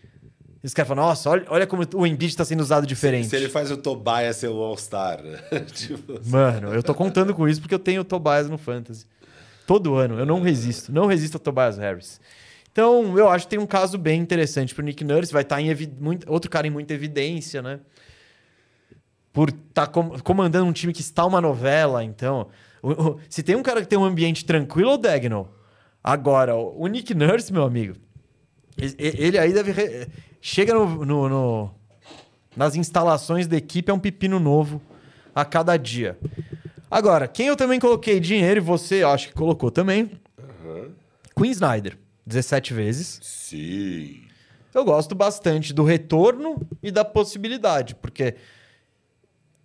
e 0.63 0.67
os 0.67 0.73
caras 0.73 0.87
falam, 0.89 1.05
nossa, 1.05 1.29
olha, 1.29 1.45
olha 1.47 1.65
como 1.67 1.83
o 1.95 2.05
Embiid 2.05 2.35
tá 2.35 2.43
sendo 2.43 2.59
usado 2.61 2.85
diferente. 2.85 3.27
Se 3.27 3.35
ele 3.35 3.47
faz 3.49 3.71
o 3.71 3.77
Tobias 3.77 4.35
ser 4.35 4.49
um 4.49 4.57
All-Star, 4.57 5.19
tipo, 5.73 6.19
Mano, 6.25 6.73
eu 6.73 6.83
tô 6.83 6.93
contando 6.93 7.33
com 7.33 7.47
isso 7.47 7.61
porque 7.61 7.73
eu 7.75 7.79
tenho 7.79 8.01
o 8.01 8.03
Tobias 8.05 8.49
no 8.49 8.57
Fantasy. 8.57 9.05
Todo 9.65 9.95
ano, 9.95 10.19
eu 10.19 10.25
não 10.25 10.41
resisto. 10.41 10.91
Não 10.91 11.05
resisto 11.05 11.35
ao 11.35 11.39
Tobias 11.39 11.77
Harris. 11.77 12.19
Então, 12.71 13.17
eu 13.17 13.29
acho 13.29 13.45
que 13.45 13.51
tem 13.51 13.59
um 13.59 13.65
caso 13.67 13.97
bem 13.97 14.19
interessante 14.19 14.73
pro 14.75 14.83
Nick 14.83 15.03
Nurse. 15.03 15.31
Vai 15.31 15.41
estar 15.43 15.61
em 15.61 15.69
evi- 15.69 15.91
muito- 15.99 16.29
outro 16.31 16.49
cara 16.49 16.65
em 16.67 16.69
muita 16.69 16.93
evidência, 16.93 17.61
né? 17.61 17.79
Por 19.31 19.49
estar 19.49 19.87
comandando 19.87 20.65
um 20.65 20.71
time 20.73 20.91
que 20.91 21.01
está 21.01 21.25
uma 21.25 21.39
novela, 21.41 22.03
então. 22.03 22.47
o- 22.81 22.91
o- 22.91 23.19
se 23.29 23.43
tem 23.43 23.55
um 23.55 23.61
cara 23.63 23.81
que 23.81 23.87
tem 23.87 23.99
um 23.99 24.05
ambiente 24.05 24.43
tranquilo, 24.45 24.91
é 24.91 24.93
o 24.93 24.97
Dagnall. 24.97 25.53
Agora, 26.03 26.55
o 26.55 26.87
Nick 26.87 27.13
Nurse, 27.13 27.51
meu 27.51 27.63
amigo, 27.63 27.95
ele 28.97 29.37
aí 29.37 29.51
deve. 29.53 29.71
re- 29.71 30.07
Chega 30.41 30.73
no- 30.73 31.05
no- 31.05 31.29
no, 31.29 31.71
nas 32.55 32.75
instalações 32.75 33.47
da 33.47 33.57
equipe 33.57 33.91
é 33.91 33.93
um 33.93 33.99
pepino 33.99 34.39
novo 34.39 34.81
a 35.35 35.43
cada 35.45 35.75
dia. 35.77 36.17
Agora, 36.89 37.27
quem 37.27 37.47
eu 37.47 37.55
também 37.55 37.79
coloquei 37.79 38.19
dinheiro, 38.19 38.59
e 38.59 38.63
você 38.63 39.03
acho 39.03 39.27
que 39.27 39.33
colocou 39.33 39.69
também, 39.69 40.11
Queen 41.35 41.51
Snyder, 41.51 41.97
17 42.25 42.73
vezes. 42.73 43.19
sim. 43.23 44.23
Eu 44.73 44.85
gosto 44.85 45.15
bastante 45.15 45.73
do 45.73 45.83
retorno 45.83 46.61
e 46.83 46.91
da 46.91 47.03
possibilidade, 47.03 47.95
porque 47.95 48.35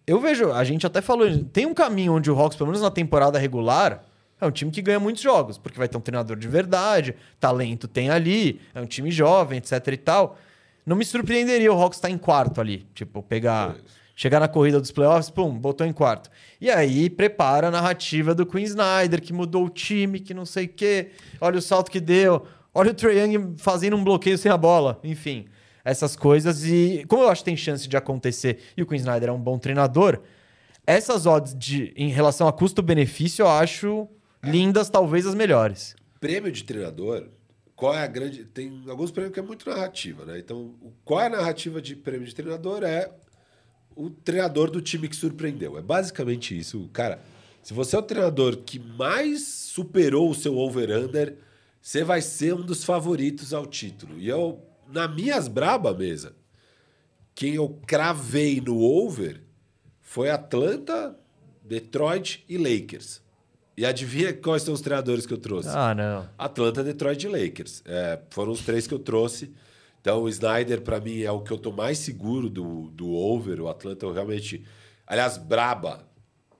eu 0.06 0.18
vejo, 0.18 0.50
a 0.50 0.64
gente 0.64 0.86
até 0.86 1.02
falou, 1.02 1.26
tem 1.52 1.66
um 1.66 1.74
caminho 1.74 2.14
onde 2.14 2.30
o 2.30 2.38
Hawks, 2.40 2.56
pelo 2.56 2.68
menos 2.68 2.80
na 2.80 2.90
temporada 2.90 3.38
regular, 3.38 4.02
é 4.40 4.46
um 4.46 4.50
time 4.50 4.70
que 4.70 4.80
ganha 4.80 4.98
muitos 4.98 5.22
jogos, 5.22 5.58
porque 5.58 5.76
vai 5.78 5.88
ter 5.88 5.96
um 5.98 6.00
treinador 6.00 6.36
de 6.38 6.48
verdade, 6.48 7.14
talento 7.38 7.86
tem 7.86 8.08
ali, 8.08 8.60
é 8.74 8.80
um 8.80 8.86
time 8.86 9.10
jovem, 9.10 9.58
etc 9.58 9.86
e 9.88 9.96
tal. 9.98 10.38
Não 10.86 10.96
me 10.96 11.04
surpreenderia 11.04 11.72
o 11.72 11.80
Hawks 11.80 11.98
estar 11.98 12.10
em 12.10 12.18
quarto 12.18 12.60
ali, 12.60 12.86
tipo, 12.94 13.22
pegar, 13.22 13.76
chegar 14.14 14.38
na 14.38 14.48
corrida 14.48 14.80
dos 14.80 14.90
playoffs, 14.90 15.30
pum, 15.30 15.50
botou 15.50 15.86
em 15.86 15.92
quarto. 15.92 16.30
E 16.60 16.70
aí 16.70 17.08
prepara 17.08 17.68
a 17.68 17.70
narrativa 17.70 18.34
do 18.34 18.44
Queen 18.44 18.64
Snyder, 18.64 19.22
que 19.22 19.32
mudou 19.32 19.64
o 19.64 19.70
time, 19.70 20.20
que 20.20 20.34
não 20.34 20.44
sei 20.44 20.66
o 20.66 20.68
quê, 20.68 21.10
olha 21.40 21.58
o 21.58 21.62
salto 21.62 21.90
que 21.90 22.00
deu, 22.00 22.46
olha 22.74 22.90
o 22.90 22.94
Trae 22.94 23.18
Young 23.18 23.54
fazendo 23.56 23.96
um 23.96 24.04
bloqueio 24.04 24.36
sem 24.36 24.52
a 24.52 24.56
bola, 24.56 25.00
enfim, 25.02 25.46
essas 25.84 26.14
coisas. 26.16 26.64
E 26.64 27.04
como 27.08 27.22
eu 27.22 27.30
acho 27.30 27.40
que 27.40 27.46
tem 27.46 27.56
chance 27.56 27.88
de 27.88 27.96
acontecer 27.96 28.58
e 28.76 28.82
o 28.82 28.86
Queen 28.86 28.98
Snyder 28.98 29.30
é 29.30 29.32
um 29.32 29.40
bom 29.40 29.58
treinador, 29.58 30.20
essas 30.86 31.24
odds 31.24 31.56
de, 31.56 31.94
em 31.96 32.10
relação 32.10 32.46
a 32.46 32.52
custo-benefício 32.52 33.42
eu 33.42 33.48
acho 33.48 34.06
lindas, 34.42 34.90
talvez 34.90 35.26
as 35.26 35.34
melhores. 35.34 35.96
Prêmio 36.20 36.52
de 36.52 36.62
treinador, 36.62 37.28
qual 37.84 37.94
é 37.94 38.02
a 38.02 38.06
grande. 38.06 38.46
Tem 38.46 38.82
alguns 38.88 39.10
prêmios 39.10 39.34
que 39.34 39.40
é 39.40 39.42
muito 39.42 39.68
narrativa, 39.68 40.24
né? 40.24 40.38
Então, 40.38 40.74
qual 41.04 41.20
é 41.20 41.26
a 41.26 41.28
narrativa 41.28 41.82
de 41.82 41.94
prêmio 41.94 42.26
de 42.26 42.34
treinador? 42.34 42.82
É 42.82 43.12
o 43.94 44.08
treinador 44.08 44.70
do 44.70 44.80
time 44.80 45.06
que 45.06 45.14
surpreendeu. 45.14 45.76
É 45.76 45.82
basicamente 45.82 46.58
isso. 46.58 46.88
Cara, 46.94 47.20
se 47.62 47.74
você 47.74 47.94
é 47.94 47.98
o 47.98 48.02
treinador 48.02 48.56
que 48.56 48.78
mais 48.78 49.46
superou 49.46 50.30
o 50.30 50.34
seu 50.34 50.56
over-under, 50.56 51.36
você 51.78 52.02
vai 52.02 52.22
ser 52.22 52.54
um 52.54 52.62
dos 52.62 52.84
favoritos 52.84 53.52
ao 53.52 53.66
título. 53.66 54.18
E 54.18 54.28
eu, 54.28 54.64
na 54.90 55.06
minhas 55.06 55.46
braba 55.46 55.92
mesa, 55.92 56.34
quem 57.34 57.56
eu 57.56 57.68
cravei 57.86 58.62
no 58.62 58.80
over 58.80 59.42
foi 60.00 60.30
Atlanta, 60.30 61.14
Detroit 61.62 62.46
e 62.48 62.56
Lakers. 62.56 63.20
E 63.76 63.84
adivinha 63.84 64.32
quais 64.32 64.62
são 64.62 64.72
os 64.72 64.80
treinadores 64.80 65.26
que 65.26 65.32
eu 65.32 65.38
trouxe? 65.38 65.68
Ah, 65.72 65.94
não. 65.94 66.28
Atlanta, 66.38 66.84
Detroit 66.84 67.24
e 67.24 67.28
Lakers. 67.28 67.82
É, 67.84 68.20
foram 68.30 68.52
os 68.52 68.60
três 68.60 68.86
que 68.86 68.94
eu 68.94 68.98
trouxe. 69.00 69.52
Então, 70.00 70.22
o 70.22 70.28
Snyder, 70.28 70.80
para 70.82 71.00
mim, 71.00 71.22
é 71.22 71.30
o 71.30 71.40
que 71.40 71.50
eu 71.50 71.58
tô 71.58 71.72
mais 71.72 71.98
seguro 71.98 72.48
do, 72.48 72.88
do 72.90 73.10
over. 73.12 73.60
O 73.60 73.68
Atlanta, 73.68 74.06
eu 74.06 74.12
realmente. 74.12 74.64
Aliás, 75.06 75.36
braba. 75.38 76.06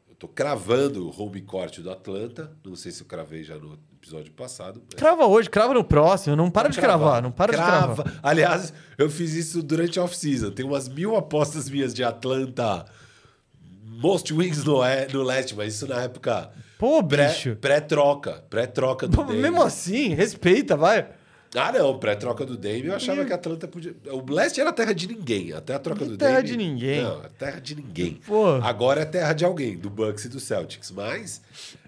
Eu 0.08 0.14
Tô 0.16 0.26
cravando 0.26 1.08
o 1.08 1.22
home 1.22 1.40
court 1.42 1.78
do 1.80 1.90
Atlanta. 1.90 2.50
Não 2.64 2.74
sei 2.74 2.90
se 2.90 3.02
eu 3.02 3.06
cravei 3.06 3.44
já 3.44 3.56
no 3.58 3.78
episódio 3.92 4.32
passado. 4.32 4.82
mas- 4.84 4.94
Crava 4.98 5.26
hoje, 5.26 5.48
crava 5.50 5.72
no 5.74 5.84
próximo. 5.84 6.34
Não 6.34 6.50
para 6.50 6.68
de 6.68 6.80
cravar, 6.80 7.22
não 7.22 7.30
para 7.30 7.52
de 7.52 7.58
Crava. 7.58 8.02
cravar. 8.02 8.20
Aliás, 8.22 8.72
eu 8.98 9.08
fiz 9.10 9.34
isso 9.34 9.62
durante 9.62 10.00
a 10.00 10.04
off-season. 10.04 10.50
Tem 10.50 10.64
umas 10.64 10.88
mil 10.88 11.14
apostas 11.14 11.68
minhas 11.68 11.92
de 11.94 12.02
Atlanta. 12.02 12.86
Most 13.86 14.32
wins 14.32 14.64
no, 14.64 14.82
é- 14.82 15.06
no 15.12 15.22
leste, 15.22 15.54
mas 15.54 15.74
isso 15.74 15.86
na 15.86 16.02
época 16.02 16.50
Pô, 16.79 17.03
pré- 17.03 17.29
bicho. 17.29 17.57
pré-troca. 17.61 18.43
Pré-troca 18.51 19.07
do 19.09 19.16
Pô, 19.16 19.25
Dame. 19.25 19.39
mesmo 19.41 19.62
assim, 19.62 20.09
respeita, 20.14 20.77
vai. 20.77 21.09
Ah, 21.57 21.70
não. 21.72 21.99
Pré-troca 21.99 22.45
do 22.45 22.57
Dame, 22.57 22.87
eu 22.87 22.95
achava 22.95 23.25
que 23.25 23.33
a 23.33 23.37
Atlanta 23.37 23.68
podia... 23.68 23.95
O 24.11 24.33
leste 24.33 24.61
era 24.61 24.72
terra 24.72 24.93
de 24.93 25.07
ninguém. 25.07 25.53
Até 25.53 25.75
a 25.75 25.79
troca 25.79 26.01
Que 26.05 26.11
do 26.11 26.16
terra 26.18 26.37
Dame... 26.43 26.49
de 26.49 26.57
ninguém? 26.57 27.03
Não, 27.03 27.22
é 27.25 27.29
terra 27.39 27.61
de 27.61 27.75
ninguém. 27.77 28.14
Pô. 28.27 28.47
Agora 28.57 29.03
é 29.03 29.05
terra 29.05 29.33
de 29.33 29.45
alguém, 29.45 29.77
do 29.79 29.89
Bucks 29.89 30.25
e 30.25 30.29
do 30.29 30.41
Celtics. 30.41 30.91
Mas, 30.91 31.41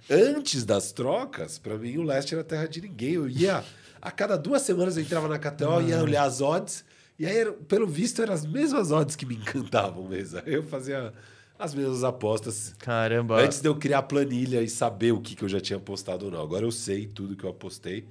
antes 0.09 0.65
das 0.65 0.93
trocas, 0.93 1.59
pra 1.59 1.77
mim 1.77 1.97
o 1.99 2.03
leste 2.03 2.33
era 2.35 2.45
terra 2.45 2.67
de 2.69 2.81
ninguém. 2.81 3.15
Eu 3.15 3.29
ia... 3.29 3.65
A 4.01 4.11
cada 4.13 4.37
duas 4.39 4.63
semanas 4.63 4.97
eu 4.97 5.03
entrava 5.03 5.27
na 5.27 5.39
KTO, 5.39 5.83
ia 5.83 6.01
olhar 6.03 6.25
as 6.25 6.41
odds... 6.41 6.85
E 7.19 7.25
aí, 7.25 7.51
pelo 7.67 7.87
visto, 7.87 8.21
eram 8.21 8.35
as 8.35 8.45
mesmas 8.45 8.93
odds 8.93 9.17
que 9.17 9.25
me 9.25 9.37
encantavam 9.37 10.05
mesmo. 10.07 10.39
Aí 10.45 10.53
Eu 10.53 10.63
fazia 10.63 11.15
as 11.59 11.75
mesmas 11.75 12.05
apostas 12.05 12.75
Caramba. 12.79 13.41
Antes 13.41 13.61
de 13.61 13.69
eu 13.69 13.75
criar 13.75 13.99
a 13.99 14.03
planilha 14.03 14.63
e 14.63 14.69
saber 14.69 15.13
o 15.13 15.21
que, 15.21 15.35
que 15.35 15.43
eu 15.43 15.49
já 15.49 15.61
tinha 15.61 15.77
apostado 15.79 16.27
ou 16.27 16.31
não. 16.31 16.41
Agora 16.41 16.65
eu 16.65 16.71
sei 16.71 17.07
tudo 17.07 17.37
que 17.37 17.45
eu 17.45 17.51
apostei. 17.51 18.07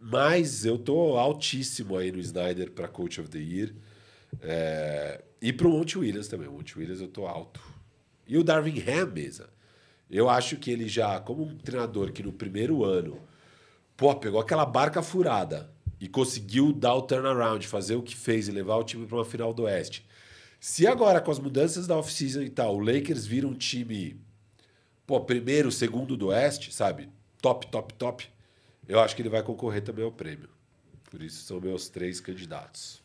Mas 0.00 0.64
eu 0.64 0.76
tô 0.76 1.16
altíssimo 1.16 1.96
aí 1.96 2.10
no 2.10 2.18
Snyder 2.18 2.72
para 2.72 2.88
Coach 2.88 3.20
of 3.20 3.30
the 3.30 3.38
Year. 3.38 3.72
É, 4.40 5.22
E 5.40 5.52
pro 5.52 5.70
Monte 5.70 5.98
Williams 5.98 6.26
também. 6.26 6.48
O 6.48 6.52
Monte 6.52 6.76
Williams 6.76 7.00
eu 7.00 7.08
tô 7.08 7.26
alto. 7.26 7.60
E 8.26 8.36
o 8.36 8.42
Darvin 8.42 8.82
Ham, 8.88 9.06
mesa. 9.06 9.48
Eu 10.10 10.28
acho 10.28 10.56
que 10.56 10.70
ele 10.70 10.88
já, 10.88 11.20
como 11.20 11.44
um 11.44 11.56
treinador 11.56 12.12
que 12.12 12.22
no 12.22 12.32
primeiro 12.32 12.84
ano, 12.84 13.18
pô, 13.96 14.14
pegou 14.14 14.40
aquela 14.40 14.66
barca 14.66 15.02
furada 15.02 15.70
e 16.00 16.08
conseguiu 16.08 16.72
dar 16.72 16.94
o 16.94 17.02
turnaround, 17.02 17.66
fazer 17.66 17.94
o 17.94 18.02
que 18.02 18.16
fez 18.16 18.48
e 18.48 18.50
levar 18.50 18.76
o 18.76 18.84
time 18.84 19.06
para 19.06 19.16
uma 19.16 19.24
final 19.24 19.54
do 19.54 19.62
Oeste. 19.62 20.04
Se 20.62 20.86
agora, 20.86 21.20
com 21.20 21.28
as 21.28 21.40
mudanças 21.40 21.88
da 21.88 21.96
off-season 21.96 22.42
e 22.42 22.48
tal, 22.48 22.76
o 22.76 22.78
Lakers 22.78 23.26
vira 23.26 23.48
um 23.48 23.52
time, 23.52 24.16
pô, 25.04 25.20
primeiro, 25.20 25.72
segundo 25.72 26.16
do 26.16 26.28
Oeste, 26.28 26.72
sabe? 26.72 27.08
Top, 27.40 27.66
top, 27.66 27.92
top. 27.94 28.30
Eu 28.86 29.00
acho 29.00 29.16
que 29.16 29.22
ele 29.22 29.28
vai 29.28 29.42
concorrer 29.42 29.82
também 29.82 30.04
ao 30.04 30.12
prêmio. 30.12 30.48
Por 31.10 31.20
isso 31.20 31.42
são 31.42 31.60
meus 31.60 31.88
três 31.88 32.20
candidatos. 32.20 33.02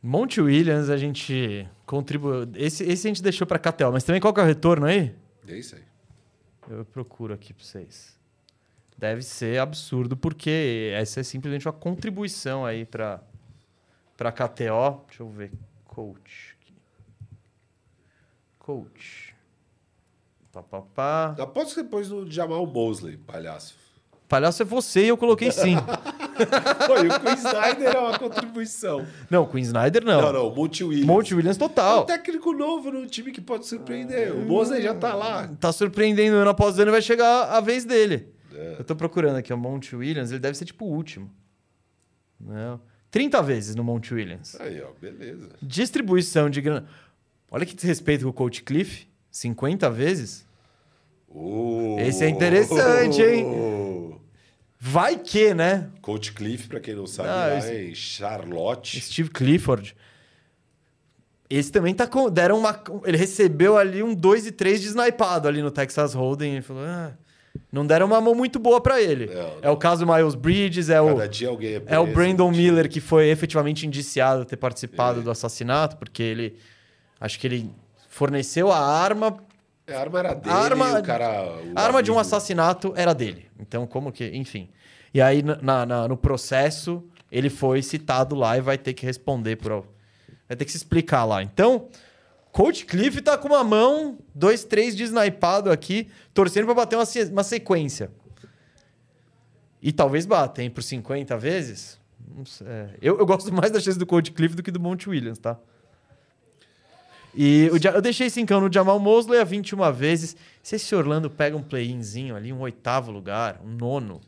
Monte 0.00 0.40
Williams, 0.40 0.88
a 0.88 0.96
gente 0.96 1.68
contribuiu. 1.84 2.48
Esse, 2.54 2.84
esse 2.84 3.08
a 3.08 3.10
gente 3.10 3.24
deixou 3.24 3.44
pra 3.44 3.58
KTO, 3.58 3.90
mas 3.90 4.04
também 4.04 4.20
qual 4.20 4.32
que 4.32 4.38
é 4.38 4.44
o 4.44 4.46
retorno 4.46 4.86
aí? 4.86 5.12
É 5.48 5.58
isso 5.58 5.74
aí. 5.74 5.82
Eu 6.70 6.84
procuro 6.84 7.34
aqui 7.34 7.52
pra 7.52 7.64
vocês. 7.64 8.16
Deve 8.96 9.22
ser 9.22 9.58
absurdo, 9.58 10.16
porque 10.16 10.92
essa 10.94 11.18
é 11.18 11.22
simplesmente 11.24 11.66
uma 11.66 11.72
contribuição 11.72 12.64
aí 12.64 12.84
pra, 12.84 13.20
pra 14.16 14.30
KTO. 14.30 15.02
Deixa 15.08 15.24
eu 15.24 15.28
ver. 15.28 15.50
Coach. 15.84 16.49
Coach. 18.70 19.34
Pá, 20.52 20.62
pá, 20.62 20.80
pá. 20.82 21.36
Aposto 21.42 21.74
que 21.74 21.82
depois 21.82 22.08
no 22.08 22.30
Jamal 22.30 22.64
Mosley, 22.66 23.16
palhaço. 23.16 23.74
Palhaço 24.28 24.62
é 24.62 24.64
você 24.64 25.04
e 25.06 25.08
eu 25.08 25.16
coloquei 25.16 25.50
sim. 25.50 25.74
E 26.40 27.06
o 27.06 27.20
Queen 27.20 27.34
Snyder 27.36 27.94
é 27.94 27.98
uma 27.98 28.18
contribuição. 28.18 29.04
não, 29.28 29.44
Queen 29.46 29.62
Snyder 29.62 30.02
não. 30.04 30.22
Não, 30.22 30.32
não, 30.32 30.54
Monte 30.54 30.82
Williams. 30.82 31.06
Monte 31.06 31.34
Williams 31.34 31.60
É 31.60 31.64
um 31.64 31.68
total. 31.68 32.06
técnico 32.06 32.52
novo 32.54 32.90
num 32.90 33.06
time 33.06 33.30
que 33.30 33.42
pode 33.42 33.66
surpreender. 33.66 34.34
O 34.34 34.46
Mosley 34.46 34.80
já 34.82 34.94
tá 34.94 35.14
lá. 35.14 35.48
Tá 35.60 35.70
surpreendendo 35.70 36.36
ano 36.36 36.50
após 36.50 36.78
ano 36.78 36.90
e 36.90 36.92
vai 36.92 37.02
chegar 37.02 37.50
a 37.50 37.60
vez 37.60 37.84
dele. 37.84 38.32
É. 38.54 38.76
Eu 38.78 38.84
tô 38.84 38.96
procurando 38.96 39.36
aqui 39.36 39.52
o 39.52 39.58
Monte 39.58 39.94
Williams, 39.94 40.30
ele 40.30 40.40
deve 40.40 40.56
ser 40.56 40.64
tipo 40.64 40.86
o 40.86 40.88
último. 40.88 41.30
Não. 42.40 42.80
30 43.10 43.42
vezes 43.42 43.74
no 43.74 43.84
Monte 43.84 44.14
Williams. 44.14 44.58
Aí, 44.60 44.80
ó, 44.80 44.88
beleza. 44.98 45.50
Distribuição 45.60 46.48
de 46.48 46.60
grana. 46.62 46.86
Olha 47.50 47.66
que 47.66 47.74
desrespeito 47.74 48.24
com 48.24 48.30
o 48.30 48.32
Coach 48.32 48.62
Cliff. 48.62 49.06
50 49.30 49.88
vezes. 49.90 50.46
Oh. 51.28 51.96
Esse 52.00 52.24
é 52.24 52.28
interessante, 52.28 53.22
hein? 53.22 54.18
Vai 54.78 55.16
que, 55.18 55.52
né? 55.54 55.88
Coach 56.00 56.32
Cliff, 56.32 56.66
pra 56.68 56.80
quem 56.80 56.94
não 56.94 57.06
sabe, 57.06 57.28
Ah, 57.28 57.74
em 57.74 57.94
Charlotte. 57.94 59.00
Steve 59.00 59.30
Clifford. 59.30 59.94
Esse 61.48 61.70
também 61.70 61.92
tá 61.94 62.06
com. 62.06 62.30
Deram 62.30 62.58
uma. 62.58 62.80
Ele 63.04 63.16
recebeu 63.16 63.76
ali 63.76 64.02
um 64.02 64.14
2 64.14 64.46
e 64.46 64.52
3 64.52 64.80
de 64.80 64.86
snipado 64.88 65.48
ali 65.48 65.60
no 65.60 65.70
Texas 65.70 66.14
Hold'em. 66.14 66.52
Ele 66.54 66.62
falou. 66.62 66.84
"Ah, 66.84 67.12
não 67.72 67.84
deram 67.84 68.06
uma 68.06 68.20
mão 68.20 68.34
muito 68.36 68.58
boa 68.60 68.80
pra 68.80 69.02
ele. 69.02 69.26
Não, 69.26 69.58
É 69.60 69.68
o 69.70 69.76
caso 69.76 70.06
do 70.06 70.12
Miles 70.12 70.36
Bridges, 70.36 70.88
é 70.88 71.00
o. 71.00 71.08
Cada 71.08 71.28
dia 71.28 71.48
alguém 71.48 71.74
é 71.74 71.82
É 71.86 71.98
o. 71.98 72.06
Brandon 72.06 72.50
Miller 72.52 72.88
que 72.88 73.00
foi 73.00 73.28
efetivamente 73.28 73.84
indiciado 73.86 74.44
ter 74.44 74.56
participado 74.56 75.20
É. 75.20 75.22
do 75.24 75.30
assassinato, 75.30 75.96
porque 75.96 76.22
ele. 76.22 76.56
Acho 77.20 77.38
que 77.38 77.46
ele 77.46 77.70
forneceu 78.08 78.72
a 78.72 78.78
arma. 78.78 79.38
A 79.88 79.98
arma 79.98 80.18
era 80.20 80.34
dele, 80.34 80.54
A 80.54 80.58
arma- 80.58 80.98
o 80.98 81.02
cara... 81.02 81.42
o 81.58 81.72
A 81.76 81.82
arma 81.82 82.02
de 82.02 82.10
um 82.10 82.18
assassinato 82.18 82.92
era 82.96 83.12
dele. 83.14 83.48
Então, 83.58 83.86
como 83.86 84.10
que. 84.10 84.24
Enfim. 84.36 84.68
E 85.12 85.20
aí, 85.20 85.42
na- 85.42 85.84
na- 85.84 86.08
no 86.08 86.16
processo, 86.16 87.04
ele 87.30 87.50
foi 87.50 87.82
citado 87.82 88.34
lá 88.34 88.56
e 88.56 88.60
vai 88.60 88.78
ter 88.78 88.94
que 88.94 89.04
responder 89.04 89.56
por. 89.56 89.84
Vai 90.48 90.56
ter 90.56 90.64
que 90.64 90.70
se 90.70 90.76
explicar 90.78 91.24
lá. 91.24 91.42
Então, 91.42 91.88
Coach 92.52 92.84
Cliff 92.86 93.20
tá 93.20 93.36
com 93.38 93.48
uma 93.48 93.62
mão, 93.62 94.18
dois, 94.34 94.64
três 94.64 94.96
de 94.96 95.02
snipado 95.04 95.70
aqui, 95.70 96.08
torcendo 96.34 96.64
pra 96.66 96.74
bater 96.74 96.96
uma, 96.96 97.04
uma 97.32 97.44
sequência. 97.44 98.10
E 99.82 99.92
talvez 99.92 100.26
bata, 100.26 100.62
hein, 100.62 100.70
por 100.70 100.82
50 100.82 101.36
vezes. 101.38 101.98
É, 102.64 102.90
Eu, 103.00 103.18
eu 103.18 103.26
gosto 103.26 103.52
mais 103.52 103.70
da 103.72 103.80
chance 103.80 103.98
do 103.98 104.06
Coach 104.06 104.30
Cliff 104.32 104.54
do 104.54 104.62
que 104.62 104.70
do 104.70 104.78
Monte 104.80 105.08
Williams, 105.08 105.38
tá? 105.38 105.58
E 107.34 107.70
o 107.72 107.76
eu 107.94 108.02
deixei 108.02 108.28
cincão 108.28 108.60
no 108.60 108.72
Jamal 108.72 108.98
Mosley 108.98 109.38
a 109.40 109.44
21 109.44 109.92
vezes. 109.92 110.36
Se 110.62 110.76
esse 110.76 110.94
Orlando 110.94 111.30
pega 111.30 111.56
um 111.56 111.62
play-inzinho 111.62 112.34
ali, 112.34 112.52
um 112.52 112.60
oitavo 112.60 113.10
lugar, 113.10 113.60
um 113.64 113.70
nono. 113.70 114.20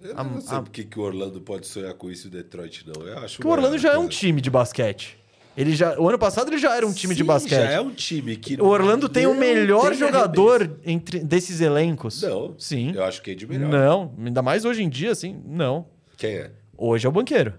Eu 0.00 0.16
A- 0.16 0.24
não 0.24 0.40
sei 0.40 0.56
a- 0.56 0.62
por 0.62 0.70
que 0.70 0.98
o 0.98 1.02
Orlando 1.02 1.40
pode 1.40 1.66
sonhar 1.66 1.92
com 1.94 2.10
isso 2.10 2.26
e 2.26 2.28
o 2.28 2.30
Detroit 2.30 2.84
não. 2.86 3.06
Eu 3.06 3.18
acho 3.18 3.36
Porque 3.36 3.48
o 3.48 3.50
Orlando 3.50 3.76
já 3.78 3.90
é 3.92 3.96
um 3.98 4.02
coisa- 4.02 4.10
time 4.18 4.40
de 4.40 4.48
basquete. 4.50 5.18
Ele 5.56 5.74
já, 5.74 5.98
o 5.98 6.08
ano 6.08 6.16
passado 6.18 6.48
ele 6.50 6.58
já 6.58 6.76
era 6.76 6.86
um 6.86 6.92
time 6.92 7.14
de 7.16 7.22
Sim, 7.22 7.26
basquete. 7.26 7.50
já 7.58 7.70
é 7.72 7.80
um 7.80 7.90
time 7.90 8.36
que... 8.36 8.54
O 8.62 8.66
Orlando 8.66 9.08
tem 9.08 9.26
o 9.26 9.34
melhor 9.34 9.90
tem 9.90 9.98
jogador 9.98 10.78
entre 10.86 11.18
desses 11.18 11.60
elencos. 11.60 12.22
Não. 12.22 12.54
Sim. 12.56 12.92
Eu 12.94 13.02
acho 13.02 13.20
que 13.20 13.32
é 13.32 13.34
de 13.34 13.44
melhor. 13.44 13.68
Não, 13.68 14.14
ainda 14.24 14.40
mais 14.40 14.64
hoje 14.64 14.84
em 14.84 14.88
dia, 14.88 15.10
assim, 15.10 15.42
não. 15.44 15.86
Quem 16.16 16.30
é? 16.36 16.50
Hoje 16.76 17.06
é 17.06 17.08
o 17.08 17.12
banqueiro. 17.12 17.54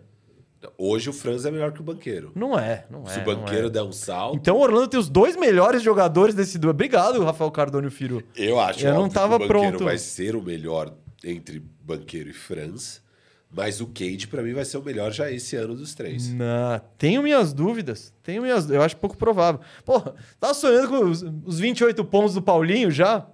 Hoje 0.77 1.09
o 1.09 1.13
Franz 1.13 1.45
é 1.45 1.51
melhor 1.51 1.71
que 1.71 1.79
o 1.79 1.83
Banqueiro. 1.83 2.31
Não 2.35 2.57
é, 2.59 2.85
não 2.89 3.03
é. 3.03 3.09
Se 3.09 3.19
o 3.19 3.25
não 3.25 3.25
Banqueiro 3.25 3.67
é. 3.67 3.69
der 3.69 3.83
um 3.83 3.91
salto... 3.93 4.35
Então 4.35 4.57
o 4.57 4.59
Orlando 4.59 4.87
tem 4.89 4.99
os 4.99 5.07
dois 5.09 5.35
melhores 5.37 5.81
jogadores 5.81 6.35
desse 6.35 6.57
duelo. 6.57 6.71
Obrigado, 6.75 7.23
Rafael 7.23 7.49
Cardone 7.51 7.87
e 7.87 7.89
Firu. 7.89 8.21
Eu 8.35 8.59
acho 8.59 8.85
Eu 8.85 8.93
não 8.93 9.07
tava 9.09 9.37
que 9.39 9.45
o 9.45 9.47
Banqueiro 9.47 9.69
pronto. 9.77 9.85
vai 9.85 9.97
ser 9.97 10.35
o 10.35 10.41
melhor 10.41 10.93
entre 11.23 11.59
Banqueiro 11.81 12.29
e 12.29 12.33
Franz, 12.33 13.01
mas 13.49 13.79
o 13.81 13.87
Cade, 13.87 14.27
pra 14.27 14.43
mim, 14.43 14.53
vai 14.53 14.65
ser 14.65 14.77
o 14.77 14.83
melhor 14.83 15.11
já 15.13 15.31
esse 15.31 15.55
ano 15.55 15.75
dos 15.75 15.95
três. 15.95 16.27
Não, 16.33 16.79
tenho 16.97 17.23
minhas 17.23 17.53
dúvidas. 17.53 18.13
Tenho 18.21 18.41
minhas, 18.41 18.69
eu 18.69 18.81
acho 18.81 18.97
pouco 18.97 19.17
provável. 19.17 19.61
Pô, 19.85 19.99
tá 20.39 20.53
sonhando 20.53 20.89
com 20.89 21.05
os, 21.09 21.23
os 21.45 21.57
28 21.59 22.03
pontos 22.05 22.33
do 22.33 22.41
Paulinho 22.41 22.91
já? 22.91 23.25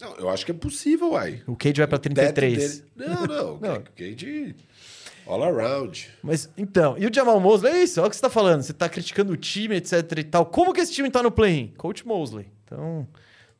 Não, 0.00 0.14
eu 0.16 0.28
acho 0.30 0.44
que 0.46 0.52
é 0.52 0.54
possível, 0.54 1.10
uai. 1.10 1.42
O 1.46 1.56
Cade 1.56 1.80
vai 1.80 1.86
O 1.86 1.88
teto 1.88 2.02
33. 2.02 2.78
dele- 2.78 2.84
Não, 2.96 3.26
não. 3.26 3.58
Não. 3.60 3.74
O 3.78 3.82
Cade 3.96 4.54
all 5.28 5.42
around. 5.44 6.08
Mas 6.22 6.48
então, 6.56 6.96
e 6.98 7.06
o 7.06 7.14
Jamal 7.14 7.38
Mosley? 7.38 7.72
É 7.72 7.82
isso, 7.82 8.00
olha 8.00 8.06
o 8.06 8.10
que 8.10 8.16
você 8.16 8.22
tá 8.22 8.30
falando. 8.30 8.62
Você 8.62 8.72
tá 8.72 8.88
criticando 8.88 9.32
o 9.32 9.36
time, 9.36 9.76
etc 9.76 10.02
e 10.18 10.24
tal. 10.24 10.46
Como 10.46 10.72
que 10.72 10.80
esse 10.80 10.92
time 10.92 11.10
tá 11.10 11.22
no 11.22 11.30
play-in? 11.30 11.68
Coach 11.76 12.06
Mosley. 12.06 12.46
Então, 12.64 13.06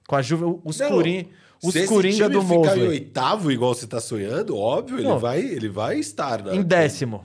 com 0.07 0.17
a 0.17 0.23
Juve, 0.23 0.61
os 0.65 0.79
Não, 0.79 0.89
Coringa, 0.89 1.29
os 1.63 1.73
Se 1.73 1.79
esse 1.81 1.89
Coringa 1.89 2.17
time 2.17 2.29
do 2.31 2.41
ficar 2.43 2.55
em 2.55 2.59
Mosley. 2.61 2.89
oitavo, 2.89 3.53
igual 3.53 3.75
você 3.75 3.87
tá 3.87 4.01
sonhando, 4.01 4.57
óbvio, 4.57 4.99
ele 4.99 5.19
vai, 5.19 5.41
ele 5.41 5.69
vai 5.69 5.99
estar. 5.99 6.43
né? 6.43 6.55
Em 6.57 6.63
décimo. 6.63 7.25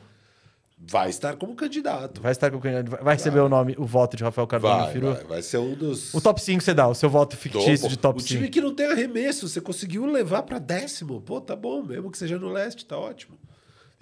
Vai 0.85 1.09
estar 1.09 1.37
como 1.37 1.55
candidato. 1.55 2.19
Vai 2.21 2.33
estar 2.33 2.51
com 2.51 2.59
vai 2.59 3.15
receber 3.15 3.39
o 3.39 3.47
nome, 3.47 3.73
o 3.77 3.85
voto 3.85 4.17
de 4.17 4.23
Rafael 4.25 4.45
Cardone 4.45 4.81
Vai, 4.81 4.91
Firu. 4.91 5.13
vai, 5.13 5.23
vai 5.23 5.41
ser 5.41 5.57
um 5.59 5.73
dos. 5.75 6.13
O 6.13 6.19
top 6.19 6.41
5 6.41 6.61
você 6.61 6.73
dá, 6.73 6.89
o 6.89 6.93
seu 6.93 7.09
voto 7.09 7.37
fictício 7.37 7.87
de 7.87 7.95
top 7.97 8.17
O 8.19 8.21
5. 8.21 8.27
time 8.27 8.49
que 8.49 8.59
não 8.59 8.75
tem 8.75 8.87
arremesso, 8.87 9.47
você 9.47 9.61
conseguiu 9.61 10.05
levar 10.05 10.43
pra 10.43 10.59
décimo. 10.59 11.21
Pô, 11.21 11.39
tá 11.39 11.55
bom, 11.55 11.81
mesmo 11.83 12.11
que 12.11 12.17
seja 12.17 12.37
no 12.37 12.49
leste, 12.51 12.85
tá 12.85 12.97
ótimo. 12.97 13.37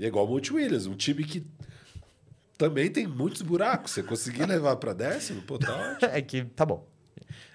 E 0.02 0.06
é 0.06 0.08
igual 0.08 0.26
o 0.26 0.28
Monte 0.28 0.52
Williams, 0.52 0.88
um 0.88 0.96
time 0.96 1.24
que 1.24 1.46
também 2.58 2.90
tem 2.90 3.06
muitos 3.06 3.44
buracos. 3.44 3.92
Você 3.92 4.02
conseguir 4.02 4.48
levar 4.48 4.76
pra 4.78 4.94
décimo, 4.94 5.44
pô, 5.44 5.60
tá 5.60 5.76
ótimo. 5.76 6.10
É 6.12 6.20
que 6.24 6.44
tá 6.44 6.66
bom. 6.66 6.88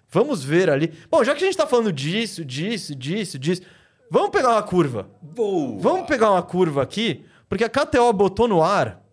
Vamos 0.09 0.44
ver 0.44 0.70
ali. 0.70 0.94
Bom, 1.11 1.24
já 1.24 1.34
que 1.34 1.42
a 1.42 1.47
gente 1.47 1.57
tá 1.57 1.66
falando 1.66 1.92
disso, 1.92 2.44
disso, 2.44 2.94
disso, 2.94 3.36
disso, 3.36 3.62
vamos 4.09 4.30
pegar 4.30 4.51
uma 4.51 4.62
curva. 4.62 5.11
Boa! 5.20 5.76
Vamos 5.80 6.07
pegar 6.07 6.30
uma 6.30 6.42
curva 6.42 6.84
aqui, 6.84 7.26
porque 7.49 7.64
a 7.64 7.68
KTO 7.68 8.12
botou 8.12 8.47
no 8.47 8.62
ar 8.62 9.05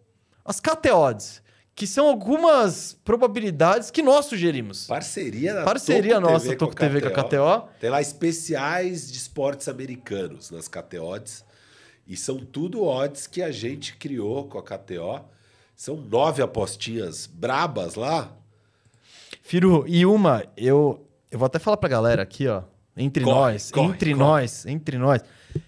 as 0.45 0.59
KTOs, 0.59 1.41
que 1.73 1.87
são 1.87 2.05
algumas 2.05 2.95
probabilidades 3.03 3.89
que 3.89 4.03
nós 4.03 4.27
sugerimos. 4.27 4.85
Parceria 4.85 5.55
da 5.55 5.63
Parceria 5.63 6.19
nossa, 6.19 6.45
TV 6.45 6.55
Toco 6.55 6.75
TV 6.75 7.01
com 7.01 7.07
a 7.07 7.23
KTO. 7.23 7.67
Tem 7.79 7.89
lá 7.89 7.99
especiais 7.99 9.11
de 9.11 9.17
esportes 9.17 9.67
americanos 9.67 10.51
nas 10.51 10.67
KTOs. 10.67 11.43
E 12.07 12.17
são 12.17 12.37
tudo 12.39 12.83
odds 12.83 13.27
que 13.27 13.41
a 13.41 13.51
gente 13.51 13.95
criou 13.95 14.45
com 14.47 14.57
a 14.57 14.63
KTO. 14.63 15.21
São 15.75 15.95
nove 15.95 16.41
apostinhas 16.41 17.25
brabas 17.25 17.95
lá. 17.95 18.31
Firu, 19.41 19.85
e 19.87 20.05
uma, 20.05 20.43
eu, 20.55 21.05
eu 21.31 21.39
vou 21.39 21.45
até 21.45 21.59
falar 21.59 21.77
pra 21.77 21.89
galera 21.89 22.21
aqui, 22.21 22.47
ó. 22.47 22.63
Entre 22.95 23.23
Corre, 23.23 23.53
nós, 23.53 23.71
corre, 23.71 23.87
entre 23.87 24.11
corre. 24.11 24.23
nós, 24.23 24.65
entre 24.65 24.97
nós. 24.97 25.21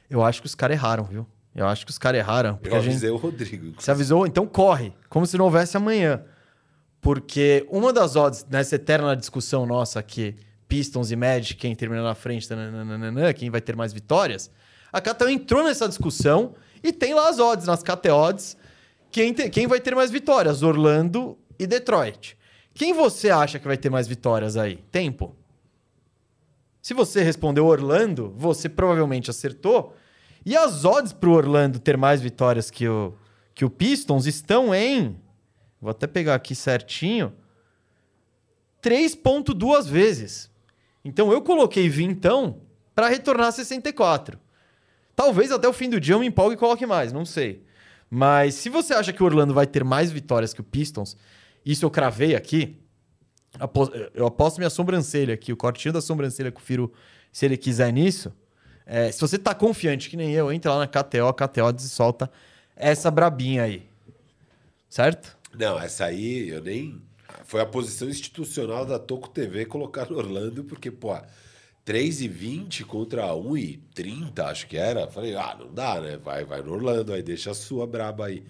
Eu 0.10 0.24
acho 0.24 0.42
que 0.42 0.46
os 0.46 0.54
caras 0.54 0.78
erraram, 0.78 1.04
viu? 1.06 1.26
Eu 1.56 1.66
acho 1.68 1.86
que 1.86 1.92
os 1.92 1.98
caras 1.98 2.20
erraram. 2.20 2.58
Porque 2.58 2.70
Eu 2.70 2.80
a 2.80 2.82
gente, 2.82 2.92
avisei 2.92 3.10
o 3.10 3.16
Rodrigo. 3.16 3.74
Você 3.82 3.90
avisou? 3.90 4.28
Então 4.28 4.46
corre, 4.46 4.94
como 5.10 5.26
se 5.26 5.38
não 5.38 5.46
houvesse 5.46 5.76
amanhã. 5.76 6.24
Porque 7.02 7.66
uma 7.70 7.92
das 7.94 8.16
odds 8.16 8.46
nessa 8.50 8.76
eterna 8.76 9.16
discussão 9.16 9.66
nossa 9.66 10.00
aqui, 10.00 10.36
Pistons 10.68 11.12
e 11.12 11.16
Magic, 11.16 11.56
quem 11.56 11.76
termina 11.76 12.04
na 12.04 12.16
frente, 12.16 12.48
tananana, 12.48 13.34
quem 13.34 13.50
vai 13.50 13.62
ter 13.62 13.76
mais 13.76 13.94
vitórias, 13.94 14.52
a 14.92 15.02
KTO 15.02 15.30
entrou 15.30 15.64
nessa 15.64 15.88
discussão 15.88 16.54
e 16.84 16.92
tem 16.94 17.14
lá 17.14 17.30
as 17.30 17.40
odds 17.40 17.66
nas 17.68 17.84
KT 17.84 18.10
odds, 18.10 18.58
quem, 19.12 19.34
te- 19.34 19.50
quem 19.50 19.68
vai 19.68 19.80
ter 19.80 19.96
mais 19.96 20.12
vitórias, 20.12 20.62
Orlando 20.64 21.38
e 21.58 21.66
Detroit. 21.66 22.38
Quem 22.74 22.94
você 22.94 23.30
acha 23.30 23.58
que 23.60 23.68
vai 23.68 23.78
ter 23.78 23.90
mais 23.90 24.08
vitórias 24.08 24.58
aí? 24.58 24.78
Tempo. 24.92 25.36
Se 26.82 26.94
você 26.94 27.24
respondeu 27.24 27.66
Orlando, 27.66 28.34
você 28.36 28.70
provavelmente 28.70 29.30
acertou. 29.30 29.96
E 30.46 30.56
as 30.56 30.86
odds 30.86 31.14
para 31.14 31.30
o 31.30 31.34
Orlando 31.34 31.80
ter 31.80 31.98
mais 31.98 32.22
vitórias 32.22 32.70
que 32.70 32.88
o, 32.88 33.16
que 33.56 33.66
o 33.66 33.70
Pistons 33.70 34.28
estão 34.28 34.76
em. 34.76 35.20
Vou 35.82 35.90
até 35.90 36.06
pegar 36.06 36.36
aqui 36.36 36.54
certinho. 36.54 37.34
3,2 38.84 39.88
vezes. 39.88 40.52
Então 41.04 41.32
eu 41.32 41.42
coloquei 41.42 41.90
vintão 41.90 42.62
para 42.94 43.08
retornar 43.08 43.48
a 43.48 43.52
64. 43.52 44.40
Talvez 45.16 45.52
até 45.52 45.68
o 45.68 45.74
fim 45.74 45.90
do 45.90 46.00
dia 46.00 46.14
eu 46.16 46.20
me 46.20 46.28
empolgue 46.28 46.56
e 46.56 46.58
coloque 46.58 46.86
mais, 46.86 47.14
não 47.14 47.26
sei. 47.26 47.64
Mas 48.10 48.56
se 48.56 48.70
você 48.70 48.94
acha 48.94 49.12
que 49.14 49.22
o 49.24 49.26
Orlando 49.26 49.54
vai 49.54 49.66
ter 49.66 49.84
mais 49.84 50.12
vitórias 50.12 50.54
que 50.54 50.62
o 50.62 50.64
Pistons, 50.64 51.16
isso 51.66 51.86
eu 51.86 51.90
cravei 51.92 52.36
aqui. 52.36 52.78
apo- 53.60 53.90
Eu 54.14 54.28
aposto 54.28 54.58
minha 54.58 54.70
sobrancelha 54.70 55.34
aqui, 55.34 55.54
o 55.54 55.58
cortinho 55.58 55.94
da 55.94 56.02
sobrancelha 56.02 56.52
que 56.52 56.60
o 56.60 56.64
Firo, 56.64 56.92
se 57.32 57.46
ele 57.46 57.56
quiser 57.58 57.92
nisso. 57.94 58.32
É, 58.86 59.12
se 59.12 59.20
você 59.22 59.38
tá 59.40 59.56
confiante, 59.56 60.10
que 60.10 60.18
nem 60.18 60.32
eu, 60.34 60.52
entra 60.52 60.72
lá 60.74 60.80
na 60.80 60.88
KTO, 60.88 61.34
KTO 61.34 61.74
e 61.78 61.82
solta 61.82 62.30
essa 62.76 63.10
brabinha 63.10 63.64
aí. 63.64 63.88
Certo? 64.90 65.36
Não, 65.58 65.80
essa 65.80 66.06
aí 66.06 66.50
eu 66.50 66.62
nem. 66.62 67.02
Foi 67.46 67.62
a 67.62 67.66
posição 67.66 68.08
institucional 68.10 68.86
da 68.86 69.00
Toco 69.00 69.30
TV 69.30 69.66
colocar 69.66 70.10
no 70.10 70.18
Orlando, 70.18 70.64
porque, 70.64 70.92
pô, 70.92 71.16
3,20 71.86 72.84
contra 72.86 73.28
1,30, 73.28 74.40
acho 74.46 74.68
que 74.68 74.76
era. 74.76 75.08
Falei, 75.08 75.36
ah, 75.36 75.56
não 75.60 75.72
dá, 75.72 76.02
né? 76.02 76.18
Vai, 76.18 76.44
vai 76.44 76.62
no 76.62 76.74
Orlando, 76.74 77.14
aí 77.14 77.22
deixa 77.22 77.52
a 77.52 77.54
sua 77.54 77.86
braba 77.86 78.26
aí. 78.26 78.44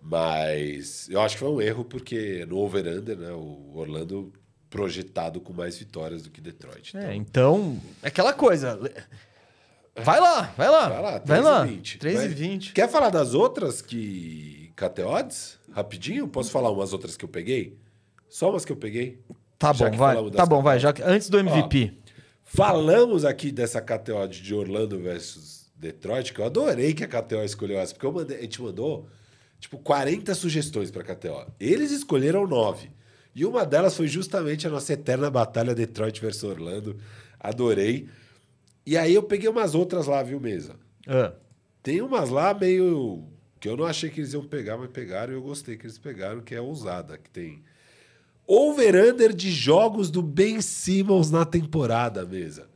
Mas 0.00 1.08
eu 1.10 1.20
acho 1.20 1.36
que 1.36 1.40
foi 1.40 1.50
um 1.50 1.60
erro, 1.60 1.84
porque 1.84 2.44
no 2.46 2.58
over-under, 2.58 3.16
né? 3.16 3.30
O 3.32 3.72
Orlando 3.74 4.32
projetado 4.68 5.38
com 5.40 5.52
mais 5.52 5.76
vitórias 5.76 6.22
do 6.22 6.30
que 6.30 6.40
Detroit. 6.40 6.96
É, 6.96 7.14
então, 7.14 7.78
é 8.02 8.08
aquela 8.08 8.32
coisa. 8.32 8.80
Vai 9.94 10.18
lá, 10.18 10.52
vai 10.56 10.70
lá. 10.70 10.88
Vai 10.88 11.02
lá, 11.02 11.18
vai 11.18 11.40
lá. 11.42 11.66
3,20. 11.66 11.98
3 11.98 12.22
e 12.22 12.28
20. 12.28 12.72
Quer 12.72 12.88
falar 12.88 13.10
das 13.10 13.34
outras 13.34 13.82
que. 13.82 14.72
KTODs? 14.74 15.58
Rapidinho? 15.72 16.26
Posso 16.26 16.50
falar 16.50 16.70
umas 16.70 16.94
outras 16.94 17.16
que 17.16 17.24
eu 17.24 17.28
peguei? 17.28 17.78
Só 18.28 18.50
umas 18.50 18.64
que 18.64 18.72
eu 18.72 18.76
peguei? 18.76 19.20
Tá 19.58 19.72
Já 19.72 19.90
bom, 19.90 19.96
vai. 19.96 20.30
Tá 20.30 20.46
bom, 20.46 20.62
vai. 20.62 20.78
Já 20.80 20.92
que- 20.92 21.02
antes 21.02 21.28
do 21.28 21.38
MVP. 21.38 22.01
Falamos 22.54 23.24
aqui 23.24 23.50
dessa 23.50 23.80
KTO 23.80 24.28
de 24.28 24.54
Orlando 24.54 24.98
versus 24.98 25.70
Detroit, 25.74 26.34
que 26.34 26.38
eu 26.40 26.44
adorei 26.44 26.92
que 26.92 27.02
a 27.02 27.08
KTO 27.08 27.42
escolheu 27.42 27.78
essa, 27.78 27.94
porque 27.94 28.04
eu 28.04 28.12
mandei- 28.12 28.36
a 28.36 28.42
gente 28.42 28.60
mandou 28.60 29.08
tipo 29.58 29.78
40 29.78 30.34
sugestões 30.34 30.90
para 30.90 31.02
KTO. 31.02 31.46
Eles 31.58 31.90
escolheram 31.90 32.46
nove. 32.46 32.90
E 33.34 33.46
uma 33.46 33.64
delas 33.64 33.96
foi 33.96 34.06
justamente 34.06 34.66
a 34.66 34.70
nossa 34.70 34.92
eterna 34.92 35.30
batalha 35.30 35.74
Detroit 35.74 36.20
versus 36.20 36.42
Orlando. 36.44 36.98
Adorei. 37.40 38.06
E 38.84 38.98
aí 38.98 39.14
eu 39.14 39.22
peguei 39.22 39.48
umas 39.48 39.74
outras 39.74 40.06
lá, 40.06 40.22
viu, 40.22 40.38
mesa? 40.38 40.76
Ah, 41.06 41.32
Tem 41.82 42.02
umas 42.02 42.28
lá 42.28 42.52
meio 42.52 43.24
que 43.58 43.66
eu 43.66 43.78
não 43.78 43.86
achei 43.86 44.10
que 44.10 44.20
eles 44.20 44.34
iam 44.34 44.44
pegar, 44.44 44.76
mas 44.76 44.90
pegaram 44.90 45.32
e 45.32 45.36
eu 45.36 45.42
gostei 45.42 45.76
que 45.78 45.86
eles 45.86 45.96
pegaram, 45.98 46.42
que 46.42 46.54
é 46.54 46.60
ousada, 46.60 47.16
que 47.16 47.30
tem 47.30 47.62
over-under 48.54 49.32
de 49.34 49.50
jogos 49.50 50.10
do 50.10 50.20
Ben 50.22 50.60
Simmons 50.60 51.30
na 51.30 51.44
temporada, 51.44 52.24
mesa. 52.26 52.68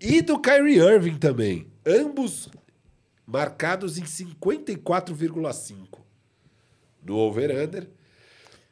E 0.00 0.20
do 0.20 0.38
Kyrie 0.38 0.78
Irving 0.78 1.16
também. 1.16 1.66
Ambos 1.86 2.48
marcados 3.26 3.96
em 3.98 4.02
54,5 4.04 5.98
no 7.04 7.16
over-under. 7.16 7.88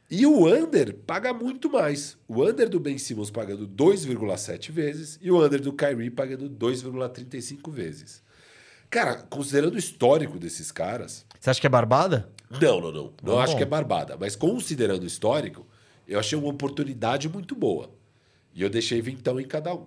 E 0.09 0.25
o 0.25 0.45
under 0.45 0.93
paga 0.93 1.33
muito 1.33 1.69
mais. 1.71 2.17
O 2.27 2.43
under 2.43 2.67
do 2.69 2.79
Ben 2.79 2.97
Simmons 2.97 3.31
pagando 3.31 3.65
2,7 3.67 4.69
vezes 4.71 5.17
e 5.21 5.31
o 5.31 5.41
under 5.43 5.61
do 5.61 5.71
Kyrie 5.71 6.09
pagando 6.09 6.49
2,35 6.49 7.71
vezes. 7.71 8.21
Cara, 8.89 9.15
considerando 9.29 9.75
o 9.75 9.79
histórico 9.79 10.37
desses 10.37 10.69
caras, 10.69 11.25
Você 11.39 11.49
acha 11.49 11.61
que 11.61 11.67
é 11.67 11.69
barbada? 11.69 12.29
não, 12.61 12.81
não, 12.81 12.91
não. 12.91 13.13
Não 13.23 13.39
Ah, 13.39 13.43
acho 13.45 13.53
bom. 13.53 13.57
que 13.57 13.63
é 13.63 13.65
barbada. 13.65 14.17
Mas 14.19 14.35
considerando 14.35 15.03
o 15.03 15.07
histórico, 15.07 15.65
eu 16.11 16.19
achei 16.19 16.37
uma 16.37 16.49
oportunidade 16.49 17.27
muito 17.29 17.55
boa. 17.55 17.89
E 18.53 18.61
eu 18.61 18.69
deixei 18.69 19.01
vintão 19.01 19.39
em 19.39 19.45
cada 19.45 19.73
um. 19.73 19.85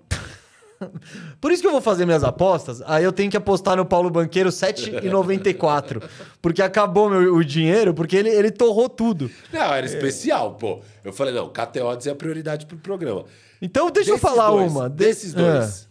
Por 1.40 1.52
isso 1.52 1.62
que 1.62 1.68
eu 1.68 1.72
vou 1.72 1.80
fazer 1.80 2.04
minhas 2.04 2.24
apostas, 2.24 2.82
aí 2.82 3.04
eu 3.04 3.12
tenho 3.12 3.30
que 3.30 3.36
apostar 3.36 3.76
no 3.76 3.86
Paulo 3.86 4.10
Banqueiro 4.10 4.50
7,94. 4.50 6.02
porque 6.42 6.60
acabou 6.62 7.08
meu, 7.08 7.34
o 7.36 7.44
dinheiro, 7.44 7.94
porque 7.94 8.16
ele, 8.16 8.28
ele 8.28 8.50
torrou 8.50 8.88
tudo. 8.88 9.30
Não, 9.52 9.72
era 9.72 9.86
especial, 9.86 10.54
pô. 10.56 10.80
Eu 11.02 11.12
falei, 11.12 11.32
não, 11.32 11.48
KTODs 11.48 12.06
é 12.06 12.10
a 12.10 12.14
prioridade 12.14 12.66
pro 12.66 12.76
programa. 12.76 13.24
Então, 13.62 13.90
deixa 13.90 14.10
eu 14.10 14.14
Desses 14.16 14.28
falar 14.28 14.50
dois, 14.50 14.72
uma. 14.72 14.90
De- 14.90 14.96
Desses 14.96 15.34
Ah. 15.34 15.38
dois. 15.38 15.88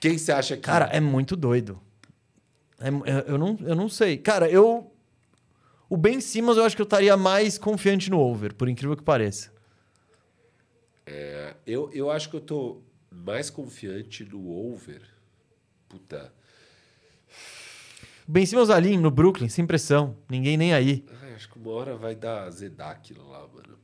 Quem 0.00 0.16
você 0.16 0.32
acha 0.32 0.56
que. 0.56 0.62
Cara, 0.62 0.86
é 0.92 1.00
muito 1.00 1.34
doido. 1.36 1.78
É- 2.80 2.88
é- 2.88 3.24
eu, 3.26 3.38
não, 3.38 3.58
eu 3.64 3.74
não 3.74 3.88
sei. 3.88 4.16
Cara, 4.18 4.48
eu. 4.48 4.90
O 5.88 5.96
Ben 5.96 6.20
Simmons 6.20 6.56
eu 6.56 6.64
acho 6.64 6.74
que 6.74 6.82
eu 6.82 6.84
estaria 6.84 7.16
mais 7.16 7.58
confiante 7.58 8.10
no 8.10 8.18
over, 8.18 8.54
por 8.54 8.68
incrível 8.68 8.96
que 8.96 9.02
pareça. 9.02 9.52
É, 11.06 11.54
eu, 11.66 11.90
eu 11.92 12.10
acho 12.10 12.28
que 12.28 12.36
eu 12.36 12.40
tô 12.40 12.82
mais 13.10 13.48
confiante 13.48 14.24
no 14.24 14.50
over. 14.50 15.02
Puta. 15.88 16.32
Ben 18.26 18.44
Simmons 18.44 18.70
ali 18.70 18.96
no 18.96 19.10
Brooklyn, 19.10 19.48
sem 19.48 19.64
pressão. 19.64 20.16
Ninguém 20.28 20.56
nem 20.56 20.74
aí. 20.74 21.04
Ai, 21.22 21.34
acho 21.34 21.48
que 21.48 21.58
uma 21.58 21.70
hora 21.70 21.96
vai 21.96 22.16
dar 22.16 22.50
zedar 22.50 22.90
aquilo 22.90 23.28
lá, 23.28 23.46
mano. 23.46 23.78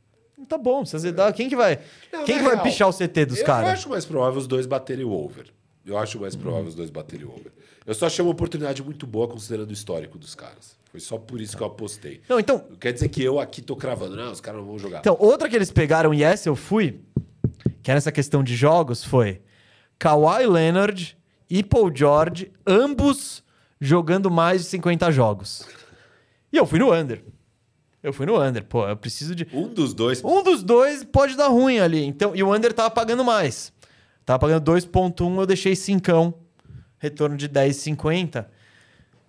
Tá 0.48 0.58
bom, 0.58 0.84
se 0.84 0.96
azedar, 0.96 1.32
quem 1.32 1.48
que 1.48 1.54
vai. 1.54 1.78
Não, 2.12 2.24
quem 2.24 2.38
que 2.38 2.44
vai 2.44 2.60
pichar 2.60 2.88
o 2.88 2.92
CT 2.92 3.26
dos 3.26 3.42
caras? 3.42 3.68
Eu 3.68 3.72
acho 3.74 3.88
mais 3.88 4.04
provável 4.04 4.38
os 4.40 4.48
dois 4.48 4.66
baterem 4.66 5.04
o 5.04 5.12
over. 5.12 5.46
Eu 5.86 5.96
acho 5.96 6.20
mais 6.20 6.34
provável 6.34 6.66
os 6.66 6.74
dois 6.74 6.90
baterem 6.90 7.26
o 7.26 7.30
over. 7.30 7.52
Eu 7.86 7.94
só 7.94 8.06
achei 8.06 8.24
uma 8.24 8.30
oportunidade 8.30 8.82
muito 8.82 9.06
boa 9.06 9.26
considerando 9.28 9.70
o 9.70 9.72
histórico 9.72 10.18
dos 10.18 10.34
caras. 10.34 10.76
Foi 10.90 11.00
só 11.00 11.16
por 11.18 11.40
isso 11.40 11.56
que 11.56 11.62
eu 11.62 11.66
apostei. 11.66 12.20
Não, 12.28 12.38
então, 12.38 12.58
quer 12.78 12.92
dizer 12.92 13.08
que 13.08 13.22
eu 13.22 13.40
aqui 13.40 13.62
tô 13.62 13.74
cravando. 13.74 14.14
Não, 14.14 14.30
os 14.30 14.40
caras 14.40 14.60
não 14.60 14.66
vão 14.66 14.78
jogar. 14.78 14.98
Então, 14.98 15.16
outra 15.18 15.48
que 15.48 15.56
eles 15.56 15.70
pegaram 15.70 16.12
e 16.12 16.22
essa 16.22 16.48
eu 16.48 16.54
fui, 16.54 17.00
que 17.82 17.90
era 17.90 17.98
essa 17.98 18.12
questão 18.12 18.44
de 18.44 18.54
jogos, 18.54 19.02
foi 19.02 19.40
Kawhi 19.98 20.46
Leonard 20.46 21.16
e 21.48 21.62
Paul 21.62 21.90
George, 21.94 22.52
ambos 22.66 23.42
jogando 23.80 24.30
mais 24.30 24.62
de 24.62 24.68
50 24.68 25.10
jogos. 25.10 25.66
E 26.52 26.56
eu 26.56 26.66
fui 26.66 26.78
no 26.78 26.92
under. 26.92 27.24
Eu 28.02 28.12
fui 28.12 28.26
no 28.26 28.40
under. 28.40 28.64
Pô, 28.64 28.86
eu 28.86 28.96
preciso 28.96 29.34
de. 29.34 29.46
um 29.52 29.68
dos 29.68 29.94
dois. 29.94 30.22
Um 30.22 30.42
dos 30.42 30.62
dois 30.62 31.04
pode 31.04 31.36
dar 31.36 31.48
ruim 31.48 31.78
ali. 31.78 32.04
Então, 32.04 32.36
e 32.36 32.42
o 32.42 32.54
under 32.54 32.72
tava 32.72 32.90
pagando 32.90 33.24
mais. 33.24 33.72
Tava 34.24 34.38
pagando 34.38 34.70
2,1, 34.70 35.38
eu 35.38 35.46
deixei 35.46 35.74
5. 35.74 36.34
Retorno 37.02 37.36
de 37.36 37.48
10,50. 37.48 38.46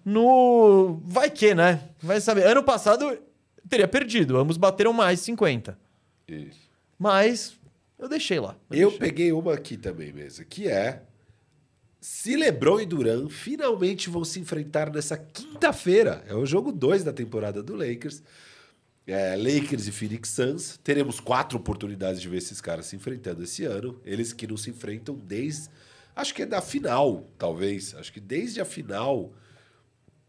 No. 0.06 1.02
Vai 1.04 1.32
que, 1.32 1.56
né? 1.56 1.82
Vai 2.00 2.22
saber. 2.22 2.46
Ano 2.46 2.62
passado 2.62 3.04
eu 3.10 3.20
teria 3.68 3.88
perdido. 3.88 4.38
Ambos 4.38 4.58
bateram 4.58 4.94
mais 4.94 5.22
50. 5.22 5.76
Isso. 6.28 6.70
Mas 7.00 7.58
eu 7.98 8.08
deixei 8.08 8.40
lá. 8.40 8.56
Eu 8.70 8.92
deixei. 8.92 9.00
peguei 9.00 9.32
uma 9.32 9.56
aqui 9.56 9.76
também 9.76 10.14
mesmo, 10.14 10.46
que 10.46 10.68
é 10.68 11.02
se 12.00 12.36
LeBron 12.36 12.80
e 12.80 12.86
Duran 12.86 13.28
finalmente 13.28 14.08
vão 14.08 14.24
se 14.24 14.40
enfrentar 14.40 14.92
nessa 14.94 15.18
quinta-feira. 15.18 16.24
É 16.28 16.36
o 16.36 16.46
jogo 16.46 16.72
2 16.72 17.04
da 17.04 17.12
temporada 17.12 17.64
do 17.64 17.76
Lakers. 17.76 18.22
É, 19.08 19.36
Lakers 19.36 19.88
e 19.88 19.92
Phoenix 19.92 20.30
Suns. 20.30 20.80
Teremos 20.84 21.20
quatro 21.20 21.58
oportunidades 21.58 22.22
de 22.22 22.30
ver 22.30 22.38
esses 22.38 22.62
caras 22.62 22.86
se 22.86 22.96
enfrentando 22.96 23.42
esse 23.42 23.64
ano. 23.64 24.00
Eles 24.06 24.32
que 24.32 24.46
não 24.46 24.58
se 24.58 24.70
enfrentam 24.70 25.16
desde. 25.16 25.70
Acho 26.16 26.34
que 26.34 26.44
é 26.44 26.46
da 26.46 26.62
final, 26.62 27.28
talvez. 27.38 27.96
Acho 27.96 28.12
que 28.14 28.20
desde 28.20 28.62
a 28.62 28.66
final. 28.66 29.34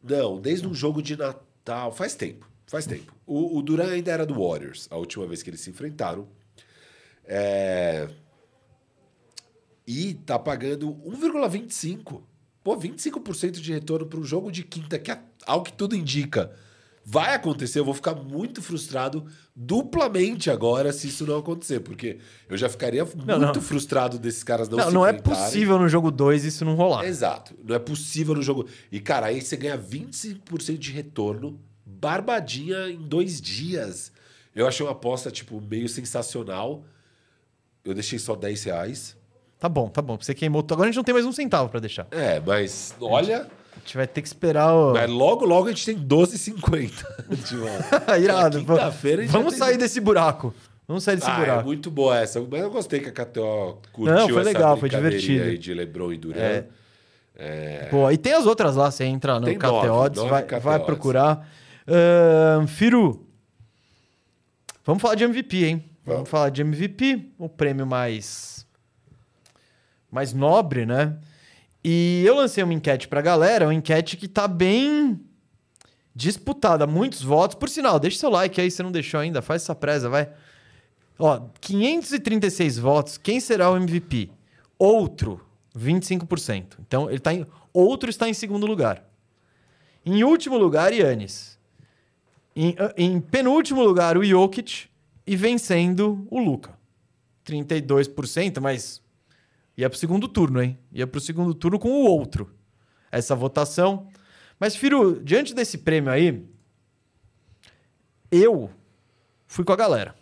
Não, 0.02 0.40
desde 0.40 0.66
um 0.66 0.74
jogo 0.74 1.02
de 1.02 1.16
Natal. 1.16 1.92
Faz 1.92 2.14
tempo. 2.14 2.48
Faz 2.66 2.86
tempo. 2.86 3.14
O, 3.26 3.58
o 3.58 3.62
Duran 3.62 3.90
ainda 3.90 4.10
era 4.10 4.26
do 4.26 4.34
Warriors, 4.34 4.88
a 4.90 4.96
última 4.96 5.26
vez 5.26 5.42
que 5.42 5.50
eles 5.50 5.60
se 5.60 5.70
enfrentaram. 5.70 6.28
É... 7.24 8.08
E 9.86 10.14
tá 10.14 10.38
pagando 10.38 10.94
1,25. 10.94 12.22
Pô, 12.62 12.76
25% 12.76 13.52
de 13.52 13.72
retorno 13.72 14.06
para 14.06 14.18
um 14.18 14.24
jogo 14.24 14.50
de 14.50 14.62
quinta, 14.62 14.98
que 14.98 15.10
é 15.10 15.22
ao 15.46 15.62
que 15.62 15.72
tudo 15.72 15.94
indica 15.94 16.56
vai 17.04 17.34
acontecer. 17.34 17.78
Eu 17.78 17.84
vou 17.84 17.94
ficar 17.94 18.14
muito 18.14 18.62
frustrado 18.62 19.26
duplamente 19.54 20.50
agora 20.50 20.92
se 20.92 21.08
isso 21.08 21.26
não 21.26 21.38
acontecer, 21.38 21.80
porque 21.80 22.18
eu 22.48 22.56
já 22.56 22.68
ficaria 22.68 23.04
Não, 23.26 23.38
muito 23.38 23.56
não. 23.56 23.62
frustrado 23.62 24.18
desses 24.18 24.42
caras 24.42 24.68
não 24.68 24.78
Não, 24.78 24.88
se 24.88 24.94
não 24.94 25.06
é 25.06 25.12
possível 25.12 25.78
no 25.78 25.88
jogo 25.88 26.10
2 26.10 26.44
isso 26.44 26.64
não 26.64 26.74
rolar. 26.74 27.04
Exato. 27.04 27.54
Não 27.62 27.74
é 27.76 27.78
possível 27.78 28.34
no 28.34 28.42
jogo. 28.42 28.66
E, 28.90 29.00
cara, 29.00 29.26
aí 29.26 29.40
você 29.40 29.56
ganha 29.56 29.76
25% 29.78 30.78
de 30.78 30.90
retorno, 30.92 31.60
barbadinha 31.84 32.88
em 32.88 32.98
dois 33.00 33.40
dias. 33.40 34.10
Eu 34.54 34.66
achei 34.66 34.84
uma 34.86 34.92
aposta, 34.92 35.30
tipo, 35.30 35.60
meio 35.60 35.88
sensacional. 35.88 36.84
Eu 37.84 37.92
deixei 37.92 38.18
só 38.18 38.34
10 38.34 38.64
reais. 38.64 39.16
Tá 39.58 39.68
bom, 39.68 39.88
tá 39.88 40.00
bom. 40.00 40.16
Você 40.20 40.34
queimou. 40.34 40.60
Agora 40.62 40.82
a 40.82 40.86
gente 40.86 40.96
não 40.96 41.04
tem 41.04 41.12
mais 41.14 41.26
um 41.26 41.32
centavo 41.32 41.68
pra 41.68 41.80
deixar. 41.80 42.06
É, 42.10 42.40
mas 42.40 42.94
olha. 43.00 43.48
A 43.76 43.80
gente 43.80 43.96
vai 43.96 44.06
ter 44.06 44.22
que 44.22 44.28
esperar 44.28 44.72
o. 44.74 44.92
Mas 44.92 45.10
logo, 45.10 45.44
logo 45.44 45.66
a 45.68 45.70
gente 45.70 45.84
tem 45.84 45.98
12,50. 45.98 46.90
tipo, 47.44 47.64
Irado. 48.20 48.58
quinta-feira 48.60 49.22
a 49.22 49.24
gente 49.24 49.32
Vamos 49.32 49.52
tem- 49.54 49.58
sair 49.58 49.76
desse 49.76 50.00
buraco. 50.00 50.54
Vamos 50.86 51.02
sair 51.02 51.16
desse 51.16 51.30
ah, 51.30 51.34
é 51.34 51.38
buraco. 51.38 51.64
muito 51.66 51.90
boa 51.90 52.18
essa. 52.18 52.40
Mas 52.40 52.60
eu 52.60 52.70
gostei 52.70 53.00
que 53.00 53.08
a 53.08 53.12
KTO 53.12 53.78
curtiu 53.92 54.14
Não, 54.14 54.28
foi 54.28 54.40
essa 54.42 54.50
legal, 54.50 54.76
foi 54.76 54.88
divertido. 54.88 55.44
aí 55.44 55.58
de 55.58 55.72
Lebron 55.72 56.12
e 56.12 56.18
Duran. 56.18 56.64
É. 57.36 57.88
Pô, 57.90 58.10
e 58.10 58.16
tem 58.16 58.32
as 58.34 58.46
outras 58.46 58.76
lá, 58.76 58.90
você 58.90 59.04
entra 59.04 59.40
no 59.40 59.46
Tem 59.46 59.58
KT 59.58 59.66
nove, 59.66 60.16
nove 60.16 60.28
vai, 60.30 60.60
vai 60.60 60.78
procurar. 60.80 61.48
Ahn, 61.88 62.66
Firu, 62.66 63.26
vamos 64.84 65.02
falar 65.02 65.14
de 65.16 65.24
MVP, 65.24 65.64
hein? 65.64 65.84
Vamos 66.04 66.16
Vamos. 66.18 66.28
falar 66.30 66.50
de 66.50 66.60
MVP, 66.62 67.30
o 67.38 67.48
prêmio 67.48 67.86
mais 67.86 68.64
mais 70.10 70.32
nobre, 70.32 70.86
né? 70.86 71.16
E 71.84 72.22
eu 72.24 72.34
lancei 72.36 72.64
uma 72.64 72.72
enquete 72.72 73.06
pra 73.06 73.20
galera, 73.20 73.66
uma 73.66 73.74
enquete 73.74 74.16
que 74.16 74.26
tá 74.26 74.48
bem 74.48 75.20
disputada, 76.14 76.86
muitos 76.86 77.22
votos. 77.22 77.56
Por 77.56 77.68
sinal, 77.68 78.00
deixa 78.00 78.18
seu 78.18 78.30
like 78.30 78.58
aí, 78.60 78.70
se 78.70 78.82
não 78.82 78.90
deixou 78.90 79.20
ainda, 79.20 79.42
faz 79.42 79.62
essa 79.62 79.74
presa, 79.74 80.08
vai. 80.08 80.30
Ó, 81.18 81.48
536 81.60 82.78
votos, 82.78 83.18
quem 83.18 83.38
será 83.38 83.70
o 83.70 83.76
MVP? 83.76 84.30
Outro, 84.78 85.40
25%. 85.76 86.78
Então, 86.80 87.10
ele 87.10 87.20
tá 87.20 87.34
em 87.34 87.46
outro 87.72 88.08
está 88.08 88.28
em 88.28 88.34
segundo 88.34 88.66
lugar. 88.66 89.04
Em 90.06 90.22
último 90.24 90.56
lugar, 90.56 90.92
Yannis. 90.92 91.58
Em, 92.54 92.74
ah, 92.78 92.94
em 92.96 93.20
penúltimo 93.20 93.82
lugar, 93.82 94.16
o 94.16 94.24
Jokic 94.24 94.86
e 95.26 95.36
vencendo 95.36 96.26
o 96.30 96.38
Luca. 96.38 96.72
32%, 97.44 98.60
mas 98.60 99.02
ia 99.76 99.90
pro 99.90 99.98
segundo 99.98 100.28
turno, 100.28 100.62
hein? 100.62 100.78
Ia 100.92 101.06
pro 101.06 101.20
segundo 101.20 101.54
turno 101.54 101.78
com 101.78 101.88
o 101.88 102.06
outro. 102.06 102.50
Essa 103.10 103.34
votação. 103.34 104.08
Mas, 104.58 104.76
Firo, 104.76 105.20
diante 105.22 105.54
desse 105.54 105.78
prêmio 105.78 106.10
aí, 106.10 106.46
eu 108.30 108.70
fui 109.46 109.64
com 109.64 109.72
a 109.72 109.76
galera. 109.76 110.14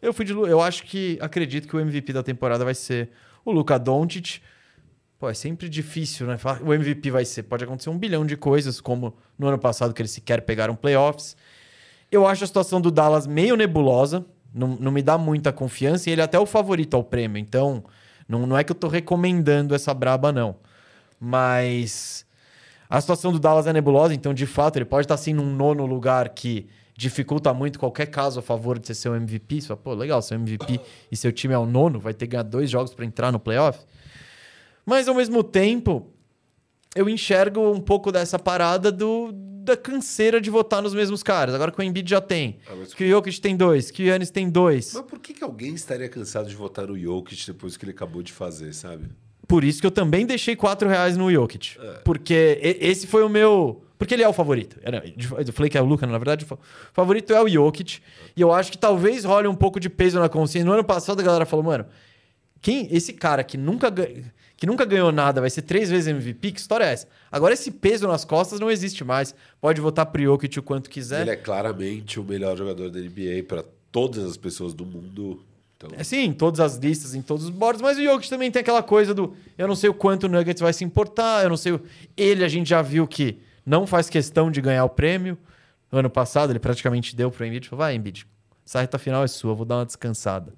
Eu 0.00 0.12
fui 0.12 0.24
de 0.24 0.32
eu 0.32 0.60
acho 0.60 0.84
que 0.84 1.18
acredito 1.20 1.66
que 1.66 1.74
o 1.74 1.80
MVP 1.80 2.12
da 2.12 2.22
temporada 2.22 2.64
vai 2.64 2.74
ser 2.74 3.10
o 3.44 3.50
Luka 3.50 3.78
Doncic. 3.78 4.40
Pô, 5.18 5.30
é 5.30 5.34
sempre 5.34 5.68
difícil, 5.68 6.26
né? 6.26 6.38
O 6.62 6.74
MVP 6.74 7.10
vai 7.10 7.24
ser, 7.24 7.44
pode 7.44 7.64
acontecer 7.64 7.88
um 7.88 7.98
bilhão 7.98 8.26
de 8.26 8.36
coisas, 8.36 8.80
como 8.80 9.16
no 9.38 9.46
ano 9.46 9.58
passado 9.58 9.94
que 9.94 10.02
eles 10.02 10.10
sequer 10.10 10.42
pegaram 10.42 10.76
playoffs. 10.76 11.36
Eu 12.10 12.26
acho 12.26 12.44
a 12.44 12.46
situação 12.46 12.80
do 12.80 12.90
Dallas 12.90 13.26
meio 13.26 13.56
nebulosa, 13.56 14.26
não, 14.52 14.76
não 14.76 14.92
me 14.92 15.02
dá 15.02 15.16
muita 15.16 15.52
confiança, 15.52 16.08
e 16.08 16.12
ele 16.12 16.20
é 16.20 16.24
até 16.24 16.38
o 16.38 16.46
favorito 16.46 16.94
ao 16.94 17.02
prêmio, 17.02 17.38
então 17.38 17.84
não, 18.28 18.46
não 18.46 18.56
é 18.56 18.64
que 18.64 18.72
eu 18.72 18.76
tô 18.76 18.88
recomendando 18.88 19.74
essa 19.74 19.92
braba, 19.92 20.32
não. 20.32 20.56
Mas 21.20 22.26
a 22.88 23.00
situação 23.00 23.32
do 23.32 23.38
Dallas 23.38 23.66
é 23.66 23.72
nebulosa, 23.72 24.14
então 24.14 24.34
de 24.34 24.46
fato 24.46 24.76
ele 24.76 24.84
pode 24.84 25.04
estar 25.04 25.14
assim 25.14 25.32
num 25.32 25.54
nono 25.54 25.86
lugar 25.86 26.28
que 26.30 26.66
dificulta 26.96 27.52
muito 27.52 27.78
qualquer 27.78 28.06
caso 28.06 28.38
a 28.38 28.42
favor 28.42 28.78
de 28.78 28.94
ser 28.94 29.08
o 29.08 29.16
MVP. 29.16 29.60
Você 29.60 29.68
fala, 29.68 29.80
pô, 29.80 29.94
legal, 29.94 30.22
seu 30.22 30.36
MVP 30.36 30.80
e 31.10 31.16
seu 31.16 31.32
time 31.32 31.54
é 31.54 31.58
o 31.58 31.66
nono, 31.66 31.98
vai 31.98 32.14
ter 32.14 32.26
que 32.26 32.32
ganhar 32.32 32.44
dois 32.44 32.70
jogos 32.70 32.94
para 32.94 33.04
entrar 33.04 33.32
no 33.32 33.38
playoff. 33.38 33.80
Mas 34.86 35.08
ao 35.08 35.14
mesmo 35.14 35.42
tempo, 35.42 36.06
eu 36.94 37.08
enxergo 37.08 37.60
um 37.72 37.80
pouco 37.80 38.10
dessa 38.12 38.38
parada 38.38 38.90
do, 38.92 39.30
da 39.32 39.76
canseira 39.76 40.40
de 40.40 40.50
votar 40.50 40.82
nos 40.82 40.94
mesmos 40.94 41.22
caras. 41.22 41.54
Agora 41.54 41.70
que 41.72 41.78
o 41.80 41.82
Embiid 41.82 42.08
já 42.08 42.20
tem, 42.20 42.58
Ah, 42.68 42.74
mas- 42.78 42.94
que 42.94 43.04
o 43.04 43.08
Jokic 43.08 43.40
tem 43.40 43.56
dois, 43.56 43.90
que 43.90 44.02
o 44.02 44.06
Yannis 44.06 44.30
tem 44.30 44.48
dois. 44.50 44.92
Mas 44.94 45.04
por 45.04 45.18
que, 45.18 45.32
que 45.34 45.42
alguém 45.44 45.74
estaria 45.74 46.08
cansado 46.08 46.48
de 46.48 46.54
votar 46.54 46.86
no 46.86 46.98
Jokic 46.98 47.46
depois 47.46 47.76
que 47.76 47.84
ele 47.84 47.92
acabou 47.92 48.22
de 48.22 48.32
fazer, 48.32 48.72
sabe? 48.74 49.06
Por 49.46 49.62
isso 49.62 49.80
que 49.80 49.86
eu 49.86 49.90
também 49.90 50.24
deixei 50.24 50.56
4 50.56 50.88
reais 50.88 51.16
no 51.16 51.30
Jokic. 51.30 51.76
Porque 52.04 52.58
e- 52.62 52.78
esse 52.88 53.06
foi 53.06 53.22
o 53.22 53.28
meu. 53.28 53.82
Porque 53.98 54.12
ele 54.14 54.22
é 54.22 54.28
o 54.28 54.32
favorito. 54.32 54.78
Eu 55.46 55.52
falei 55.52 55.70
que 55.70 55.78
é 55.78 55.82
o 55.82 55.84
Luca, 55.84 56.06
na 56.06 56.16
verdade, 56.18 56.44
o 56.44 56.48
fa- 56.48 56.54
o 56.56 56.94
favorito 56.94 57.32
é 57.32 57.40
o 57.42 57.48
Jokic. 57.48 58.00
E 58.36 58.40
eu 58.40 58.52
acho 58.52 58.72
que 58.72 58.78
talvez 58.78 59.24
role 59.24 59.46
um 59.46 59.54
pouco 59.54 59.78
de 59.78 59.88
peso 59.90 60.18
na 60.18 60.28
consciência. 60.28 60.64
No 60.66 60.72
ano 60.72 60.82
passado 60.84 61.20
a 61.20 61.22
galera 61.22 61.46
falou, 61.46 61.64
mano, 61.64 61.86
quem 62.60 62.88
esse 62.94 63.12
cara 63.12 63.44
que 63.44 63.56
nunca, 63.58 63.90
ga- 63.90 64.08
que 64.64 64.70
nunca 64.70 64.84
ganhou 64.86 65.12
nada 65.12 65.40
vai 65.42 65.50
ser 65.50 65.60
três 65.62 65.90
vezes 65.90 66.06
MVP? 66.08 66.52
Que 66.52 66.58
história 66.60 66.84
é 66.84 66.92
essa? 66.94 67.06
Agora 67.30 67.52
esse 67.52 67.70
peso 67.70 68.08
nas 68.08 68.24
costas 68.24 68.58
não 68.58 68.70
existe 68.70 69.04
mais. 69.04 69.34
Pode 69.60 69.78
votar 69.80 70.06
pro 70.06 70.22
Jokic 70.22 70.58
o 70.58 70.62
quanto 70.62 70.88
quiser. 70.88 71.20
Ele 71.20 71.30
é 71.30 71.36
claramente 71.36 72.18
o 72.18 72.24
melhor 72.24 72.56
jogador 72.56 72.88
da 72.90 72.98
NBA 72.98 73.44
para 73.46 73.62
todas 73.92 74.24
as 74.24 74.36
pessoas 74.38 74.72
do 74.72 74.86
mundo. 74.86 75.42
Então, 75.76 75.90
É 75.98 76.02
sim, 76.02 76.20
em 76.24 76.32
todas 76.32 76.60
as 76.60 76.76
listas, 76.76 77.14
em 77.14 77.20
todos 77.20 77.44
os 77.44 77.50
boards, 77.50 77.82
mas 77.82 77.98
o 77.98 78.02
Jokic 78.02 78.30
também 78.30 78.50
tem 78.50 78.60
aquela 78.60 78.82
coisa 78.82 79.12
do 79.12 79.36
eu 79.58 79.68
não 79.68 79.76
sei 79.76 79.90
o 79.90 79.94
quanto 79.94 80.24
o 80.24 80.28
Nuggets 80.28 80.62
vai 80.62 80.72
se 80.72 80.82
importar, 80.82 81.42
eu 81.44 81.50
não 81.50 81.56
sei. 81.58 81.72
o- 81.72 81.80
Ele 82.16 82.42
a 82.42 82.48
gente 82.48 82.68
já 82.70 82.80
viu 82.80 83.06
que 83.06 83.38
não 83.66 83.86
faz 83.86 84.08
questão 84.08 84.50
de 84.50 84.60
ganhar 84.62 84.84
o 84.84 84.88
prêmio. 84.88 85.36
Ano 85.92 86.08
passado 86.08 86.50
ele 86.50 86.58
praticamente 86.58 87.14
deu 87.14 87.30
pro 87.30 87.44
Embiid, 87.44 87.68
falou: 87.68 87.84
"Vai, 87.84 87.94
Embiid, 87.94 88.26
essa 88.66 88.80
reta 88.80 88.98
final 88.98 89.22
é 89.22 89.28
sua, 89.28 89.54
vou 89.54 89.66
dar 89.66 89.76
uma 89.76 89.86
descansada". 89.86 90.54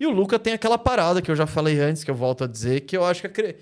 E 0.00 0.06
o 0.06 0.10
Luca 0.10 0.38
tem 0.38 0.54
aquela 0.54 0.78
parada 0.78 1.20
que 1.20 1.30
eu 1.30 1.36
já 1.36 1.46
falei 1.46 1.78
antes, 1.78 2.02
que 2.02 2.10
eu 2.10 2.14
volto 2.14 2.44
a 2.44 2.46
dizer, 2.46 2.80
que 2.80 2.96
eu 2.96 3.04
acho 3.04 3.28
que 3.28 3.56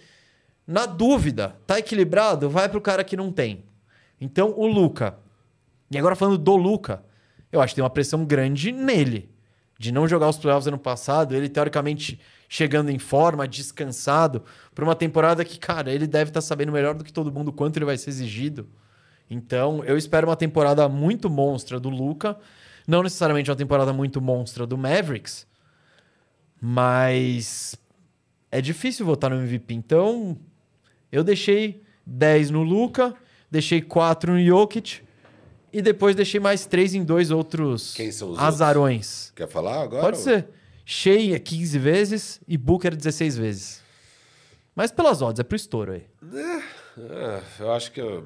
na 0.65 0.86
dúvida, 0.86 1.56
tá 1.66 1.81
equilibrado, 1.81 2.48
vai 2.48 2.69
pro 2.69 2.81
cara 2.81 3.02
que 3.02 3.16
não 3.16 3.32
tem. 3.32 3.65
Então 4.20 4.55
o 4.56 4.65
Luca. 4.65 5.19
E 5.90 5.98
agora 5.98 6.15
falando 6.15 6.39
do 6.39 6.55
Luca, 6.55 7.02
eu 7.51 7.60
acho 7.60 7.73
que 7.73 7.77
tem 7.77 7.82
uma 7.82 7.90
pressão 7.90 8.24
grande 8.24 8.70
nele 8.70 9.28
de 9.77 9.90
não 9.90 10.06
jogar 10.06 10.28
os 10.28 10.39
playoffs 10.39 10.69
ano 10.69 10.78
passado, 10.78 11.35
ele 11.35 11.48
teoricamente 11.48 12.20
chegando 12.48 12.90
em 12.90 12.98
forma, 12.98 13.48
descansado, 13.48 14.44
para 14.74 14.85
uma 14.85 14.94
temporada 14.94 15.44
que, 15.44 15.59
cara, 15.59 15.93
ele 15.93 16.06
deve 16.06 16.31
estar 16.31 16.40
sabendo 16.40 16.70
melhor 16.70 16.94
do 16.94 17.02
que 17.02 17.12
todo 17.12 17.32
mundo 17.32 17.52
quanto 17.52 17.78
ele 17.78 17.85
vai 17.85 17.97
ser 17.97 18.10
exigido. 18.10 18.69
Então, 19.28 19.82
eu 19.85 19.98
espero 19.98 20.28
uma 20.28 20.36
temporada 20.36 20.89
muito 20.89 21.28
monstra 21.28 21.81
do 21.81 21.89
Luca, 21.89 22.36
não 22.86 23.02
necessariamente 23.02 23.51
uma 23.51 23.56
temporada 23.56 23.93
muito 23.93 24.20
monstra 24.20 24.66
do 24.66 24.78
Mavericks, 24.78 25.47
mas 26.60 27.76
é 28.51 28.60
difícil 28.60 29.05
votar 29.06 29.30
no 29.30 29.36
MVP. 29.36 29.74
Então, 29.74 30.36
eu 31.10 31.22
deixei 31.22 31.82
10 32.06 32.51
no 32.51 32.62
Luca, 32.62 33.14
deixei 33.51 33.80
4 33.80 34.32
no 34.32 34.44
Jokic 34.44 35.02
e 35.72 35.82
depois 35.82 36.16
deixei 36.16 36.40
mais 36.40 36.64
3 36.66 36.94
em 36.94 37.05
dois 37.05 37.30
outros 37.30 37.93
Quem 37.94 38.10
são 38.10 38.30
os 38.30 38.39
azarões. 38.39 39.32
quer 39.36 39.48
falar 39.48 39.82
agora? 39.82 40.02
Pode 40.02 40.18
ser. 40.18 40.48
Shea 40.85 41.39
15 41.39 41.78
vezes 41.78 42.40
e 42.48 42.56
Booker 42.56 42.97
16 42.97 43.36
vezes. 43.36 43.82
Mas 44.74 44.90
pelas 44.90 45.20
odds, 45.20 45.39
é 45.40 45.43
pro 45.43 45.56
estouro 45.56 45.93
aí. 45.93 46.06
É, 46.97 47.43
eu 47.60 47.72
acho 47.72 47.93
que. 47.93 48.01
é, 48.01 48.22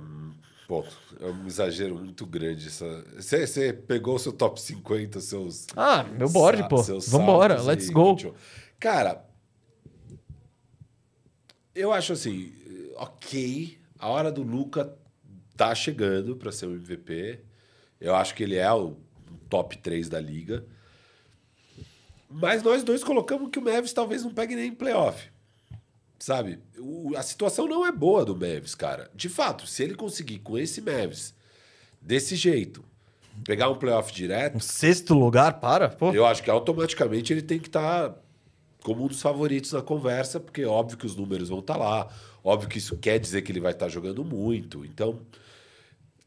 Bom, 0.73 0.87
é 1.21 1.27
um 1.27 1.47
exagero 1.47 1.97
muito 1.97 2.25
grande. 2.25 2.71
Você 2.71 3.47
você 3.47 3.75
pegou 3.75 4.15
o 4.15 4.19
seu 4.19 4.33
top 4.33 4.59
50, 4.59 5.21
seus. 5.21 5.67
Ah, 5.77 6.03
meu 6.03 6.31
board, 6.31 6.67
pô. 6.67 6.83
Vambora, 7.09 7.61
let's 7.61 7.91
e 7.91 7.93
go. 7.93 8.17
Cara, 8.81 9.23
eu 11.75 11.93
acho 11.93 12.15
assim, 12.15 12.55
ok, 12.97 13.79
a 13.99 14.09
hora 14.09 14.33
do 14.33 14.43
Luca 14.43 14.97
tá 15.59 15.75
chegando 15.75 16.37
para 16.37 16.51
ser 16.51 16.65
o 16.65 16.73
MVP. 16.73 17.41
Eu 18.01 18.15
acho 18.15 18.35
que 18.35 18.43
ele 18.43 18.57
é 18.57 18.73
o 18.73 18.97
top 19.51 19.77
3 19.77 20.09
da 20.09 20.19
liga. 20.19 20.65
Mas 22.31 22.63
nós 22.63 22.83
dois 22.83 23.05
colocamos 23.05 23.51
que 23.51 23.59
o 23.59 23.63
Mavis 23.63 23.93
talvez 23.93 24.25
não 24.25 24.33
pegue 24.33 24.57
nem 24.57 24.69
em 24.69 24.75
playoff. 24.75 25.32
Sabe? 26.23 26.61
O- 26.79 27.15
a 27.17 27.23
situação 27.23 27.67
não 27.67 27.85
é 27.85 27.91
boa 27.91 28.25
do 28.25 28.37
Mavis, 28.37 28.77
cara. 28.77 29.11
De 29.13 29.29
fato, 29.29 29.67
se 29.67 29.83
ele 29.83 29.97
conseguir 29.97 30.39
com 30.39 30.57
esse 30.57 30.81
Mavis, 30.81 31.35
desse 32.01 32.37
jeito, 32.37 32.85
pegar 33.45 33.69
um 33.69 33.75
playoff 33.75 34.13
direto, 34.13 34.57
Um 34.57 34.61
sexto 34.61 35.15
lugar, 35.15 35.59
para? 35.59 35.89
Pô. 35.89 36.13
eu 36.13 36.25
acho 36.25 36.41
que 36.41 36.49
automaticamente 36.49 37.33
ele 37.33 37.43
tem 37.43 37.59
que 37.59 37.67
estar 37.67 38.15
como 38.85 39.05
um 39.05 39.09
dos 39.09 39.21
favoritos 39.21 39.73
na 39.73 39.83
conversa, 39.83 40.39
porque 40.39 40.63
é 40.63 40.67
óbvio 40.67 40.97
que 40.97 41.07
os 41.07 41.17
números 41.17 41.49
vão 41.49 41.59
estar 41.59 41.77
lá, 41.77 42.09
óbvio 42.45 42.69
que 42.69 42.79
isso 42.79 42.97
quer 42.99 43.19
dizer 43.19 43.43
que 43.43 43.51
ele 43.51 43.59
vai 43.59 43.73
estar 43.73 43.89
jogando 43.89 44.25
muito. 44.25 44.85
Então, 44.85 45.19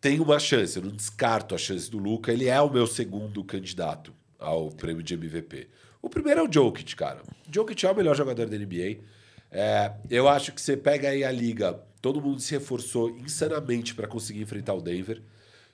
tem 0.01 0.19
uma 0.19 0.39
chance, 0.39 0.75
eu 0.77 0.83
não 0.83 0.91
descarto 0.91 1.55
a 1.55 1.57
chance 1.57 1.89
do 1.89 1.97
Luca. 1.99 2.33
Ele 2.33 2.49
é 2.49 2.59
o 2.59 2.69
meu 2.69 2.85
segundo 2.85 3.41
candidato 3.45 4.13
ao 4.37 4.69
prêmio 4.71 5.01
de 5.01 5.13
MVP. 5.13 5.69
O 6.01 6.09
primeiro 6.09 6.41
é 6.41 6.43
o 6.43 6.51
Jokic, 6.51 6.97
cara. 6.97 7.21
O 7.47 7.53
Jokic 7.53 7.85
é 7.85 7.89
o 7.91 7.95
melhor 7.95 8.13
jogador 8.13 8.45
da 8.45 8.57
NBA. 8.57 9.14
É, 9.57 9.93
eu 10.09 10.27
acho 10.27 10.51
que 10.51 10.61
você 10.61 10.75
pega 10.75 11.07
aí 11.07 11.23
a 11.23 11.31
liga, 11.31 11.79
todo 12.01 12.21
mundo 12.21 12.41
se 12.41 12.51
reforçou 12.51 13.09
insanamente 13.11 13.95
para 13.95 14.05
conseguir 14.05 14.41
enfrentar 14.41 14.73
o 14.73 14.81
Denver. 14.81 15.21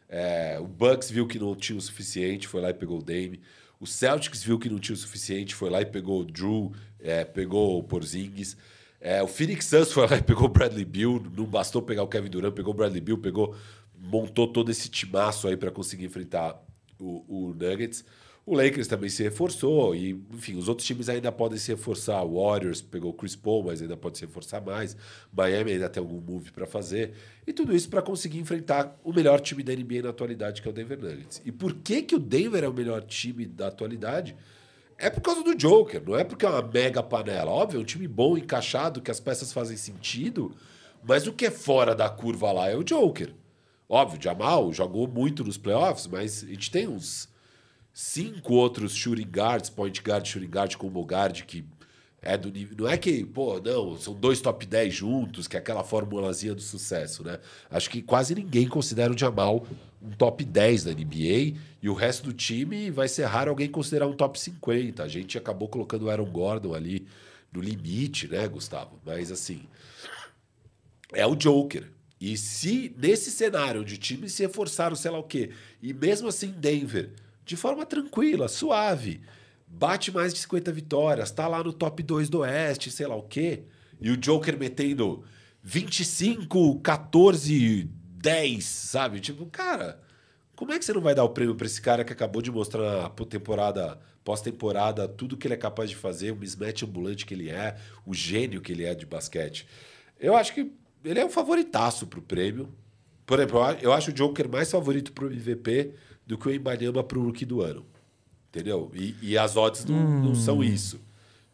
É, 0.08 0.60
o 0.62 0.68
Bucks 0.68 1.10
viu 1.10 1.26
que 1.26 1.40
não 1.40 1.56
tinha 1.56 1.76
o 1.76 1.82
suficiente, 1.82 2.48
foi 2.48 2.62
lá 2.62 2.70
e 2.70 2.76
pegou 2.76 2.99
o 2.99 3.03
Dame. 3.03 3.41
O 3.80 3.88
Celtics 3.88 4.44
viu 4.44 4.60
que 4.60 4.70
não 4.70 4.78
tinha 4.78 4.94
o 4.94 4.98
suficiente, 4.98 5.56
foi 5.56 5.72
lá 5.72 5.82
e 5.82 5.86
pegou 5.88 6.22
o 6.22 6.24
Drew, 6.24 6.72
é, 6.99 7.24
pegou 7.24 7.80
o 7.80 7.84
Porzingis. 7.84 8.56
É, 8.99 9.24
o 9.24 9.28
Phoenix 9.28 9.66
Suns 9.66 9.91
foi 9.91 10.08
lá 10.08 10.16
e 10.16 10.22
pegou 10.22 10.45
o 10.45 10.49
Bradley 10.49 10.86
Bill. 10.86 11.26
Não 11.36 11.45
bastou 11.45 11.82
pegar 11.82 12.03
o 12.03 12.08
Kevin 12.08 12.30
Durant, 12.30 12.53
pegou 12.53 12.76
o 12.76 12.78
Bradley 12.78 13.02
Bill, 13.02 13.18
pegou, 13.18 13.56
montou 13.98 14.48
todo 14.48 14.70
esse 14.70 14.90
timaço 14.90 15.48
aí 15.48 15.58
para 15.58 15.72
conseguir 15.72 16.06
enfrentar 16.06 16.62
o, 16.99 17.26
o 17.28 17.53
Nuggets. 17.56 18.06
O 18.43 18.55
Lakers 18.55 18.88
também 18.88 19.09
se 19.09 19.22
reforçou 19.22 19.95
e, 19.95 20.19
enfim, 20.34 20.57
os 20.57 20.68
outros 20.68 20.88
times 20.88 21.07
ainda 21.07 21.31
podem 21.31 21.59
se 21.59 21.72
reforçar. 21.72 22.23
O 22.23 22.43
Warriors 22.43 22.81
pegou 22.81 23.11
o 23.11 23.13
Chris 23.13 23.35
Paul, 23.35 23.63
mas 23.63 23.81
ainda 23.81 23.95
pode 23.95 24.18
se 24.18 24.26
reforçar 24.26 24.59
mais. 24.59 24.97
Miami 25.31 25.73
ainda 25.73 25.88
tem 25.88 26.01
algum 26.01 26.19
move 26.19 26.51
para 26.51 26.65
fazer. 26.65 27.13
E 27.45 27.53
tudo 27.53 27.76
isso 27.76 27.88
para 27.88 28.01
conseguir 28.01 28.39
enfrentar 28.39 28.99
o 29.03 29.13
melhor 29.13 29.39
time 29.39 29.61
da 29.61 29.76
NBA 29.76 30.01
na 30.01 30.09
atualidade, 30.09 30.61
que 30.61 30.68
é 30.68 30.72
o 30.72 30.73
Denver 30.73 30.99
Nuggets. 30.99 31.41
E 31.45 31.51
por 31.51 31.76
que, 31.76 32.01
que 32.01 32.15
o 32.15 32.19
Denver 32.19 32.63
é 32.63 32.68
o 32.68 32.73
melhor 32.73 33.03
time 33.03 33.45
da 33.45 33.68
atualidade? 33.68 34.35
É 34.97 35.09
por 35.09 35.22
causa 35.22 35.43
do 35.43 35.55
Joker, 35.55 36.01
não 36.03 36.15
é 36.15 36.23
porque 36.23 36.45
é 36.45 36.49
uma 36.49 36.61
mega 36.61 37.01
panela. 37.03 37.51
Óbvio, 37.51 37.80
é 37.80 37.81
um 37.81 37.85
time 37.85 38.07
bom, 38.07 38.38
encaixado, 38.38 39.01
que 39.01 39.11
as 39.11 39.19
peças 39.19 39.53
fazem 39.53 39.77
sentido, 39.77 40.55
mas 41.03 41.27
o 41.27 41.34
que 41.34 41.45
é 41.45 41.51
fora 41.51 41.95
da 41.95 42.09
curva 42.09 42.51
lá 42.51 42.69
é 42.69 42.76
o 42.76 42.84
Joker. 42.84 43.34
Óbvio, 43.88 44.22
Jamal 44.22 44.73
jogou 44.73 45.07
muito 45.07 45.43
nos 45.43 45.57
playoffs, 45.57 46.07
mas 46.07 46.43
a 46.43 46.47
gente 46.47 46.69
tem 46.69 46.88
uns 46.88 47.31
cinco 47.93 48.53
outros 48.53 48.95
shooting 48.95 49.30
guards, 49.30 49.69
point 49.69 50.01
guard, 50.01 50.26
shooting 50.26 50.47
guard, 50.47 50.76
combo 50.76 51.01
guard, 51.03 51.41
que 51.43 51.65
é 52.22 52.38
do 52.38 52.51
nível. 52.51 52.77
Não 52.77 52.88
é 52.88 52.97
que, 52.97 53.26
pô, 53.26 53.59
não, 53.59 53.97
são 53.97 54.13
dois 54.13 54.39
top 54.39 54.65
10 54.65 54.93
juntos, 54.93 55.47
que 55.47 55.55
é 55.55 55.59
aquela 55.59 55.84
formulazinha 55.84 56.53
do 56.53 56.61
sucesso, 56.61 57.23
né? 57.23 57.39
Acho 57.69 57.89
que 57.89 58.01
quase 58.01 58.35
ninguém 58.35 58.68
considera 58.68 59.11
o 59.11 59.18
Jamal 59.18 59.65
um 60.01 60.11
top 60.11 60.43
10 60.43 60.85
da 60.85 60.91
NBA 60.91 61.59
e 61.81 61.89
o 61.89 61.93
resto 61.93 62.23
do 62.23 62.34
time 62.34 62.89
vai 62.89 63.07
ser 63.07 63.26
raro 63.26 63.49
alguém 63.49 63.69
considerar 63.69 64.07
um 64.07 64.13
top 64.13 64.39
50. 64.39 65.03
A 65.03 65.07
gente 65.07 65.38
acabou 65.38 65.68
colocando 65.68 66.03
o 66.03 66.09
Aaron 66.09 66.31
Gordon 66.31 66.73
ali 66.73 67.07
no 67.51 67.61
limite, 67.61 68.27
né, 68.27 68.47
Gustavo? 68.47 68.99
Mas 69.05 69.31
assim, 69.31 69.63
é 71.13 71.26
o 71.26 71.35
Joker. 71.35 71.91
E 72.19 72.38
se 72.38 72.95
nesse 72.97 73.31
cenário 73.31 73.81
onde 73.81 73.97
times 73.97 74.34
se 74.34 74.43
reforçaram, 74.43 74.95
sei 74.95 75.09
lá 75.09 75.18
o 75.18 75.23
quê, 75.23 75.51
e 75.81 75.91
mesmo 75.91 76.27
assim 76.27 76.51
Denver 76.51 77.09
de 77.45 77.55
forma 77.55 77.85
tranquila, 77.85 78.47
suave. 78.47 79.22
Bate 79.68 80.11
mais 80.11 80.34
de 80.34 80.39
50 80.39 80.72
vitórias, 80.72 81.31
tá 81.31 81.47
lá 81.47 81.63
no 81.63 81.72
top 81.72 82.03
2 82.03 82.30
do 82.30 82.39
Oeste, 82.39 82.91
sei 82.91 83.07
lá 83.07 83.15
o 83.15 83.23
quê. 83.23 83.63
E 83.99 84.09
o 84.11 84.18
Joker 84.18 84.57
metendo 84.57 85.23
25, 85.63 86.80
14, 86.80 87.89
10, 88.18 88.63
sabe? 88.65 89.19
Tipo, 89.19 89.45
cara, 89.45 90.01
como 90.55 90.72
é 90.72 90.80
que 90.80 90.85
você 90.85 90.93
não 90.93 91.01
vai 91.01 91.15
dar 91.15 91.23
o 91.23 91.30
prêmio 91.30 91.55
para 91.55 91.65
esse 91.65 91.81
cara 91.81 92.03
que 92.03 92.13
acabou 92.13 92.41
de 92.41 92.51
mostrar 92.51 92.84
na 92.84 93.09
temporada, 93.09 93.99
pós-temporada, 94.23 95.07
tudo 95.07 95.38
que 95.38 95.47
ele 95.47 95.53
é 95.53 95.57
capaz 95.57 95.89
de 95.89 95.95
fazer, 95.95 96.31
o 96.31 96.35
mismatch 96.35 96.84
ambulante 96.84 97.26
que 97.26 97.34
ele 97.34 97.49
é, 97.49 97.76
o 98.05 98.13
gênio 98.13 98.61
que 98.61 98.72
ele 98.72 98.84
é 98.84 98.93
de 98.93 99.05
basquete? 99.05 99.68
Eu 100.19 100.35
acho 100.35 100.53
que 100.53 100.72
ele 101.03 101.19
é 101.19 101.26
um 101.26 101.30
favoritaço 101.30 102.05
pro 102.05 102.22
prêmio. 102.22 102.69
Por 103.26 103.39
exemplo, 103.39 103.59
eu 103.81 103.91
acho 103.91 104.11
o 104.11 104.13
Joker 104.13 104.49
mais 104.49 104.69
favorito 104.69 105.11
pro 105.13 105.31
MVP 105.31 105.93
do 106.26 106.38
que 106.38 106.48
o 106.48 106.53
Embanyama 106.53 107.03
para 107.03 107.19
o 107.19 107.23
rookie 107.23 107.45
do 107.45 107.61
ano. 107.61 107.85
Entendeu? 108.49 108.91
E, 108.93 109.15
e 109.22 109.38
as 109.38 109.56
odds 109.56 109.85
não, 109.85 109.95
hum. 109.95 110.23
não, 110.26 110.35
são 110.35 110.64
isso. 110.64 110.99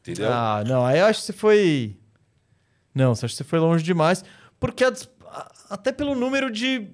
Entendeu? 0.02 0.32
Ah, 0.32 0.64
não. 0.66 0.84
Aí 0.84 1.00
eu 1.00 1.06
acho 1.06 1.20
que 1.20 1.26
você 1.28 1.34
foi. 1.34 1.96
Não, 2.94 3.14
você 3.14 3.26
acha 3.26 3.34
que 3.34 3.38
você 3.38 3.44
foi 3.44 3.60
longe 3.60 3.84
demais. 3.84 4.26
Porque 4.60 4.84
a, 4.84 4.92
até 5.70 5.92
pelo 5.92 6.16
número 6.16 6.50
de 6.50 6.88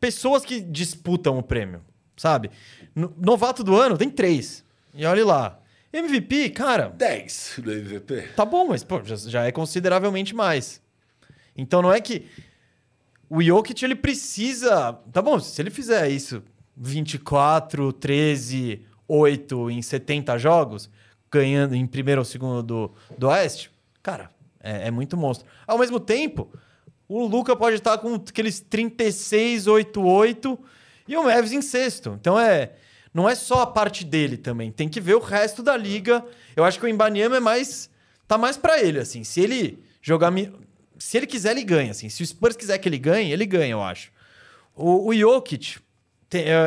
pessoas 0.00 0.44
que 0.44 0.60
disputam 0.60 1.38
o 1.38 1.42
prêmio, 1.42 1.80
sabe? 2.16 2.50
No, 2.94 3.14
novato 3.16 3.62
do 3.62 3.76
ano 3.76 3.96
tem 3.96 4.10
três. 4.10 4.64
E 4.92 5.06
olhe 5.06 5.22
lá. 5.22 5.60
MVP, 5.92 6.50
cara. 6.50 6.88
10 6.88 7.60
no 7.64 7.72
MVP. 7.72 8.22
Tá 8.34 8.44
bom, 8.44 8.66
mas 8.66 8.82
pô, 8.82 9.00
já, 9.04 9.14
já, 9.14 9.44
é 9.44 9.52
consideravelmente 9.52 10.34
mais. 10.34 10.82
Então 11.56 11.80
não 11.80 11.92
é 11.92 12.00
que. 12.00 12.26
O 13.30 13.40
Jokic 13.40 13.84
ele 13.84 13.94
precisa. 13.94 14.92
Tá 15.12 15.22
bom, 15.22 15.38
se 15.38 15.62
ele 15.62 15.70
fizer 15.70 16.08
isso 16.08 16.42
24, 16.76 17.92
13, 17.92 18.82
8 19.06 19.70
em 19.70 19.82
70 19.82 20.38
jogos, 20.38 20.90
ganhando 21.30 21.74
em 21.74 21.86
primeiro 21.86 22.20
ou 22.20 22.24
segundo 22.24 22.62
do, 22.62 22.92
do 23.18 23.28
Oeste, 23.28 23.70
cara, 24.02 24.30
é, 24.60 24.88
é 24.88 24.90
muito 24.90 25.16
monstro. 25.16 25.46
Ao 25.66 25.78
mesmo 25.78 26.00
tempo, 26.00 26.50
o 27.08 27.26
Luca 27.26 27.54
pode 27.54 27.76
estar 27.76 27.98
com 27.98 28.14
aqueles 28.14 28.60
36, 28.60 29.66
8, 29.66 30.02
8 30.02 30.58
e 31.06 31.16
o 31.16 31.24
Mavis 31.24 31.52
em 31.52 31.62
sexto. 31.62 32.16
Então 32.20 32.38
é. 32.38 32.72
Não 33.12 33.28
é 33.28 33.36
só 33.36 33.62
a 33.62 33.66
parte 33.66 34.04
dele 34.04 34.36
também, 34.36 34.72
tem 34.72 34.88
que 34.88 35.00
ver 35.00 35.14
o 35.14 35.20
resto 35.20 35.62
da 35.62 35.76
liga. 35.76 36.24
Eu 36.56 36.64
acho 36.64 36.80
que 36.80 36.84
o 36.84 36.88
Imbaniama 36.88 37.36
é 37.36 37.40
mais. 37.40 37.88
tá 38.26 38.36
mais 38.36 38.56
para 38.56 38.82
ele, 38.82 38.98
assim. 38.98 39.22
Se 39.22 39.40
ele 39.40 39.84
jogar. 40.02 40.32
Se 40.98 41.16
ele 41.16 41.26
quiser, 41.26 41.52
ele 41.52 41.62
ganha, 41.62 41.92
assim. 41.92 42.08
Se 42.08 42.24
o 42.24 42.26
Spurs 42.26 42.56
quiser 42.56 42.76
que 42.78 42.88
ele 42.88 42.98
ganhe, 42.98 43.30
ele 43.30 43.46
ganha, 43.46 43.70
eu 43.70 43.82
acho. 43.82 44.10
O, 44.74 45.10
o 45.10 45.14
Jokic, 45.14 45.78
tem, 46.28 46.46
eu, 46.46 46.58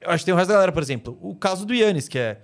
eu 0.00 0.10
acho 0.10 0.22
que 0.22 0.26
tem 0.26 0.34
o 0.34 0.36
resto 0.36 0.48
da 0.48 0.54
galera, 0.54 0.72
por 0.72 0.82
exemplo, 0.82 1.18
o 1.20 1.34
caso 1.34 1.64
do 1.64 1.74
Yannis, 1.74 2.08
que 2.08 2.18
é 2.18 2.40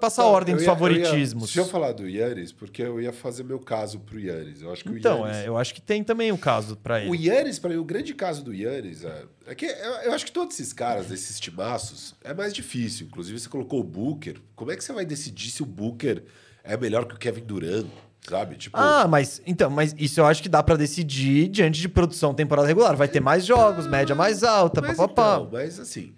passar 0.00 0.22
a 0.22 0.26
ordem 0.26 0.54
dos 0.54 0.64
ia, 0.64 0.70
favoritismos. 0.70 1.44
deixa 1.44 1.60
eu 1.60 1.66
falar 1.66 1.92
do 1.92 2.08
Yannis, 2.08 2.50
porque 2.50 2.82
eu 2.82 3.00
ia 3.00 3.12
fazer 3.12 3.44
meu 3.44 3.58
caso 3.58 4.00
pro 4.00 4.18
Yannis. 4.18 4.62
Eu 4.62 4.72
acho 4.72 4.82
que 4.82 4.90
então, 4.90 5.20
Yannis... 5.26 5.36
é, 5.36 5.48
eu 5.48 5.56
acho 5.56 5.74
que 5.74 5.82
tem 5.82 6.02
também 6.02 6.32
o 6.32 6.38
caso 6.38 6.76
para 6.76 7.00
ele. 7.00 7.10
O 7.10 7.14
Yannis, 7.14 7.58
para 7.58 7.70
mim, 7.70 7.76
o 7.76 7.84
grande 7.84 8.14
caso 8.14 8.42
do 8.42 8.54
Yannis 8.54 9.04
é, 9.04 9.24
é 9.46 9.54
que 9.54 9.66
eu, 9.66 9.92
eu, 10.04 10.12
acho 10.14 10.24
que 10.24 10.32
todos 10.32 10.58
esses 10.58 10.72
caras, 10.72 11.10
esses 11.10 11.38
timaços, 11.38 12.14
é 12.24 12.32
mais 12.32 12.54
difícil. 12.54 13.06
Inclusive, 13.06 13.38
você 13.38 13.48
colocou 13.48 13.80
o 13.80 13.84
Booker. 13.84 14.36
Como 14.54 14.70
é 14.70 14.76
que 14.76 14.82
você 14.82 14.92
vai 14.92 15.04
decidir 15.04 15.50
se 15.50 15.62
o 15.62 15.66
Booker 15.66 16.22
é 16.64 16.76
melhor 16.76 17.04
que 17.04 17.14
o 17.14 17.18
Kevin 17.18 17.44
Durant? 17.44 17.86
Sabe? 18.28 18.56
Tipo... 18.56 18.76
Ah, 18.76 19.06
mas 19.06 19.40
então, 19.46 19.70
mas 19.70 19.94
isso 19.96 20.20
eu 20.20 20.26
acho 20.26 20.42
que 20.42 20.48
dá 20.48 20.62
para 20.62 20.76
decidir 20.76 21.48
diante 21.48 21.80
de 21.80 21.88
produção 21.88 22.34
temporada 22.34 22.66
regular. 22.66 22.96
Vai 22.96 23.08
ter 23.08 23.20
mais 23.20 23.44
jogos, 23.44 23.86
média 23.86 24.14
mais 24.14 24.42
alta, 24.42 24.80
mas, 24.80 24.96
papapá. 24.96 25.36
Então, 25.36 25.50
mas 25.52 25.78
assim, 25.78 26.12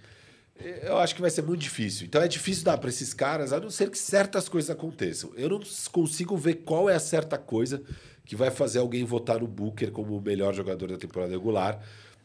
eu 0.82 0.98
acho 0.98 1.14
que 1.14 1.20
vai 1.20 1.30
ser 1.30 1.43
muito 1.43 1.60
difícil. 1.60 2.06
Então 2.06 2.22
é 2.22 2.28
difícil 2.28 2.64
dar 2.64 2.78
para 2.78 2.89
esses 2.89 3.12
caras, 3.12 3.52
a 3.52 3.60
não 3.60 3.70
ser 3.70 3.90
que 3.90 3.98
certas 3.98 4.48
coisas 4.48 4.70
aconteçam. 4.70 5.30
Eu 5.36 5.51
não 5.51 5.60
consigo 5.93 6.36
ver 6.36 6.55
qual 6.56 6.89
é 6.89 6.94
a 6.94 7.01
certa 7.01 7.36
coisa 7.36 7.82
que 8.24 8.35
vai 8.35 8.51
fazer 8.51 8.78
alguém 8.78 9.05
votar 9.05 9.40
no 9.40 9.47
Booker 9.47 9.90
como 9.90 10.16
o 10.16 10.20
melhor 10.20 10.55
jogador 10.55 10.90
da 10.90 10.98
temporada 10.98 11.32
regular. 11.32 11.80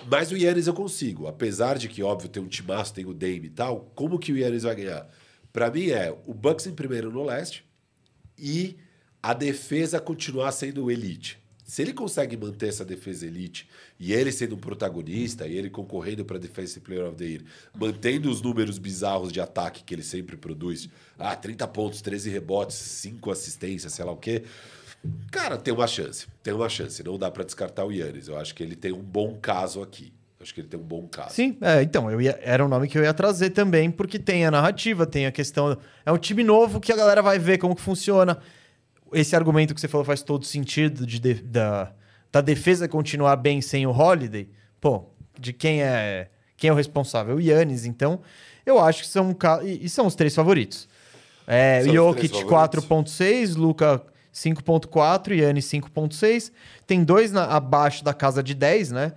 Mas 0.07 0.31
o 0.31 0.37
Yannis 0.37 0.67
eu 0.67 0.73
consigo. 0.73 1.27
Apesar 1.27 1.77
de 1.77 1.87
que, 1.87 2.01
óbvio, 2.01 2.29
tem 2.29 2.41
um 2.41 2.47
timaço, 2.47 2.93
tem 2.93 3.05
o 3.05 3.13
Dame 3.13 3.45
e 3.45 3.49
tal, 3.49 3.91
como 3.95 4.19
que 4.19 4.31
o 4.31 4.37
Yannis 4.37 4.63
vai 4.63 4.75
ganhar? 4.75 5.07
Para 5.51 5.69
mim 5.69 5.89
é 5.89 6.13
o 6.25 6.33
Bucks 6.33 6.65
em 6.67 6.73
primeiro 6.73 7.11
no 7.11 7.23
leste 7.23 7.63
e 8.37 8.75
a 9.23 9.33
defesa 9.33 10.01
continuar 10.01 10.51
sendo 10.51 10.91
elite. 10.91 11.41
Se 11.63 11.81
ele 11.81 11.93
consegue 11.93 12.35
manter 12.35 12.67
essa 12.67 12.83
defesa 12.83 13.25
elite 13.25 13.69
e 13.97 14.11
ele 14.11 14.33
sendo 14.33 14.55
um 14.55 14.59
protagonista 14.59 15.47
e 15.47 15.57
ele 15.57 15.69
concorrendo 15.69 16.25
para 16.25 16.37
Defensive 16.37 16.81
Player 16.81 17.05
of 17.05 17.15
the 17.15 17.23
Year, 17.23 17.41
mantendo 17.73 18.29
os 18.29 18.41
números 18.41 18.77
bizarros 18.77 19.31
de 19.31 19.39
ataque 19.39 19.81
que 19.81 19.95
ele 19.95 20.03
sempre 20.03 20.35
produz, 20.35 20.89
ah, 21.17 21.33
30 21.33 21.65
pontos, 21.69 22.01
13 22.01 22.29
rebotes, 22.29 22.75
5 22.75 23.31
assistências, 23.31 23.93
sei 23.93 24.03
lá 24.03 24.11
o 24.11 24.17
quê. 24.17 24.43
Cara, 25.31 25.57
tem 25.57 25.73
uma 25.73 25.87
chance. 25.87 26.27
Tem 26.43 26.53
uma 26.53 26.67
chance. 26.67 27.01
Não 27.01 27.17
dá 27.17 27.31
para 27.31 27.45
descartar 27.45 27.85
o 27.85 27.91
Yannis. 27.91 28.27
Eu 28.27 28.37
acho 28.37 28.53
que 28.53 28.61
ele 28.61 28.75
tem 28.75 28.91
um 28.91 29.01
bom 29.01 29.37
caso 29.41 29.81
aqui. 29.81 30.11
Acho 30.39 30.53
que 30.53 30.59
ele 30.59 30.67
tem 30.67 30.79
um 30.79 30.83
bom 30.83 31.07
caso. 31.07 31.33
Sim, 31.33 31.57
é, 31.61 31.81
então, 31.81 32.11
eu 32.11 32.21
ia, 32.21 32.37
era 32.41 32.63
um 32.63 32.67
nome 32.67 32.89
que 32.89 32.97
eu 32.97 33.03
ia 33.03 33.13
trazer 33.13 33.51
também, 33.51 33.89
porque 33.89 34.19
tem 34.19 34.45
a 34.45 34.51
narrativa, 34.51 35.05
tem 35.05 35.25
a 35.25 35.31
questão. 35.31 35.77
É 36.05 36.11
um 36.11 36.17
time 36.17 36.43
novo 36.43 36.81
que 36.81 36.91
a 36.91 36.95
galera 36.95 37.21
vai 37.21 37.39
ver 37.39 37.57
como 37.57 37.73
que 37.73 37.81
funciona 37.81 38.37
esse 39.13 39.35
argumento 39.35 39.73
que 39.73 39.81
você 39.81 39.87
falou 39.87 40.05
faz 40.05 40.21
todo 40.21 40.45
sentido 40.45 41.05
de, 41.05 41.19
de, 41.19 41.33
da, 41.35 41.91
da 42.31 42.41
defesa 42.41 42.87
continuar 42.87 43.35
bem 43.35 43.61
sem 43.61 43.85
o 43.85 43.91
Holiday. 43.91 44.49
Pô, 44.79 45.05
de 45.39 45.53
quem 45.53 45.81
é 45.81 46.29
quem 46.57 46.69
é 46.69 46.73
o 46.73 46.75
responsável? 46.75 47.35
O 47.35 47.41
Yannis, 47.41 47.85
então. 47.85 48.21
Eu 48.65 48.79
acho 48.79 49.01
que 49.01 49.07
são 49.09 49.35
e, 49.63 49.85
e 49.85 49.89
são 49.89 50.07
os 50.07 50.15
três 50.15 50.33
favoritos. 50.33 50.87
É, 51.45 51.83
Jokic 51.83 52.45
4.6, 52.45 53.57
Luca 53.57 54.01
5.4, 54.33 55.35
Yannis 55.35 55.65
5.6. 55.65 56.51
Tem 56.87 57.03
dois 57.03 57.31
na, 57.31 57.43
abaixo 57.45 58.03
da 58.03 58.13
casa 58.13 58.41
de 58.41 58.53
10, 58.53 58.91
né? 58.91 59.11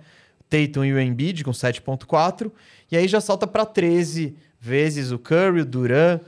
Tatum 0.49 0.83
e 0.83 0.93
o 0.93 0.99
Embiid 0.99 1.43
com 1.43 1.51
7.4. 1.51 2.51
E 2.91 2.97
aí 2.97 3.07
já 3.07 3.21
salta 3.21 3.47
para 3.47 3.65
13 3.65 4.35
vezes 4.59 5.11
o 5.11 5.19
Curry, 5.19 5.61
o 5.61 5.65
Duran, 5.65 6.19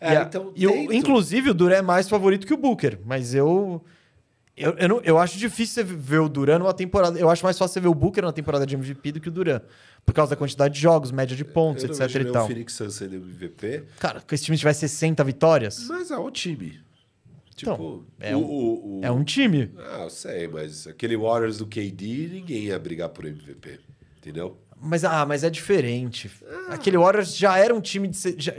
é, 0.00 0.22
então, 0.22 0.52
e 0.54 0.64
eu, 0.64 0.92
inclusive, 0.92 1.50
o 1.50 1.54
Duré 1.54 1.76
é 1.76 1.82
mais 1.82 2.08
favorito 2.08 2.46
que 2.46 2.54
o 2.54 2.56
Booker, 2.56 2.98
mas 3.04 3.34
eu 3.34 3.82
Eu, 4.56 4.70
eu, 4.78 4.88
não- 4.88 5.00
eu 5.00 5.18
acho 5.18 5.36
difícil 5.36 5.74
você 5.74 5.82
ver 5.82 6.20
o 6.20 6.28
Duran 6.28 6.60
numa 6.60 6.72
temporada. 6.72 7.18
Eu 7.18 7.28
acho 7.28 7.42
mais 7.44 7.58
fácil 7.58 7.72
você 7.74 7.80
ver 7.80 7.88
o 7.88 7.94
Booker 7.94 8.22
na 8.22 8.30
temporada 8.32 8.64
de 8.64 8.76
MVP 8.76 9.10
do 9.10 9.20
que 9.20 9.28
o 9.28 9.32
Duran. 9.32 9.60
Por 10.06 10.14
causa 10.14 10.30
da 10.30 10.36
quantidade 10.36 10.74
de 10.74 10.80
jogos, 10.80 11.10
média 11.10 11.36
de 11.36 11.44
pontos, 11.44 11.82
eu 11.82 11.90
etc 11.90 12.14
e 12.20 12.24
tal. 12.26 12.44
o 12.44 12.46
Phoenix 12.46 12.72
Suns 12.74 12.94
sendo 12.94 13.16
MVP, 13.16 13.82
Cara, 13.98 14.20
se 14.20 14.32
esse 14.32 14.44
time 14.44 14.56
tiver 14.56 14.72
60 14.72 15.24
vitórias, 15.24 15.88
mas 15.88 16.08
é 16.12 16.16
o 16.16 16.30
time. 16.30 16.78
Tipo, 17.56 17.72
Então, 17.72 18.04
é 18.20 18.36
o, 18.36 18.38
um- 18.38 18.42
o- 18.44 19.00
o- 19.00 19.04
é 19.04 19.10
um 19.10 19.24
time. 19.24 19.72
Ah, 19.76 20.02
eu 20.04 20.10
sei, 20.10 20.46
mas 20.46 20.86
aquele 20.86 21.16
Warriors 21.16 21.58
do 21.58 21.66
KD, 21.66 22.28
ninguém 22.32 22.64
ia 22.66 22.78
brigar 22.78 23.08
por 23.08 23.24
MVP. 23.24 23.80
Entendeu? 24.18 24.56
Mas, 24.80 25.04
ah, 25.04 25.24
mas 25.26 25.42
é 25.44 25.50
diferente. 25.50 26.30
Aquele 26.68 26.98
Warriors 26.98 27.36
já 27.36 27.56
era 27.58 27.74
um 27.74 27.80
time 27.80 28.08
de. 28.08 28.34
Já, 28.38 28.54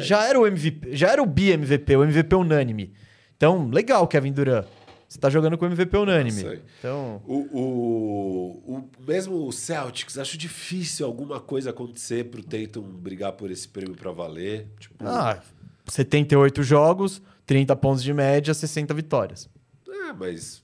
já- 0.00 0.24
era 0.26 0.38
o 0.40 0.46
MVP, 0.46 0.96
já 0.96 1.10
era 1.10 1.22
o 1.22 1.26
bi-MVP, 1.26 1.96
o 1.96 2.02
MVP 2.04 2.34
unânime. 2.34 2.92
Então, 3.36 3.68
legal, 3.68 4.06
Kevin 4.08 4.32
Durant. 4.32 4.66
Você 5.08 5.18
tá 5.18 5.28
jogando 5.28 5.58
com 5.58 5.64
o 5.66 5.68
MVP 5.68 5.94
unânime. 5.96 6.60
Então. 6.78 7.20
O, 7.26 7.36
o, 7.52 8.76
o- 8.76 8.90
mesmo 9.06 9.46
o 9.46 9.52
Celtics, 9.52 10.16
acho 10.16 10.38
difícil 10.38 11.04
alguma 11.06 11.38
coisa 11.38 11.70
acontecer 11.70 12.24
pro 12.30 12.42
Tatum 12.42 12.80
brigar 12.82 13.32
por 13.32 13.50
esse 13.50 13.68
prêmio 13.68 13.94
pra 13.94 14.10
valer. 14.10 14.68
Tipo, 14.80 14.94
Ah, 15.06 15.38
78 15.86 16.62
jogos, 16.62 17.20
30 17.44 17.76
pontos 17.76 18.02
de 18.02 18.12
média, 18.14 18.54
60 18.54 18.94
vitórias. 18.94 19.50
é, 19.88 20.12
mas 20.14 20.61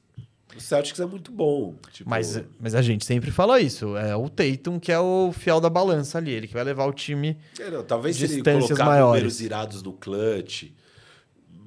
o 0.56 0.60
Celtics 0.60 0.98
é 1.00 1.06
muito 1.06 1.30
bom. 1.30 1.74
Tipo, 1.92 2.08
Mas, 2.08 2.42
mas 2.58 2.74
a 2.74 2.82
gente 2.82 3.04
sempre 3.04 3.30
fala 3.30 3.60
isso. 3.60 3.96
É 3.96 4.16
o 4.16 4.28
Tatum 4.28 4.78
que 4.80 4.90
é 4.90 4.98
o 4.98 5.32
fiel 5.32 5.60
da 5.60 5.68
balança 5.68 6.18
ali. 6.18 6.30
Ele 6.30 6.46
que 6.48 6.54
vai 6.54 6.64
levar 6.64 6.86
o 6.86 6.92
time. 6.92 7.36
é, 7.58 7.70
não, 7.70 7.82
talvez 7.84 8.16
se 8.16 8.24
ele 8.24 8.34
distâncias 8.36 8.66
colocar 8.66 8.84
maiores. 8.86 9.22
números 9.22 9.40
irados 9.40 9.82
no 9.82 9.92
clutch, 9.92 10.70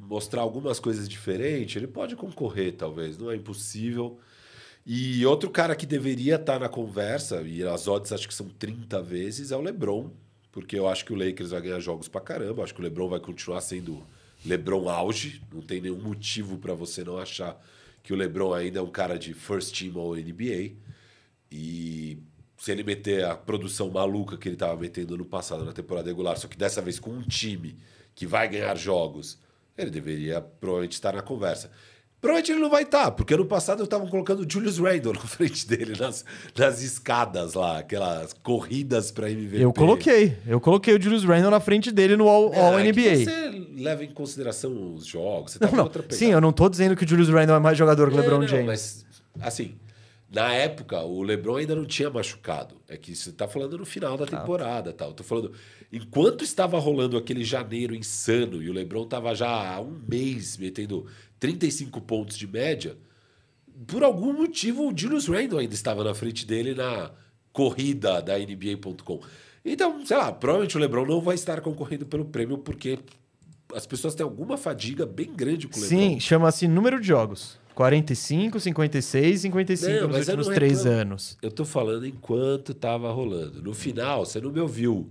mostrar 0.07 0.41
algumas 0.41 0.79
coisas 0.79 1.07
diferentes, 1.07 1.75
ele 1.75 1.87
pode 1.87 2.15
concorrer, 2.15 2.73
talvez. 2.73 3.17
Não 3.17 3.31
é 3.31 3.35
impossível. 3.35 4.19
E 4.85 5.25
outro 5.25 5.49
cara 5.49 5.75
que 5.75 5.85
deveria 5.85 6.35
estar 6.35 6.59
na 6.59 6.67
conversa, 6.67 7.41
e 7.43 7.63
as 7.63 7.87
odds 7.87 8.11
acho 8.11 8.27
que 8.27 8.33
são 8.33 8.49
30 8.49 9.01
vezes, 9.01 9.51
é 9.51 9.55
o 9.55 9.61
LeBron. 9.61 10.09
Porque 10.51 10.77
eu 10.77 10.87
acho 10.87 11.05
que 11.05 11.13
o 11.13 11.15
Lakers 11.15 11.51
vai 11.51 11.61
ganhar 11.61 11.79
jogos 11.79 12.09
pra 12.09 12.19
caramba. 12.19 12.63
Acho 12.63 12.73
que 12.73 12.81
o 12.81 12.83
LeBron 12.83 13.07
vai 13.07 13.19
continuar 13.21 13.61
sendo 13.61 14.03
LeBron 14.45 14.89
auge. 14.89 15.41
Não 15.53 15.61
tem 15.61 15.79
nenhum 15.79 16.01
motivo 16.01 16.57
pra 16.57 16.73
você 16.73 17.05
não 17.05 17.17
achar 17.17 17.57
que 18.03 18.13
o 18.13 18.15
LeBron 18.15 18.53
ainda 18.53 18.79
é 18.79 18.81
um 18.81 18.89
cara 18.89 19.17
de 19.17 19.33
first 19.33 19.77
team 19.77 19.95
ou 19.97 20.15
NBA. 20.15 20.75
E 21.51 22.17
se 22.57 22.71
ele 22.71 22.83
meter 22.83 23.25
a 23.25 23.35
produção 23.35 23.89
maluca 23.89 24.37
que 24.37 24.47
ele 24.47 24.55
estava 24.55 24.79
metendo 24.79 25.17
no 25.17 25.25
passado 25.25 25.65
na 25.65 25.73
temporada 25.73 26.07
regular, 26.07 26.37
só 26.37 26.47
que 26.47 26.57
dessa 26.57 26.81
vez 26.81 26.99
com 26.99 27.11
um 27.11 27.21
time 27.21 27.77
que 28.13 28.25
vai 28.25 28.47
ganhar 28.47 28.75
jogos, 28.77 29.39
ele 29.77 29.89
deveria 29.89 30.41
provavelmente 30.41 30.93
estar 30.93 31.13
na 31.13 31.21
conversa. 31.21 31.71
Provavelmente 32.22 32.52
ele 32.52 32.61
não 32.61 32.69
vai 32.69 32.84
estar, 32.84 33.10
porque 33.11 33.34
ano 33.34 33.45
passado 33.45 33.84
estavam 33.84 34.07
colocando 34.07 34.45
o 34.45 34.49
Julius 34.49 34.77
Randle 34.77 35.14
na 35.14 35.22
frente 35.26 35.68
dele 35.68 35.93
nas, 35.99 36.23
nas 36.56 36.81
escadas 36.84 37.56
lá, 37.56 37.80
aquelas 37.80 38.31
corridas 38.43 39.11
para 39.11 39.30
MVP. 39.31 39.57
Eu 39.64 39.73
coloquei. 39.73 40.38
Eu 40.45 40.61
coloquei 40.61 40.95
o 40.95 41.02
Julius 41.02 41.23
Randle 41.23 41.49
na 41.49 41.60
frente 41.60 41.91
dele 41.91 42.15
no 42.15 42.27
All, 42.30 42.53
All 42.53 42.77
É, 42.80 42.84
que 42.84 42.91
NBA. 42.91 43.15
Você 43.26 43.68
leva 43.76 44.03
em 44.06 44.11
consideração 44.11 44.93
os 44.93 45.06
jogos, 45.06 45.53
você 45.53 45.60
tá 45.60 45.65
Não, 45.65 45.72
com 45.72 45.77
não. 45.77 45.84
outra 45.85 46.03
pegada. 46.03 46.18
Sim, 46.19 46.31
eu 46.31 46.39
não 46.39 46.52
tô 46.53 46.69
dizendo 46.69 46.95
que 46.95 47.03
o 47.03 47.07
Julius 47.07 47.30
Randle 47.30 47.56
é 47.56 47.60
mais 47.60 47.76
jogador 47.76 48.10
que 48.11 48.15
o 48.15 48.19
É, 48.19 48.22
LeBron 48.22 48.39
não, 48.41 48.48
James. 48.48 48.65
Mas, 48.68 49.06
assim, 49.41 49.76
na 50.31 50.53
época, 50.53 51.02
o 51.02 51.23
LeBron 51.23 51.56
ainda 51.56 51.76
não 51.76 51.85
tinha 51.85 52.10
machucado. 52.11 52.76
É 52.88 52.98
que 52.98 53.15
você 53.15 53.31
tá 53.31 53.48
falando 53.48 53.80
no 53.80 53.85
final 53.85 54.15
da 54.15 54.27
temporada 54.27 54.93
tal. 54.93 55.10
Eu 55.10 55.14
tô 55.15 55.23
falando, 55.23 55.52
enquanto 55.91 56.43
estava 56.43 56.77
rolando 56.77 57.18
aquele 57.18 57.43
janeiro 57.43 57.95
insano 57.95 58.61
e 58.61 58.69
o 58.69 58.73
LeBron 58.73 59.07
tava 59.07 59.34
já 59.34 59.49
há 59.49 59.81
um 59.81 59.99
mês 60.07 60.56
metendo 60.57 61.07
35 61.41 61.99
pontos 62.01 62.38
de 62.38 62.45
média, 62.47 62.95
por 63.88 64.03
algum 64.03 64.31
motivo 64.31 64.88
o 64.88 64.93
Julius 64.95 65.27
Randle 65.27 65.57
ainda 65.57 65.73
estava 65.73 66.03
na 66.03 66.13
frente 66.13 66.45
dele 66.45 66.76
na 66.76 67.09
corrida 67.51 68.22
da 68.22 68.38
NBA.com. 68.38 69.19
Então, 69.65 70.05
sei 70.05 70.18
lá, 70.18 70.31
provavelmente 70.31 70.77
o 70.77 70.80
LeBron 70.80 71.05
não 71.05 71.19
vai 71.19 71.34
estar 71.34 71.59
concorrendo 71.61 72.05
pelo 72.05 72.26
prêmio 72.26 72.59
porque 72.59 72.99
as 73.73 73.88
pessoas 73.88 74.13
têm 74.13 74.23
alguma 74.23 74.55
fadiga 74.55 75.03
bem 75.03 75.34
grande 75.34 75.68
com 75.68 75.80
o 75.80 75.81
LeBron. 75.81 75.99
Sim, 75.99 76.19
chama-se 76.19 76.68
número 76.68 77.01
de 77.01 77.07
jogos. 77.07 77.59
45, 77.73 78.59
56, 78.59 79.41
55 79.41 79.91
Não, 79.91 80.07
nos 80.09 80.27
últimos 80.27 80.47
três 80.49 80.85
anos. 80.85 81.39
Eu 81.41 81.49
tô 81.49 81.65
falando 81.65 82.05
enquanto 82.05 82.72
tava 82.76 83.11
rolando. 83.11 83.63
No 83.63 83.73
final, 83.73 84.26
você 84.27 84.39
não 84.39 84.51
me 84.51 84.59
ouviu 84.59 85.09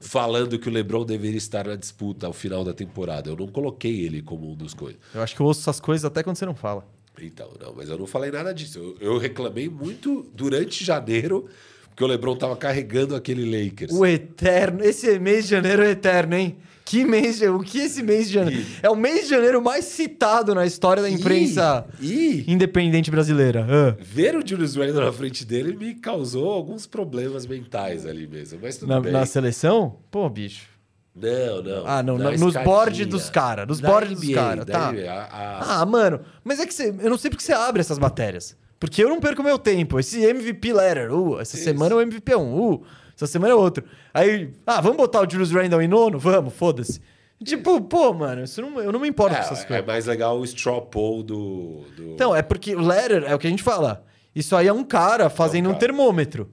falando 0.00 0.58
que 0.58 0.68
o 0.68 0.72
LeBron 0.72 1.04
deveria 1.04 1.38
estar 1.38 1.66
na 1.66 1.76
disputa 1.76 2.26
ao 2.26 2.32
final 2.32 2.64
da 2.64 2.72
temporada. 2.72 3.30
Eu 3.30 3.36
não 3.36 3.48
coloquei 3.48 4.04
ele 4.04 4.22
como 4.22 4.50
um 4.50 4.54
dos 4.54 4.74
coisas. 4.74 5.00
Eu 5.14 5.22
acho 5.22 5.34
que 5.34 5.40
eu 5.40 5.46
ouço 5.46 5.60
essas 5.60 5.80
coisas 5.80 6.04
até 6.04 6.22
quando 6.22 6.36
você 6.36 6.46
não 6.46 6.54
fala. 6.54 6.86
Então, 7.20 7.50
não, 7.60 7.74
mas 7.74 7.88
eu 7.88 7.98
não 7.98 8.06
falei 8.06 8.30
nada 8.30 8.54
disso. 8.54 8.78
Eu, 8.78 8.96
eu 9.00 9.18
reclamei 9.18 9.68
muito 9.68 10.30
durante 10.32 10.84
janeiro, 10.84 11.48
porque 11.88 12.04
o 12.04 12.06
LeBron 12.06 12.36
tava 12.36 12.56
carregando 12.56 13.16
aquele 13.16 13.44
Lakers. 13.44 13.92
O 13.92 14.06
eterno. 14.06 14.84
Esse 14.84 15.18
mês 15.18 15.44
de 15.44 15.50
janeiro 15.50 15.82
é 15.82 15.90
eterno, 15.90 16.36
hein? 16.36 16.56
Que 16.88 17.04
mês 17.04 17.38
de... 17.38 17.48
O 17.48 17.60
que 17.60 17.78
esse 17.78 18.02
mês 18.02 18.28
de 18.28 18.34
janeiro? 18.34 18.62
E- 18.62 18.66
É 18.82 18.88
o 18.88 18.96
mês 18.96 19.24
de 19.24 19.30
janeiro 19.30 19.60
mais 19.62 19.84
citado 19.84 20.54
na 20.54 20.64
história 20.64 21.02
da 21.02 21.10
imprensa 21.10 21.86
E, 22.00 22.44
e 22.46 22.52
independente 22.52 23.10
brasileira. 23.10 23.66
Ah. 23.68 23.96
ver 24.00 24.34
o 24.36 24.46
Julius 24.46 24.74
Randle 24.76 25.04
na 25.04 25.12
frente 25.12 25.44
dele 25.44 25.76
me 25.76 25.94
causou 25.94 26.50
alguns 26.50 26.86
problemas 26.86 27.46
mentais 27.46 28.06
ali 28.06 28.26
mesmo. 28.26 28.58
Mas 28.62 28.76
tudo 28.78 28.88
Na, 28.88 29.00
bem. 29.00 29.12
na 29.12 29.26
seleção? 29.26 29.96
Pô, 30.10 30.28
bicho. 30.30 30.66
Não, 31.14 31.62
não. 31.62 31.86
Ah, 31.86 32.02
não, 32.02 32.16
Na 32.16 32.30
no- 32.30 32.38
nos 32.38 32.54
boards 32.54 33.06
dos 33.06 33.28
cara, 33.28 33.66
nos 33.66 33.80
Da 33.80 33.88
boards 33.88 34.14
dos 34.14 34.22
NBA, 34.22 34.34
cara, 34.34 34.64
da 34.64 34.72
tá. 34.72 34.92
NBA. 34.92 35.12
A- 35.12 35.80
Ah, 35.82 35.84
mano, 35.86 36.20
mas 36.44 36.60
é 36.60 36.66
que 36.66 36.72
você. 36.72 36.94
Eu 37.00 37.10
não 37.10 37.18
sei 37.18 37.28
porque 37.30 37.42
você 37.44 37.52
abre 37.52 37.80
essas 37.80 37.98
matérias. 37.98 38.56
Porque 38.80 39.02
eu 39.02 39.08
não 39.08 39.18
perco 39.18 39.42
meu 39.42 39.58
tempo. 39.58 39.98
Esse 39.98 40.22
MVP 40.24 40.72
letter, 40.72 41.12
uh, 41.12 41.40
essa 41.40 41.56
Isso. 41.56 41.64
semana 41.64 41.92
é 41.92 41.96
o 41.96 42.00
MVP 42.00 42.36
1, 42.36 42.40
uh, 42.72 42.82
essa 43.24 43.26
semana 43.32 43.52
é 43.52 43.56
outro. 43.56 43.84
Aí, 44.14 44.50
ah, 44.66 44.80
vamos 44.80 44.96
botar 44.96 45.20
o 45.26 45.30
Julius 45.30 45.50
Randle 45.50 45.82
em 45.82 45.88
nono? 45.88 46.18
Vamos, 46.18 46.54
foda-se. 46.54 47.00
Tipo, 47.42 47.80
pô, 47.80 48.12
mano, 48.12 48.42
isso 48.44 48.60
não, 48.60 48.80
eu 48.80 48.90
não 48.90 48.98
me 49.00 49.08
importo 49.08 49.34
com 49.36 49.40
essas 49.40 49.60
É, 49.60 49.62
é 49.62 49.66
coisas. 49.66 49.86
mais 49.86 50.06
legal 50.06 50.38
o 50.38 50.44
straw 50.44 50.82
poll 50.82 51.22
do. 51.22 51.84
do... 51.96 52.10
Então, 52.14 52.34
é 52.34 52.42
porque 52.42 52.74
o 52.74 52.80
letter 52.80 53.24
é 53.24 53.34
o 53.34 53.38
que 53.38 53.46
a 53.46 53.50
gente 53.50 53.62
fala. 53.62 54.04
Isso 54.34 54.54
aí 54.56 54.66
é 54.66 54.72
um 54.72 54.84
cara 54.84 55.28
fazendo 55.30 55.66
um 55.66 55.72
cara. 55.72 55.80
termômetro. 55.80 56.50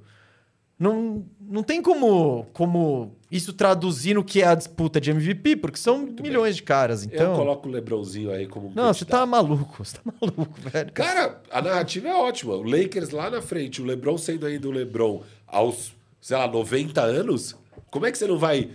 Não, 0.77 1.25
não 1.39 1.63
tem 1.63 1.81
como, 1.81 2.45
como 2.51 3.15
isso 3.31 3.53
traduzir 3.53 4.13
no 4.13 4.23
que 4.23 4.41
é 4.41 4.47
a 4.47 4.55
disputa 4.55 4.99
de 4.99 5.09
MVP, 5.09 5.55
porque 5.55 5.77
são 5.77 5.99
milhões 6.21 6.55
de 6.57 6.63
caras. 6.63 7.03
Então. 7.05 7.31
Eu 7.31 7.37
coloco 7.37 7.67
o 7.69 7.71
Lebrãozinho 7.71 8.29
aí 8.31 8.45
como 8.45 8.67
um 8.67 8.73
Não, 8.75 8.93
você 8.93 9.05
tá 9.05 9.25
maluco, 9.25 9.83
você 9.83 9.97
tá 9.97 10.01
maluco, 10.21 10.53
velho. 10.69 10.91
Cara, 10.91 11.41
a 11.49 11.61
narrativa 11.61 12.09
é 12.09 12.13
ótima. 12.13 12.55
O 12.55 12.63
Lakers 12.63 13.11
lá 13.11 13.29
na 13.29 13.41
frente, 13.41 13.81
o 13.81 13.85
LeBron 13.85 14.17
sendo 14.17 14.45
ainda 14.45 14.67
o 14.67 14.71
LeBron 14.71 15.23
aos, 15.47 15.93
sei 16.25 16.35
lá, 16.35 16.47
90 16.47 16.99
anos. 17.03 17.55
Como 17.91 18.07
é 18.07 18.11
que 18.11 18.17
você 18.17 18.25
não 18.25 18.39
vai 18.39 18.71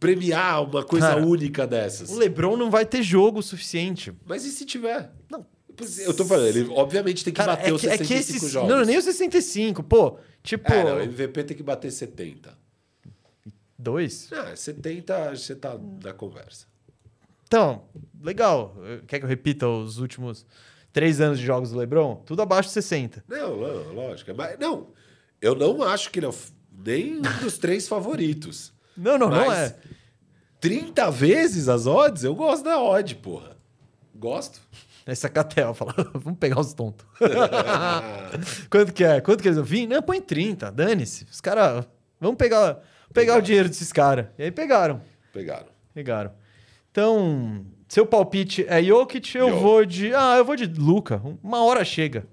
premiar 0.00 0.64
uma 0.64 0.84
coisa 0.84 1.10
Cara, 1.10 1.24
única 1.24 1.64
dessas? 1.64 2.10
O 2.10 2.18
LeBron 2.18 2.56
não 2.56 2.72
vai 2.72 2.84
ter 2.84 3.04
jogo 3.04 3.40
suficiente. 3.40 4.12
Mas 4.26 4.44
e 4.44 4.50
se 4.50 4.64
tiver? 4.66 5.12
Não. 5.30 5.46
Eu 6.00 6.12
tô 6.12 6.24
falando, 6.24 6.48
ele 6.48 6.68
obviamente 6.72 7.22
tem 7.22 7.32
que 7.32 7.36
Cara, 7.38 7.54
bater 7.54 7.70
é 7.70 7.72
os 7.72 7.80
que, 7.80 7.86
é 7.86 7.96
65 7.98 8.08
que 8.26 8.36
esses. 8.36 8.50
jogos. 8.50 8.68
Não, 8.68 8.84
nem 8.84 8.98
os 8.98 9.04
65. 9.04 9.84
Pô, 9.84 10.18
tipo. 10.42 10.72
É, 10.72 10.82
não, 10.82 11.00
MVP 11.00 11.44
tem 11.44 11.56
que 11.56 11.62
bater 11.62 11.92
70. 11.92 12.58
Dois? 13.78 14.28
Ah, 14.32 14.56
70 14.56 15.36
você 15.36 15.54
tá 15.54 15.78
na 16.02 16.12
conversa. 16.12 16.66
Então, 17.46 17.84
legal. 18.20 18.76
Quer 19.06 19.20
que 19.20 19.24
eu 19.24 19.28
repita 19.28 19.68
os 19.68 19.98
últimos 19.98 20.44
três 20.92 21.20
anos 21.20 21.38
de 21.38 21.46
jogos 21.46 21.70
do 21.70 21.78
LeBron? 21.78 22.16
Tudo 22.26 22.42
abaixo 22.42 22.70
de 22.70 22.72
60. 22.72 23.24
Não, 23.28 23.56
não, 23.56 23.92
lógico. 23.92 24.32
Mas, 24.36 24.58
não, 24.58 24.88
eu 25.40 25.54
não 25.54 25.84
acho 25.84 26.10
que 26.10 26.18
ele 26.18 26.26
é 26.26 26.30
o 26.30 26.34
nem 26.84 27.18
um 27.18 27.22
dos 27.40 27.58
três 27.58 27.88
favoritos. 27.88 28.72
Não, 28.96 29.16
não, 29.18 29.28
não 29.30 29.46
Mas 29.46 29.70
é. 29.70 29.76
30 30.60 31.10
vezes 31.10 31.68
as 31.68 31.86
odds? 31.86 32.24
Eu 32.24 32.34
gosto 32.34 32.64
da 32.64 32.80
odd, 32.80 33.14
porra. 33.16 33.56
Gosto. 34.14 34.60
Essa 35.06 35.28
catel 35.28 35.72
fala, 35.74 35.94
vamos 36.14 36.38
pegar 36.38 36.60
os 36.60 36.72
tontos. 36.74 37.06
Quanto 38.70 38.92
que 38.92 39.04
é? 39.04 39.20
Quanto 39.20 39.42
que 39.42 39.48
eles 39.48 39.60
vir? 39.68 39.86
Não, 39.86 40.02
põe 40.02 40.20
30, 40.20 40.70
dane-se. 40.70 41.26
Os 41.30 41.40
caras. 41.40 41.86
Vamos 42.20 42.36
pegar, 42.36 42.74
pegar 42.74 42.80
o 42.80 43.12
Pegaram. 43.14 43.42
dinheiro 43.42 43.68
desses 43.68 43.92
caras. 43.92 44.26
E 44.36 44.42
aí 44.44 44.50
pegaram. 44.50 45.00
Pegaram. 45.32 45.68
Pegaram. 45.94 46.32
Então, 46.90 47.64
seu 47.88 48.04
palpite 48.04 48.66
é 48.68 48.82
Jokic, 48.82 49.36
eu 49.36 49.46
Jokic. 49.48 49.62
vou 49.62 49.84
de. 49.86 50.14
Ah, 50.14 50.34
eu 50.36 50.44
vou 50.44 50.56
de 50.56 50.66
Luca. 50.66 51.22
Uma 51.42 51.62
hora 51.62 51.84
chega. 51.84 52.26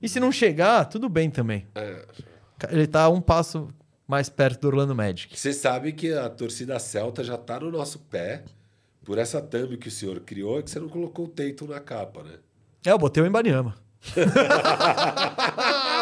E 0.00 0.08
se 0.08 0.18
não 0.18 0.32
chegar, 0.32 0.84
tudo 0.86 1.08
bem 1.08 1.30
também. 1.30 1.66
É. 1.76 2.04
Ele 2.70 2.86
tá 2.86 3.08
um 3.08 3.20
passo 3.20 3.68
mais 4.06 4.28
perto 4.28 4.60
do 4.62 4.68
Orlando 4.68 4.94
Magic. 4.94 5.38
Você 5.38 5.52
sabe 5.52 5.92
que 5.92 6.12
a 6.12 6.28
torcida 6.28 6.78
celta 6.78 7.24
já 7.24 7.36
tá 7.38 7.58
no 7.60 7.70
nosso 7.70 7.98
pé 7.98 8.44
por 9.04 9.18
essa 9.18 9.40
thumb 9.40 9.76
que 9.76 9.88
o 9.88 9.90
senhor 9.90 10.20
criou 10.20 10.60
e 10.60 10.62
que 10.62 10.70
você 10.70 10.78
não 10.78 10.88
colocou 10.88 11.24
o 11.24 11.28
Tatum 11.28 11.66
na 11.66 11.80
capa, 11.80 12.22
né? 12.22 12.34
É, 12.84 12.90
eu 12.90 12.98
botei 12.98 13.22
o 13.22 13.26
Embanyama. 13.26 13.74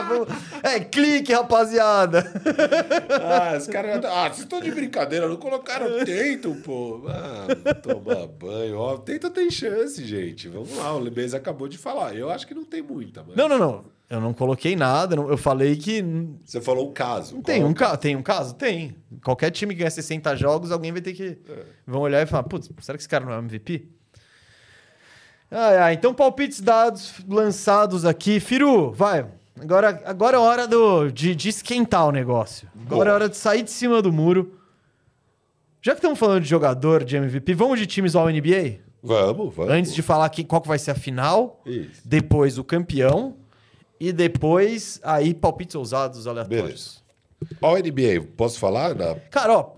Vamos- 0.09 0.29
É, 0.63 0.79
clique, 0.81 1.33
rapaziada. 1.33 2.25
Ah, 3.23 3.57
os 3.57 3.67
caras. 3.67 4.05
Ah, 4.05 4.25
vocês 4.29 4.41
estão 4.41 4.61
de 4.61 4.71
brincadeira, 4.71 5.29
não 5.29 5.37
colocaram 5.37 5.87
Tatum, 5.99 6.61
pô. 6.63 7.03
Ah, 7.09 7.47
tomar 7.83 8.27
banho. 8.27 8.77
Ó, 8.79 8.97
Tatum 8.99 9.31
tem 9.31 9.51
chance, 9.51 10.05
gente. 10.05 10.49
Vamos 10.49 10.77
lá, 10.77 10.95
o 10.95 10.99
Lebeza 10.99 11.37
acabou 11.37 11.69
de 11.69 11.79
falar. 11.79 12.15
Eu 12.15 12.31
acho 12.31 12.47
que 12.47 12.55
não 12.55 12.65
tem 12.65 12.83
muita, 12.83 13.23
mas. 13.27 13.37
Não, 13.37 13.49
não, 13.49 13.59
não. 13.59 13.85
Eu 14.11 14.21
não 14.21 14.35
coloquei 14.35 14.75
nada. 14.75 15.15
Eu 15.15 15.39
falei 15.39 15.77
que 15.77 16.05
Você 16.45 16.61
falou 16.61 16.91
um 16.91 16.93
caso. 16.93 17.41
Tem 17.43 17.63
é 17.63 17.65
um, 17.65 17.71
o 17.71 17.75
ca... 17.75 17.97
tem 17.97 18.17
um 18.17 18.23
caso? 18.23 18.57
Tem. 18.57 18.97
Qualquer 19.23 19.53
time 19.53 19.73
que 19.73 19.79
ganha 19.79 19.91
60 19.91 20.35
jogos, 20.35 20.73
alguém 20.73 20.91
vai 20.91 21.01
ter 21.01 21.13
que. 21.13 21.39
Vão 21.87 22.01
olhar 22.01 22.21
e 22.21 22.27
falar: 22.27 22.43
putz, 22.43 22.69
será 22.81 22.99
que 22.99 23.03
esse 23.03 23.09
cara 23.09 23.25
não 23.25 23.33
é 23.33 23.39
MVP? 23.39 23.89
Ai, 25.49 25.79
ai, 25.79 25.95
então, 25.95 26.13
palpites 26.13 26.61
dados, 26.61 27.15
lançados 27.29 28.05
aqui. 28.05 28.41
Firu, 28.41 28.91
vai. 28.91 29.27
Agora, 29.61 30.03
agora 30.05 30.37
é 30.37 30.41
hora 30.41 30.67
do, 30.67 31.11
de, 31.11 31.35
de 31.35 31.49
esquentar 31.49 32.07
o 32.07 32.13
negócio. 32.13 32.69
Agora 32.87 33.11
é 33.11 33.13
Boa. 33.13 33.15
hora 33.15 33.29
de 33.29 33.37
sair 33.37 33.63
de 33.63 33.71
cima 33.71 34.03
do 34.03 34.13
muro. 34.13 34.59
Já 35.81 35.93
que 35.93 35.99
estamos 35.99 36.19
falando 36.19 36.43
de 36.43 36.49
jogador, 36.49 37.05
de 37.05 37.17
MVP, 37.17 37.55
vamos 37.55 37.79
de 37.79 37.87
times 37.87 38.17
ao 38.17 38.29
NBA? 38.29 38.81
Vamos, 39.03 39.55
vamos. 39.55 39.73
Antes 39.73 39.95
de 39.95 40.03
falar 40.03 40.29
que, 40.31 40.45
qual 40.45 40.61
que 40.61 40.69
vai 40.69 40.79
ser 40.79 40.91
a 40.91 40.95
final, 40.95 41.63
Isso. 41.65 42.03
depois 42.05 42.59
o 42.59 42.65
campeão 42.65 43.37
e 44.01 44.13
depois 44.13 44.99
aí 45.05 45.35
palpites 45.35 45.75
ousados 45.75 46.27
aleatórios. 46.27 47.03
Beleza. 47.41 47.61
Ó, 47.61 47.77
NBA, 47.77 48.27
posso 48.37 48.59
falar? 48.59 48.95
Na... 48.95 49.15
Cara, 49.31 49.59
ó, 49.59 49.73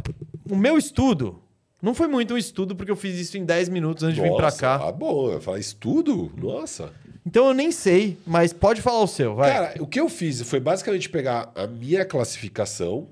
o 0.48 0.56
meu 0.56 0.78
estudo 0.78 1.42
não 1.82 1.94
foi 1.94 2.06
muito 2.06 2.34
um 2.34 2.38
estudo 2.38 2.76
porque 2.76 2.92
eu 2.92 2.96
fiz 2.96 3.18
isso 3.18 3.36
em 3.36 3.44
10 3.44 3.68
minutos 3.68 4.04
antes 4.04 4.14
de 4.14 4.22
vir 4.22 4.32
pra 4.34 4.44
Nossa, 4.44 4.60
cá. 4.60 4.74
Ah, 4.76 4.92
bom. 4.92 5.32
Eu 5.32 5.40
falei, 5.40 5.60
estudo? 5.60 6.32
Nossa. 6.36 6.92
Então 7.26 7.48
eu 7.48 7.54
nem 7.54 7.72
sei, 7.72 8.16
mas 8.26 8.52
pode 8.52 8.80
falar 8.80 9.00
o 9.00 9.06
seu, 9.06 9.34
vai. 9.34 9.52
Cara, 9.52 9.82
o 9.82 9.86
que 9.86 9.98
eu 9.98 10.08
fiz 10.08 10.42
foi 10.42 10.60
basicamente 10.60 11.08
pegar 11.08 11.52
a 11.54 11.66
minha 11.66 12.04
classificação 12.04 13.08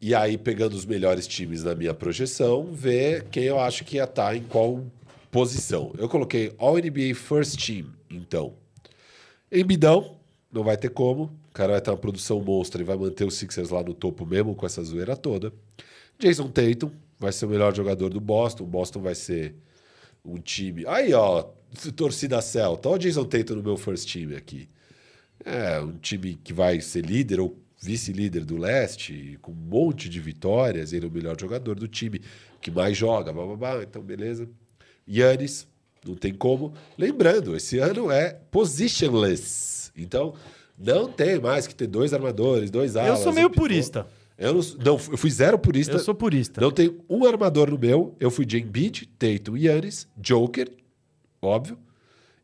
e 0.00 0.14
aí 0.14 0.36
pegando 0.36 0.74
os 0.74 0.84
melhores 0.84 1.26
times 1.26 1.62
na 1.62 1.74
minha 1.74 1.94
projeção, 1.94 2.68
ver 2.72 3.24
quem 3.30 3.44
eu 3.44 3.58
acho 3.58 3.84
que 3.84 3.96
ia 3.96 4.04
estar 4.04 4.36
em 4.36 4.42
qual 4.42 4.84
posição. 5.30 5.92
Eu 5.96 6.08
coloquei 6.08 6.52
All 6.58 6.76
NBA 6.76 7.14
First 7.14 7.64
Team, 7.64 7.86
então. 8.10 8.54
Embidão, 9.50 10.18
não 10.52 10.62
vai 10.62 10.76
ter 10.76 10.90
como. 10.90 11.24
O 11.50 11.52
cara 11.52 11.72
vai 11.72 11.80
ter 11.80 11.90
uma 11.90 11.96
produção 11.96 12.40
monstra 12.40 12.80
e 12.80 12.84
vai 12.84 12.96
manter 12.96 13.24
os 13.24 13.34
Sixers 13.34 13.70
lá 13.70 13.82
no 13.82 13.94
topo 13.94 14.26
mesmo 14.26 14.54
com 14.54 14.66
essa 14.66 14.82
zoeira 14.82 15.16
toda. 15.16 15.52
Jason 16.18 16.48
Tatum 16.48 16.90
vai 17.18 17.32
ser 17.32 17.46
o 17.46 17.48
melhor 17.48 17.74
jogador 17.74 18.10
do 18.10 18.20
Boston. 18.20 18.64
O 18.64 18.66
Boston 18.66 19.00
vai 19.00 19.14
ser 19.14 19.54
um 20.24 20.38
time. 20.38 20.84
Aí, 20.86 21.12
ó, 21.12 21.42
torcida 21.94 22.40
Celta. 22.40 22.88
Olha 22.88 22.96
o 22.96 22.98
Jason 22.98 23.24
Tatum 23.24 23.56
no 23.56 23.62
meu 23.62 23.76
first 23.76 24.08
time 24.08 24.36
aqui. 24.36 24.68
É, 25.44 25.80
um 25.80 25.96
time 25.98 26.36
que 26.42 26.52
vai 26.52 26.80
ser 26.80 27.04
líder 27.04 27.40
ou 27.40 27.58
vice-líder 27.80 28.44
do 28.44 28.56
leste, 28.56 29.38
com 29.42 29.52
um 29.52 29.54
monte 29.54 30.08
de 30.08 30.20
vitórias. 30.20 30.92
Ele 30.92 31.04
é 31.04 31.08
o 31.08 31.12
melhor 31.12 31.38
jogador 31.38 31.74
do 31.74 31.86
time, 31.86 32.20
que 32.60 32.70
mais 32.70 32.96
joga, 32.96 33.32
blá, 33.32 33.44
blá, 33.44 33.56
blá. 33.56 33.82
Então, 33.82 34.02
beleza. 34.02 34.48
Yannis, 35.06 35.66
não 36.06 36.14
tem 36.14 36.32
como. 36.32 36.72
Lembrando, 36.96 37.56
esse 37.56 37.78
ano 37.78 38.10
é 38.10 38.38
positionless. 38.50 39.90
Então, 39.96 40.34
não 40.78 41.08
tem 41.08 41.40
mais 41.40 41.66
que 41.66 41.74
ter 41.74 41.86
dois 41.86 42.12
armadores, 42.12 42.70
dois 42.70 42.96
alas. 42.96 43.18
eu 43.18 43.24
sou 43.24 43.32
meio 43.32 43.48
um 43.48 43.52
purista. 43.52 44.06
Eu 44.36 44.54
não, 44.54 44.60
não, 44.84 44.94
eu 44.94 45.16
fui 45.16 45.30
zero 45.30 45.58
purista. 45.58 45.94
Eu 45.94 45.98
sou 46.00 46.14
purista. 46.14 46.60
Não 46.60 46.70
tem 46.70 46.98
um 47.08 47.24
armador 47.24 47.70
no 47.70 47.78
meu. 47.78 48.16
Eu 48.18 48.30
fui 48.30 48.44
de 48.44 48.60
Embiid, 48.60 49.06
Tatum, 49.18 49.56
Yannis, 49.56 50.08
Joker, 50.20 50.68
óbvio, 51.40 51.78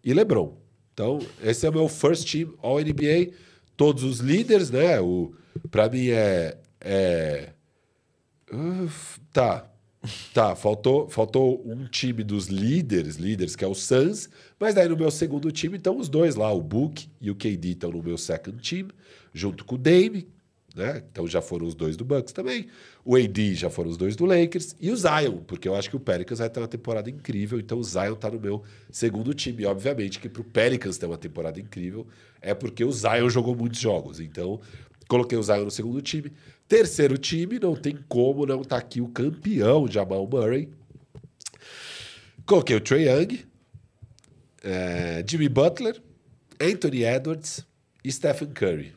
e 0.05 0.15
LeBron. 0.15 0.57
Então, 0.93 1.19
esse 1.43 1.67
é 1.67 1.71
o 1.71 1.73
meu 1.73 1.89
first 1.89 2.31
team 2.31 2.55
All 2.63 2.79
NBA. 2.79 3.33
Todos 3.77 4.05
os 4.05 4.19
líderes, 4.21 4.71
né? 4.71 5.01
O, 5.01 5.33
pra 5.71 5.89
mim 5.89 6.09
é... 6.09 6.59
é... 6.81 7.49
Tá. 9.33 9.70
Tá, 10.33 10.57
faltou, 10.57 11.11
faltou 11.11 11.63
um 11.67 11.85
time 11.87 12.25
dos 12.25 12.47
líderes, 12.47 13.17
líderes, 13.17 13.55
que 13.55 13.63
é 13.63 13.69
o 13.69 13.75
Suns, 13.75 14.31
mas 14.59 14.75
daí 14.75 14.89
no 14.89 14.97
meu 14.97 15.11
segundo 15.11 15.53
time 15.53 15.77
estão 15.77 15.99
os 15.99 16.09
dois 16.09 16.37
lá, 16.37 16.51
o 16.51 16.63
Book 16.63 17.07
e 17.21 17.31
o 17.31 17.35
KD 17.35 17.73
estão 17.73 17.91
no 17.91 18.03
meu 18.03 18.17
second 18.17 18.57
team, 18.67 18.89
junto 19.35 19.63
com 19.63 19.75
o 19.75 19.79
Dame, 19.79 20.27
né? 20.75 21.03
Então 21.11 21.27
já 21.27 21.43
foram 21.43 21.67
os 21.67 21.75
dois 21.75 21.97
do 21.97 22.05
Bucks 22.05 22.33
também. 22.33 22.69
O 23.05 23.17
AD 23.17 23.55
já 23.55 23.69
foram 23.69 23.91
os 23.91 23.97
dois 23.97 24.17
do 24.17 24.25
Lakers 24.25 24.75
e 24.81 24.91
o 24.91 24.97
Zion, 24.97 25.39
porque 25.47 25.69
eu 25.69 25.75
acho 25.75 25.91
que 25.91 25.97
o 25.97 26.01
Pelicans 26.01 26.39
vai 26.39 26.49
ter 26.49 26.61
uma 26.61 26.69
temporada 26.69 27.11
incrível, 27.11 27.59
então 27.59 27.79
o 27.79 27.85
Zion 27.85 28.15
tá 28.15 28.31
no 28.31 28.41
meu 28.41 28.63
segundo 28.91 29.35
time. 29.35 29.65
E 29.65 29.67
obviamente 29.67 30.19
que 30.19 30.29
pro 30.29 30.45
Pelicans 30.45 30.97
ter 30.97 31.07
uma 31.07 31.19
temporada 31.19 31.61
incrível 31.61 32.07
é 32.41 32.55
porque 32.55 32.85
o 32.85 32.93
Zion 32.93 33.29
jogou 33.29 33.55
muitos 33.55 33.81
jogos. 33.81 34.21
Então, 34.21 34.61
coloquei 35.09 35.37
o 35.37 35.43
Zion 35.43 35.65
no 35.65 35.71
segundo 35.71 36.01
time. 36.01 36.33
Terceiro 36.71 37.19
time, 37.19 37.59
não 37.59 37.75
tem 37.75 37.99
como 38.09 38.47
não 38.47 38.63
tá 38.63 38.77
aqui 38.77 39.01
o 39.01 39.09
campeão 39.09 39.89
Jamal 39.89 40.25
Murray. 40.25 40.69
Coloquei 42.47 42.77
o 42.77 42.81
Trae 42.81 43.09
Young, 43.09 43.45
eh, 44.63 45.25
Jimmy 45.29 45.49
Butler, 45.49 46.01
Anthony 46.61 47.03
Edwards 47.03 47.67
e 48.05 48.13
Stephen 48.13 48.51
Curry. 48.51 48.93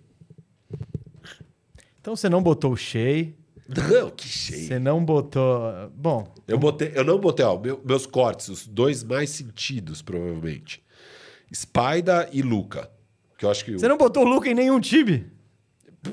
Então 2.00 2.16
você 2.16 2.30
não 2.30 2.44
botou 2.44 2.74
o 2.74 2.78
Shea, 2.78 3.34
Não, 3.68 4.12
que 4.12 4.28
cheio. 4.28 4.68
você 4.68 4.78
não 4.78 5.04
botou. 5.04 5.90
Bom, 5.96 6.32
Eu, 6.48 6.60
botei, 6.60 6.92
eu 6.94 7.04
não 7.04 7.18
botei, 7.18 7.44
ó, 7.44 7.58
meu- 7.60 7.82
meus 7.84 8.06
cortes, 8.06 8.50
os 8.50 8.68
dois 8.68 9.04
mais 9.04 9.32
sentidos, 9.32 10.00
provavelmente. 10.04 10.84
Spider 11.52 12.30
e 12.32 12.44
Luca. 12.44 12.92
Que 13.36 13.46
eu 13.46 13.50
acho 13.50 13.66
que 13.66 13.72
você 13.74 13.88
não 13.88 13.98
botou 13.98 14.24
o 14.24 14.28
Luca 14.30 14.48
em 14.48 14.54
nenhum 14.54 14.80
time? 14.80 15.26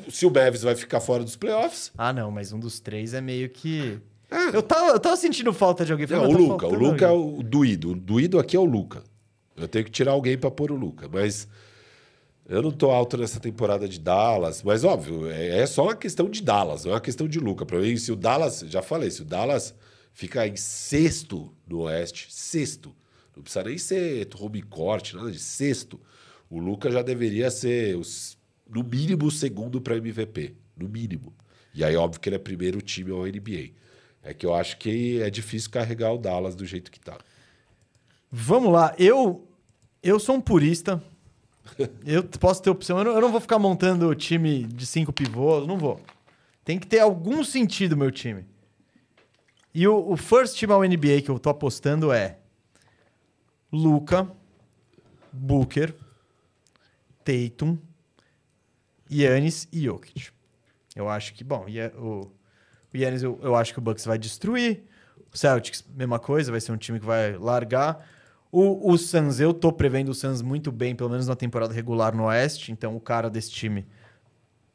Se 0.08 0.26
o 0.26 0.30
Bevis 0.30 0.62
vai 0.62 0.74
ficar 0.74 1.00
fora 1.00 1.24
dos 1.24 1.36
playoffs. 1.36 1.92
Ah, 1.96 2.12
não, 2.12 2.30
mas 2.30 2.52
um 2.52 2.58
dos 2.58 2.80
três 2.80 3.14
é 3.14 3.20
meio 3.20 3.48
que. 3.48 3.98
Ah. 4.30 4.50
Eu, 4.52 4.62
tava, 4.62 4.92
eu 4.92 5.00
tava 5.00 5.16
sentindo 5.16 5.52
falta 5.52 5.84
de 5.84 5.92
alguém. 5.92 6.06
Não, 6.06 6.24
o 6.24 6.32
tá 6.32 6.38
Luca. 6.38 6.66
O 6.66 6.74
Luca 6.74 7.06
é 7.06 7.10
o 7.10 7.42
doído. 7.42 7.90
O 7.90 7.94
doído 7.94 8.38
aqui 8.38 8.56
é 8.56 8.60
o 8.60 8.64
Luca. 8.64 9.02
Eu 9.56 9.68
tenho 9.68 9.84
que 9.84 9.90
tirar 9.90 10.12
alguém 10.12 10.38
pra 10.38 10.50
pôr 10.50 10.70
o 10.70 10.76
Luca. 10.76 11.08
Mas 11.12 11.48
eu 12.48 12.62
não 12.62 12.72
tô 12.72 12.90
alto 12.90 13.16
nessa 13.16 13.38
temporada 13.38 13.88
de 13.88 14.00
Dallas. 14.00 14.62
Mas, 14.62 14.82
óbvio, 14.82 15.30
é, 15.30 15.60
é 15.60 15.66
só 15.66 15.84
uma 15.84 15.96
questão 15.96 16.28
de 16.28 16.42
Dallas, 16.42 16.84
não 16.84 16.90
é 16.90 16.94
uma 16.94 17.00
questão 17.00 17.28
de 17.28 17.38
Luca. 17.38 17.64
Pra 17.64 17.78
mim, 17.78 17.96
se 17.96 18.10
o 18.10 18.16
Dallas, 18.16 18.64
já 18.66 18.82
falei, 18.82 19.10
se 19.10 19.22
o 19.22 19.24
Dallas 19.24 19.74
ficar 20.12 20.48
em 20.48 20.56
sexto 20.56 21.52
no 21.66 21.82
Oeste, 21.82 22.26
sexto, 22.30 22.94
não 23.36 23.42
precisa 23.42 23.64
nem 23.64 23.78
ser 23.78 24.28
home 24.38 24.62
court, 24.62 25.14
nada 25.14 25.30
de 25.30 25.38
sexto, 25.38 26.00
o 26.48 26.58
Luca 26.58 26.90
já 26.90 27.02
deveria 27.02 27.50
ser, 27.50 27.96
os, 27.96 28.36
no 28.70 28.82
mínimo, 28.82 29.30
segundo 29.30 29.80
para 29.80 29.96
MVP. 29.96 30.54
No 30.76 30.88
mínimo. 30.88 31.34
E 31.74 31.84
aí, 31.84 31.96
óbvio 31.96 32.20
que 32.20 32.28
ele 32.28 32.36
é 32.36 32.38
primeiro 32.38 32.80
time 32.80 33.10
ao 33.10 33.26
NBA. 33.26 33.70
É 34.22 34.34
que 34.34 34.44
eu 34.44 34.54
acho 34.54 34.76
que 34.78 35.20
é 35.20 35.30
difícil 35.30 35.70
carregar 35.70 36.12
o 36.12 36.18
Dallas 36.18 36.54
do 36.54 36.64
jeito 36.66 36.90
que 36.90 37.00
tá. 37.00 37.18
Vamos 38.30 38.72
lá, 38.72 38.94
eu 38.98 39.46
eu 40.02 40.18
sou 40.18 40.36
um 40.36 40.40
purista. 40.40 41.02
Eu 42.04 42.24
posso 42.24 42.62
ter 42.62 42.70
opção. 42.70 42.98
Eu 42.98 43.04
não, 43.04 43.12
eu 43.12 43.20
não 43.20 43.30
vou 43.30 43.40
ficar 43.40 43.58
montando 43.58 44.12
time 44.14 44.64
de 44.64 44.84
cinco 44.84 45.12
pivôs, 45.12 45.66
não 45.68 45.78
vou. 45.78 46.00
Tem 46.64 46.78
que 46.78 46.86
ter 46.86 46.98
algum 46.98 47.44
sentido 47.44 47.96
meu 47.96 48.10
time. 48.10 48.44
E 49.72 49.86
o, 49.86 50.10
o 50.10 50.16
first 50.16 50.58
team 50.58 50.72
ao 50.72 50.82
NBA 50.82 51.22
que 51.22 51.30
eu 51.30 51.38
tô 51.38 51.48
apostando 51.48 52.10
é 52.10 52.38
Luca, 53.72 54.28
Booker, 55.32 55.94
Tatum, 57.24 57.78
Yannis 59.10 59.68
e 59.72 59.84
Jokic. 59.84 60.28
Eu 60.94 61.08
acho 61.08 61.34
que, 61.34 61.44
bom, 61.44 61.66
o, 61.98 62.30
Yannis 62.94 63.22
eu, 63.22 63.38
eu 63.42 63.54
acho 63.54 63.72
que 63.72 63.78
o 63.78 63.82
Bucks 63.82 64.04
vai 64.04 64.18
destruir. 64.18 64.84
O 65.32 65.38
Celtics, 65.38 65.84
mesma 65.94 66.18
coisa, 66.18 66.50
vai 66.50 66.60
ser 66.60 66.72
um 66.72 66.76
time 66.76 66.98
que 66.98 67.06
vai 67.06 67.36
largar. 67.36 68.06
O, 68.50 68.92
o 68.92 68.98
Suns, 68.98 69.38
eu 69.38 69.54
tô 69.54 69.72
prevendo 69.72 70.08
o 70.08 70.14
Suns 70.14 70.42
muito 70.42 70.72
bem, 70.72 70.94
pelo 70.94 71.08
menos 71.08 71.28
na 71.28 71.36
temporada 71.36 71.72
regular 71.72 72.14
no 72.14 72.24
Oeste. 72.24 72.72
Então, 72.72 72.96
o 72.96 73.00
cara 73.00 73.30
desse 73.30 73.50
time 73.50 73.86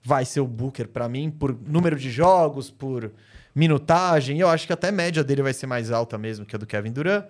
vai 0.01 0.23
ser 0.23 0.39
o 0.39 0.47
Booker 0.47 0.87
pra 0.87 1.09
mim, 1.09 1.29
por 1.29 1.57
número 1.67 1.97
de 1.97 2.09
jogos, 2.09 2.71
por 2.71 3.11
minutagem. 3.53 4.39
Eu 4.39 4.47
acho 4.47 4.65
que 4.65 4.71
até 4.71 4.89
a 4.89 4.91
média 4.91 5.23
dele 5.23 5.41
vai 5.41 5.53
ser 5.53 5.67
mais 5.67 5.91
alta 5.91 6.17
mesmo 6.17 6.45
que 6.45 6.55
a 6.55 6.59
do 6.59 6.65
Kevin 6.65 6.91
Durant. 6.91 7.25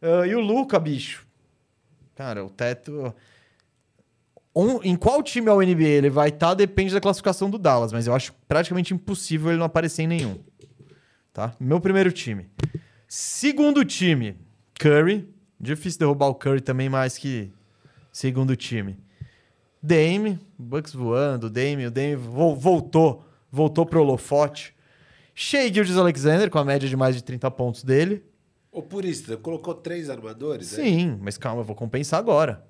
Ah, 0.00 0.26
e 0.26 0.34
o 0.34 0.40
Luca, 0.40 0.78
bicho. 0.78 1.26
Cara, 2.14 2.44
o 2.44 2.50
teto. 2.50 3.14
Um- 4.54 4.80
em 4.82 4.94
qual 4.96 5.22
time 5.22 5.48
ao 5.48 5.60
NBA 5.62 5.82
ele 5.88 6.10
vai 6.10 6.28
estar 6.28 6.54
depende 6.54 6.94
da 6.94 7.00
classificação 7.00 7.50
do 7.50 7.58
Dallas, 7.58 7.92
mas 7.92 8.06
eu 8.06 8.14
acho 8.14 8.32
praticamente 8.46 8.94
impossível 8.94 9.50
ele 9.50 9.58
não 9.58 9.66
aparecer 9.66 10.02
em 10.02 10.06
nenhum. 10.06 10.38
Tá? 11.32 11.54
Meu 11.58 11.80
primeiro 11.80 12.12
time. 12.12 12.48
Segundo 13.08 13.84
time, 13.84 14.36
Curry. 14.78 15.28
Difícil 15.58 15.98
derrubar 15.98 16.28
o 16.28 16.34
Curry 16.34 16.60
também 16.60 16.88
mais 16.88 17.16
que 17.18 17.50
segundo 18.12 18.54
time. 18.54 18.96
Dame, 19.82 20.38
Bucks 20.58 20.92
voando, 20.92 21.50
Dame, 21.50 21.86
o 21.86 21.90
Dame 21.90 22.16
vo- 22.16 22.54
voltou, 22.54 23.24
voltou 23.50 23.84
pro 23.84 24.00
holofote. 24.00 24.74
Shea 25.34 25.72
Gildes 25.72 25.96
Alexander 25.96 26.48
com 26.48 26.58
a 26.58 26.64
média 26.64 26.88
de 26.88 26.96
mais 26.96 27.16
de 27.16 27.22
30 27.24 27.50
pontos 27.50 27.82
dele. 27.82 28.24
Ô, 28.70 28.82
Purista, 28.82 29.36
colocou 29.36 29.74
três 29.74 30.08
armadores? 30.08 30.72
é? 30.78 30.82
Sim, 30.82 31.18
mas 31.20 31.36
calma, 31.36 31.60
eu 31.60 31.64
vou 31.64 31.74
compensar 31.76 32.18
agora. 32.20 32.64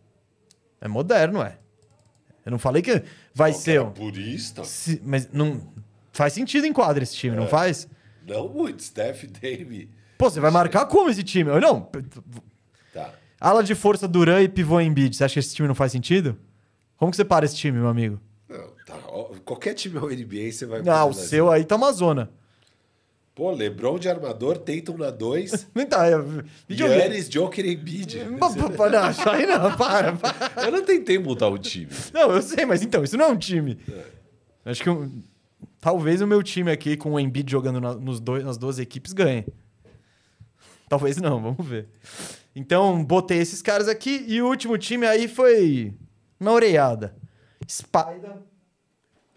É 0.81 0.89
moderno, 0.89 1.43
é. 1.43 1.59
Eu 2.45 2.51
não 2.51 2.59
falei 2.59 2.83
que 2.83 3.03
vai 3.35 3.53
que 3.53 3.59
ser. 3.59 3.73
era 3.73 3.85
um- 3.85 3.91
purista? 3.91 4.65
se- 4.65 5.01
mas 5.05 5.29
não 5.33 5.61
faz 6.12 6.33
sentido 6.33 6.66
em 6.66 6.73
quadra 6.73 7.03
esse 7.03 7.15
time, 7.16 7.37
É. 7.37 7.41
não 7.41 7.47
faz? 7.49 7.89
Não 8.27 8.49
muito, 8.49 8.83
Steph, 8.83 9.25
Dame. 9.25 9.91
Pô, 10.19 10.31
você 10.31 10.41
vai 10.41 10.51
marcar 10.51 10.87
como 10.87 11.11
esse 11.11 11.23
time? 11.23 11.51
Eu 11.51 11.61
não. 11.61 11.89
Tá. 12.93 13.12
Ala 13.41 13.62
de 13.62 13.75
força 13.75 14.07
Duran 14.09 14.43
e 14.43 14.49
pivô 14.49 14.81
Embiid. 14.81 15.16
Você 15.16 15.25
acha 15.25 15.35
que 15.35 15.41
esse 15.41 15.55
time 15.55 15.69
não 15.69 15.75
faz 15.75 15.93
sentido? 15.93 16.39
Como 16.97 17.11
que 17.11 17.16
você 17.16 17.25
para 17.25 17.45
esse 17.45 17.57
time, 17.57 17.79
meu 17.79 17.89
amigo? 17.89 18.21
Não, 18.49 18.69
tá. 18.87 18.95
Qualquer 19.45 19.75
time 19.75 19.99
ao 19.99 20.09
NBA 20.09 20.53
você 20.53 20.65
vai... 20.65 20.81
Ah, 20.87 21.05
o 21.05 21.12
seu 21.12 21.51
aí 21.51 21.65
tá 21.65 21.77
uma 21.77 21.93
zona. 21.93 22.31
Pô, 23.35 23.51
LeBron 23.51 23.98
de 23.98 24.09
armador, 24.09 24.59
Tatum 24.59 24.97
na 24.97 25.11
2, 25.11 25.66
Não 25.74 25.85
tá. 25.86 26.06
é-. 26.06 26.15
Yannis, 26.73 27.28
Joker 27.28 27.65
e 27.66 27.74
Embiid. 27.74 28.19
Não, 28.24 29.11
isso 29.11 29.28
aí 29.28 29.44
não, 29.44 29.74
para, 29.77 30.12
para. 30.12 30.62
Eu 30.66 30.70
não 30.70 30.85
tentei 30.85 31.19
mudar 31.19 31.48
o 31.48 31.59
time. 31.59 31.89
Não, 32.12 32.31
eu 32.31 32.40
sei, 32.40 32.65
mas 32.65 32.82
então, 32.82 33.02
isso 33.02 33.16
não 33.16 33.24
é 33.24 33.28
um 33.28 33.36
time. 33.36 33.77
Acho 34.65 34.82
que 34.85 34.89
um- 34.89 35.20
talvez 35.81 36.20
o 36.20 36.27
meu 36.28 36.44
time 36.44 36.70
aqui, 36.70 36.97
com 36.97 37.12
o 37.15 37.19
Embiid 37.19 37.51
jogando 37.51 37.81
na- 37.81 37.94
nos 37.94 38.20
dois, 38.20 38.44
nas 38.44 38.56
duas 38.56 38.78
equipes, 38.78 39.12
ganhe. 39.12 39.44
Talvez 40.89 41.16
não, 41.16 41.43
vamos 41.43 41.66
ver. 41.66 41.89
Então, 42.55 43.05
botei 43.05 43.39
esses 43.39 43.61
caras 43.61 43.89
aqui 43.89 44.24
e 44.28 44.40
o 44.40 44.47
último 44.47 44.78
time 44.78 45.06
aí 45.09 45.27
foi 45.27 45.93
na 46.39 46.52
orelhada. 46.52 47.16
Spider. 47.69 48.36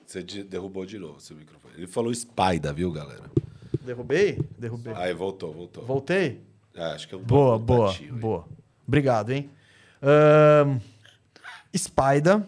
Você 0.05 0.21
de- 0.21 0.43
derrubou 0.43 0.85
de 0.85 0.99
novo 0.99 1.19
seu 1.19 1.35
microfone. 1.35 1.73
Ele 1.77 1.87
falou 1.87 2.13
Spider, 2.13 2.73
viu, 2.75 2.91
galera? 2.91 3.23
Derrubei? 3.88 4.39
Derrubei. 4.57 4.93
Aí, 4.95 5.14
voltou, 5.14 5.51
voltou. 5.53 5.85
Voltei? 5.85 6.41
É, 6.76 6.84
acho 6.93 7.07
que 7.07 7.15
é 7.15 7.18
um 7.18 7.22
Boa, 7.22 7.57
boa, 7.57 7.93
boa. 8.11 8.45
Obrigado, 8.88 9.31
hein? 9.31 9.49
Ahn, 10.01 10.80
Spider. 11.76 12.41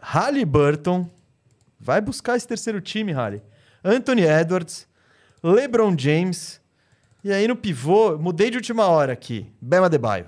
Halliburton. 0.00 1.08
Vai 1.78 2.00
buscar 2.00 2.36
esse 2.36 2.46
terceiro 2.46 2.80
time, 2.80 3.12
Halley. 3.12 3.42
Anthony 3.84 4.22
Edwards. 4.22 4.86
LeBron 5.42 5.94
James. 5.98 6.60
E 7.22 7.32
aí 7.32 7.46
no 7.46 7.56
pivô, 7.56 8.16
mudei 8.18 8.50
de 8.50 8.56
última 8.56 8.86
hora 8.86 9.12
aqui. 9.12 9.46
Bema 9.60 9.88
Debaio. 9.88 10.26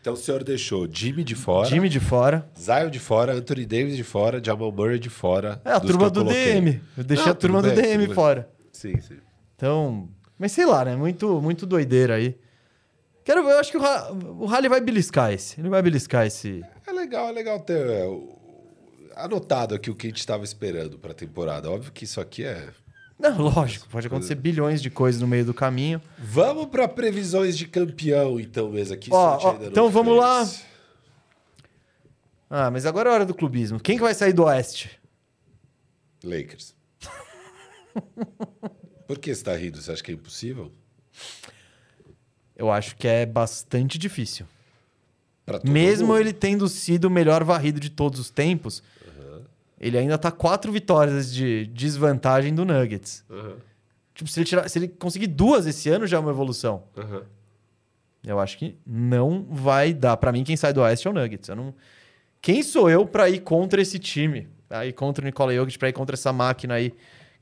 Então 0.00 0.12
o 0.12 0.16
senhor 0.16 0.44
deixou 0.44 0.86
Jimmy 0.90 1.24
de 1.24 1.34
fora, 1.34 1.66
Time 1.68 1.88
de 1.88 1.98
fora. 1.98 2.46
Zion 2.58 2.90
de 2.90 2.98
fora, 2.98 3.32
Anthony 3.32 3.64
Davis 3.64 3.96
de 3.96 4.04
fora, 4.04 4.38
Jamal 4.44 4.70
Murray 4.70 4.98
de 4.98 5.08
fora. 5.08 5.60
É 5.64 5.72
a 5.72 5.80
turma 5.80 6.04
eu 6.04 6.10
do. 6.10 6.24
DM. 6.24 6.80
Eu 6.96 7.04
deixei 7.04 7.24
Não, 7.26 7.32
a 7.32 7.34
turma 7.34 7.62
tudo 7.62 7.70
do 7.74 7.80
bem, 7.80 7.90
DM 7.90 8.06
bem. 8.06 8.14
fora. 8.14 8.48
Sim, 8.74 9.00
sim. 9.00 9.16
Então, 9.56 10.08
mas 10.38 10.52
sei 10.52 10.66
lá, 10.66 10.84
né? 10.84 10.94
Muito, 10.96 11.40
muito 11.40 11.64
doideira 11.64 12.16
aí. 12.16 12.36
Quero 13.24 13.42
ver, 13.42 13.52
eu 13.52 13.58
acho 13.58 13.70
que 13.70 13.78
o, 13.78 13.82
o 14.42 14.46
Halley 14.46 14.68
vai 14.68 14.80
beliscar 14.82 15.32
esse. 15.32 15.58
Ele 15.58 15.70
vai 15.70 15.80
beliscar 15.80 16.26
esse. 16.26 16.62
É 16.86 16.92
legal, 16.92 17.28
é 17.28 17.32
legal 17.32 17.58
ter 17.60 17.86
é, 17.88 18.04
o- 18.04 18.36
anotado 19.16 19.74
aqui 19.74 19.90
o 19.90 19.94
que 19.94 20.08
a 20.08 20.10
gente 20.10 20.18
estava 20.18 20.44
esperando 20.44 20.98
para 20.98 21.12
a 21.12 21.14
temporada. 21.14 21.70
Óbvio 21.70 21.90
que 21.92 22.04
isso 22.04 22.20
aqui 22.20 22.44
é. 22.44 22.68
Não, 23.18 23.38
lógico, 23.40 23.88
pode 23.88 24.08
acontecer 24.08 24.34
bilhões 24.34 24.82
de 24.82 24.90
coisas 24.90 25.20
no 25.20 25.26
meio 25.28 25.44
do 25.44 25.54
caminho. 25.54 26.02
Vamos 26.18 26.66
para 26.66 26.86
previsões 26.88 27.56
de 27.56 27.66
campeão, 27.68 28.38
então, 28.40 28.68
mesmo 28.68 28.92
aqui. 28.94 29.08
Ó, 29.12 29.16
a 29.16 29.38
ó, 29.38 29.54
então 29.62 29.88
vamos 29.88 30.16
lá. 30.18 30.46
Ah, 32.50 32.70
mas 32.70 32.84
agora 32.84 33.08
é 33.08 33.12
hora 33.12 33.24
do 33.24 33.34
clubismo. 33.34 33.78
Quem 33.80 33.96
que 33.96 34.02
vai 34.02 34.14
sair 34.14 34.32
do 34.32 34.42
Oeste? 34.44 34.90
Lakers. 36.22 36.73
Por 39.06 39.18
que 39.18 39.30
está 39.30 39.54
rindo? 39.54 39.80
Você 39.80 39.92
acha 39.92 40.02
que 40.02 40.10
é 40.10 40.14
impossível? 40.14 40.72
Eu 42.56 42.70
acho 42.70 42.96
que 42.96 43.06
é 43.06 43.26
bastante 43.26 43.98
difícil. 43.98 44.46
Mesmo 45.62 46.08
mundo. 46.08 46.20
ele 46.20 46.32
tendo 46.32 46.68
sido 46.68 47.06
o 47.06 47.10
melhor 47.10 47.44
varrido 47.44 47.78
de 47.78 47.90
todos 47.90 48.18
os 48.18 48.30
tempos, 48.30 48.82
ele 49.78 49.98
ainda 49.98 50.16
tá 50.16 50.30
quatro 50.30 50.72
vitórias 50.72 51.32
de 51.32 51.66
desvantagem 51.66 52.54
do 52.54 52.64
Nuggets. 52.64 53.24
Aham, 53.30 53.56
Tipo, 54.14 54.30
se 54.30 54.38
ele, 54.38 54.46
tirar, 54.46 54.68
se 54.68 54.78
ele 54.78 54.86
conseguir 54.88 55.26
duas 55.26 55.66
esse 55.66 55.88
ano, 55.88 56.06
já 56.06 56.16
é 56.16 56.20
uma 56.20 56.30
evolução. 56.30 56.84
aham. 56.96 57.22
Eu 58.26 58.40
acho 58.40 58.56
que 58.56 58.78
não 58.86 59.44
vai 59.50 59.92
dar. 59.92 60.16
Pra 60.16 60.32
mim, 60.32 60.44
quem 60.44 60.56
sai 60.56 60.72
do 60.72 60.80
Oeste 60.80 61.06
é 61.06 61.10
o 61.10 61.12
Nuggets. 61.12 61.46
Eu 61.48 61.56
não... 61.56 61.74
Quem 62.40 62.62
sou 62.62 62.88
eu 62.88 63.04
pra 63.04 63.28
ir 63.28 63.40
contra 63.40 63.82
esse 63.82 63.98
time? 63.98 64.48
Ir 64.86 64.92
contra 64.94 65.20
o 65.22 65.26
Nikola 65.26 65.52
Jokic, 65.54 65.78
pra 65.78 65.90
ir 65.90 65.92
contra 65.92 66.14
essa 66.14 66.32
máquina 66.32 66.74
aí 66.74 66.94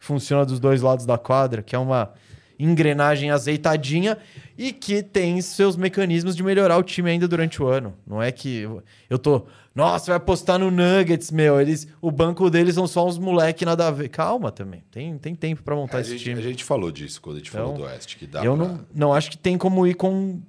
funciona 0.04 0.44
dos 0.44 0.58
dois 0.58 0.82
lados 0.82 1.06
da 1.06 1.16
quadra, 1.16 1.62
que 1.62 1.76
é 1.76 1.78
uma 1.78 2.12
engrenagem 2.58 3.30
azeitadinha 3.30 4.18
e 4.56 4.72
que 4.72 5.02
tem 5.02 5.40
seus 5.40 5.76
mecanismos 5.76 6.36
de 6.36 6.42
melhorar 6.42 6.76
o 6.76 6.82
time 6.82 7.10
ainda 7.10 7.26
durante 7.26 7.62
o 7.62 7.66
ano. 7.66 7.94
Não 8.06 8.22
é 8.22 8.30
que 8.30 8.68
eu- 9.08 9.18
tô, 9.18 9.46
nossa, 9.74 10.06
vai 10.06 10.16
apostar 10.16 10.58
no 10.58 10.70
Nuggets, 10.70 11.30
meu. 11.30 11.60
Eles, 11.60 11.88
o 12.00 12.10
banco 12.10 12.48
deles 12.50 12.74
são 12.74 12.86
só 12.86 13.06
uns 13.06 13.18
moleque 13.18 13.64
nada 13.64 13.88
a 13.88 13.90
ver. 13.90 14.08
Calma 14.08 14.52
também. 14.52 14.82
Tem, 14.90 15.16
tem 15.18 15.34
tempo 15.34 15.62
pra 15.62 15.74
montar 15.74 15.98
a, 15.98 16.00
esse 16.02 16.10
gente, 16.12 16.22
time. 16.24 16.40
a 16.40 16.42
gente 16.42 16.62
falou 16.64 16.92
disso 16.92 17.20
quando 17.20 17.36
a 17.36 17.38
gente 17.38 17.50
falou 17.50 17.72
Então, 17.72 17.86
do 17.86 17.90
Oeste, 17.90 18.16
que 18.16 18.26
dá 18.26 18.44
eu 18.44 18.56
pra... 18.56 18.66
não, 18.66 18.80
não 18.94 19.14
acho 19.14 19.30
que 19.30 19.38
tem 19.38 19.56
como 19.56 19.86
ir 19.86 19.94
com, 19.94 20.40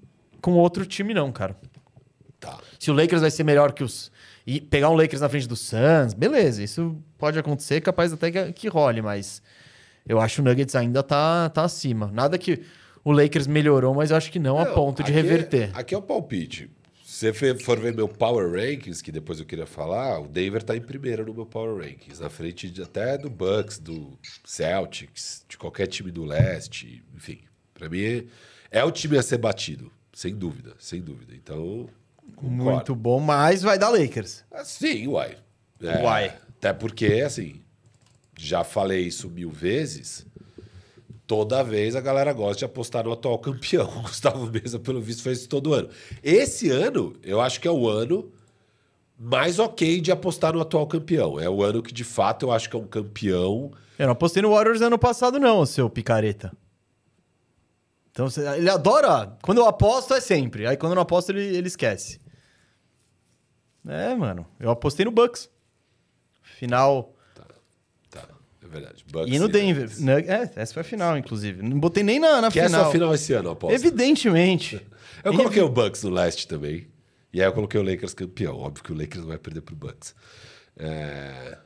com 0.41 0.53
outro 0.53 0.85
time, 0.85 1.13
não, 1.13 1.31
cara. 1.31 1.55
Tá. 2.39 2.59
Se 2.77 2.91
o 2.91 2.93
Lakers 2.93 3.21
vai 3.21 3.31
ser 3.31 3.43
melhor 3.43 3.71
que 3.71 3.83
os. 3.83 4.11
E 4.45 4.59
pegar 4.59 4.89
um 4.89 4.95
Lakers 4.95 5.21
na 5.21 5.29
frente 5.29 5.47
do 5.47 5.55
Suns, 5.55 6.13
beleza, 6.13 6.61
isso 6.61 6.97
pode 7.17 7.39
acontecer, 7.39 7.79
capaz 7.81 8.11
até 8.11 8.29
que, 8.29 8.51
que 8.53 8.67
role, 8.67 9.01
mas 9.01 9.41
eu 10.05 10.19
acho 10.19 10.35
que 10.35 10.41
o 10.41 10.43
Nuggets 10.43 10.75
ainda 10.75 11.01
tá, 11.01 11.49
tá 11.49 11.63
acima. 11.63 12.07
Nada 12.13 12.37
que 12.37 12.61
o 13.05 13.11
Lakers 13.11 13.47
melhorou, 13.47 13.93
mas 13.93 14.11
eu 14.11 14.17
acho 14.17 14.31
que 14.31 14.39
não, 14.39 14.57
a 14.59 14.65
ponto 14.65 15.01
de 15.01 15.11
é- 15.11 15.15
reverter. 15.15 15.71
aqui 15.73 15.95
é 15.95 15.97
o 15.97 16.01
palpite. 16.01 16.69
Se 17.05 17.31
você 17.31 17.55
for 17.55 17.79
ver 17.79 17.93
meu 17.93 18.07
Power 18.07 18.51
Rankings, 18.51 19.01
que 19.03 19.11
depois 19.11 19.39
eu 19.39 19.45
queria 19.45 19.67
falar, 19.67 20.19
o 20.19 20.27
Denver 20.27 20.63
tá 20.63 20.75
em 20.75 20.81
primeiro 20.81 21.25
no 21.25 21.33
meu 21.33 21.45
Power 21.45 21.77
Rankings, 21.83 22.19
na 22.19 22.29
frente 22.29 22.69
de- 22.69 22.81
até 22.81 23.17
do 23.17 23.29
Bucks, 23.29 23.77
do 23.77 24.17
Celtics, 24.43 25.45
de 25.47 25.57
qualquer 25.57 25.87
time 25.87 26.11
do 26.11 26.23
leste, 26.25 27.03
enfim. 27.15 27.39
Pra 27.73 27.87
mim 27.87 28.01
é, 28.01 28.79
é 28.79 28.83
o 28.83 28.91
time 28.91 29.17
a 29.17 29.21
ser 29.21 29.37
batido, 29.37 29.91
sem 30.11 30.35
dúvida, 30.35 30.73
sem 30.79 31.01
dúvida. 31.01 31.33
Então. 31.35 31.87
Muito 32.41 32.93
bom, 32.93 33.19
mas 33.19 33.61
vai 33.61 33.77
dar 33.77 33.89
Lakers. 33.89 34.43
Ah, 34.51 34.65
Sim, 34.65 35.07
uai. 35.07 35.37
É, 35.81 36.03
Uai. 36.03 36.33
Até 36.57 36.71
porque, 36.73 37.21
assim, 37.25 37.61
já 38.37 38.63
falei 38.63 39.01
isso 39.01 39.29
mil 39.29 39.49
vezes. 39.49 40.25
Toda 41.25 41.63
vez 41.63 41.95
a 41.95 42.01
galera 42.01 42.31
gosta 42.33 42.59
de 42.59 42.65
apostar 42.65 43.03
no 43.05 43.11
atual 43.11 43.37
campeão. 43.39 43.89
O 43.97 44.01
Gustavo 44.03 44.45
Mesa, 44.51 44.79
pelo 44.79 45.01
visto, 45.01 45.23
fez 45.23 45.39
isso 45.39 45.49
todo 45.49 45.73
ano. 45.73 45.89
Esse 46.21 46.69
ano, 46.69 47.15
eu 47.23 47.41
acho 47.41 47.59
que 47.59 47.67
é 47.67 47.71
o 47.71 47.87
ano 47.87 48.31
mais 49.17 49.59
ok 49.59 50.01
de 50.01 50.11
apostar 50.11 50.53
no 50.53 50.61
atual 50.61 50.85
campeão. 50.87 51.39
É 51.39 51.49
o 51.49 51.63
ano 51.63 51.81
que, 51.81 51.93
de 51.93 52.03
fato, 52.03 52.45
eu 52.47 52.51
acho 52.51 52.69
que 52.69 52.75
é 52.75 52.79
um 52.79 52.87
campeão. 52.87 53.71
Eu 53.97 54.05
não 54.07 54.13
apostei 54.13 54.41
no 54.41 54.51
Warriors 54.51 54.81
ano 54.81 54.97
passado, 54.99 55.39
não, 55.39 55.65
seu 55.65 55.89
picareta. 55.89 56.51
Então, 58.13 58.27
ele 58.55 58.69
adora. 58.69 59.35
Quando 59.41 59.57
eu 59.57 59.67
aposto, 59.67 60.13
é 60.13 60.21
sempre. 60.21 60.67
Aí 60.67 60.77
quando 60.77 60.91
eu 60.91 60.95
não 60.95 61.01
aposto, 61.01 61.31
ele, 61.31 61.41
ele 61.41 61.67
esquece. 61.67 62.19
É, 63.87 64.13
mano. 64.15 64.45
Eu 64.59 64.69
apostei 64.69 65.03
no 65.03 65.11
Bucks. 65.11 65.49
Final. 66.43 67.15
Tá, 67.33 67.43
é 68.63 68.67
verdade. 68.67 69.03
Bucks 69.11 69.33
E 69.33 69.39
no 69.39 69.47
Denver. 69.47 69.89
Nuggets. 69.99 70.29
É, 70.29 70.51
essa 70.55 70.73
foi 70.73 70.81
a 70.81 70.83
final, 70.85 71.17
inclusive. 71.17 71.63
Não 71.63 71.79
botei 71.79 72.03
nem 72.03 72.19
na, 72.19 72.39
na 72.39 72.51
Que 72.51 72.59
é 72.59 72.65
a 72.65 72.67
final. 72.67 72.91
final 72.91 73.13
esse 73.15 73.33
ano, 73.33 73.49
aposto. 73.49 73.73
Evidentemente. 73.73 74.79
Eu 75.23 75.33
coloquei 75.33 75.61
o 75.61 75.69
Bucks 75.69 76.03
no 76.03 76.09
leste 76.09 76.47
também. 76.47 76.87
E 77.31 77.41
aí 77.41 77.47
eu 77.47 77.53
coloquei 77.53 77.79
o 77.79 77.83
Lakers 77.83 78.13
campeão. 78.13 78.57
Óbvio 78.59 78.83
que 78.83 78.91
o 78.91 78.95
Lakers 78.95 79.21
não 79.21 79.29
vai 79.29 79.37
perder 79.37 79.61
pro 79.61 79.73
Bucks. 79.75 80.13
É... 80.77 81.57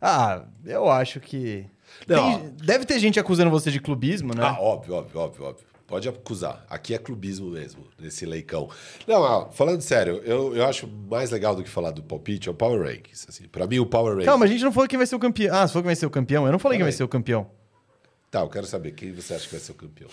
Ah, 0.00 0.44
eu 0.64 0.88
acho 0.88 1.18
que. 1.20 1.66
Tem- 2.06 2.54
deve 2.62 2.84
ter 2.84 2.98
gente 2.98 3.18
acusando 3.18 3.50
você 3.50 3.70
de 3.70 3.80
clubismo, 3.80 4.34
né? 4.34 4.42
Ah, 4.44 4.60
óbvio, 4.60 4.94
óbvio, 4.94 5.20
óbvio, 5.20 5.44
óbvio. 5.44 5.66
Pode 5.86 6.08
acusar. 6.08 6.64
Aqui 6.70 6.94
é 6.94 6.98
clubismo 6.98 7.50
mesmo, 7.50 7.84
nesse 7.98 8.24
leicão. 8.24 8.68
Não, 9.08 9.24
ah, 9.24 9.50
falando 9.50 9.80
sério, 9.80 10.22
eu, 10.24 10.54
eu 10.54 10.64
acho 10.64 10.86
mais 10.86 11.32
legal 11.32 11.56
do 11.56 11.64
que 11.64 11.68
falar 11.68 11.90
do 11.90 12.00
palpite 12.00 12.48
é 12.48 12.52
o 12.52 12.54
Power 12.54 12.80
Rankings. 12.80 13.26
Assim, 13.28 13.48
pra 13.48 13.66
mim, 13.66 13.80
o 13.80 13.86
Power 13.86 14.10
Rankings... 14.12 14.26
Calma, 14.26 14.44
a 14.44 14.48
gente 14.48 14.62
não 14.62 14.70
falou 14.70 14.88
quem 14.88 14.96
vai 14.96 15.06
ser 15.06 15.16
o 15.16 15.18
campeão. 15.18 15.52
Ah, 15.52 15.66
você 15.66 15.72
falou 15.72 15.82
quem 15.82 15.88
vai 15.88 15.96
ser 15.96 16.06
o 16.06 16.10
campeão? 16.10 16.46
Eu 16.46 16.52
não 16.52 16.60
falei 16.60 16.78
quem 16.78 16.84
vai 16.84 16.92
ser 16.92 17.02
o 17.02 17.08
campeão. 17.08 17.50
Tá, 18.30 18.40
eu 18.40 18.48
quero 18.48 18.66
saber 18.66 18.92
quem 18.92 19.12
você 19.12 19.34
acha 19.34 19.46
que 19.46 19.50
vai 19.50 19.60
ser 19.60 19.72
o 19.72 19.74
campeão. 19.74 20.08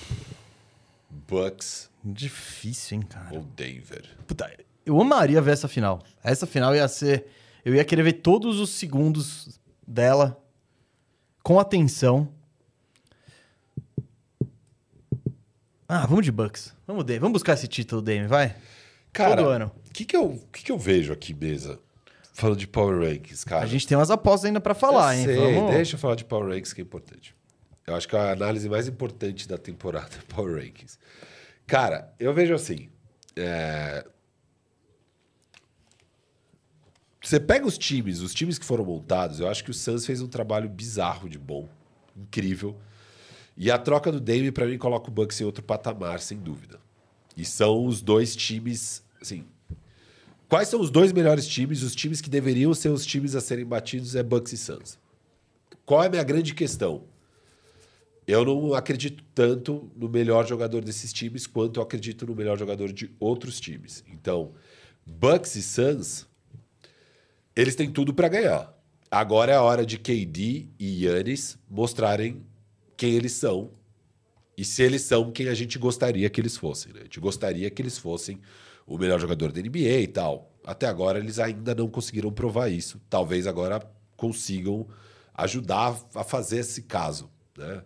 Bucks 1.10 1.90
Difícil, 2.04 2.98
hein, 2.98 3.04
cara. 3.04 3.36
ou 3.36 3.44
Denver? 3.44 4.04
Puta, 4.26 4.52
eu 4.86 5.00
amaria 5.00 5.42
ver 5.42 5.52
essa 5.52 5.68
final. 5.68 6.02
Essa 6.24 6.48
final 6.48 6.76
ia 6.76 6.88
ser. 6.88 7.28
Eu 7.64 7.76
ia 7.76 7.84
querer 7.84 8.04
ver 8.04 8.14
todos 8.14 8.60
os 8.60 8.70
segundos 8.72 9.60
dela 9.86 10.42
com 11.48 11.62
atenção. 11.62 12.28
Ah, 15.88 16.06
vamos 16.06 16.26
de 16.26 16.32
Bucks. 16.34 16.76
Vamos, 16.86 17.06
Dame. 17.06 17.20
vamos 17.20 17.36
buscar 17.36 17.54
esse 17.54 17.70
título, 17.70 18.02
Dame, 18.02 18.28
vai. 18.28 18.54
Cara, 19.14 19.68
o 19.68 19.72
que, 19.94 20.04
que, 20.04 20.18
eu, 20.18 20.44
que, 20.52 20.66
que 20.66 20.72
eu 20.74 20.78
vejo 20.78 21.14
aqui, 21.14 21.34
mesa? 21.34 21.80
Falando 22.34 22.60
de 22.60 22.68
Power 22.68 23.00
Rankings, 23.00 23.46
cara. 23.46 23.64
A 23.64 23.66
gente 23.66 23.88
tem 23.88 23.98
umas 23.98 24.12
apostas 24.12 24.44
ainda 24.44 24.60
pra 24.60 24.74
falar, 24.74 25.16
Eu 25.16 25.20
hein? 25.20 25.26
sei, 25.26 25.54
Vamos... 25.56 25.72
Deixa 25.74 25.96
eu 25.96 26.00
falar 26.00 26.16
de 26.16 26.26
Power 26.26 26.50
Rankings 26.50 26.76
que 26.76 26.82
é 26.82 26.84
importante. 26.84 27.34
Eu 27.88 27.96
acho 27.96 28.10
que 28.10 28.18
a 28.18 28.34
análise 28.34 28.68
mais 28.68 28.90
importante 28.90 29.48
da 29.48 29.58
temporada 29.58 30.10
é 30.18 30.22
Power 30.36 30.54
Rankings. 30.56 31.00
Cara, 31.66 32.14
eu 32.20 32.34
vejo 32.34 32.56
assim. 32.56 32.90
é, 33.38 34.06
você 37.28 37.42
pega 37.42 37.66
os 37.66 37.78
times, 37.78 38.22
os 38.22 38.34
times 38.34 38.58
que 38.58 38.66
foram 38.66 38.86
montados, 38.86 39.42
eu 39.42 39.50
acho 39.50 39.62
que 39.62 39.70
o 39.70 39.74
Suns 39.74 40.06
fez 40.06 40.22
um 40.22 40.28
trabalho 40.28 40.70
bizarro 40.70 41.28
de 41.28 41.38
bom, 41.38 41.68
incrível. 42.16 42.78
E 43.58 43.70
a 43.70 43.78
troca 43.78 44.10
do 44.10 44.22
Dame, 44.22 44.50
para 44.50 44.66
mim, 44.66 44.78
coloca 44.78 45.10
o 45.10 45.12
Bucks 45.12 45.42
em 45.42 45.44
outro 45.44 45.62
patamar, 45.62 46.22
sem 46.22 46.38
dúvida. 46.38 46.80
E 47.36 47.44
são 47.44 47.86
os 47.86 48.02
dois 48.02 48.34
times, 48.34 49.04
assim... 49.22 49.44
Quais 50.48 50.70
são 50.70 50.80
os 50.80 50.90
dois 50.90 51.12
melhores 51.12 51.46
times? 51.46 51.84
Os 51.84 51.94
times 51.94 52.22
que 52.22 52.30
deveriam 52.30 52.74
ser 52.74 52.88
os 52.88 53.06
times 53.06 53.36
a 53.36 53.42
serem 53.42 53.66
batidos 53.66 54.16
é 54.16 54.24
Bucks 54.24 54.54
e 54.54 54.58
Suns. 54.58 54.98
Qual 55.86 56.02
é 56.02 56.08
a 56.08 56.10
minha 56.10 56.24
grande 56.24 56.54
questão? 56.54 57.04
Eu 58.26 58.46
não 58.46 58.74
acredito 58.74 59.22
tanto 59.36 59.92
no 59.98 60.08
melhor 60.08 60.48
jogador 60.48 60.82
desses 60.82 61.12
times 61.12 61.46
quanto 61.46 61.82
eu 61.82 61.84
acredito 61.84 62.26
no 62.26 62.34
melhor 62.34 62.58
jogador 62.58 62.94
de 62.94 63.12
outros 63.20 63.60
times. 63.60 64.02
Então, 64.08 64.54
Bucks 65.06 65.56
e 65.56 65.62
Suns, 65.62 66.27
eles 67.58 67.76
têm 67.76 67.90
tudo 67.90 68.14
para 68.14 68.28
ganhar. 68.28 68.72
Agora 69.10 69.52
é 69.52 69.56
a 69.56 69.62
hora 69.64 69.84
de 69.84 69.98
KD 69.98 70.68
e 70.80 71.06
Yannis 71.06 71.58
mostrarem 71.68 72.46
quem 72.96 73.14
eles 73.14 73.32
são 73.32 73.72
e 74.56 74.64
se 74.64 74.84
eles 74.84 75.02
são 75.02 75.32
quem 75.32 75.48
a 75.48 75.54
gente 75.56 75.80
gostaria 75.80 76.30
que 76.30 76.40
eles 76.40 76.56
fossem. 76.56 76.94
Né? 76.94 77.00
A 77.02 77.04
gente 77.04 77.20
gostaria 77.20 77.70
que 77.72 77.82
eles 77.82 77.98
fossem 77.98 78.40
o 78.86 78.98
melhor 78.98 79.20
jogador 79.20 79.52
da 79.52 79.60
NBA 79.60 80.02
e 80.02 80.08
tal. 80.08 80.52
Até 80.66 80.86
agora 80.86 81.18
eles 81.18 81.40
ainda 81.40 81.74
não 81.74 81.88
conseguiram 81.90 82.32
provar 82.32 82.70
isso. 82.70 83.02
Talvez 83.10 83.48
agora 83.48 83.82
consigam 84.16 84.88
ajudar 85.34 86.00
a 86.14 86.24
fazer 86.24 86.60
esse 86.60 86.84
caso. 86.84 87.30
Né? 87.58 87.82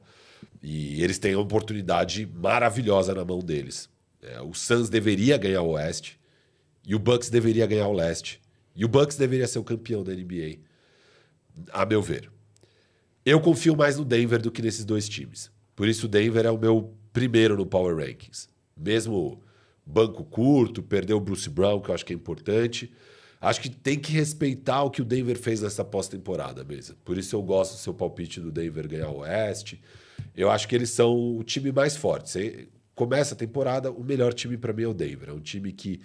E 0.62 1.02
eles 1.02 1.18
têm 1.18 1.36
uma 1.36 1.44
oportunidade 1.44 2.26
maravilhosa 2.26 3.14
na 3.14 3.24
mão 3.24 3.40
deles. 3.40 3.90
É, 4.22 4.42
o 4.42 4.54
Suns 4.54 4.90
deveria 4.90 5.38
ganhar 5.38 5.62
o 5.62 5.72
Oeste 5.72 6.20
e 6.86 6.94
o 6.94 7.00
Bucks 7.00 7.30
deveria 7.30 7.66
ganhar 7.66 7.88
o 7.88 7.94
Leste. 7.94 8.42
E 8.76 8.86
o 8.86 8.88
Bucks 8.88 9.18
deveria 9.18 9.48
ser 9.48 9.60
o 9.60 9.64
campeão 9.64 10.04
da 10.04 10.14
NBA, 10.14 10.60
a 11.72 11.86
meu 11.86 12.02
ver. 12.02 12.32
Eu 13.26 13.40
confio 13.40 13.76
mais 13.76 13.98
no 13.98 14.06
Denver 14.06 14.42
do 14.42 14.52
que 14.52 14.62
nesses 14.62 14.86
dois 14.86 15.08
times. 15.08 15.52
Por 15.76 15.88
isso 15.88 16.06
o 16.06 16.10
Denver 16.10 16.46
é 16.46 16.52
o 16.52 16.58
meu 16.58 16.94
primeiro 17.14 17.56
no 17.56 17.66
Power 17.66 17.96
Rankings. 17.96 18.48
Mesmo 18.76 19.42
banco 19.86 20.24
curto, 20.24 20.82
perdeu 20.82 21.18
o 21.18 21.22
Bruce 21.22 21.50
Brown, 21.50 21.82
que 21.82 21.90
eu 21.90 21.96
acho 21.96 22.06
que 22.06 22.14
é 22.14 22.16
importante. 22.16 22.92
Acho 23.40 23.62
que 23.62 23.70
tem 23.70 23.98
que 23.98 24.12
respeitar 24.12 24.84
o 24.84 24.92
que 24.92 25.02
o 25.02 25.06
Denver 25.06 25.38
fez 25.38 25.62
nessa 25.62 25.84
pós-temporada 25.84 26.64
mesmo. 26.64 26.96
Por 27.04 27.18
isso 27.18 27.36
eu 27.36 27.42
gosto 27.42 27.74
do 27.74 27.80
seu 27.80 27.94
palpite 27.94 28.40
do 28.40 28.52
Denver 28.52 28.88
ganhar 28.88 29.10
o 29.10 29.20
Oeste. 29.20 29.82
Eu 30.36 30.50
acho 30.50 30.68
que 30.68 30.76
eles 30.76 30.92
são 30.92 31.38
o 31.38 31.44
time 31.44 31.72
mais 31.72 31.96
forte. 31.96 32.30
Você 32.30 32.68
começa 32.94 33.34
a 33.34 33.38
temporada, 33.38 33.92
o 33.92 34.04
melhor 34.04 34.34
time 34.34 34.58
para 34.58 34.74
mim 34.74 34.84
é 34.84 34.88
o 34.88 34.94
Denver. 34.94 35.30
É 35.30 35.34
um 35.34 35.40
time 35.40 35.72
que 35.72 36.00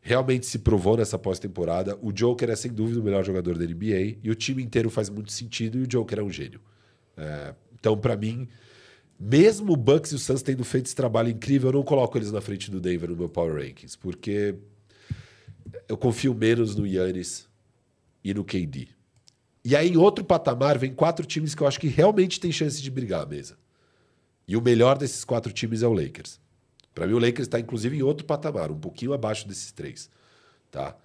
realmente 0.00 0.46
se 0.46 0.58
provou 0.58 0.96
nessa 0.96 1.18
pós-temporada. 1.18 1.98
O 2.00 2.12
Joker 2.12 2.50
é 2.50 2.56
sem 2.56 2.72
dúvida 2.72 3.00
o 3.00 3.02
melhor 3.02 3.24
jogador 3.24 3.58
da 3.58 3.64
NBA 3.64 4.18
e 4.22 4.30
o 4.30 4.34
time 4.34 4.62
inteiro 4.62 4.90
faz 4.90 5.08
muito 5.08 5.32
sentido 5.32 5.78
e 5.78 5.82
o 5.82 5.86
Joker 5.86 6.18
é 6.18 6.22
um 6.22 6.30
gênio. 6.30 6.60
É, 7.16 7.54
então, 7.78 7.96
para 7.96 8.16
mim, 8.16 8.48
mesmo 9.18 9.72
o 9.72 9.76
Bucks 9.76 10.12
e 10.12 10.14
o 10.14 10.18
Suns 10.18 10.42
tendo 10.42 10.64
feito 10.64 10.86
esse 10.86 10.96
trabalho 10.96 11.28
incrível, 11.28 11.70
eu 11.70 11.74
não 11.74 11.82
coloco 11.82 12.16
eles 12.16 12.30
na 12.30 12.40
frente 12.40 12.70
do 12.70 12.80
Denver 12.80 13.10
no 13.10 13.16
meu 13.16 13.28
Power 13.28 13.54
Rankings, 13.54 13.98
porque 13.98 14.54
eu 15.88 15.96
confio 15.96 16.34
menos 16.34 16.76
no 16.76 16.86
Yannis 16.86 17.48
e 18.22 18.32
no 18.32 18.44
KD. 18.44 18.88
E 19.64 19.76
aí, 19.76 19.90
em 19.90 19.96
outro 19.96 20.24
patamar, 20.24 20.78
vem 20.78 20.94
quatro 20.94 21.26
times 21.26 21.54
que 21.54 21.62
eu 21.62 21.66
acho 21.66 21.80
que 21.80 21.88
realmente 21.88 22.40
tem 22.40 22.52
chance 22.52 22.80
de 22.80 22.90
brigar 22.90 23.22
a 23.22 23.26
mesa. 23.26 23.58
E 24.46 24.56
o 24.56 24.62
melhor 24.62 24.96
desses 24.96 25.24
quatro 25.24 25.52
times 25.52 25.82
é 25.82 25.86
o 25.86 25.92
Lakers. 25.92 26.40
Para 26.98 27.06
mim, 27.06 27.12
o 27.12 27.18
Lakers 27.20 27.46
está, 27.46 27.60
inclusive, 27.60 27.96
em 27.96 28.02
outro 28.02 28.26
patamar, 28.26 28.72
um 28.72 28.78
pouquinho 28.78 29.12
abaixo 29.12 29.46
desses 29.46 29.70
três. 29.70 30.10
Tá? 30.68 30.96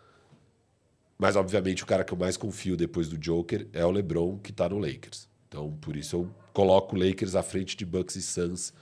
Mas, 1.19 1.35
obviamente, 1.35 1.83
o 1.83 1.85
cara 1.85 2.03
que 2.03 2.11
eu 2.11 2.17
mais 2.17 2.35
confio 2.35 2.75
depois 2.75 3.07
do 3.07 3.15
Joker 3.15 3.67
é 3.71 3.85
o 3.85 3.91
LeBron, 3.91 4.39
que 4.39 4.49
está 4.49 4.67
no 4.67 4.79
Lakers. 4.79 5.29
Então, 5.47 5.71
por 5.79 5.95
isso, 5.95 6.15
eu 6.15 6.35
coloco 6.51 6.95
o 6.95 6.99
Lakers 6.99 7.35
à 7.35 7.43
frente 7.43 7.77
de 7.77 7.85
Bucks 7.85 8.15
e 8.15 8.23
Suns 8.23 8.73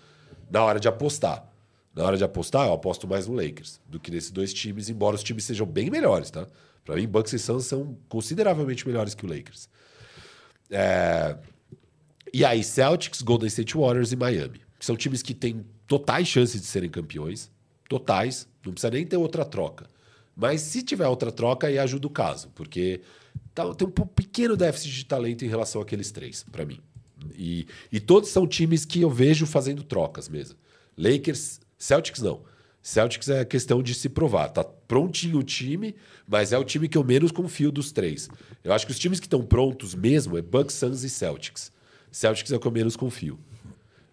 na 0.49 0.63
hora 0.63 0.79
de 0.79 0.87
apostar. 0.87 1.51
Na 1.93 2.05
hora 2.05 2.15
de 2.15 2.23
apostar, 2.23 2.65
eu 2.67 2.71
aposto 2.71 3.05
mais 3.05 3.27
no 3.27 3.33
Lakers 3.33 3.81
do 3.85 3.99
que 3.99 4.09
nesses 4.09 4.31
dois 4.31 4.53
times, 4.53 4.87
embora 4.87 5.13
os 5.13 5.21
times 5.21 5.43
sejam 5.43 5.67
bem 5.67 5.89
melhores, 5.89 6.31
tá? 6.31 6.47
Para 6.85 6.95
mim, 6.95 7.09
Bucks 7.09 7.33
e 7.33 7.39
Suns 7.39 7.65
são 7.65 7.97
consideravelmente 8.07 8.87
melhores 8.87 9.13
que 9.13 9.25
o 9.25 9.29
Lakers. 9.29 9.67
É... 10.69 11.35
E 12.33 12.45
aí, 12.45 12.63
Celtics, 12.63 13.21
Golden 13.21 13.47
State 13.47 13.75
Warriors 13.75 14.13
e 14.13 14.15
Miami. 14.15 14.61
Que 14.79 14.85
são 14.85 14.95
times 14.95 15.21
que 15.21 15.33
têm 15.33 15.65
totais 15.91 16.25
chances 16.25 16.61
de 16.61 16.67
serem 16.67 16.89
campeões. 16.89 17.51
Totais. 17.89 18.47
Não 18.65 18.71
precisa 18.71 18.91
nem 18.91 19.05
ter 19.05 19.17
outra 19.17 19.43
troca. 19.43 19.89
Mas 20.33 20.61
se 20.61 20.81
tiver 20.81 21.05
outra 21.05 21.33
troca, 21.33 21.67
aí 21.67 21.77
ajuda 21.77 22.07
o 22.07 22.09
caso. 22.09 22.49
Porque 22.55 23.01
tá, 23.53 23.73
tem 23.73 23.85
um 23.85 23.91
pequeno 23.91 24.55
déficit 24.55 24.89
de 24.89 25.05
talento 25.05 25.43
em 25.43 25.49
relação 25.49 25.81
àqueles 25.81 26.09
três, 26.09 26.45
para 26.49 26.65
mim. 26.65 26.79
E, 27.35 27.67
e 27.91 27.99
todos 27.99 28.29
são 28.29 28.47
times 28.47 28.85
que 28.85 29.01
eu 29.01 29.09
vejo 29.09 29.45
fazendo 29.45 29.83
trocas 29.83 30.29
mesmo. 30.29 30.57
Lakers, 30.97 31.59
Celtics 31.77 32.21
não. 32.21 32.41
Celtics 32.81 33.27
é 33.27 33.43
questão 33.43 33.83
de 33.83 33.93
se 33.93 34.07
provar. 34.07 34.47
Tá 34.47 34.63
prontinho 34.63 35.39
o 35.39 35.43
time, 35.43 35.93
mas 36.25 36.53
é 36.53 36.57
o 36.57 36.63
time 36.63 36.87
que 36.87 36.97
eu 36.97 37.03
menos 37.03 37.33
confio 37.33 37.69
dos 37.69 37.91
três. 37.91 38.29
Eu 38.63 38.71
acho 38.71 38.85
que 38.85 38.93
os 38.93 38.99
times 38.99 39.19
que 39.19 39.25
estão 39.25 39.43
prontos 39.43 39.93
mesmo 39.93 40.37
é 40.37 40.41
Bucks, 40.41 40.75
Suns 40.75 41.03
e 41.03 41.09
Celtics. 41.09 41.69
Celtics 42.09 42.53
é 42.53 42.55
o 42.55 42.61
que 42.61 42.67
eu 42.67 42.71
menos 42.71 42.95
confio. 42.95 43.37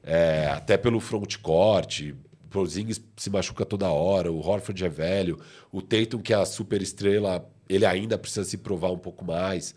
É, 0.02 0.46
até 0.46 0.76
pelo 0.76 1.00
frontcourt, 1.00 2.00
o 2.44 2.48
Porzingis 2.48 3.00
se 3.16 3.30
machuca 3.30 3.64
toda 3.64 3.88
hora, 3.88 4.32
o 4.32 4.38
Horford 4.38 4.84
é 4.84 4.88
velho, 4.88 5.38
o 5.70 5.82
Tatum, 5.82 6.20
que 6.20 6.32
é 6.32 6.36
a 6.36 6.46
super 6.46 6.80
estrela, 6.80 7.48
ele 7.68 7.84
ainda 7.84 8.16
precisa 8.16 8.44
se 8.44 8.56
provar 8.56 8.90
um 8.90 8.98
pouco 8.98 9.24
mais. 9.24 9.74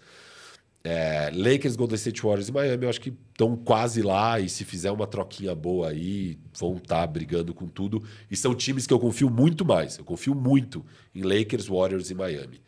É, 0.84 1.30
Lakers, 1.34 1.76
Golden 1.76 1.96
State 1.96 2.24
Warriors 2.24 2.50
e 2.50 2.52
Miami, 2.52 2.86
eu 2.86 2.90
acho 2.90 3.02
que 3.02 3.14
estão 3.32 3.56
quase 3.56 4.02
lá 4.02 4.40
e 4.40 4.50
se 4.50 4.66
fizer 4.66 4.90
uma 4.90 5.06
troquinha 5.06 5.54
boa 5.54 5.90
aí, 5.90 6.40
vão 6.58 6.78
estar 6.78 7.02
tá 7.02 7.08
brigando 7.08 7.54
com 7.54 7.68
tudo. 7.68 8.04
E 8.30 8.36
são 8.36 8.56
times 8.56 8.88
que 8.88 8.94
eu 8.94 9.00
confio 9.00 9.30
muito 9.30 9.64
mais. 9.64 9.98
Eu 9.98 10.06
confio 10.06 10.34
muito 10.34 10.84
em 11.14 11.22
Lakers, 11.22 11.68
Warriors 11.68 12.10
e 12.10 12.16
Miami. 12.16 12.62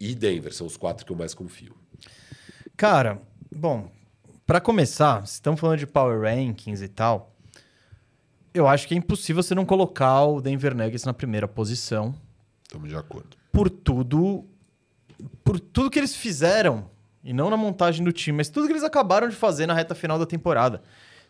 E 0.00 0.14
Denver, 0.14 0.54
são 0.54 0.66
os 0.66 0.76
quatro 0.76 1.04
que 1.04 1.12
eu 1.12 1.16
mais 1.16 1.34
confio. 1.34 1.74
Cara, 2.76 3.20
bom, 3.54 3.90
para 4.48 4.62
começar, 4.62 5.26
se 5.26 5.34
estamos 5.34 5.60
falando 5.60 5.78
de 5.78 5.86
Power 5.86 6.22
Rankings 6.22 6.82
e 6.82 6.88
tal, 6.88 7.34
eu 8.54 8.66
acho 8.66 8.88
que 8.88 8.94
é 8.94 8.96
impossível 8.96 9.42
você 9.42 9.54
não 9.54 9.66
colocar 9.66 10.24
o 10.24 10.40
Denver 10.40 10.74
Nuggets 10.74 11.04
na 11.04 11.12
primeira 11.12 11.46
posição. 11.46 12.14
Estamos 12.62 12.88
de 12.88 12.96
acordo. 12.96 13.36
Por 13.52 13.68
tudo, 13.68 14.46
por 15.44 15.60
tudo 15.60 15.90
que 15.90 15.98
eles 15.98 16.16
fizeram 16.16 16.88
e 17.22 17.34
não 17.34 17.50
na 17.50 17.58
montagem 17.58 18.02
do 18.02 18.10
time, 18.10 18.38
mas 18.38 18.48
tudo 18.48 18.66
que 18.66 18.72
eles 18.72 18.82
acabaram 18.82 19.28
de 19.28 19.36
fazer 19.36 19.66
na 19.66 19.74
reta 19.74 19.94
final 19.94 20.18
da 20.18 20.24
temporada. 20.24 20.80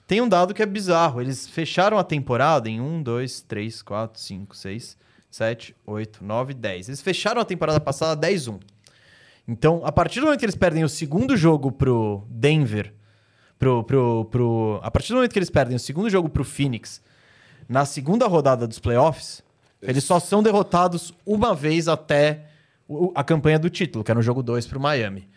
Tem 0.07 0.21
um 0.21 0.29
dado 0.29 0.55
que 0.55 0.63
é 0.63 0.67
bizarro. 0.67 1.21
Eles 1.21 1.49
fecharam 1.49 1.99
a 1.99 2.05
temporada 2.05 2.71
em 2.71 2.81
1, 2.81 3.03
2, 3.03 3.41
3, 3.41 3.83
4, 3.83 4.21
5, 4.21 4.57
6, 4.57 4.97
7, 5.29 5.77
8, 5.85 6.25
9, 6.25 6.55
10. 6.55 6.89
Eles 6.89 7.03
fecharam 7.03 7.41
a 7.41 7.45
temporada 7.45 7.81
passada 7.81 8.29
10-1. 8.29 8.61
Então, 9.49 9.83
a 9.85 9.91
partir 9.91 10.21
do 10.21 10.27
momento 10.27 10.39
que 10.39 10.45
eles 10.45 10.55
perdem 10.55 10.85
o 10.85 10.89
segundo 10.89 11.37
jogo 11.37 11.73
pro 11.73 12.25
Denver, 12.31 12.95
pro, 13.59 13.83
pro, 13.83 14.25
pro, 14.27 14.81
a 14.83 14.91
partir 14.91 15.09
do 15.09 15.17
momento 15.17 15.33
que 15.33 15.39
eles 15.39 15.51
perdem 15.51 15.77
o 15.77 15.81
segundo 15.81 16.09
jogo 16.09 16.29
pro 16.29 16.45
Phoenix, 16.45 17.03
na 17.69 17.85
segunda 17.85 18.27
rodada 18.27 18.67
dos 18.67 18.79
playoffs, 18.79 19.43
eles 19.83 20.05
só 20.05 20.19
são 20.19 20.43
derrotados 20.43 21.13
uma 21.27 21.55
vez 21.55 21.89
até 21.89 22.47
a 23.15 23.23
campanha 23.23 23.59
do 23.59 23.69
título, 23.69 24.03
que 24.03 24.11
é 24.11 24.15
no 24.15 24.23
jogo 24.23 24.43
2 24.43 24.67
pro 24.67 24.81
Miami. 24.81 25.29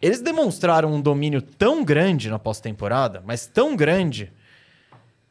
Eles 0.00 0.20
demonstraram 0.20 0.92
um 0.92 1.00
domínio 1.00 1.40
tão 1.42 1.82
grande 1.84 2.30
na 2.30 2.38
pós-temporada, 2.38 3.22
mas 3.26 3.46
tão 3.46 3.74
grande, 3.74 4.32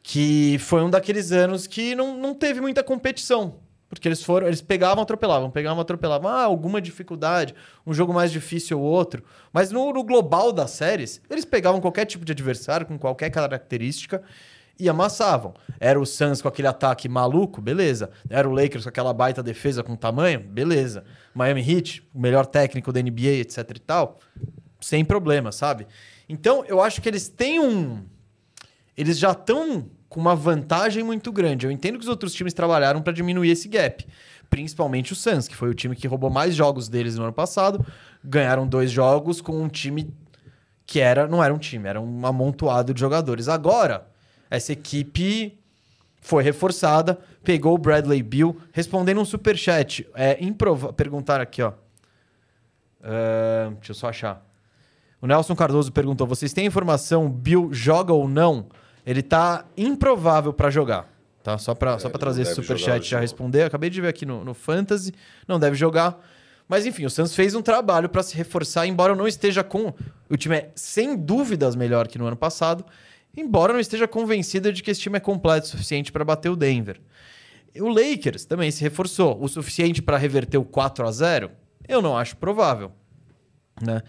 que 0.02 0.58
foi 0.58 0.82
um 0.82 0.90
daqueles 0.90 1.32
anos 1.32 1.66
que 1.66 1.94
não, 1.94 2.16
não 2.18 2.34
teve 2.34 2.60
muita 2.60 2.82
competição. 2.82 3.54
Porque 3.88 4.06
eles 4.06 4.22
foram, 4.22 4.46
eles 4.46 4.60
pegavam, 4.60 5.02
atropelavam, 5.02 5.50
pegavam, 5.50 5.80
atropelavam. 5.80 6.30
Ah, 6.30 6.44
alguma 6.44 6.80
dificuldade, 6.80 7.54
um 7.86 7.94
jogo 7.94 8.12
mais 8.12 8.30
difícil 8.30 8.78
ou 8.78 8.84
outro. 8.84 9.24
Mas 9.52 9.70
no, 9.70 9.92
no 9.92 10.04
global 10.04 10.52
das 10.52 10.72
séries, 10.72 11.22
eles 11.30 11.44
pegavam 11.44 11.80
qualquer 11.80 12.04
tipo 12.04 12.24
de 12.24 12.32
adversário, 12.32 12.86
com 12.86 12.98
qualquer 12.98 13.30
característica, 13.30 14.22
e 14.78 14.88
amassavam. 14.88 15.54
Era 15.80 15.98
o 15.98 16.06
Suns 16.06 16.40
com 16.40 16.48
aquele 16.48 16.68
ataque 16.68 17.08
maluco, 17.08 17.60
beleza. 17.60 18.10
Era 18.28 18.48
o 18.48 18.52
Lakers 18.52 18.84
com 18.84 18.90
aquela 18.90 19.12
baita 19.12 19.42
defesa 19.42 19.82
com 19.82 19.96
tamanho, 19.96 20.40
beleza. 20.40 21.04
Miami 21.34 21.62
Heat, 21.68 22.06
o 22.14 22.20
melhor 22.20 22.46
técnico 22.46 22.92
da 22.92 23.02
NBA, 23.02 23.40
etc 23.40 23.70
e 23.74 23.80
tal, 23.80 24.18
sem 24.80 25.04
problema, 25.04 25.50
sabe? 25.50 25.86
Então, 26.28 26.64
eu 26.66 26.80
acho 26.80 27.00
que 27.00 27.08
eles 27.08 27.28
têm 27.28 27.58
um. 27.58 28.04
Eles 28.96 29.18
já 29.18 29.32
estão 29.32 29.90
com 30.08 30.20
uma 30.20 30.34
vantagem 30.34 31.02
muito 31.02 31.30
grande. 31.30 31.66
Eu 31.66 31.70
entendo 31.70 31.98
que 31.98 32.04
os 32.04 32.08
outros 32.08 32.32
times 32.32 32.54
trabalharam 32.54 33.02
para 33.02 33.12
diminuir 33.12 33.50
esse 33.50 33.68
gap. 33.68 34.06
Principalmente 34.48 35.12
o 35.12 35.16
Suns, 35.16 35.46
que 35.46 35.54
foi 35.54 35.68
o 35.68 35.74
time 35.74 35.94
que 35.94 36.06
roubou 36.06 36.30
mais 36.30 36.54
jogos 36.54 36.88
deles 36.88 37.16
no 37.16 37.24
ano 37.24 37.32
passado. 37.32 37.84
Ganharam 38.24 38.66
dois 38.66 38.90
jogos 38.90 39.40
com 39.40 39.62
um 39.62 39.68
time 39.68 40.12
que 40.86 41.00
era 41.00 41.28
não 41.28 41.44
era 41.44 41.52
um 41.52 41.58
time, 41.58 41.86
era 41.86 42.00
um 42.00 42.26
amontoado 42.26 42.94
de 42.94 43.00
jogadores. 43.00 43.46
Agora, 43.46 44.06
essa 44.50 44.72
equipe 44.72 45.58
foi 46.20 46.42
reforçada, 46.42 47.18
pegou 47.44 47.74
o 47.74 47.78
Bradley 47.78 48.22
Bill, 48.22 48.56
respondendo 48.72 49.20
um 49.20 49.24
superchat. 49.24 50.08
É, 50.14 50.42
improva... 50.42 50.92
Perguntaram 50.92 51.42
aqui, 51.42 51.62
ó. 51.62 51.72
Ah, 53.02 53.70
deixa 53.74 53.92
eu 53.92 53.94
só 53.94 54.08
achar. 54.08 54.46
O 55.20 55.26
Nelson 55.26 55.54
Cardoso 55.54 55.92
perguntou: 55.92 56.26
vocês 56.26 56.52
têm 56.52 56.66
informação 56.66 57.28
Bill 57.28 57.68
joga 57.72 58.12
ou 58.12 58.28
não? 58.28 58.66
Ele 59.08 59.22
tá 59.22 59.64
improvável 59.74 60.52
pra 60.52 60.68
jogar. 60.68 61.10
Tá? 61.42 61.56
Só 61.56 61.72
só 61.72 61.72
É, 61.72 61.74
pra 61.74 61.94
ele 61.94 62.18
trazer 62.18 62.42
esse 62.42 62.54
superchat 62.54 63.06
e 63.06 63.08
já 63.08 63.18
responder. 63.18 63.62
Acabei 63.62 63.88
de 63.88 64.02
ver 64.02 64.08
aqui 64.08 64.26
no, 64.26 64.44
no 64.44 64.52
Fantasy. 64.52 65.14
Não 65.46 65.58
deve 65.58 65.76
jogar. 65.76 66.22
Mas 66.68 66.84
enfim, 66.84 67.06
o 67.06 67.10
Santos 67.10 67.34
fez 67.34 67.54
um 67.54 67.62
trabalho 67.62 68.10
pra 68.10 68.22
se 68.22 68.36
reforçar, 68.36 68.86
embora 68.86 69.16
não 69.16 69.26
esteja 69.26 69.64
com. 69.64 69.94
O 70.28 70.36
time 70.36 70.56
é 70.56 70.70
sem 70.74 71.16
dúvidas 71.16 71.74
melhor 71.74 72.06
que 72.06 72.18
no 72.18 72.26
ano 72.26 72.36
passado, 72.36 72.84
embora 73.34 73.72
não 73.72 73.80
esteja 73.80 74.06
convencido 74.06 74.70
de 74.70 74.82
que 74.82 74.90
esse 74.90 75.00
time 75.00 75.16
é 75.16 75.20
completo 75.20 75.68
o 75.68 75.70
suficiente 75.70 76.12
pra 76.12 76.22
bater 76.22 76.50
o 76.50 76.56
Denver. 76.56 77.00
O 77.80 77.88
Lakers 77.88 78.44
também 78.44 78.70
se 78.70 78.82
reforçou. 78.82 79.42
O 79.42 79.48
suficiente 79.48 80.02
pra 80.02 80.18
reverter 80.18 80.58
o 80.58 80.64
4 80.66 81.08
a 81.08 81.10
0 81.10 81.50
Eu 81.88 82.02
não 82.02 82.14
acho 82.14 82.36
provável. 82.36 82.92
Né? 83.80 84.02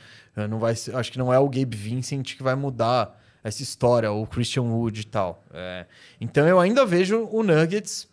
Não 0.49 0.59
vai 0.59 0.73
acho 0.73 1.09
que 1.09 1.17
não 1.17 1.34
é 1.34 1.39
o 1.39 1.47
Gabe 1.47 1.77
Vincent 1.77 2.35
que 2.35 2.43
vai 2.43 2.55
mudar 2.55 3.17
essa 3.44 3.64
história, 3.64 4.11
o 4.11 4.26
Christian 4.28 4.64
Wood 4.64 5.02
e 5.02 5.03
tal. 5.06 5.44
É, 5.53 5.86
então 6.20 6.48
eu 6.48 6.60
ainda 6.60 6.86
vejo 6.86 7.28
o 7.32 7.44
Nuggets 7.44 8.07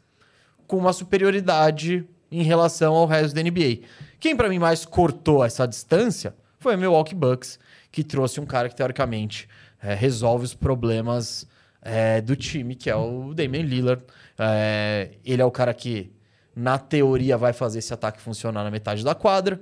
com 0.67 0.77
uma 0.77 0.93
superioridade 0.93 2.05
em 2.31 2.43
relação 2.43 2.95
ao 2.95 3.07
resto 3.07 3.35
da 3.35 3.43
NBA. 3.43 3.81
Quem 4.19 4.37
pra 4.37 4.49
mim 4.49 4.59
mais 4.59 4.85
cortou 4.85 5.45
essa 5.45 5.67
distância 5.67 6.35
foi 6.59 6.75
o 6.75 6.79
Milwaukee 6.79 7.15
Bucks, 7.15 7.59
que 7.93 8.03
trouxe 8.03 8.41
um 8.41 8.47
cara 8.47 8.69
que 8.69 8.75
teoricamente 8.75 9.49
eh, 9.83 9.95
resolve 9.95 10.45
os 10.45 10.55
problemas 10.55 11.47
eh, 11.83 12.21
do 12.21 12.35
time, 12.35 12.75
que 12.75 12.91
é 12.91 12.97
o 12.97 13.33
Damian 13.35 13.63
Lillard. 13.63 14.03
Eh, 14.39 15.11
ele 15.25 15.41
é 15.41 15.45
o 15.45 15.51
cara 15.51 15.73
que, 15.73 16.13
na 16.55 16.79
teoria, 16.79 17.37
vai 17.37 17.53
fazer 17.53 17.79
esse 17.79 17.95
ataque 17.95 18.21
funcionar 18.21 18.65
na 18.65 18.71
metade 18.71 19.05
da 19.05 19.15
quadra. 19.15 19.61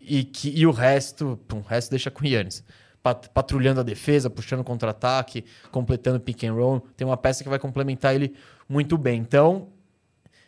E, 0.00 0.24
que, 0.24 0.50
e 0.50 0.66
o 0.66 0.70
resto, 0.70 1.38
pum, 1.46 1.58
o 1.58 1.62
resto 1.62 1.90
deixa 1.90 2.10
com 2.10 2.24
o 2.24 2.26
Yannis. 2.26 2.64
Pat- 3.04 3.28
Patrulhando 3.28 3.80
a 3.80 3.82
defesa, 3.82 4.30
puxando 4.30 4.64
contra-ataque, 4.64 5.44
completando 5.70 6.18
pick 6.18 6.42
and 6.44 6.54
roll. 6.54 6.80
Tem 6.96 7.06
uma 7.06 7.18
peça 7.18 7.44
que 7.44 7.50
vai 7.50 7.58
complementar 7.58 8.14
ele 8.14 8.34
muito 8.66 8.96
bem. 8.96 9.20
Então, 9.20 9.68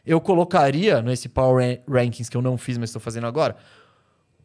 eu 0.06 0.20
colocaria 0.20 1.02
nesse 1.02 1.28
Power 1.28 1.62
Ran- 1.64 1.82
Rankings 2.00 2.30
que 2.30 2.36
eu 2.36 2.40
não 2.40 2.56
fiz, 2.56 2.78
mas 2.78 2.88
estou 2.88 3.00
fazendo 3.02 3.26
agora, 3.26 3.56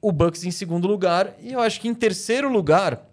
o 0.02 0.12
Bucks 0.12 0.44
em 0.44 0.52
segundo 0.52 0.88
lugar. 0.88 1.34
E 1.40 1.54
eu 1.54 1.62
acho 1.62 1.80
que 1.80 1.88
em 1.88 1.94
terceiro 1.96 2.52
lugar, 2.52 3.08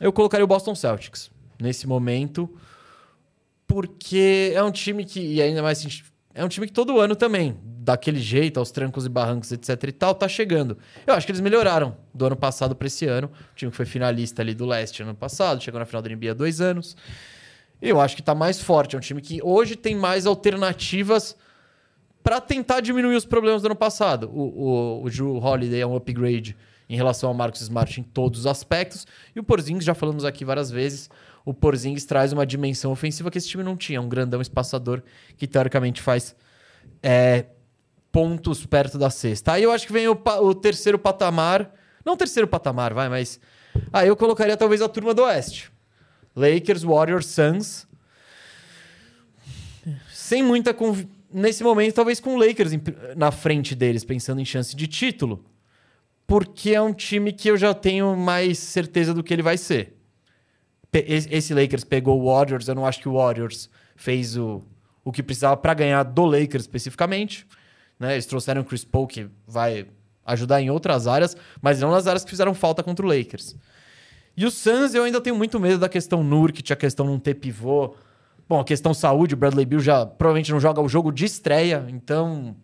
eu 0.00 0.12
colocaria 0.12 0.44
o 0.44 0.46
Boston 0.48 0.74
Celtics 0.76 1.28
nesse 1.60 1.86
momento. 1.86 2.48
Porque 3.66 4.52
é 4.54 4.62
um 4.62 4.70
time 4.70 5.04
que, 5.04 5.18
e 5.20 5.42
ainda 5.42 5.60
mais, 5.62 6.04
é 6.32 6.44
um 6.44 6.48
time 6.48 6.68
que 6.68 6.72
todo 6.72 7.00
ano 7.00 7.16
também, 7.16 7.58
daquele 7.86 8.18
jeito, 8.18 8.58
aos 8.58 8.72
trancos 8.72 9.06
e 9.06 9.08
barrancos, 9.08 9.52
etc 9.52 9.80
e 9.84 9.92
tal, 9.92 10.12
tá 10.12 10.26
chegando. 10.26 10.76
Eu 11.06 11.14
acho 11.14 11.24
que 11.24 11.30
eles 11.30 11.40
melhoraram 11.40 11.96
do 12.12 12.26
ano 12.26 12.34
passado 12.34 12.74
para 12.74 12.88
esse 12.88 13.06
ano. 13.06 13.30
O 13.52 13.54
time 13.54 13.70
que 13.70 13.76
foi 13.76 13.86
finalista 13.86 14.42
ali 14.42 14.54
do 14.54 14.66
leste 14.66 15.04
ano 15.04 15.14
passado, 15.14 15.62
chegou 15.62 15.78
na 15.78 15.86
final 15.86 16.02
da 16.02 16.10
NBA 16.10 16.32
há 16.32 16.34
dois 16.34 16.60
anos. 16.60 16.96
Eu 17.80 18.00
acho 18.00 18.16
que 18.16 18.22
tá 18.22 18.34
mais 18.34 18.60
forte. 18.60 18.96
É 18.96 18.98
um 18.98 19.00
time 19.00 19.22
que 19.22 19.40
hoje 19.40 19.76
tem 19.76 19.94
mais 19.94 20.26
alternativas 20.26 21.36
para 22.24 22.40
tentar 22.40 22.80
diminuir 22.80 23.14
os 23.14 23.24
problemas 23.24 23.62
do 23.62 23.66
ano 23.66 23.76
passado. 23.76 24.28
O, 24.34 24.40
o, 24.40 25.04
o 25.04 25.08
Drew 25.08 25.36
Holiday 25.36 25.80
é 25.80 25.86
um 25.86 25.94
upgrade 25.94 26.56
em 26.88 26.96
relação 26.96 27.28
ao 27.28 27.34
Marcus 27.36 27.60
Smart 27.60 28.00
em 28.00 28.02
todos 28.02 28.40
os 28.40 28.46
aspectos. 28.48 29.06
E 29.32 29.38
o 29.38 29.44
Porzingis, 29.44 29.84
já 29.84 29.94
falamos 29.94 30.24
aqui 30.24 30.44
várias 30.44 30.72
vezes, 30.72 31.08
o 31.44 31.54
Porzingis 31.54 32.04
traz 32.04 32.32
uma 32.32 32.44
dimensão 32.44 32.90
ofensiva 32.90 33.30
que 33.30 33.38
esse 33.38 33.48
time 33.48 33.62
não 33.62 33.76
tinha. 33.76 34.00
Um 34.00 34.08
grandão 34.08 34.40
espaçador 34.40 35.04
que, 35.36 35.46
teoricamente, 35.46 36.02
faz 36.02 36.34
é, 37.00 37.46
pontos 38.16 38.64
perto 38.64 38.96
da 38.96 39.10
cesta. 39.10 39.52
Aí 39.52 39.62
eu 39.62 39.70
acho 39.70 39.86
que 39.86 39.92
vem 39.92 40.08
o, 40.08 40.18
o 40.40 40.54
terceiro 40.54 40.98
patamar. 40.98 41.70
Não 42.02 42.14
o 42.14 42.16
terceiro 42.16 42.48
patamar, 42.48 42.94
vai, 42.94 43.10
mas... 43.10 43.38
Aí 43.92 44.08
eu 44.08 44.16
colocaria 44.16 44.56
talvez 44.56 44.80
a 44.80 44.88
turma 44.88 45.12
do 45.12 45.22
Oeste. 45.22 45.70
Lakers, 46.34 46.82
Warriors, 46.82 47.26
Suns. 47.26 47.86
Sem 50.10 50.42
muita 50.42 50.72
conv... 50.72 51.04
Nesse 51.30 51.62
momento, 51.62 51.92
talvez 51.92 52.18
com 52.18 52.36
o 52.36 52.38
Lakers 52.38 52.70
na 53.14 53.30
frente 53.30 53.74
deles, 53.74 54.02
pensando 54.02 54.40
em 54.40 54.46
chance 54.46 54.74
de 54.74 54.86
título. 54.86 55.44
Porque 56.26 56.70
é 56.70 56.80
um 56.80 56.94
time 56.94 57.34
que 57.34 57.50
eu 57.50 57.58
já 57.58 57.74
tenho 57.74 58.16
mais 58.16 58.58
certeza 58.58 59.12
do 59.12 59.22
que 59.22 59.34
ele 59.34 59.42
vai 59.42 59.58
ser. 59.58 59.94
Esse 60.90 61.52
Lakers 61.52 61.84
pegou 61.84 62.18
o 62.18 62.32
Warriors, 62.32 62.66
eu 62.66 62.74
não 62.74 62.86
acho 62.86 62.98
que 62.98 63.10
o 63.10 63.16
Warriors 63.18 63.68
fez 63.94 64.38
o, 64.38 64.62
o 65.04 65.12
que 65.12 65.22
precisava 65.22 65.54
para 65.58 65.74
ganhar 65.74 66.02
do 66.02 66.24
Lakers 66.24 66.62
especificamente. 66.64 67.46
Né? 67.98 68.14
Eles 68.14 68.26
trouxeram 68.26 68.62
o 68.62 68.64
Chris 68.64 68.84
Paul, 68.84 69.06
que 69.06 69.28
vai 69.46 69.86
ajudar 70.24 70.60
em 70.60 70.70
outras 70.70 71.06
áreas, 71.06 71.36
mas 71.62 71.80
não 71.80 71.90
nas 71.90 72.06
áreas 72.06 72.24
que 72.24 72.30
fizeram 72.30 72.52
falta 72.54 72.82
contra 72.82 73.04
o 73.06 73.08
Lakers. 73.08 73.56
E 74.36 74.44
o 74.44 74.50
Suns, 74.50 74.94
eu 74.94 75.04
ainda 75.04 75.20
tenho 75.20 75.36
muito 75.36 75.58
medo 75.58 75.78
da 75.78 75.88
questão 75.88 76.22
Nurkic, 76.22 76.72
a 76.72 76.76
questão 76.76 77.06
não 77.06 77.18
ter 77.18 77.34
pivô. 77.34 77.94
Bom, 78.48 78.60
a 78.60 78.64
questão 78.64 78.92
saúde, 78.92 79.34
o 79.34 79.36
Bradley 79.36 79.64
Bill 79.64 79.80
já 79.80 80.04
provavelmente 80.04 80.52
não 80.52 80.60
joga 80.60 80.80
o 80.80 80.88
jogo 80.88 81.10
de 81.10 81.24
estreia, 81.24 81.86
então 81.88 82.54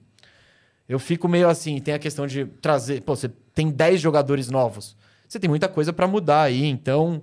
eu 0.88 0.98
fico 0.98 1.26
meio 1.28 1.48
assim, 1.48 1.80
tem 1.80 1.94
a 1.94 1.98
questão 1.98 2.26
de 2.26 2.44
trazer, 2.44 3.00
pô, 3.02 3.16
você 3.16 3.28
tem 3.54 3.70
10 3.70 4.00
jogadores 4.00 4.50
novos. 4.50 4.96
Você 5.26 5.40
tem 5.40 5.48
muita 5.48 5.66
coisa 5.68 5.92
para 5.92 6.06
mudar 6.06 6.42
aí, 6.42 6.66
então 6.66 7.22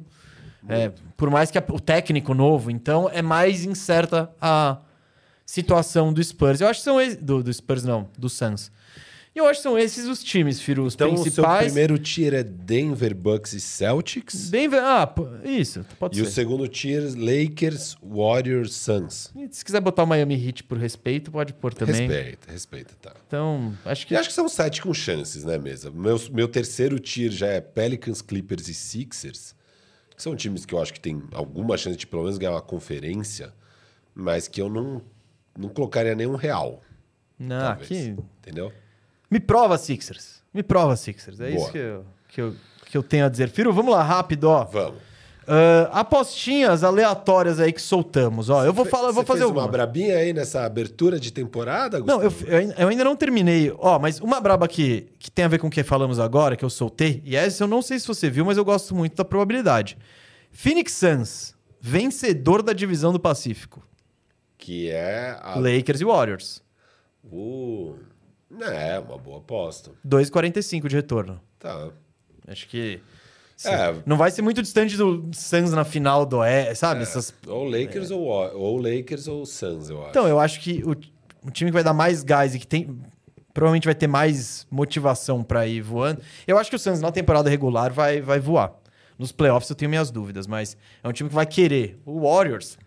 é, 0.68 0.92
por 1.16 1.30
mais 1.30 1.52
que 1.52 1.58
a- 1.58 1.64
o 1.70 1.80
técnico 1.80 2.34
novo, 2.34 2.72
então 2.72 3.10
é 3.14 3.22
mais 3.22 3.64
incerta 3.66 4.30
a 4.42 4.78
situação 5.50 6.14
do 6.14 6.24
Spurs. 6.24 6.62
Eu 6.62 6.68
acho 6.68 6.80
que 6.80 6.84
são 6.84 7.02
esses, 7.02 7.18
do, 7.18 7.42
do 7.42 7.52
Spurs 7.52 7.84
não, 7.84 8.08
do 8.18 8.30
Suns. 8.30 8.72
E 9.36 9.40
eu 9.40 9.46
acho 9.48 9.60
que 9.60 9.64
são 9.64 9.78
esses 9.78 10.06
os 10.08 10.24
times, 10.24 10.60
Firo, 10.60 10.84
os 10.84 10.96
Então, 10.96 11.14
o 11.14 11.16
seu 11.16 11.24
principais. 11.24 11.66
primeiro 11.66 11.98
tier 11.98 12.34
é 12.34 12.44
Denver, 12.44 13.16
Bucks 13.16 13.54
e 13.54 13.62
Celtics. 13.62 14.50
Denver, 14.50 14.80
ah, 14.84 15.12
isso, 15.44 15.86
pode 16.00 16.20
E 16.20 16.22
o 16.22 16.26
ser. 16.26 16.32
segundo 16.32 16.68
tier, 16.68 17.04
Lakers, 17.16 17.96
Warriors, 18.04 18.76
Suns. 18.76 19.32
E 19.36 19.48
Se 19.52 19.64
quiser 19.64 19.82
botar 19.82 20.04
o 20.04 20.08
Miami 20.08 20.36
Heat 20.36 20.64
por 20.64 20.78
respeito, 20.78 21.32
pode 21.32 21.54
pôr 21.54 21.74
também. 21.74 22.08
Respeita, 22.08 22.52
respeita, 22.52 22.94
tá. 23.02 23.16
Então, 23.28 23.74
acho 23.86 24.06
que 24.06 24.14
E 24.14 24.18
acho 24.18 24.30
que 24.30 24.36
são 24.36 24.48
sete 24.50 24.82
com 24.82 24.94
chances, 24.94 25.44
né, 25.44 25.58
mesa? 25.58 25.90
Meu, 25.92 26.20
meu 26.32 26.48
terceiro 26.48 27.00
tier 27.00 27.32
já 27.32 27.48
é 27.48 27.62
Pelicans, 27.62 28.22
Clippers 28.22 28.68
e 28.68 28.74
Sixers, 28.74 29.56
que 30.16 30.22
são 30.22 30.36
times 30.36 30.66
que 30.66 30.74
eu 30.74 30.82
acho 30.82 30.94
que 30.94 31.00
tem 31.00 31.22
alguma 31.32 31.78
chance 31.78 31.98
de 31.98 32.06
pelo 32.08 32.24
menos 32.24 32.38
ganhar 32.38 32.52
uma 32.54 32.62
conferência, 32.62 33.54
mas 34.14 34.48
que 34.48 34.60
eu 34.60 34.70
não, 34.70 35.02
não 35.60 35.70
colocaria 35.70 36.16
nenhum 36.16 36.36
real. 36.36 36.82
não, 37.38 37.60
talvez. 37.60 37.86
aqui 37.92 38.16
Entendeu? 38.42 38.72
me 39.30 39.40
prova 39.40 39.78
Sixers. 39.78 40.42
Me 40.54 40.64
prova 40.64 40.96
Sixers. 40.96 41.40
É 41.40 41.52
Boa. 41.52 41.62
isso 41.62 41.72
que 41.72 41.78
eu, 41.78 42.06
que, 42.30 42.42
eu, 42.42 42.56
que 42.88 42.98
eu 42.98 43.04
tenho 43.04 43.26
a 43.26 43.30
dizer. 43.30 43.50
Firo, 43.50 43.72
vamos 43.72 43.94
lá 43.94 44.02
rápido, 44.02 44.46
ó. 44.46 44.64
Vamos. 44.66 45.10
Ah, 45.52 46.02
apostinhas 46.02 46.84
aleatórias 46.84 47.60
aí 47.60 47.74
que 47.74 47.82
soltamos, 47.82 48.50
ó. 48.52 48.64
Eu 48.64 48.72
vou 48.72 48.86
falar, 48.86 49.08
eu 49.10 49.14
vou 49.14 49.26
fazer 49.26 49.40
fez 49.42 49.52
uma. 49.52 49.62
uma 49.64 49.68
brabinha 49.68 50.16
aí 50.18 50.32
nessa 50.32 50.64
abertura 50.64 51.20
de 51.20 51.32
temporada, 51.34 52.00
Não, 52.00 52.22
eu, 52.22 52.30
Gustavo? 52.30 52.52
eu 52.52 52.58
ainda- 52.60 52.76
eu 52.78 52.88
ainda 52.88 53.04
não 53.04 53.16
terminei. 53.16 53.74
Ó, 53.80 53.98
mas 53.98 54.20
uma 54.20 54.40
braba 54.40 54.68
que, 54.68 55.08
que 55.18 55.32
tem 55.32 55.46
a 55.46 55.48
ver 55.48 55.58
com 55.58 55.66
o 55.66 55.70
que 55.72 55.82
falamos 55.84 56.20
agora, 56.20 56.56
que 56.56 56.64
eu 56.64 56.70
soltei, 56.70 57.22
e 57.26 57.36
essa 57.36 57.64
eu 57.64 57.68
não 57.68 57.82
sei 57.82 57.98
se 58.00 58.08
você 58.08 58.30
viu, 58.30 58.46
mas 58.46 58.58
eu 58.60 58.66
gosto 58.66 58.94
muito 58.94 59.16
da 59.16 59.26
probabilidade. 59.26 59.98
Phoenix 60.52 60.94
Suns, 60.94 61.56
vencedor 61.82 62.62
da 62.62 62.72
divisão 62.74 63.12
do 63.12 63.20
Pacífico. 63.20 63.84
Que 64.60 64.92
é 64.92 65.36
a... 65.42 65.56
Lakers 65.58 66.02
e 66.02 66.06
Warriors. 66.06 66.62
o... 67.24 67.96
É, 68.62 69.00
uma 69.00 69.18
boa 69.18 69.38
aposta. 69.38 69.92
2,45 70.06 70.88
de 70.88 70.96
retorno. 70.96 71.40
Tá. 71.58 71.90
Acho 72.48 72.68
que. 72.68 73.00
É. 73.64 73.94
Não 74.06 74.18
vai 74.18 74.32
ser 74.32 74.42
muito 74.42 74.62
distante 74.62 74.98
do 74.98 75.30
Suns 75.34 75.72
na 75.72 75.84
final 75.84 76.26
do 76.26 76.44
E, 76.44 76.74
sabe? 76.76 77.02
Essas... 77.04 77.34
Ou 77.46 77.66
Lakers 77.66 78.10
ou, 78.10 78.22
ou 78.22 78.78
Lakers 78.78 79.28
ou 79.28 79.46
Suns, 79.46 79.90
eu 79.90 80.00
acho. 80.02 80.10
Então, 80.10 80.28
eu 80.28 80.40
acho 80.40 80.62
que 80.62 80.82
o, 80.84 80.92
o 81.46 81.52
time 81.52 81.70
que 81.70 81.74
vai 81.74 81.84
dar 81.84 81.94
mais 81.94 82.24
gás 82.24 82.56
e 82.56 82.60
que 82.60 82.68
tem. 82.68 83.00
Provavelmente 83.54 83.86
vai 83.86 83.96
ter 83.96 84.08
mais 84.08 84.66
motivação 84.72 85.44
pra 85.44 85.68
ir 85.68 85.82
voando. 85.82 86.22
Eu 86.48 86.58
acho 86.58 86.70
que 86.70 86.76
o 86.76 86.80
Suns 86.80 87.02
na 87.02 87.12
temporada 87.12 87.50
regular 87.50 87.92
vai, 87.92 88.22
vai 88.22 88.40
voar. 88.40 88.74
Nos 89.18 89.32
playoffs 89.32 89.70
eu 89.70 89.76
tenho 89.76 89.90
minhas 89.90 90.10
dúvidas, 90.10 90.48
mas 90.48 90.78
é 91.04 91.08
um 91.08 91.12
time 91.12 91.30
que 91.30 91.36
vai 91.36 91.46
querer. 91.46 92.00
O 92.06 92.22
Warriors 92.22 92.78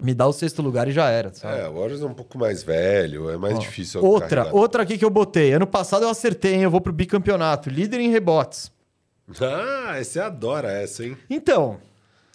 me 0.00 0.12
dá 0.14 0.26
o 0.26 0.32
sexto 0.32 0.60
lugar 0.62 0.86
e 0.88 0.92
já 0.92 1.08
era, 1.08 1.32
sabe? 1.32 1.60
É, 1.60 1.68
o 1.68 1.74
Warriors 1.74 2.02
é 2.02 2.06
um 2.06 2.14
pouco 2.14 2.38
mais 2.38 2.62
velho, 2.62 3.30
é 3.30 3.36
mais 3.36 3.54
Ó, 3.56 3.58
difícil. 3.58 4.04
outra, 4.04 4.42
carregar. 4.42 4.54
outra 4.54 4.82
aqui 4.82 4.98
que 4.98 5.04
eu 5.04 5.10
botei. 5.10 5.52
Ano 5.52 5.66
passado 5.66 6.04
eu 6.04 6.10
acertei, 6.10 6.54
hein? 6.54 6.62
Eu 6.62 6.70
vou 6.70 6.80
pro 6.80 6.92
bicampeonato. 6.92 7.70
Líder 7.70 8.00
em 8.00 8.10
rebotes. 8.10 8.70
Ah, 9.40 9.96
você 10.02 10.20
adora 10.20 10.70
essa, 10.70 11.04
hein? 11.04 11.16
Então, 11.28 11.78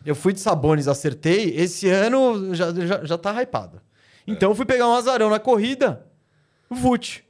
eu 0.05 0.15
fui 0.15 0.33
de 0.33 0.39
Sabonis, 0.39 0.88
acertei. 0.88 1.55
Esse 1.55 1.88
ano 1.88 2.53
já, 2.55 2.73
já, 2.73 3.05
já 3.05 3.17
tá 3.17 3.31
hypado. 3.41 3.79
Então 4.27 4.51
eu 4.51 4.55
fui 4.55 4.65
pegar 4.65 4.88
um 4.88 4.93
azarão 4.93 5.29
na 5.29 5.39
corrida. 5.39 6.05
Vut. 6.69 7.23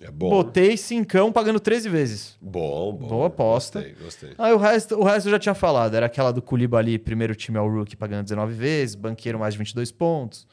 É 0.00 0.10
bom. 0.10 0.28
Botei 0.28 0.76
cincão 0.76 1.32
pagando 1.32 1.58
13 1.58 1.88
vezes. 1.88 2.36
Bom, 2.40 2.92
bom. 2.92 3.08
Boa 3.08 3.26
aposta. 3.28 3.80
Gostei, 3.80 3.96
gostei. 4.04 4.34
Aí 4.36 4.52
o 4.52 4.58
resto, 4.58 4.98
o 4.98 5.02
resto 5.02 5.28
eu 5.28 5.32
já 5.32 5.38
tinha 5.38 5.54
falado. 5.54 5.94
Era 5.94 6.06
aquela 6.06 6.32
do 6.32 6.42
Koulibaly, 6.42 6.98
primeiro 6.98 7.34
time 7.34 7.56
ao 7.56 7.68
rookie, 7.68 7.96
pagando 7.96 8.24
19 8.24 8.52
vezes. 8.52 8.94
Banqueiro, 8.94 9.38
mais 9.38 9.54
de 9.54 9.58
22 9.58 9.90
pontos. 9.92 10.46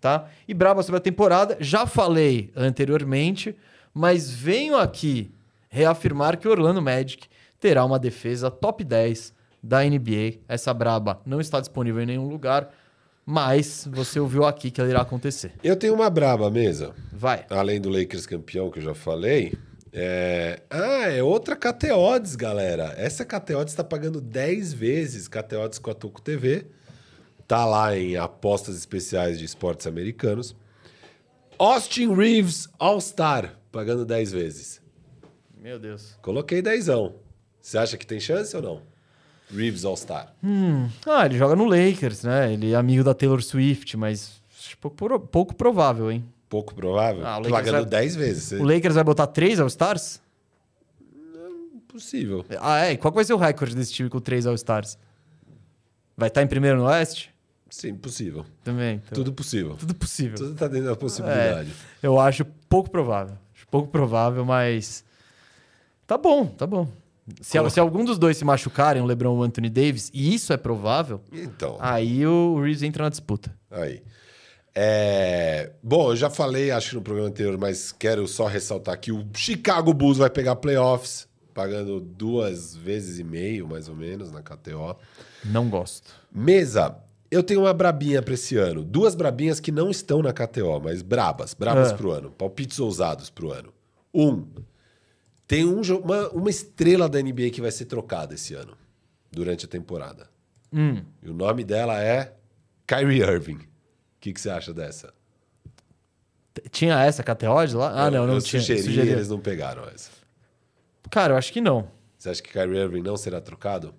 Tá? 0.00 0.28
E 0.46 0.54
braba 0.54 0.82
sobre 0.82 0.98
a 0.98 1.00
temporada. 1.00 1.56
Já 1.60 1.86
falei 1.86 2.52
anteriormente, 2.54 3.56
mas 3.92 4.30
venho 4.30 4.76
aqui 4.76 5.30
reafirmar 5.68 6.38
que 6.38 6.46
o 6.46 6.50
Orlando 6.52 6.80
Magic 6.80 7.26
terá 7.58 7.84
uma 7.84 7.98
defesa 7.98 8.50
top 8.50 8.84
10 8.84 9.34
da 9.60 9.82
NBA. 9.82 10.40
Essa 10.46 10.72
braba 10.72 11.20
não 11.26 11.40
está 11.40 11.58
disponível 11.58 12.02
em 12.02 12.06
nenhum 12.06 12.28
lugar, 12.28 12.70
mas 13.24 13.88
você 13.90 14.20
ouviu 14.20 14.44
aqui 14.44 14.70
que 14.70 14.80
ela 14.80 14.90
irá 14.90 15.00
acontecer. 15.00 15.52
Eu 15.62 15.76
tenho 15.76 15.94
uma 15.94 16.10
braba 16.10 16.50
mesa. 16.50 16.94
Vai. 17.12 17.46
Além 17.48 17.80
do 17.80 17.88
Lakers 17.88 18.26
campeão, 18.26 18.70
que 18.70 18.78
eu 18.78 18.82
já 18.82 18.94
falei. 18.94 19.54
É... 19.92 20.60
Ah, 20.68 21.08
é 21.08 21.22
outra 21.22 21.56
KTODs, 21.56 22.34
galera. 22.36 22.94
Essa 22.96 23.24
KTODs 23.24 23.72
está 23.72 23.84
pagando 23.84 24.20
10 24.20 24.72
vezes 24.72 25.28
KTODs 25.28 25.78
com 25.78 25.90
a 25.90 25.94
Tuco 25.94 26.20
TV. 26.20 26.66
Tá 27.46 27.64
lá 27.64 27.96
em 27.96 28.16
apostas 28.16 28.76
especiais 28.76 29.38
de 29.38 29.44
esportes 29.44 29.86
americanos. 29.86 30.56
Austin 31.58 32.14
Reeves 32.14 32.68
All-Star, 32.78 33.58
pagando 33.70 34.04
10 34.04 34.32
vezes. 34.32 34.82
Meu 35.56 35.78
Deus. 35.78 36.18
Coloquei 36.20 36.60
dezão. 36.60 37.14
Você 37.60 37.78
acha 37.78 37.96
que 37.96 38.06
tem 38.06 38.20
chance 38.20 38.54
ou 38.56 38.62
não? 38.62 38.93
Reeves 39.50 39.84
All-Star. 39.84 40.32
Ah, 41.06 41.26
ele 41.26 41.36
joga 41.38 41.54
no 41.56 41.64
Lakers, 41.64 42.22
né? 42.24 42.52
Ele 42.52 42.72
é 42.72 42.74
amigo 42.76 43.04
da 43.04 43.14
Taylor 43.14 43.42
Swift, 43.42 43.96
mas 43.96 44.40
pouco, 44.80 45.20
pouco 45.20 45.54
provável, 45.54 46.10
hein? 46.10 46.24
Pouco 46.48 46.74
provável. 46.74 47.26
Ah, 47.26 47.36
o 47.36 47.42
Lakers 47.42 47.52
pagando 47.52 47.72
vai- 47.90 48.00
10 48.00 48.16
vezes. 48.16 48.52
O 48.60 48.64
Lakers 48.64 48.94
vai 48.94 49.04
botar 49.04 49.26
três 49.26 49.58
All-Stars? 49.60 50.20
Possível. 51.88 52.44
Ah, 52.60 52.86
é? 52.86 52.92
E 52.92 52.96
qual 52.96 53.12
vai 53.12 53.24
ser 53.24 53.34
o 53.34 53.36
recorde 53.36 53.74
desse 53.74 53.92
time 53.92 54.08
com 54.10 54.20
três 54.20 54.46
All-Stars? 54.46 54.98
Vai 56.16 56.28
estar 56.28 56.42
em 56.42 56.46
primeiro 56.46 56.78
no 56.78 56.84
Oeste? 56.86 57.32
Sim, 57.70 57.94
possível. 57.94 58.44
Também. 58.62 58.96
então. 59.04 59.14
Tudo 59.14 59.32
possível. 59.32 59.76
Tudo 59.76 59.94
possível. 59.94 60.36
Tudo 60.36 60.54
tá 60.54 60.66
dentro 60.68 60.86
da 60.88 60.96
possibilidade. 60.96 61.70
Eu 62.02 62.18
acho 62.20 62.44
pouco 62.68 62.90
provável. 62.90 63.36
Acho 63.54 63.66
pouco 63.68 63.88
provável, 63.88 64.44
mas. 64.44 65.04
Tá 66.06 66.16
bom, 66.18 66.46
tá 66.46 66.66
bom. 66.66 66.88
Se, 67.40 67.52
Coloca- 67.58 67.70
se 67.70 67.80
algum 67.80 68.04
dos 68.04 68.18
dois 68.18 68.36
se 68.36 68.44
machucarem, 68.44 69.02
o 69.02 69.06
LeBron 69.06 69.30
ou 69.30 69.38
o 69.38 69.42
Anthony 69.42 69.70
Davis, 69.70 70.10
e 70.12 70.34
isso 70.34 70.52
é 70.52 70.56
provável, 70.56 71.20
Então, 71.32 71.76
aí 71.80 72.26
o 72.26 72.60
Reeves 72.60 72.82
entra 72.82 73.04
na 73.04 73.08
disputa. 73.10 73.54
aí. 73.70 74.02
É, 74.74 75.70
Bom, 75.82 76.10
eu 76.10 76.16
já 76.16 76.28
falei, 76.28 76.70
acho 76.70 76.90
que 76.90 76.94
no 76.96 77.02
programa 77.02 77.28
anterior, 77.28 77.56
mas 77.56 77.92
quero 77.92 78.26
só 78.26 78.46
ressaltar 78.46 78.98
que 78.98 79.12
o 79.12 79.24
Chicago 79.34 79.92
Bulls 79.94 80.18
vai 80.18 80.28
pegar 80.28 80.56
playoffs, 80.56 81.28
pagando 81.54 82.00
duas 82.00 82.74
vezes 82.74 83.18
e 83.20 83.24
meio, 83.24 83.68
mais 83.68 83.88
ou 83.88 83.94
menos, 83.94 84.32
na 84.32 84.42
KTO. 84.42 84.96
Não 85.44 85.68
gosto. 85.68 86.10
Mesa, 86.32 86.96
eu 87.30 87.42
tenho 87.44 87.60
uma 87.60 87.72
brabinha 87.72 88.20
pra 88.20 88.34
esse 88.34 88.56
ano. 88.56 88.82
Duas 88.82 89.14
brabinhas 89.14 89.60
que 89.60 89.70
não 89.70 89.90
estão 89.90 90.20
na 90.20 90.32
KTO, 90.32 90.80
mas 90.82 91.00
brabas. 91.02 91.54
Brabas 91.54 91.92
Ah. 91.92 91.94
pro 91.94 92.10
ano. 92.10 92.30
Palpites 92.32 92.80
ousados 92.80 93.30
pro 93.30 93.52
ano. 93.52 93.72
Um, 94.12 94.44
tem 95.46 95.64
um, 95.64 95.80
uma, 95.98 96.28
uma 96.30 96.50
estrela 96.50 97.08
da 97.08 97.20
NBA 97.20 97.50
que 97.50 97.60
vai 97.60 97.70
ser 97.70 97.84
trocada 97.86 98.34
esse 98.34 98.54
ano, 98.54 98.76
durante 99.30 99.66
a 99.66 99.68
temporada. 99.68 100.28
Hum. 100.72 101.02
E 101.22 101.28
o 101.30 101.34
nome 101.34 101.64
dela 101.64 102.02
é 102.02 102.34
Kyrie 102.86 103.20
Irving. 103.22 103.56
O 103.58 103.66
que, 104.20 104.32
que 104.32 104.40
você 104.40 104.50
acha 104.50 104.72
dessa? 104.72 105.12
Tinha 106.70 107.02
essa 107.04 107.22
KTO 107.22 107.76
lá? 107.76 108.04
Ah, 108.04 108.06
Eu- 108.06 108.10
não, 108.12 108.26
não 108.26 108.34
eu 108.34 108.42
tinha. 108.42 108.60
Sugeri, 108.60 108.82
Sugeria. 108.82 109.12
eles 109.12 109.28
não 109.28 109.40
pegaram 109.40 109.84
essa. 109.88 110.10
Cara, 111.10 111.34
eu 111.34 111.36
acho 111.36 111.52
que 111.52 111.60
não. 111.60 111.88
Você 112.18 112.30
acha 112.30 112.42
que 112.42 112.50
Kyrie 112.50 112.78
Irving 112.78 113.02
não 113.02 113.16
será 113.16 113.40
trocado? 113.40 113.94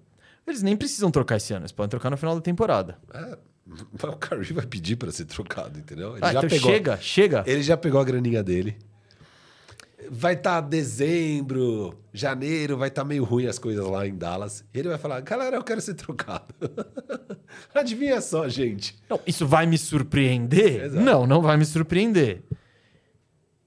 Eles 0.48 0.62
nem 0.64 0.76
precisam 0.76 1.12
trocar 1.12 1.38
esse 1.38 1.54
ano, 1.54 1.64
eles 1.64 1.72
podem 1.72 1.90
trocar 1.90 2.10
no 2.10 2.18
final 2.18 2.34
da 2.36 2.42
temporada. 2.42 2.98
Ah, 3.14 3.38
mas 3.66 3.82
o 4.14 4.18
Kyrie 4.18 4.54
vai 4.54 4.66
pedir 4.66 4.96
pra 4.96 5.12
ser 5.12 5.26
trocado, 5.26 5.78
entendeu? 5.80 6.16
Ele 6.18 6.26
Ah, 6.26 6.34
então 6.34 6.50
chega, 6.50 6.98
chega. 6.98 7.44
Ele 7.46 7.62
já 7.62 7.76
pegou 7.78 8.00
a 8.00 8.04
graninha 8.04 8.42
dele. 8.44 8.78
Vai 10.12 10.34
estar 10.34 10.62
dezembro, 10.62 12.00
janeiro, 12.14 12.78
vai 12.78 12.90
estar 12.90 13.04
meio 13.04 13.24
ruim 13.24 13.48
as 13.48 13.58
coisas 13.60 13.86
lá 13.86 14.06
em 14.08 14.16
Dallas. 14.16 14.64
Ele 14.74 14.90
vai 14.90 14.98
falar: 14.98 15.22
galera, 15.22 15.56
eu 15.56 15.64
quero 15.64 15.82
ser 15.82 15.94
trocado. 15.96 16.54
Adivinha 17.74 18.22
só, 18.22 18.48
gente. 18.48 18.98
Não, 19.10 19.20
isso 19.26 19.46
vai 19.48 19.66
me 19.66 19.78
surpreender? 19.78 20.86
Exato. 20.86 21.04
Não, 21.04 21.26
não 21.28 21.42
vai 21.42 21.58
me 21.58 21.66
surpreender. 21.66 22.44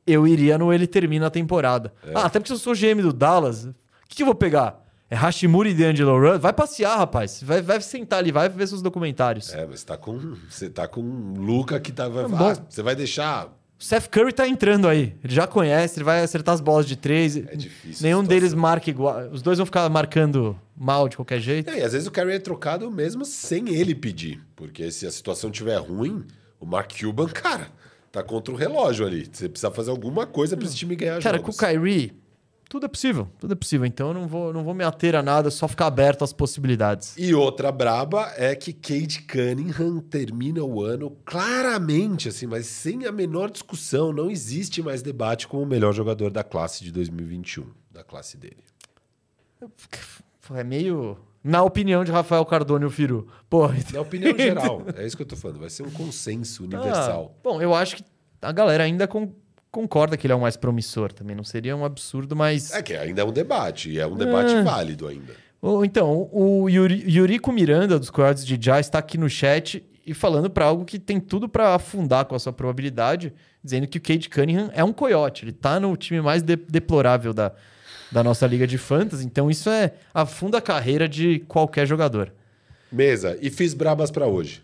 Eu 0.06 0.26
iria 0.26 0.56
no 0.56 0.72
ele 0.72 0.86
termina 0.86 1.26
a 1.26 1.30
temporada. 1.30 1.92
É. 2.06 2.12
Ah, 2.14 2.24
até 2.26 2.38
porque 2.38 2.48
se 2.48 2.54
eu 2.54 2.58
sou 2.58 2.74
GM 2.74 3.02
do 3.02 3.12
Dallas, 3.12 3.64
o 3.64 3.74
que, 4.08 4.16
que 4.16 4.22
eu 4.22 4.26
vou 4.26 4.34
pegar? 4.34 4.84
É 5.10 5.14
Hashimura 5.14 5.68
e 5.68 5.74
D'Angelo 5.74 6.18
Rudd? 6.20 6.38
Vai 6.40 6.52
passear, 6.52 6.96
rapaz. 6.98 7.42
Vai, 7.42 7.62
vai 7.62 7.80
sentar 7.80 8.18
ali, 8.18 8.30
vai 8.30 8.48
ver 8.48 8.66
seus 8.66 8.82
documentários. 8.82 9.52
É, 9.54 9.66
mas 9.66 9.82
tá 9.82 9.96
com, 9.96 10.34
você 10.48 10.68
tá 10.68 10.86
com 10.86 11.00
um 11.00 11.34
Luca 11.40 11.80
que 11.80 11.92
tá. 11.92 12.08
Vai, 12.08 12.24
Tá 12.24 12.28
bom. 12.28 12.48
ah, 12.50 12.56
você 12.68 12.82
vai 12.82 12.94
deixar. 12.94 13.48
O 13.78 13.84
Seth 13.84 14.08
Curry 14.08 14.32
tá 14.32 14.48
entrando 14.48 14.88
aí. 14.88 15.14
Ele 15.22 15.32
já 15.32 15.46
conhece, 15.46 15.98
ele 15.98 16.04
vai 16.04 16.20
acertar 16.22 16.52
as 16.54 16.60
bolas 16.60 16.84
de 16.84 16.96
três. 16.96 17.36
É 17.36 17.54
difícil. 17.54 18.02
Nenhum 18.04 18.24
deles 18.24 18.52
marca 18.52 18.90
igual. 18.90 19.28
Os 19.30 19.40
dois 19.40 19.58
vão 19.58 19.64
ficar 19.66 19.88
marcando 19.88 20.58
mal 20.76 21.08
de 21.08 21.14
qualquer 21.16 21.38
jeito. 21.40 21.70
É, 21.70 21.78
e 21.78 21.82
às 21.82 21.92
vezes 21.92 22.08
o 22.08 22.10
Kyrie 22.10 22.34
é 22.34 22.38
trocado 22.40 22.90
mesmo 22.90 23.24
sem 23.24 23.68
ele 23.68 23.94
pedir. 23.94 24.40
Porque 24.56 24.90
se 24.90 25.06
a 25.06 25.10
situação 25.12 25.48
tiver 25.48 25.76
ruim, 25.76 26.24
o 26.58 26.66
Mark 26.66 26.90
Cuban, 27.00 27.28
cara, 27.32 27.68
tá 28.10 28.20
contra 28.20 28.52
o 28.52 28.56
relógio 28.56 29.06
ali. 29.06 29.28
Você 29.32 29.48
precisa 29.48 29.70
fazer 29.70 29.90
alguma 29.90 30.26
coisa 30.26 30.56
pra 30.56 30.66
esse 30.66 30.74
time 30.74 30.96
ganhar 30.96 31.22
Cara, 31.22 31.38
com 31.38 31.52
jogos. 31.52 31.56
o 31.56 31.66
Kyrie, 31.66 32.12
tudo 32.68 32.86
é 32.86 32.88
possível. 32.88 33.28
Tudo 33.40 33.52
é 33.52 33.56
possível. 33.56 33.86
Então 33.86 34.08
eu 34.08 34.14
não 34.14 34.26
vou, 34.28 34.52
não 34.52 34.62
vou 34.62 34.74
me 34.74 34.84
ater 34.84 35.14
a 35.14 35.22
nada, 35.22 35.50
só 35.50 35.66
ficar 35.66 35.86
aberto 35.86 36.22
às 36.22 36.32
possibilidades. 36.32 37.14
E 37.16 37.34
outra 37.34 37.72
braba 37.72 38.32
é 38.36 38.54
que 38.54 38.72
Cade 38.72 39.22
Cunningham 39.22 40.00
termina 40.00 40.62
o 40.62 40.82
ano 40.82 41.10
claramente, 41.24 42.28
assim, 42.28 42.46
mas 42.46 42.66
sem 42.66 43.06
a 43.06 43.12
menor 43.12 43.50
discussão. 43.50 44.12
Não 44.12 44.30
existe 44.30 44.82
mais 44.82 45.00
debate 45.02 45.48
com 45.48 45.62
o 45.62 45.66
melhor 45.66 45.92
jogador 45.94 46.30
da 46.30 46.44
classe 46.44 46.84
de 46.84 46.92
2021, 46.92 47.66
da 47.90 48.04
classe 48.04 48.36
dele. 48.36 48.62
É 50.54 50.64
meio. 50.64 51.18
Na 51.42 51.62
opinião 51.62 52.04
de 52.04 52.10
Rafael 52.12 52.44
Cardone 52.44 52.84
o 52.84 52.90
Firu. 52.90 53.28
Pô, 53.48 53.68
Na 53.92 54.00
opinião 54.00 54.36
geral, 54.36 54.82
é 54.96 55.06
isso 55.06 55.16
que 55.16 55.22
eu 55.22 55.26
tô 55.26 55.36
falando. 55.36 55.60
Vai 55.60 55.70
ser 55.70 55.82
um 55.84 55.90
consenso 55.90 56.64
universal. 56.64 57.34
Ah, 57.36 57.40
bom, 57.42 57.62
eu 57.62 57.74
acho 57.74 57.96
que 57.96 58.04
a 58.42 58.52
galera 58.52 58.84
ainda 58.84 59.06
con- 59.06 59.32
concorda 59.70 60.16
que 60.16 60.26
ele 60.26 60.32
é 60.32 60.36
o 60.36 60.40
mais 60.40 60.56
promissor 60.56 61.12
também. 61.12 61.34
Não 61.36 61.44
seria 61.44 61.76
um 61.76 61.84
absurdo, 61.84 62.34
mas. 62.36 62.72
É 62.72 62.82
que 62.82 62.94
ainda 62.94 63.22
é 63.22 63.24
um 63.24 63.32
debate, 63.32 63.90
e 63.90 63.98
é 63.98 64.06
um 64.06 64.16
debate 64.16 64.54
Ah. 64.54 64.62
válido 64.62 65.06
ainda. 65.08 65.34
Então, 65.84 66.28
o 66.32 66.68
Yuri, 66.68 67.04
Yuriko 67.08 67.50
Miranda, 67.52 67.98
dos 67.98 68.10
Coyotes 68.10 68.46
de 68.46 68.56
Jazz, 68.56 68.86
está 68.86 68.98
aqui 69.00 69.18
no 69.18 69.28
chat 69.28 69.84
e 70.06 70.14
falando 70.14 70.48
para 70.48 70.64
algo 70.64 70.84
que 70.84 70.98
tem 71.00 71.18
tudo 71.18 71.48
para 71.48 71.74
afundar 71.74 72.24
com 72.26 72.34
a 72.36 72.38
sua 72.38 72.52
probabilidade, 72.52 73.32
dizendo 73.62 73.86
que 73.88 73.98
o 73.98 74.00
Cade 74.00 74.28
Cunningham 74.28 74.70
é 74.72 74.84
um 74.84 74.92
coiote. 74.92 75.44
Ele 75.44 75.52
tá 75.52 75.80
no 75.80 75.96
time 75.96 76.20
mais 76.20 76.42
de- 76.42 76.54
deplorável 76.56 77.34
da, 77.34 77.52
da 78.12 78.22
nossa 78.22 78.46
liga 78.46 78.66
de 78.68 78.78
fantasy. 78.78 79.26
Então, 79.26 79.50
isso 79.50 79.68
é 79.68 79.94
afunda 80.14 80.58
a 80.58 80.62
carreira 80.62 81.08
de 81.08 81.40
qualquer 81.40 81.86
jogador. 81.88 82.32
Mesa, 82.90 83.36
e 83.42 83.50
fiz 83.50 83.74
brabas 83.74 84.10
pra 84.12 84.26
hoje. 84.28 84.62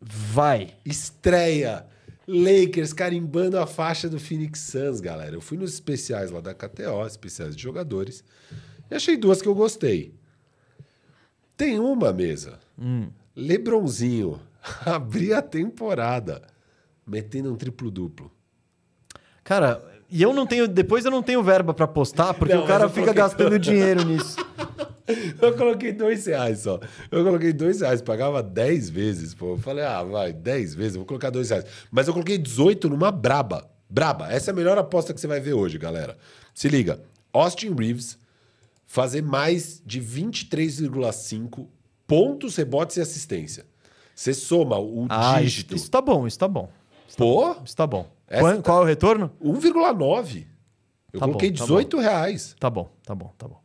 Vai. 0.00 0.68
Estreia. 0.84 1.86
Lakers 2.26 2.92
carimbando 2.92 3.58
a 3.58 3.66
faixa 3.66 4.08
do 4.08 4.18
Phoenix 4.18 4.60
Suns, 4.60 5.00
galera. 5.00 5.34
Eu 5.36 5.40
fui 5.40 5.58
nos 5.58 5.74
especiais 5.74 6.30
lá 6.30 6.40
da 6.40 6.54
KTO, 6.54 7.06
especiais 7.06 7.54
de 7.54 7.62
jogadores, 7.62 8.24
e 8.90 8.94
achei 8.94 9.16
duas 9.16 9.42
que 9.42 9.48
eu 9.48 9.54
gostei. 9.54 10.14
Tem 11.56 11.78
uma 11.78 12.12
mesa. 12.12 12.58
Lebronzinho 13.36 14.40
abrir 14.84 15.34
a 15.34 15.42
temporada 15.42 16.42
metendo 17.06 17.52
um 17.52 17.56
triplo-duplo. 17.56 18.30
Cara, 19.42 19.84
e 20.10 20.22
eu 20.22 20.32
não 20.32 20.46
tenho. 20.46 20.66
Depois 20.66 21.04
eu 21.04 21.10
não 21.10 21.22
tenho 21.22 21.42
verba 21.42 21.74
para 21.74 21.86
postar, 21.86 22.32
porque 22.34 22.54
Não, 22.54 22.64
o 22.64 22.66
cara 22.66 22.88
fica 22.88 23.12
gastando 23.12 23.58
dinheiro 23.60 24.04
nisso. 24.04 24.36
Eu 25.40 25.56
coloquei 25.56 25.92
dois 25.92 26.24
reais 26.26 26.60
só. 26.60 26.80
Eu 27.10 27.24
coloquei 27.24 27.52
dois 27.52 27.80
reais, 27.80 28.00
pagava 28.00 28.42
dez 28.42 28.88
vezes, 28.88 29.34
pô. 29.34 29.52
Eu 29.54 29.58
falei, 29.58 29.84
ah, 29.84 30.02
vai, 30.02 30.32
dez 30.32 30.74
vezes, 30.74 30.96
vou 30.96 31.04
colocar 31.04 31.30
dois 31.30 31.50
reais. 31.50 31.64
Mas 31.90 32.06
eu 32.08 32.12
coloquei 32.14 32.38
18 32.38 32.88
numa 32.88 33.10
braba. 33.10 33.70
Braba. 33.88 34.32
Essa 34.32 34.50
é 34.50 34.52
a 34.52 34.54
melhor 34.54 34.78
aposta 34.78 35.12
que 35.12 35.20
você 35.20 35.26
vai 35.26 35.40
ver 35.40 35.52
hoje, 35.52 35.76
galera. 35.78 36.16
Se 36.54 36.68
liga. 36.68 37.00
Austin 37.32 37.74
Reeves 37.74 38.18
fazer 38.86 39.22
mais 39.22 39.82
de 39.84 40.00
23,5 40.00 41.66
pontos, 42.06 42.56
rebotes 42.56 42.96
e 42.96 43.00
assistência. 43.00 43.66
Você 44.14 44.32
soma 44.32 44.78
o 44.78 45.06
Ah, 45.08 45.40
isso, 45.42 45.50
dígito. 45.56 45.74
isso 45.76 45.90
tá 45.90 46.00
bom, 46.00 46.26
isso 46.26 46.38
tá 46.38 46.46
bom. 46.48 46.70
Pô, 47.16 47.54
Isso 47.64 47.76
tá 47.76 47.86
bom. 47.86 48.10
Qual, 48.28 48.56
tá- 48.56 48.62
qual 48.62 48.78
é 48.80 48.82
o 48.82 48.84
retorno? 48.86 49.30
1,9. 49.40 50.46
Eu 51.12 51.20
Tá 51.20 51.26
coloquei 51.26 51.50
tá 51.52 51.58
bom. 51.60 51.64
18 51.66 51.98
reais. 52.00 52.56
Tá 52.58 52.68
bom, 52.70 52.90
tá 53.04 53.14
bom, 53.14 53.32
tá 53.38 53.46
bom. 53.46 53.60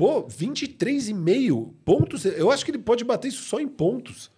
Pô, 0.00 0.24
23,5 0.24 1.72
pontos. 1.84 2.24
Eu 2.24 2.50
acho 2.50 2.64
que 2.64 2.70
ele 2.70 2.78
pode 2.78 3.04
bater 3.04 3.28
isso 3.28 3.42
só 3.42 3.60
em 3.60 3.68
pontos. 3.68 4.30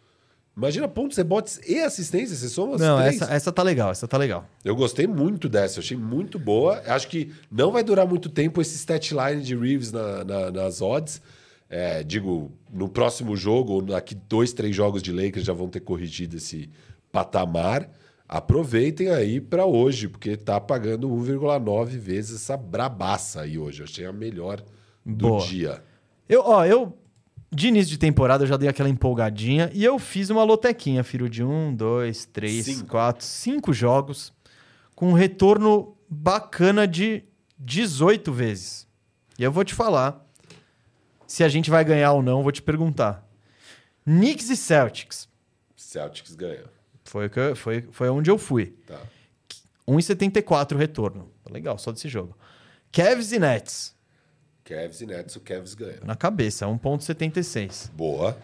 Imagina 0.57 0.87
pontos, 0.89 1.17
rebotes 1.17 1.61
e 1.67 1.79
assistências. 1.79 2.41
Você 2.41 2.49
soma 2.49 2.75
as 2.75 2.81
Não, 2.81 2.99
três. 2.99 3.23
essa, 3.23 3.33
essa 3.33 3.53
tá 3.53 3.63
legal, 3.63 3.91
essa 3.93 4.07
tá 4.09 4.19
legal. 4.19 4.45
Eu 4.65 4.75
gostei 4.75 5.07
muito 5.07 5.49
dessa. 5.49 5.81
Achei 5.81 5.97
muito 5.97 6.39
boa. 6.39 6.83
Acho 6.87 7.07
que 7.09 7.33
não 7.51 7.71
vai 7.71 7.83
durar 7.85 8.07
muito 8.07 8.29
tempo 8.29 8.61
esse 8.61 8.75
stat 8.77 9.15
line 9.15 9.41
de 9.43 9.57
Reeves 9.57 9.93
na- 9.93 10.25
na- 10.25 10.51
nas 10.51 10.83
odds. 10.83 11.23
É, 11.71 12.03
digo, 12.03 12.51
no 12.71 12.89
próximo 12.89 13.35
jogo, 13.37 13.73
ou 13.75 13.83
daqui 13.83 14.15
dois, 14.29 14.53
três 14.53 14.77
jogos 14.77 15.01
de 15.03 15.11
Lakers 15.13 15.47
já 15.47 15.53
vão 15.55 15.69
ter 15.69 15.81
corrigido 15.81 16.37
esse 16.37 16.69
patamar. 17.11 17.89
aproveitem 18.29 19.11
aí 19.11 19.43
pra 19.43 19.67
hoje, 19.67 20.09
porque 20.09 20.39
tá 20.39 20.59
pagando 20.59 21.07
1,9 21.07 21.99
vezes 21.99 22.37
essa 22.41 22.57
brabaça 22.57 23.43
aí 23.43 23.59
hoje. 23.59 23.81
Eu 23.81 23.85
achei 23.85 24.07
a 24.07 24.13
melhor 24.13 24.63
do 25.05 25.29
Boa. 25.29 25.47
dia. 25.47 25.85
Eu, 26.29 26.43
ó, 26.45 26.65
eu. 26.65 26.97
De 27.55 27.69
início 27.69 27.91
de 27.91 27.99
temporada 27.99 28.45
eu 28.45 28.49
já 28.49 28.57
dei 28.57 28.67
aquela 28.67 28.89
empolgadinha 28.89 29.71
e 29.75 29.85
eu 29.85 29.99
fiz 29.99 30.31
uma 30.31 30.43
lotequinha, 30.43 31.05
Firo, 31.05 31.29
de 31.29 31.45
um, 31.45 31.75
dois, 31.75 32.25
três, 32.25 32.65
Cinco. 32.65 32.87
quatro, 32.87 33.27
cinco 33.27 33.75
jogos 33.75 34.33
com 34.95 35.11
um 35.11 35.13
retorno 35.13 35.95
bacana 36.09 36.89
de 36.89 37.25
18 37.59 38.33
vezes. 38.33 38.89
E 39.39 39.43
eu 39.43 39.53
vou 39.53 39.65
te 39.65 39.75
falar 39.75 40.27
se 41.27 41.45
a 41.45 41.49
gente 41.49 41.71
vai 41.71 41.85
ganhar 41.85 42.13
ou 42.13 42.23
não, 42.23 42.43
vou 42.43 42.53
te 42.53 42.63
perguntar. 42.63 43.27
Knicks 44.05 44.49
e 44.49 44.57
Celtics. 44.57 45.29
Celtics 45.77 46.35
ganha. 46.35 46.65
Foi, 47.05 47.29
que 47.29 47.55
foi, 47.55 47.83
foi 47.91 48.09
onde 48.09 48.31
eu 48.31 48.39
fui. 48.39 48.75
Tá. 48.87 49.01
1,74 49.87 50.73
o 50.73 50.79
retorno. 50.79 51.31
Legal, 51.51 51.77
só 51.79 51.93
desse 51.93 52.09
jogo. 52.09 52.37
Cavs 52.91 53.33
e 53.33 53.39
Nets. 53.39 53.95
Cavs 54.65 55.01
e 55.01 55.07
Nets, 55.07 55.37
o 55.37 55.41
Cavs 55.41 55.75
ganha. 55.75 56.01
Na 56.05 56.15
cabeça, 56.15 56.67
1,76. 56.67 57.91
Boa. 57.93 58.37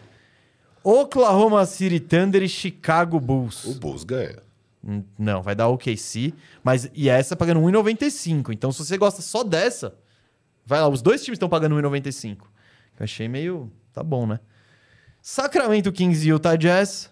Oklahoma 0.83 1.65
City 1.65 1.99
Thunder 1.99 2.43
e 2.43 2.49
Chicago 2.49 3.19
Bulls. 3.19 3.65
O 3.65 3.75
Bulls 3.75 4.03
ganha. 4.03 4.41
Não, 5.17 5.41
vai 5.41 5.55
dar 5.55 5.67
OKC. 5.67 6.33
Mas, 6.63 6.89
e 6.93 7.09
essa 7.09 7.35
pagando 7.35 7.59
1,95. 7.59 8.53
Então, 8.53 8.71
se 8.71 8.83
você 8.83 8.97
gosta 8.97 9.21
só 9.21 9.43
dessa, 9.43 9.95
vai 10.65 10.79
lá. 10.79 10.87
Os 10.87 11.01
dois 11.01 11.23
times 11.23 11.35
estão 11.35 11.49
pagando 11.49 11.75
1,95. 11.75 12.37
Eu 12.41 13.03
achei 13.03 13.27
meio. 13.27 13.71
Tá 13.93 14.03
bom, 14.03 14.25
né? 14.25 14.39
Sacramento 15.21 15.91
Kings 15.91 16.25
e 16.25 16.29
Utah 16.29 16.55
Jazz. 16.55 17.11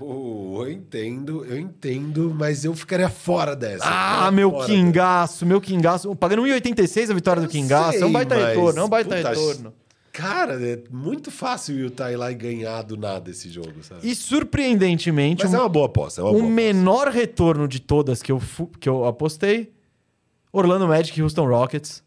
Oh, 0.00 0.62
eu 0.64 0.70
entendo, 0.70 1.44
eu 1.44 1.58
entendo, 1.58 2.34
mas 2.36 2.64
eu 2.64 2.74
ficaria 2.74 3.08
fora 3.08 3.56
dessa. 3.56 3.84
Ah, 3.84 4.30
meu 4.30 4.50
fora 4.50 4.66
Kingaço, 4.66 5.44
meu 5.46 5.60
Kingaço. 5.60 6.14
Pagando 6.16 6.42
1,86 6.42 7.10
a 7.10 7.14
vitória 7.14 7.40
do 7.42 7.46
Eu 7.46 7.50
Kingaço. 7.50 7.98
é 7.98 8.06
um 8.06 8.12
baita 8.12 8.34
mas, 8.36 8.48
retorno, 8.48 8.80
é 8.80 8.84
um 8.84 8.88
baita 8.88 9.16
puta, 9.16 9.28
retorno. 9.30 9.74
Cara, 10.12 10.54
é 10.60 10.82
muito 10.90 11.30
fácil 11.30 11.76
o 11.76 11.78
Utah 11.78 12.10
ir 12.10 12.16
lá 12.16 12.30
e 12.32 12.34
ganhar 12.34 12.82
do 12.82 12.96
nada 12.96 13.30
esse 13.30 13.48
jogo, 13.48 13.82
sabe? 13.82 14.00
E 14.08 14.14
surpreendentemente, 14.14 15.44
Mas 15.44 15.52
um- 15.54 15.56
é 15.56 15.60
uma 15.60 15.68
boa 15.68 15.86
aposta, 15.86 16.20
é 16.20 16.24
uma 16.24 16.30
o 16.30 16.32
boa 16.34 16.44
aposta. 16.44 16.54
menor 16.62 17.08
retorno 17.08 17.68
de 17.68 17.80
todas 17.80 18.20
que 18.22 18.32
eu, 18.32 18.42
que 18.80 18.88
eu 18.88 19.04
apostei, 19.04 19.72
Orlando 20.52 20.88
Magic 20.88 21.18
e 21.18 21.22
Houston 21.22 21.46
Rockets. 21.46 22.02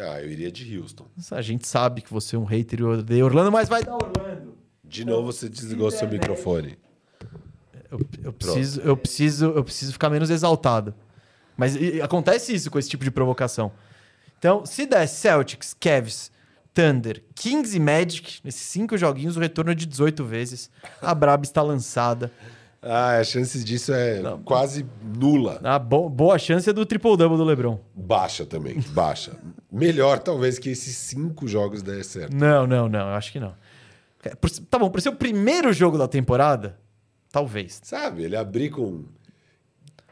Ah, 0.00 0.20
eu 0.22 0.30
iria 0.30 0.50
de 0.52 0.78
Houston. 0.78 1.06
A 1.32 1.42
gente 1.42 1.66
sabe 1.66 2.02
que 2.02 2.12
você 2.12 2.36
é 2.36 2.38
um 2.38 2.44
hater 2.44 2.78
e 2.78 2.84
odeia 2.84 3.24
Orlando, 3.24 3.50
mas 3.50 3.68
vai 3.68 3.82
dar 3.82 3.94
Orlando. 3.94 4.56
De 4.84 5.04
novo 5.04 5.32
você 5.32 5.48
desligou 5.48 5.90
seu 5.90 6.08
microfone. 6.08 6.78
Eu, 7.90 8.00
eu 8.24 8.32
preciso, 8.32 8.80
eu, 8.82 8.96
preciso, 8.96 9.46
eu 9.46 9.64
preciso 9.64 9.92
ficar 9.92 10.10
menos 10.10 10.30
exaltado. 10.30 10.94
Mas 11.56 11.74
e- 11.76 12.00
acontece 12.02 12.54
isso 12.54 12.70
com 12.70 12.78
esse 12.78 12.88
tipo 12.88 13.04
de 13.04 13.10
provocação. 13.10 13.72
Então, 14.38 14.64
se 14.64 14.86
der 14.86 15.06
Celtics, 15.08 15.74
Cavs, 15.78 16.30
Thunder, 16.72 17.22
Kings 17.34 17.76
e 17.76 17.80
Magic, 17.80 18.38
nesses 18.44 18.62
cinco 18.62 18.96
joguinhos, 18.96 19.36
o 19.36 19.40
retorno 19.40 19.72
é 19.72 19.74
de 19.74 19.84
18 19.86 20.24
vezes. 20.24 20.70
A 21.02 21.14
Braba 21.14 21.42
está 21.44 21.60
lançada. 21.62 22.30
Ah, 22.80 23.18
a 23.18 23.24
chance 23.24 23.64
disso 23.64 23.92
é 23.92 24.22
quase 24.44 24.86
nula. 25.02 25.58
A 25.64 25.80
bo- 25.80 26.08
boa 26.08 26.38
chance 26.38 26.70
é 26.70 26.72
do 26.72 26.86
triple-double 26.86 27.36
do 27.36 27.42
LeBron. 27.42 27.80
Baixa 27.92 28.46
também, 28.46 28.78
baixa. 28.90 29.32
Melhor 29.72 30.20
talvez 30.20 30.60
que 30.60 30.70
esses 30.70 30.96
cinco 30.96 31.48
jogos 31.48 31.82
der 31.82 32.04
certo. 32.04 32.32
Não, 32.36 32.68
não, 32.68 32.88
não. 32.88 33.00
Eu 33.08 33.14
acho 33.16 33.32
que 33.32 33.40
não. 33.40 33.52
Tá 34.70 34.78
bom, 34.78 34.90
para 34.90 35.00
ser 35.00 35.08
o 35.08 35.16
primeiro 35.16 35.72
jogo 35.72 35.98
da 35.98 36.06
temporada, 36.06 36.78
talvez. 37.30 37.80
Sabe, 37.82 38.22
ele 38.24 38.36
abrir 38.36 38.70
com 38.70 39.04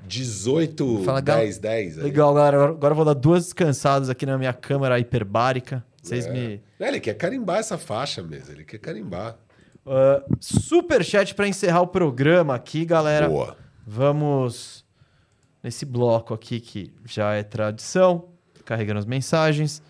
18, 0.06 1.02
Fala, 1.04 1.20
gal- 1.20 1.38
10, 1.38 1.58
10. 1.58 1.98
aí. 1.98 2.04
Legal, 2.04 2.32
galera. 2.34 2.64
Agora 2.66 2.92
eu 2.92 2.96
vou 2.96 3.04
dar 3.04 3.14
duas 3.14 3.44
descansadas 3.44 4.08
aqui 4.08 4.24
na 4.26 4.38
minha 4.38 4.52
câmera 4.52 4.98
hiperbárica. 4.98 5.84
Vocês 6.02 6.26
É. 6.26 6.32
me. 6.32 6.62
É, 6.78 6.88
Ele 6.88 7.00
quer 7.00 7.14
carimbar 7.14 7.58
essa 7.58 7.76
faixa 7.76 8.22
mesmo, 8.22 8.52
ele 8.52 8.64
quer 8.64 8.78
carimbar. 8.78 9.36
Uh, 9.84 10.36
super 10.40 11.04
chat 11.04 11.34
para 11.34 11.46
encerrar 11.48 11.80
o 11.80 11.86
programa 11.86 12.54
aqui, 12.54 12.84
galera. 12.84 13.28
Boa. 13.28 13.56
Vamos 13.86 14.84
nesse 15.62 15.84
bloco 15.84 16.34
aqui 16.34 16.60
que 16.60 16.92
já 17.04 17.34
é 17.34 17.42
tradição, 17.42 18.28
carregando 18.64 18.98
as 19.00 19.06
mensagens. 19.06 19.80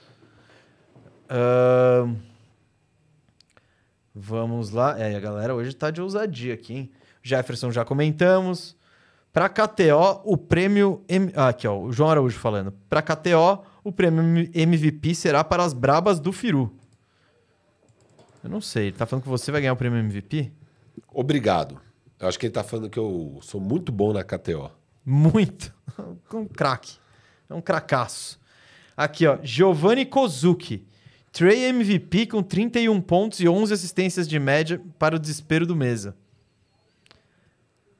Ahn, 1.29 2.15
vamos 4.15 4.71
lá. 4.71 4.99
É, 4.99 5.15
a 5.17 5.21
galera 5.21 5.55
hoje 5.55 5.75
tá 5.75 5.91
de 5.91 6.01
ousadia 6.01 6.55
aqui, 6.55 6.75
hein? 6.75 6.91
Jefferson 7.27 7.71
já 7.71 7.85
comentamos. 7.85 8.77
Para 9.33 9.49
KTO, 9.49 10.23
o 10.25 10.37
prêmio. 10.37 11.03
M- 11.09 11.33
Ah, 11.35 11.49
aqui, 11.49 11.67
ó, 11.69 11.79
o 11.79 11.93
João 11.93 12.11
Araújo 12.11 12.39
falando. 12.39 12.73
Para 12.89 13.03
KTO, 13.03 13.63
o 13.85 13.93
prêmio 13.93 14.49
MVP 14.55 15.15
será 15.15 15.45
para 15.45 15.63
as 15.65 15.73
brabas 15.75 16.19
do 16.19 16.33
Firu. 16.33 16.73
Eu 18.43 18.49
não 18.51 18.61
sei, 18.61 18.87
ele 18.89 18.97
tá 18.97 19.05
falando 19.07 19.25
que 19.25 19.29
você 19.29 19.51
vai 19.51 19.61
ganhar 19.61 19.73
o 19.73 19.77
prêmio 19.77 19.99
MVP? 19.99 20.53
Obrigado. 21.13 21.81
Eu 22.19 22.29
acho 22.29 22.39
que 22.39 22.47
ele 22.47 22.53
tá 22.53 22.63
falando 22.65 22.89
que 22.89 22.99
eu 22.99 23.39
sou 23.43 23.61
muito 23.61 23.93
bom 23.93 24.13
na 24.13 24.23
KTO. 24.25 24.71
Muito. 25.05 25.75
um 26.33 26.47
craque. 26.47 26.97
É 27.51 27.55
um 27.55 27.61
cracaço. 27.61 28.39
Aqui, 28.97 29.27
ó. 29.27 29.39
Giovanni 29.43 30.07
Kozuki. 30.07 30.87
Trey 31.33 31.65
MVP 31.67 32.27
com 32.29 32.43
31 32.43 32.99
pontos 33.03 33.41
e 33.41 33.49
11 33.49 33.75
assistências 33.75 34.27
de 34.27 34.39
média 34.39 34.81
para 34.99 35.17
o 35.17 35.19
desespero 35.19 35.67
do 35.67 35.77
mesa. 35.77 36.17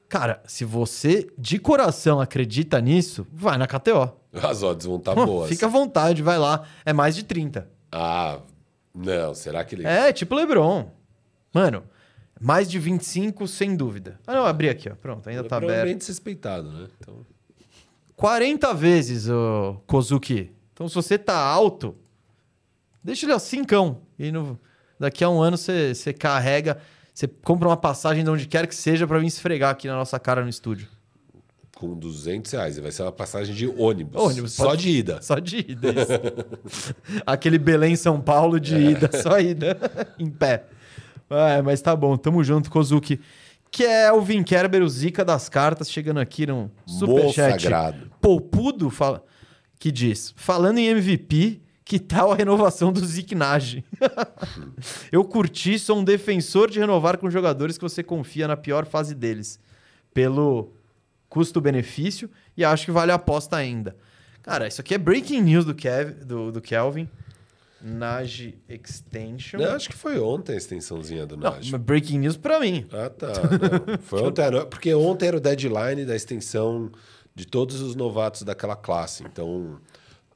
Cara, 0.09 0.41
se 0.45 0.63
você 0.63 1.27
de 1.37 1.59
coração 1.59 2.21
acredita 2.21 2.79
nisso, 2.79 3.27
vai 3.31 3.57
na 3.57 3.67
KTO. 3.67 4.13
As 4.33 4.63
odds 4.63 4.85
vão 4.85 4.97
estar 4.97 5.15
tá 5.15 5.25
boas. 5.25 5.49
Fica 5.49 5.65
à 5.65 5.69
vontade, 5.69 6.21
vai 6.21 6.37
lá. 6.37 6.63
É 6.85 6.93
mais 6.93 7.15
de 7.15 7.23
30. 7.23 7.69
Ah, 7.91 8.39
não. 8.93 9.33
Será 9.33 9.63
que 9.65 9.75
ele. 9.75 9.85
É, 9.85 10.13
tipo 10.13 10.33
LeBron. 10.35 10.89
Mano, 11.53 11.83
mais 12.39 12.69
de 12.69 12.79
25 12.79 13.47
sem 13.47 13.75
dúvida. 13.75 14.19
Ah, 14.25 14.33
não, 14.33 14.45
abri 14.45 14.69
aqui, 14.69 14.89
ó. 14.89 14.95
Pronto, 14.95 15.27
ainda 15.27 15.41
Ele 15.41 15.47
é 15.47 15.49
tá 15.49 15.57
aberto. 15.57 15.69
provavelmente 15.69 15.99
desrespeitado, 15.99 16.71
né? 16.71 16.87
Então, 16.99 17.25
40 18.15 18.73
vezes, 18.73 19.27
o 19.29 19.81
Kozuki. 19.85 20.51
Então, 20.73 20.87
se 20.87 20.95
você 20.95 21.17
tá 21.17 21.37
alto, 21.37 21.95
deixa 23.03 23.25
ele 23.25 23.33
ó, 23.33 23.39
cincão. 23.39 24.01
E 24.17 24.31
no, 24.31 24.59
daqui 24.99 25.23
a 25.23 25.29
um 25.29 25.41
ano 25.41 25.57
você, 25.57 25.93
você 25.93 26.13
carrega, 26.13 26.79
você 27.17 27.27
compra 27.27 27.67
uma 27.67 27.75
passagem 27.77 28.23
de 28.23 28.29
onde 28.29 28.45
quer 28.47 28.67
que 28.67 28.75
seja 28.75 29.07
pra 29.07 29.17
vir 29.17 29.25
esfregar 29.25 29.71
aqui 29.71 29.87
na 29.87 29.95
nossa 29.95 30.19
cara 30.19 30.43
no 30.43 30.49
estúdio. 30.49 30.87
com 31.75 31.95
200 31.97 32.51
reais. 32.51 32.77
Vai 32.77 32.91
ser 32.91 33.01
uma 33.01 33.11
passagem 33.11 33.55
de 33.55 33.67
ônibus. 33.67 34.21
Ônibus, 34.21 34.53
Só 34.53 34.65
pode- 34.67 34.83
de 34.83 34.89
ida. 34.99 35.19
Só 35.23 35.39
de 35.39 35.57
ida, 35.67 35.87
isso. 35.89 36.93
Aquele 37.25 37.57
Belém 37.57 37.95
São 37.95 38.21
Paulo 38.21 38.59
de 38.59 38.75
ida, 38.75 39.09
só 39.19 39.39
ida, 39.39 39.75
em 40.19 40.29
pé. 40.29 40.65
É, 41.27 41.59
mas 41.63 41.81
tá 41.81 41.95
bom, 41.95 42.15
tamo 42.17 42.43
junto, 42.43 42.69
Kozuki. 42.69 43.19
Kelvin 43.71 44.43
Kerber, 44.43 44.83
o 44.83 44.87
Zica 44.87 45.25
das 45.25 45.49
cartas, 45.49 45.89
chegando 45.91 46.19
aqui 46.19 46.45
no 46.45 46.69
superchat. 46.85 47.63
sagrado. 47.63 48.11
Poupudo 48.21 48.91
fala, 48.91 49.23
que 49.79 49.91
diz: 49.91 50.33
falando 50.37 50.77
em 50.77 50.85
MVP, 50.87 51.61
que 51.87 51.99
tal 51.99 52.33
a 52.33 52.35
renovação 52.35 52.91
do 52.91 52.99
Zic 53.05 53.33
Nage? 53.33 53.81
Eu 55.09 55.23
curti, 55.23 55.79
sou 55.79 55.99
um 55.99 56.03
defensor 56.03 56.69
de 56.69 56.79
renovar 56.79 57.17
com 57.17 57.29
jogadores 57.29 57.77
que 57.77 57.83
você 57.83 58.03
confia 58.03 58.45
na 58.45 58.57
pior 58.57 58.85
fase 58.85 59.15
deles, 59.15 59.57
pelo 60.13 60.73
custo-benefício, 61.29 62.29
e 62.57 62.65
acho 62.65 62.83
que 62.83 62.91
vale 62.91 63.13
a 63.13 63.15
aposta 63.15 63.55
ainda. 63.55 63.95
Cara, 64.43 64.67
isso 64.67 64.81
aqui 64.81 64.95
é 64.95 64.97
breaking 64.97 65.41
news 65.41 65.63
do, 65.63 65.73
Kev, 65.73 66.25
do, 66.25 66.51
do 66.51 66.61
Kelvin. 66.61 67.07
Nage 67.81 68.57
Extension. 68.67 69.61
Não, 69.61 69.71
acho 69.71 69.87
que 69.87 69.95
foi 69.95 70.19
ontem 70.19 70.53
a 70.53 70.57
extensãozinha 70.57 71.25
do 71.25 71.37
Não, 71.37 71.51
Nage. 71.51 71.71
mas 71.71 71.81
breaking 71.81 72.19
news 72.19 72.35
pra 72.35 72.59
mim. 72.59 72.85
Ah, 72.91 73.09
tá. 73.09 73.27
Não. 73.27 73.97
Foi 73.99 74.21
ontem, 74.23 74.43
porque 74.69 74.93
ontem 74.93 75.27
era 75.27 75.37
o 75.37 75.39
deadline 75.39 76.03
da 76.03 76.15
extensão 76.15 76.91
de 77.33 77.45
todos 77.45 77.79
os 77.79 77.95
novatos 77.95 78.41
daquela 78.41 78.75
classe. 78.75 79.23
Então, 79.23 79.79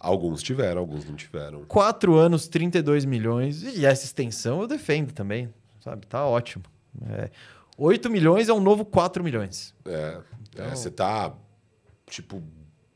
alguns 0.02 0.42
tiveram, 0.44 0.80
alguns 0.82 1.06
não 1.06 1.16
tiveram. 1.16 1.64
4 1.66 2.16
anos, 2.16 2.48
32 2.48 3.06
milhões. 3.06 3.62
E 3.64 3.86
essa 3.86 4.06
extensão 4.06 4.62
eu 4.62 4.68
defendo 4.68 5.12
também, 5.14 5.50
sabe? 5.80 6.06
Tá 6.08 6.26
ótimo. 6.26 6.64
É, 7.10 7.30
8 7.78 8.10
milhões 8.10 8.50
é 8.50 8.54
um 8.54 8.60
novo 8.60 8.84
4 8.84 9.24
milhões. 9.24 9.74
É, 9.86 10.20
Então- 10.50 10.66
é, 10.66 10.76
você 10.76 10.90
tá, 10.92 11.34
tipo, 12.08 12.44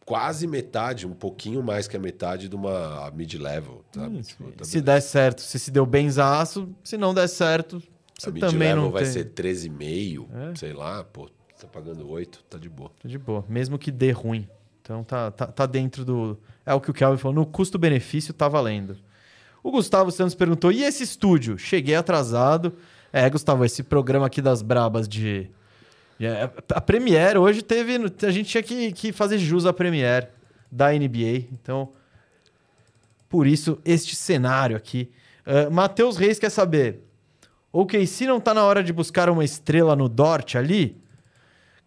quase 0.06 0.46
metade, 0.48 1.08
um 1.08 1.14
pouquinho 1.14 1.64
mais 1.64 1.88
que 1.88 1.96
a 1.96 2.00
metade 2.00 2.50
de 2.50 2.56
uma 2.56 3.10
mid-level, 3.12 3.84
sabe? 3.94 4.22
Tipo, 4.22 4.52
tá 4.52 4.66
Se 4.66 4.82
der 4.82 5.02
certo, 5.02 5.42
você 5.42 5.58
se 5.58 5.72
deu 5.72 5.86
benzaço. 5.86 6.70
Se 6.84 6.98
não 6.98 7.14
der 7.14 7.28
certo, 7.28 7.82
você 8.20 8.30
a 8.30 8.34
também 8.34 8.76
não 8.76 8.92
vai 8.92 9.04
tem. 9.04 9.12
ser 9.14 9.26
13,5, 9.26 10.28
É. 10.52 10.56
sei 10.56 10.74
lá, 10.74 11.04
pô, 11.04 11.30
tá 11.60 11.68
pagando 11.68 12.08
8, 12.10 12.44
tá 12.50 12.58
de 12.58 12.70
boa. 12.70 12.92
Tá 13.02 13.08
de 13.08 13.18
boa, 13.18 13.44
mesmo 13.48 13.80
que 13.80 13.92
dê 13.92 14.12
ruim. 14.12 14.48
Então 14.86 15.04
tá, 15.04 15.32
tá, 15.32 15.48
tá 15.48 15.66
dentro 15.66 16.06
do. 16.06 16.38
É 16.64 16.72
o 16.72 16.80
que 16.80 16.92
o 16.92 16.94
Kelvin 16.94 17.18
falou, 17.18 17.34
no 17.34 17.46
custo-benefício 17.46 18.32
tá 18.36 18.48
valendo. 18.48 18.96
O 19.64 19.72
Gustavo 19.72 20.12
Santos 20.12 20.36
perguntou: 20.36 20.72
e 20.72 20.84
esse 20.84 21.02
estúdio? 21.02 21.58
Cheguei 21.58 21.96
atrasado. 21.96 22.72
É, 23.12 23.28
Gustavo, 23.28 23.66
esse 23.66 23.82
programa 23.82 24.28
aqui 24.28 24.44
das 24.44 24.62
brabas 24.62 25.08
de, 25.08 25.50
É, 26.20 26.50
A 26.70 26.80
Premiere 26.80 27.40
hoje 27.40 27.64
teve. 27.64 27.96
A 27.96 28.30
gente 28.30 28.48
tinha 28.48 28.62
que, 28.62 28.92
que 28.92 29.12
fazer 29.12 29.40
jus 29.40 29.66
à 29.66 29.74
Premiere 29.74 30.28
da 30.72 30.92
NBA. 30.92 31.48
Então, 31.52 31.90
por 33.28 33.48
isso, 33.48 33.80
este 33.84 34.16
cenário 34.16 34.78
aqui. 34.78 35.10
Uh, 35.48 35.72
Matheus 35.72 36.16
Reis 36.16 36.38
quer 36.38 36.52
saber. 36.52 37.02
Ok, 37.74 38.06
se 38.06 38.28
não 38.28 38.40
tá 38.40 38.54
na 38.54 38.64
hora 38.64 38.84
de 38.84 38.94
buscar 38.94 39.32
uma 39.32 39.44
estrela 39.44 39.96
no 39.96 40.08
Dort 40.08 40.56
ali. 40.56 40.96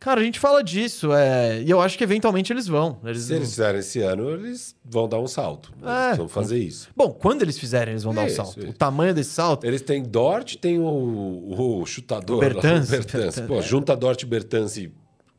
Cara, 0.00 0.20
a 0.20 0.24
gente 0.24 0.38
fala 0.38 0.62
disso. 0.62 1.12
É, 1.12 1.60
e 1.60 1.68
eu 1.68 1.80
acho 1.80 1.98
que 1.98 2.04
eventualmente 2.04 2.52
eles 2.52 2.66
vão. 2.68 2.98
Eles 3.04 3.24
Se 3.24 3.34
eles 3.34 3.48
fizerem 3.50 3.80
esse 3.80 4.00
ano, 4.00 4.30
eles 4.30 4.76
vão 4.84 5.08
dar 5.08 5.18
um 5.18 5.26
salto. 5.26 5.72
É. 5.82 6.06
Eles 6.06 6.18
vão 6.18 6.28
fazer 6.28 6.58
isso. 6.58 6.88
Bom, 6.96 7.10
quando 7.10 7.42
eles 7.42 7.58
fizerem, 7.58 7.92
eles 7.92 8.04
vão 8.04 8.14
dar 8.14 8.22
um 8.22 8.26
Isso, 8.26 8.36
salto. 8.36 8.60
isso. 8.60 8.68
O 8.68 8.72
tamanho 8.72 9.12
desse 9.12 9.30
salto. 9.30 9.64
Eles 9.66 9.82
têm 9.82 10.02
Dort, 10.02 10.56
tem 10.56 10.78
o, 10.78 11.80
o 11.80 11.84
chutador. 11.86 12.38
Bertans. 12.40 12.88
Bertans. 12.88 13.40
Pô, 13.40 13.60
junta 13.62 13.96
Dort 13.96 14.22
e 14.22 14.26
Bertans 14.26 14.76
e 14.76 14.92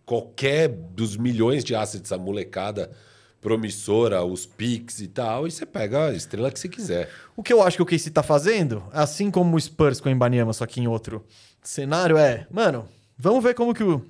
qualquer 0.05 0.67
dos 0.67 1.15
milhões 1.15 1.63
de 1.63 1.73
assets, 1.73 2.11
a 2.11 2.17
molecada 2.17 2.91
promissora, 3.39 4.23
os 4.25 4.45
picks 4.45 4.99
e 4.99 5.07
tal, 5.07 5.47
e 5.47 5.51
você 5.51 5.65
pega 5.65 6.07
a 6.07 6.13
estrela 6.13 6.51
que 6.51 6.59
você 6.59 6.67
quiser. 6.67 7.09
O 7.37 7.43
que 7.43 7.53
eu 7.53 7.61
acho 7.63 7.77
que 7.77 7.83
o 7.83 7.85
KC 7.85 8.09
tá 8.09 8.21
fazendo, 8.21 8.83
assim 8.91 9.31
como 9.31 9.55
o 9.55 9.59
Spurs 9.61 10.01
com 10.01 10.09
o 10.09 10.11
Embanyama, 10.11 10.51
só 10.51 10.65
que 10.65 10.81
em 10.81 10.87
outro 10.87 11.23
cenário, 11.63 12.17
é... 12.17 12.45
Mano, 12.51 12.85
vamos 13.17 13.41
ver 13.41 13.53
como 13.53 13.73
que 13.73 13.83
o, 13.83 14.03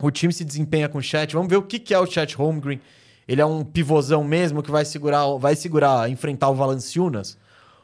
o 0.00 0.10
time 0.10 0.32
se 0.32 0.44
desempenha 0.44 0.88
com 0.88 0.98
o 0.98 1.02
chat. 1.02 1.32
Vamos 1.34 1.48
ver 1.48 1.56
o 1.56 1.62
que, 1.62 1.78
que 1.78 1.94
é 1.94 1.98
o 1.98 2.06
chat 2.06 2.34
Holmgren. 2.36 2.80
Ele 3.28 3.40
é 3.40 3.46
um 3.46 3.64
pivôzão 3.64 4.22
mesmo 4.22 4.62
que 4.62 4.70
vai 4.70 4.84
segurar, 4.84 5.26
vai 5.38 5.56
segurar, 5.56 6.08
enfrentar 6.10 6.48
o 6.48 6.54
Valanciunas? 6.54 7.36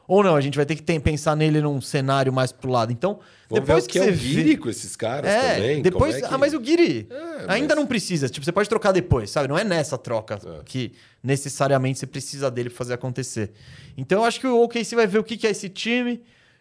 Ou 0.06 0.22
não, 0.22 0.34
a 0.36 0.40
gente 0.40 0.56
vai 0.56 0.66
ter 0.66 0.74
que 0.76 0.82
ter- 0.82 1.00
pensar 1.00 1.34
nele 1.36 1.60
num 1.60 1.80
cenário 1.80 2.32
mais 2.32 2.52
pro 2.52 2.70
lado. 2.70 2.92
Então, 2.92 3.20
Vamos 3.48 3.64
depois 3.66 3.84
ver 3.84 3.88
o 3.88 3.92
que, 3.92 3.92
que, 3.92 3.98
é 3.98 4.02
você 4.04 4.10
o 4.10 4.14
vê- 4.14 4.42
Guiri 4.42 4.56
com 4.56 4.68
esses 4.68 4.94
caras 4.96 5.30
é, 5.30 5.54
também. 5.54 5.82
depois. 5.82 6.16
é 6.16 6.20
que- 6.20 6.26
Ah, 6.34 6.36
mas 6.38 6.52
o 6.52 6.60
Guiri 6.60 7.06
É, 7.10 7.44
ainda 7.48 7.74
mas- 7.74 7.76
não 7.82 7.86
precisa. 7.86 8.28
Tipo, 8.28 8.44
você 8.44 8.52
pode 8.52 8.68
trocar 8.68 8.92
depois, 8.92 9.30
sabe? 9.30 9.48
Não 9.48 9.56
é 9.56 9.64
nessa 9.64 9.96
troca 9.96 10.38
É. 10.44 10.62
que 10.64 10.92
necessariamente 11.22 11.98
você 12.00 12.06
precisa 12.06 12.50
dele 12.50 12.68
pra 12.68 12.78
fazer 12.78 12.94
acontecer. 12.94 13.52
Então 13.96 14.18
eu 14.18 14.24
acho 14.24 14.38
que 14.40 14.46
o 14.46 14.60
OKC 14.62 14.94
vai 14.96 15.06
ver 15.06 15.18
o 15.18 15.24
que 15.24 15.36
que 15.36 15.46
é 15.46 15.50
esse 15.50 15.68
time, 15.68 16.20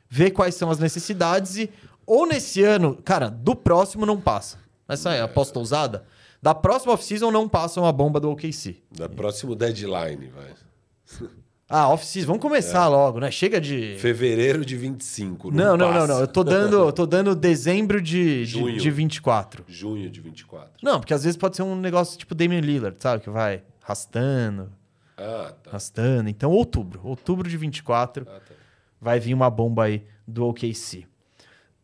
ver 0.10 0.32
quais 0.32 0.56
são 0.56 0.70
as 0.70 0.80
necessidades 0.80 1.58
e. 1.58 1.70
Ou 2.06 2.26
nesse 2.28 2.64
ano, 2.64 2.98
cara, 3.04 3.28
do 3.30 3.56
próximo 3.56 4.06
não 4.06 4.20
passa. 4.20 4.58
Essa 4.94 5.14
é 5.14 5.22
a 5.22 5.26
aposta 5.26 5.58
ousada. 5.60 6.04
Da 6.42 6.54
próxima 6.56 6.94
off-season 6.94 7.32
não 7.32 7.48
passa 7.48 7.80
uma 7.80 7.92
bomba 7.92 8.20
do 8.20 8.30
OKC. 8.32 8.82
Da 8.92 9.08
próximo 9.08 9.56
deadline, 9.56 10.28
vai. 10.36 11.30
Ah, 11.70 11.88
off-season, 11.90 12.28
vamos 12.28 12.42
começar 12.42 12.88
logo, 12.90 13.20
né? 13.20 13.32
Chega 13.32 13.62
de. 13.62 13.96
Fevereiro 14.00 14.66
de 14.66 14.76
25. 14.76 15.52
Não, 15.52 15.78
não, 15.78 15.88
não, 15.88 15.94
passa. 15.94 16.08
não. 16.08 16.20
Eu 16.20 16.28
tô 16.28 16.44
dando, 16.44 16.76
eu 16.80 16.92
tô 16.92 17.06
dando 17.06 17.34
dezembro 17.34 18.02
de, 18.02 18.44
de, 18.44 18.46
Junho. 18.46 18.78
de 18.78 18.92
24. 18.92 19.64
Junho 19.68 20.10
de 20.10 20.20
24. 20.20 20.74
Não, 20.84 21.00
porque 21.00 21.14
às 21.14 21.24
vezes 21.24 21.38
pode 21.38 21.56
ser 21.56 21.62
um 21.64 21.76
negócio 21.76 22.18
tipo 22.20 22.36
Damian 22.36 22.60
Lillard, 22.60 22.98
sabe? 23.00 23.24
Que 23.24 23.30
vai 23.30 23.64
arrastando, 23.82 24.70
Ah, 25.18 25.54
tá. 25.64 25.70
arrastando. 25.70 26.30
Então, 26.30 26.52
outubro. 26.52 27.00
Outubro 27.06 27.48
de 27.50 27.56
24 27.56 28.28
Ah, 28.30 28.34
tá. 28.40 28.54
vai 29.00 29.20
vir 29.22 29.34
uma 29.34 29.50
bomba 29.50 29.86
aí 29.86 30.04
do 30.28 30.46
OKC. 30.48 31.06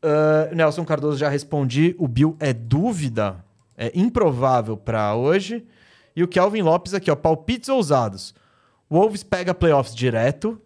Ah, 0.01 0.49
Nelson 0.53 0.85
Cardoso 0.85 1.17
já 1.17 1.29
respondi. 1.29 1.95
O 1.97 2.07
Bill 2.07 2.35
é 2.39 2.53
dúvida, 2.53 3.43
é 3.77 3.91
improvável 3.95 4.77
pra 4.77 5.15
hoje. 5.15 5.65
E 6.15 6.23
o 6.23 6.27
Kelvin 6.27 6.61
Lopes 6.61 6.93
aqui, 6.93 7.11
ó. 7.11 7.15
Palpites 7.15 7.69
ousados. 7.69 8.33
Wolves 8.89 9.23
pega 9.23 9.53
playoffs 9.53 9.93
direto. 9.95 10.59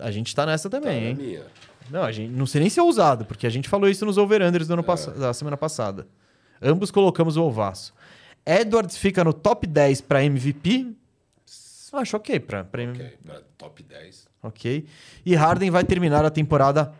A 0.00 0.10
gente 0.10 0.34
tá 0.34 0.44
nessa 0.44 0.68
Tá 0.68 0.80
também, 0.80 1.00
na 1.00 1.06
hein? 1.10 1.14
minha. 1.14 1.42
Não, 1.90 2.02
a 2.02 2.10
gente, 2.10 2.30
não 2.32 2.46
sei 2.46 2.62
nem 2.62 2.70
se 2.70 2.80
é 2.80 2.82
ousado, 2.82 3.24
porque 3.26 3.46
a 3.46 3.50
gente 3.50 3.68
falou 3.68 3.88
isso 3.88 4.04
nos 4.06 4.16
over-unders 4.18 4.68
ano 4.70 4.82
pass- 4.82 5.06
da 5.06 5.32
semana 5.34 5.56
passada. 5.56 6.06
Ambos 6.60 6.90
colocamos 6.90 7.36
o 7.36 7.42
Ovaço. 7.44 7.92
Edwards 8.46 8.96
fica 8.96 9.22
no 9.22 9.32
top 9.32 9.66
10 9.66 10.00
para 10.00 10.24
MVP. 10.24 10.92
Acho 11.92 12.16
ok 12.16 12.40
para 12.40 12.64
pra 12.64 12.82
Ok, 12.82 13.18
pra 13.24 13.40
top 13.56 13.82
10. 13.84 14.26
ok. 14.42 14.84
E 15.24 15.34
Harden 15.36 15.70
vai 15.70 15.84
terminar 15.84 16.24
a 16.24 16.30
temporada 16.30 16.92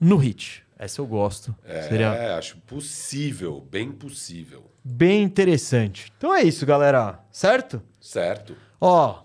no 0.00 0.16
hit. 0.16 0.64
Essa 0.78 1.02
eu 1.02 1.06
gosto. 1.06 1.54
É, 1.62 1.82
Seria 1.82 2.38
acho 2.38 2.56
possível, 2.66 3.66
bem 3.70 3.92
possível. 3.92 4.70
bem 4.82 5.22
interessante. 5.22 6.10
Então 6.16 6.34
é 6.34 6.42
isso, 6.42 6.64
galera. 6.64 7.20
Certo? 7.30 7.82
Certo? 8.00 8.56
Ó, 8.80 9.24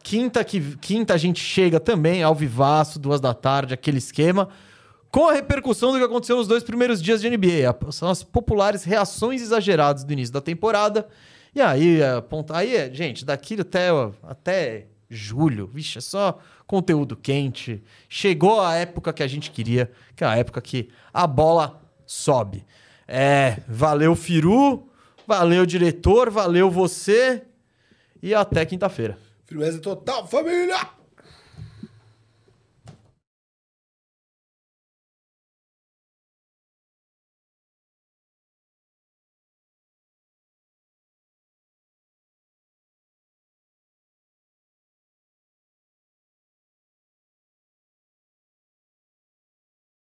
quinta, 0.00 0.44
que, 0.44 0.76
quinta 0.76 1.14
a 1.14 1.16
gente 1.16 1.42
chega 1.42 1.80
também 1.80 2.22
ao 2.22 2.36
vivaço, 2.36 3.00
duas 3.00 3.20
da 3.20 3.34
tarde, 3.34 3.74
aquele 3.74 3.98
esquema, 3.98 4.48
com 5.10 5.28
a 5.28 5.32
repercussão 5.32 5.90
do 5.90 5.98
que 5.98 6.04
aconteceu 6.04 6.36
nos 6.36 6.46
dois 6.46 6.62
primeiros 6.62 7.02
dias 7.02 7.20
de 7.20 7.28
NBA. 7.28 7.76
São 7.90 8.08
as 8.08 8.22
populares 8.22 8.84
reações 8.84 9.42
exageradas 9.42 10.04
do 10.04 10.12
início 10.12 10.32
da 10.32 10.40
temporada. 10.40 11.08
E 11.52 11.60
aí, 11.60 12.00
aponta, 12.02 12.56
aí 12.56 12.76
é, 12.76 12.94
gente, 12.94 13.24
daqui 13.24 13.60
até, 13.60 13.88
até 14.22 14.86
julho, 15.08 15.66
vixe, 15.66 15.98
é 15.98 16.00
só 16.00 16.38
conteúdo 16.66 17.16
quente. 17.16 17.82
Chegou 18.08 18.60
a 18.60 18.74
época 18.74 19.12
que 19.12 19.22
a 19.22 19.26
gente 19.26 19.50
queria, 19.50 19.90
que 20.14 20.24
é 20.24 20.26
a 20.26 20.36
época 20.36 20.60
que 20.60 20.90
a 21.12 21.26
bola 21.26 21.80
sobe. 22.06 22.64
É, 23.06 23.58
valeu, 23.66 24.14
Firu, 24.14 24.88
valeu, 25.26 25.64
diretor, 25.64 26.30
valeu 26.30 26.70
você. 26.70 27.42
E 28.22 28.34
até 28.34 28.64
quinta-feira. 28.66 29.18
Firmeza 29.46 29.78
total, 29.80 30.26
família! 30.26 30.97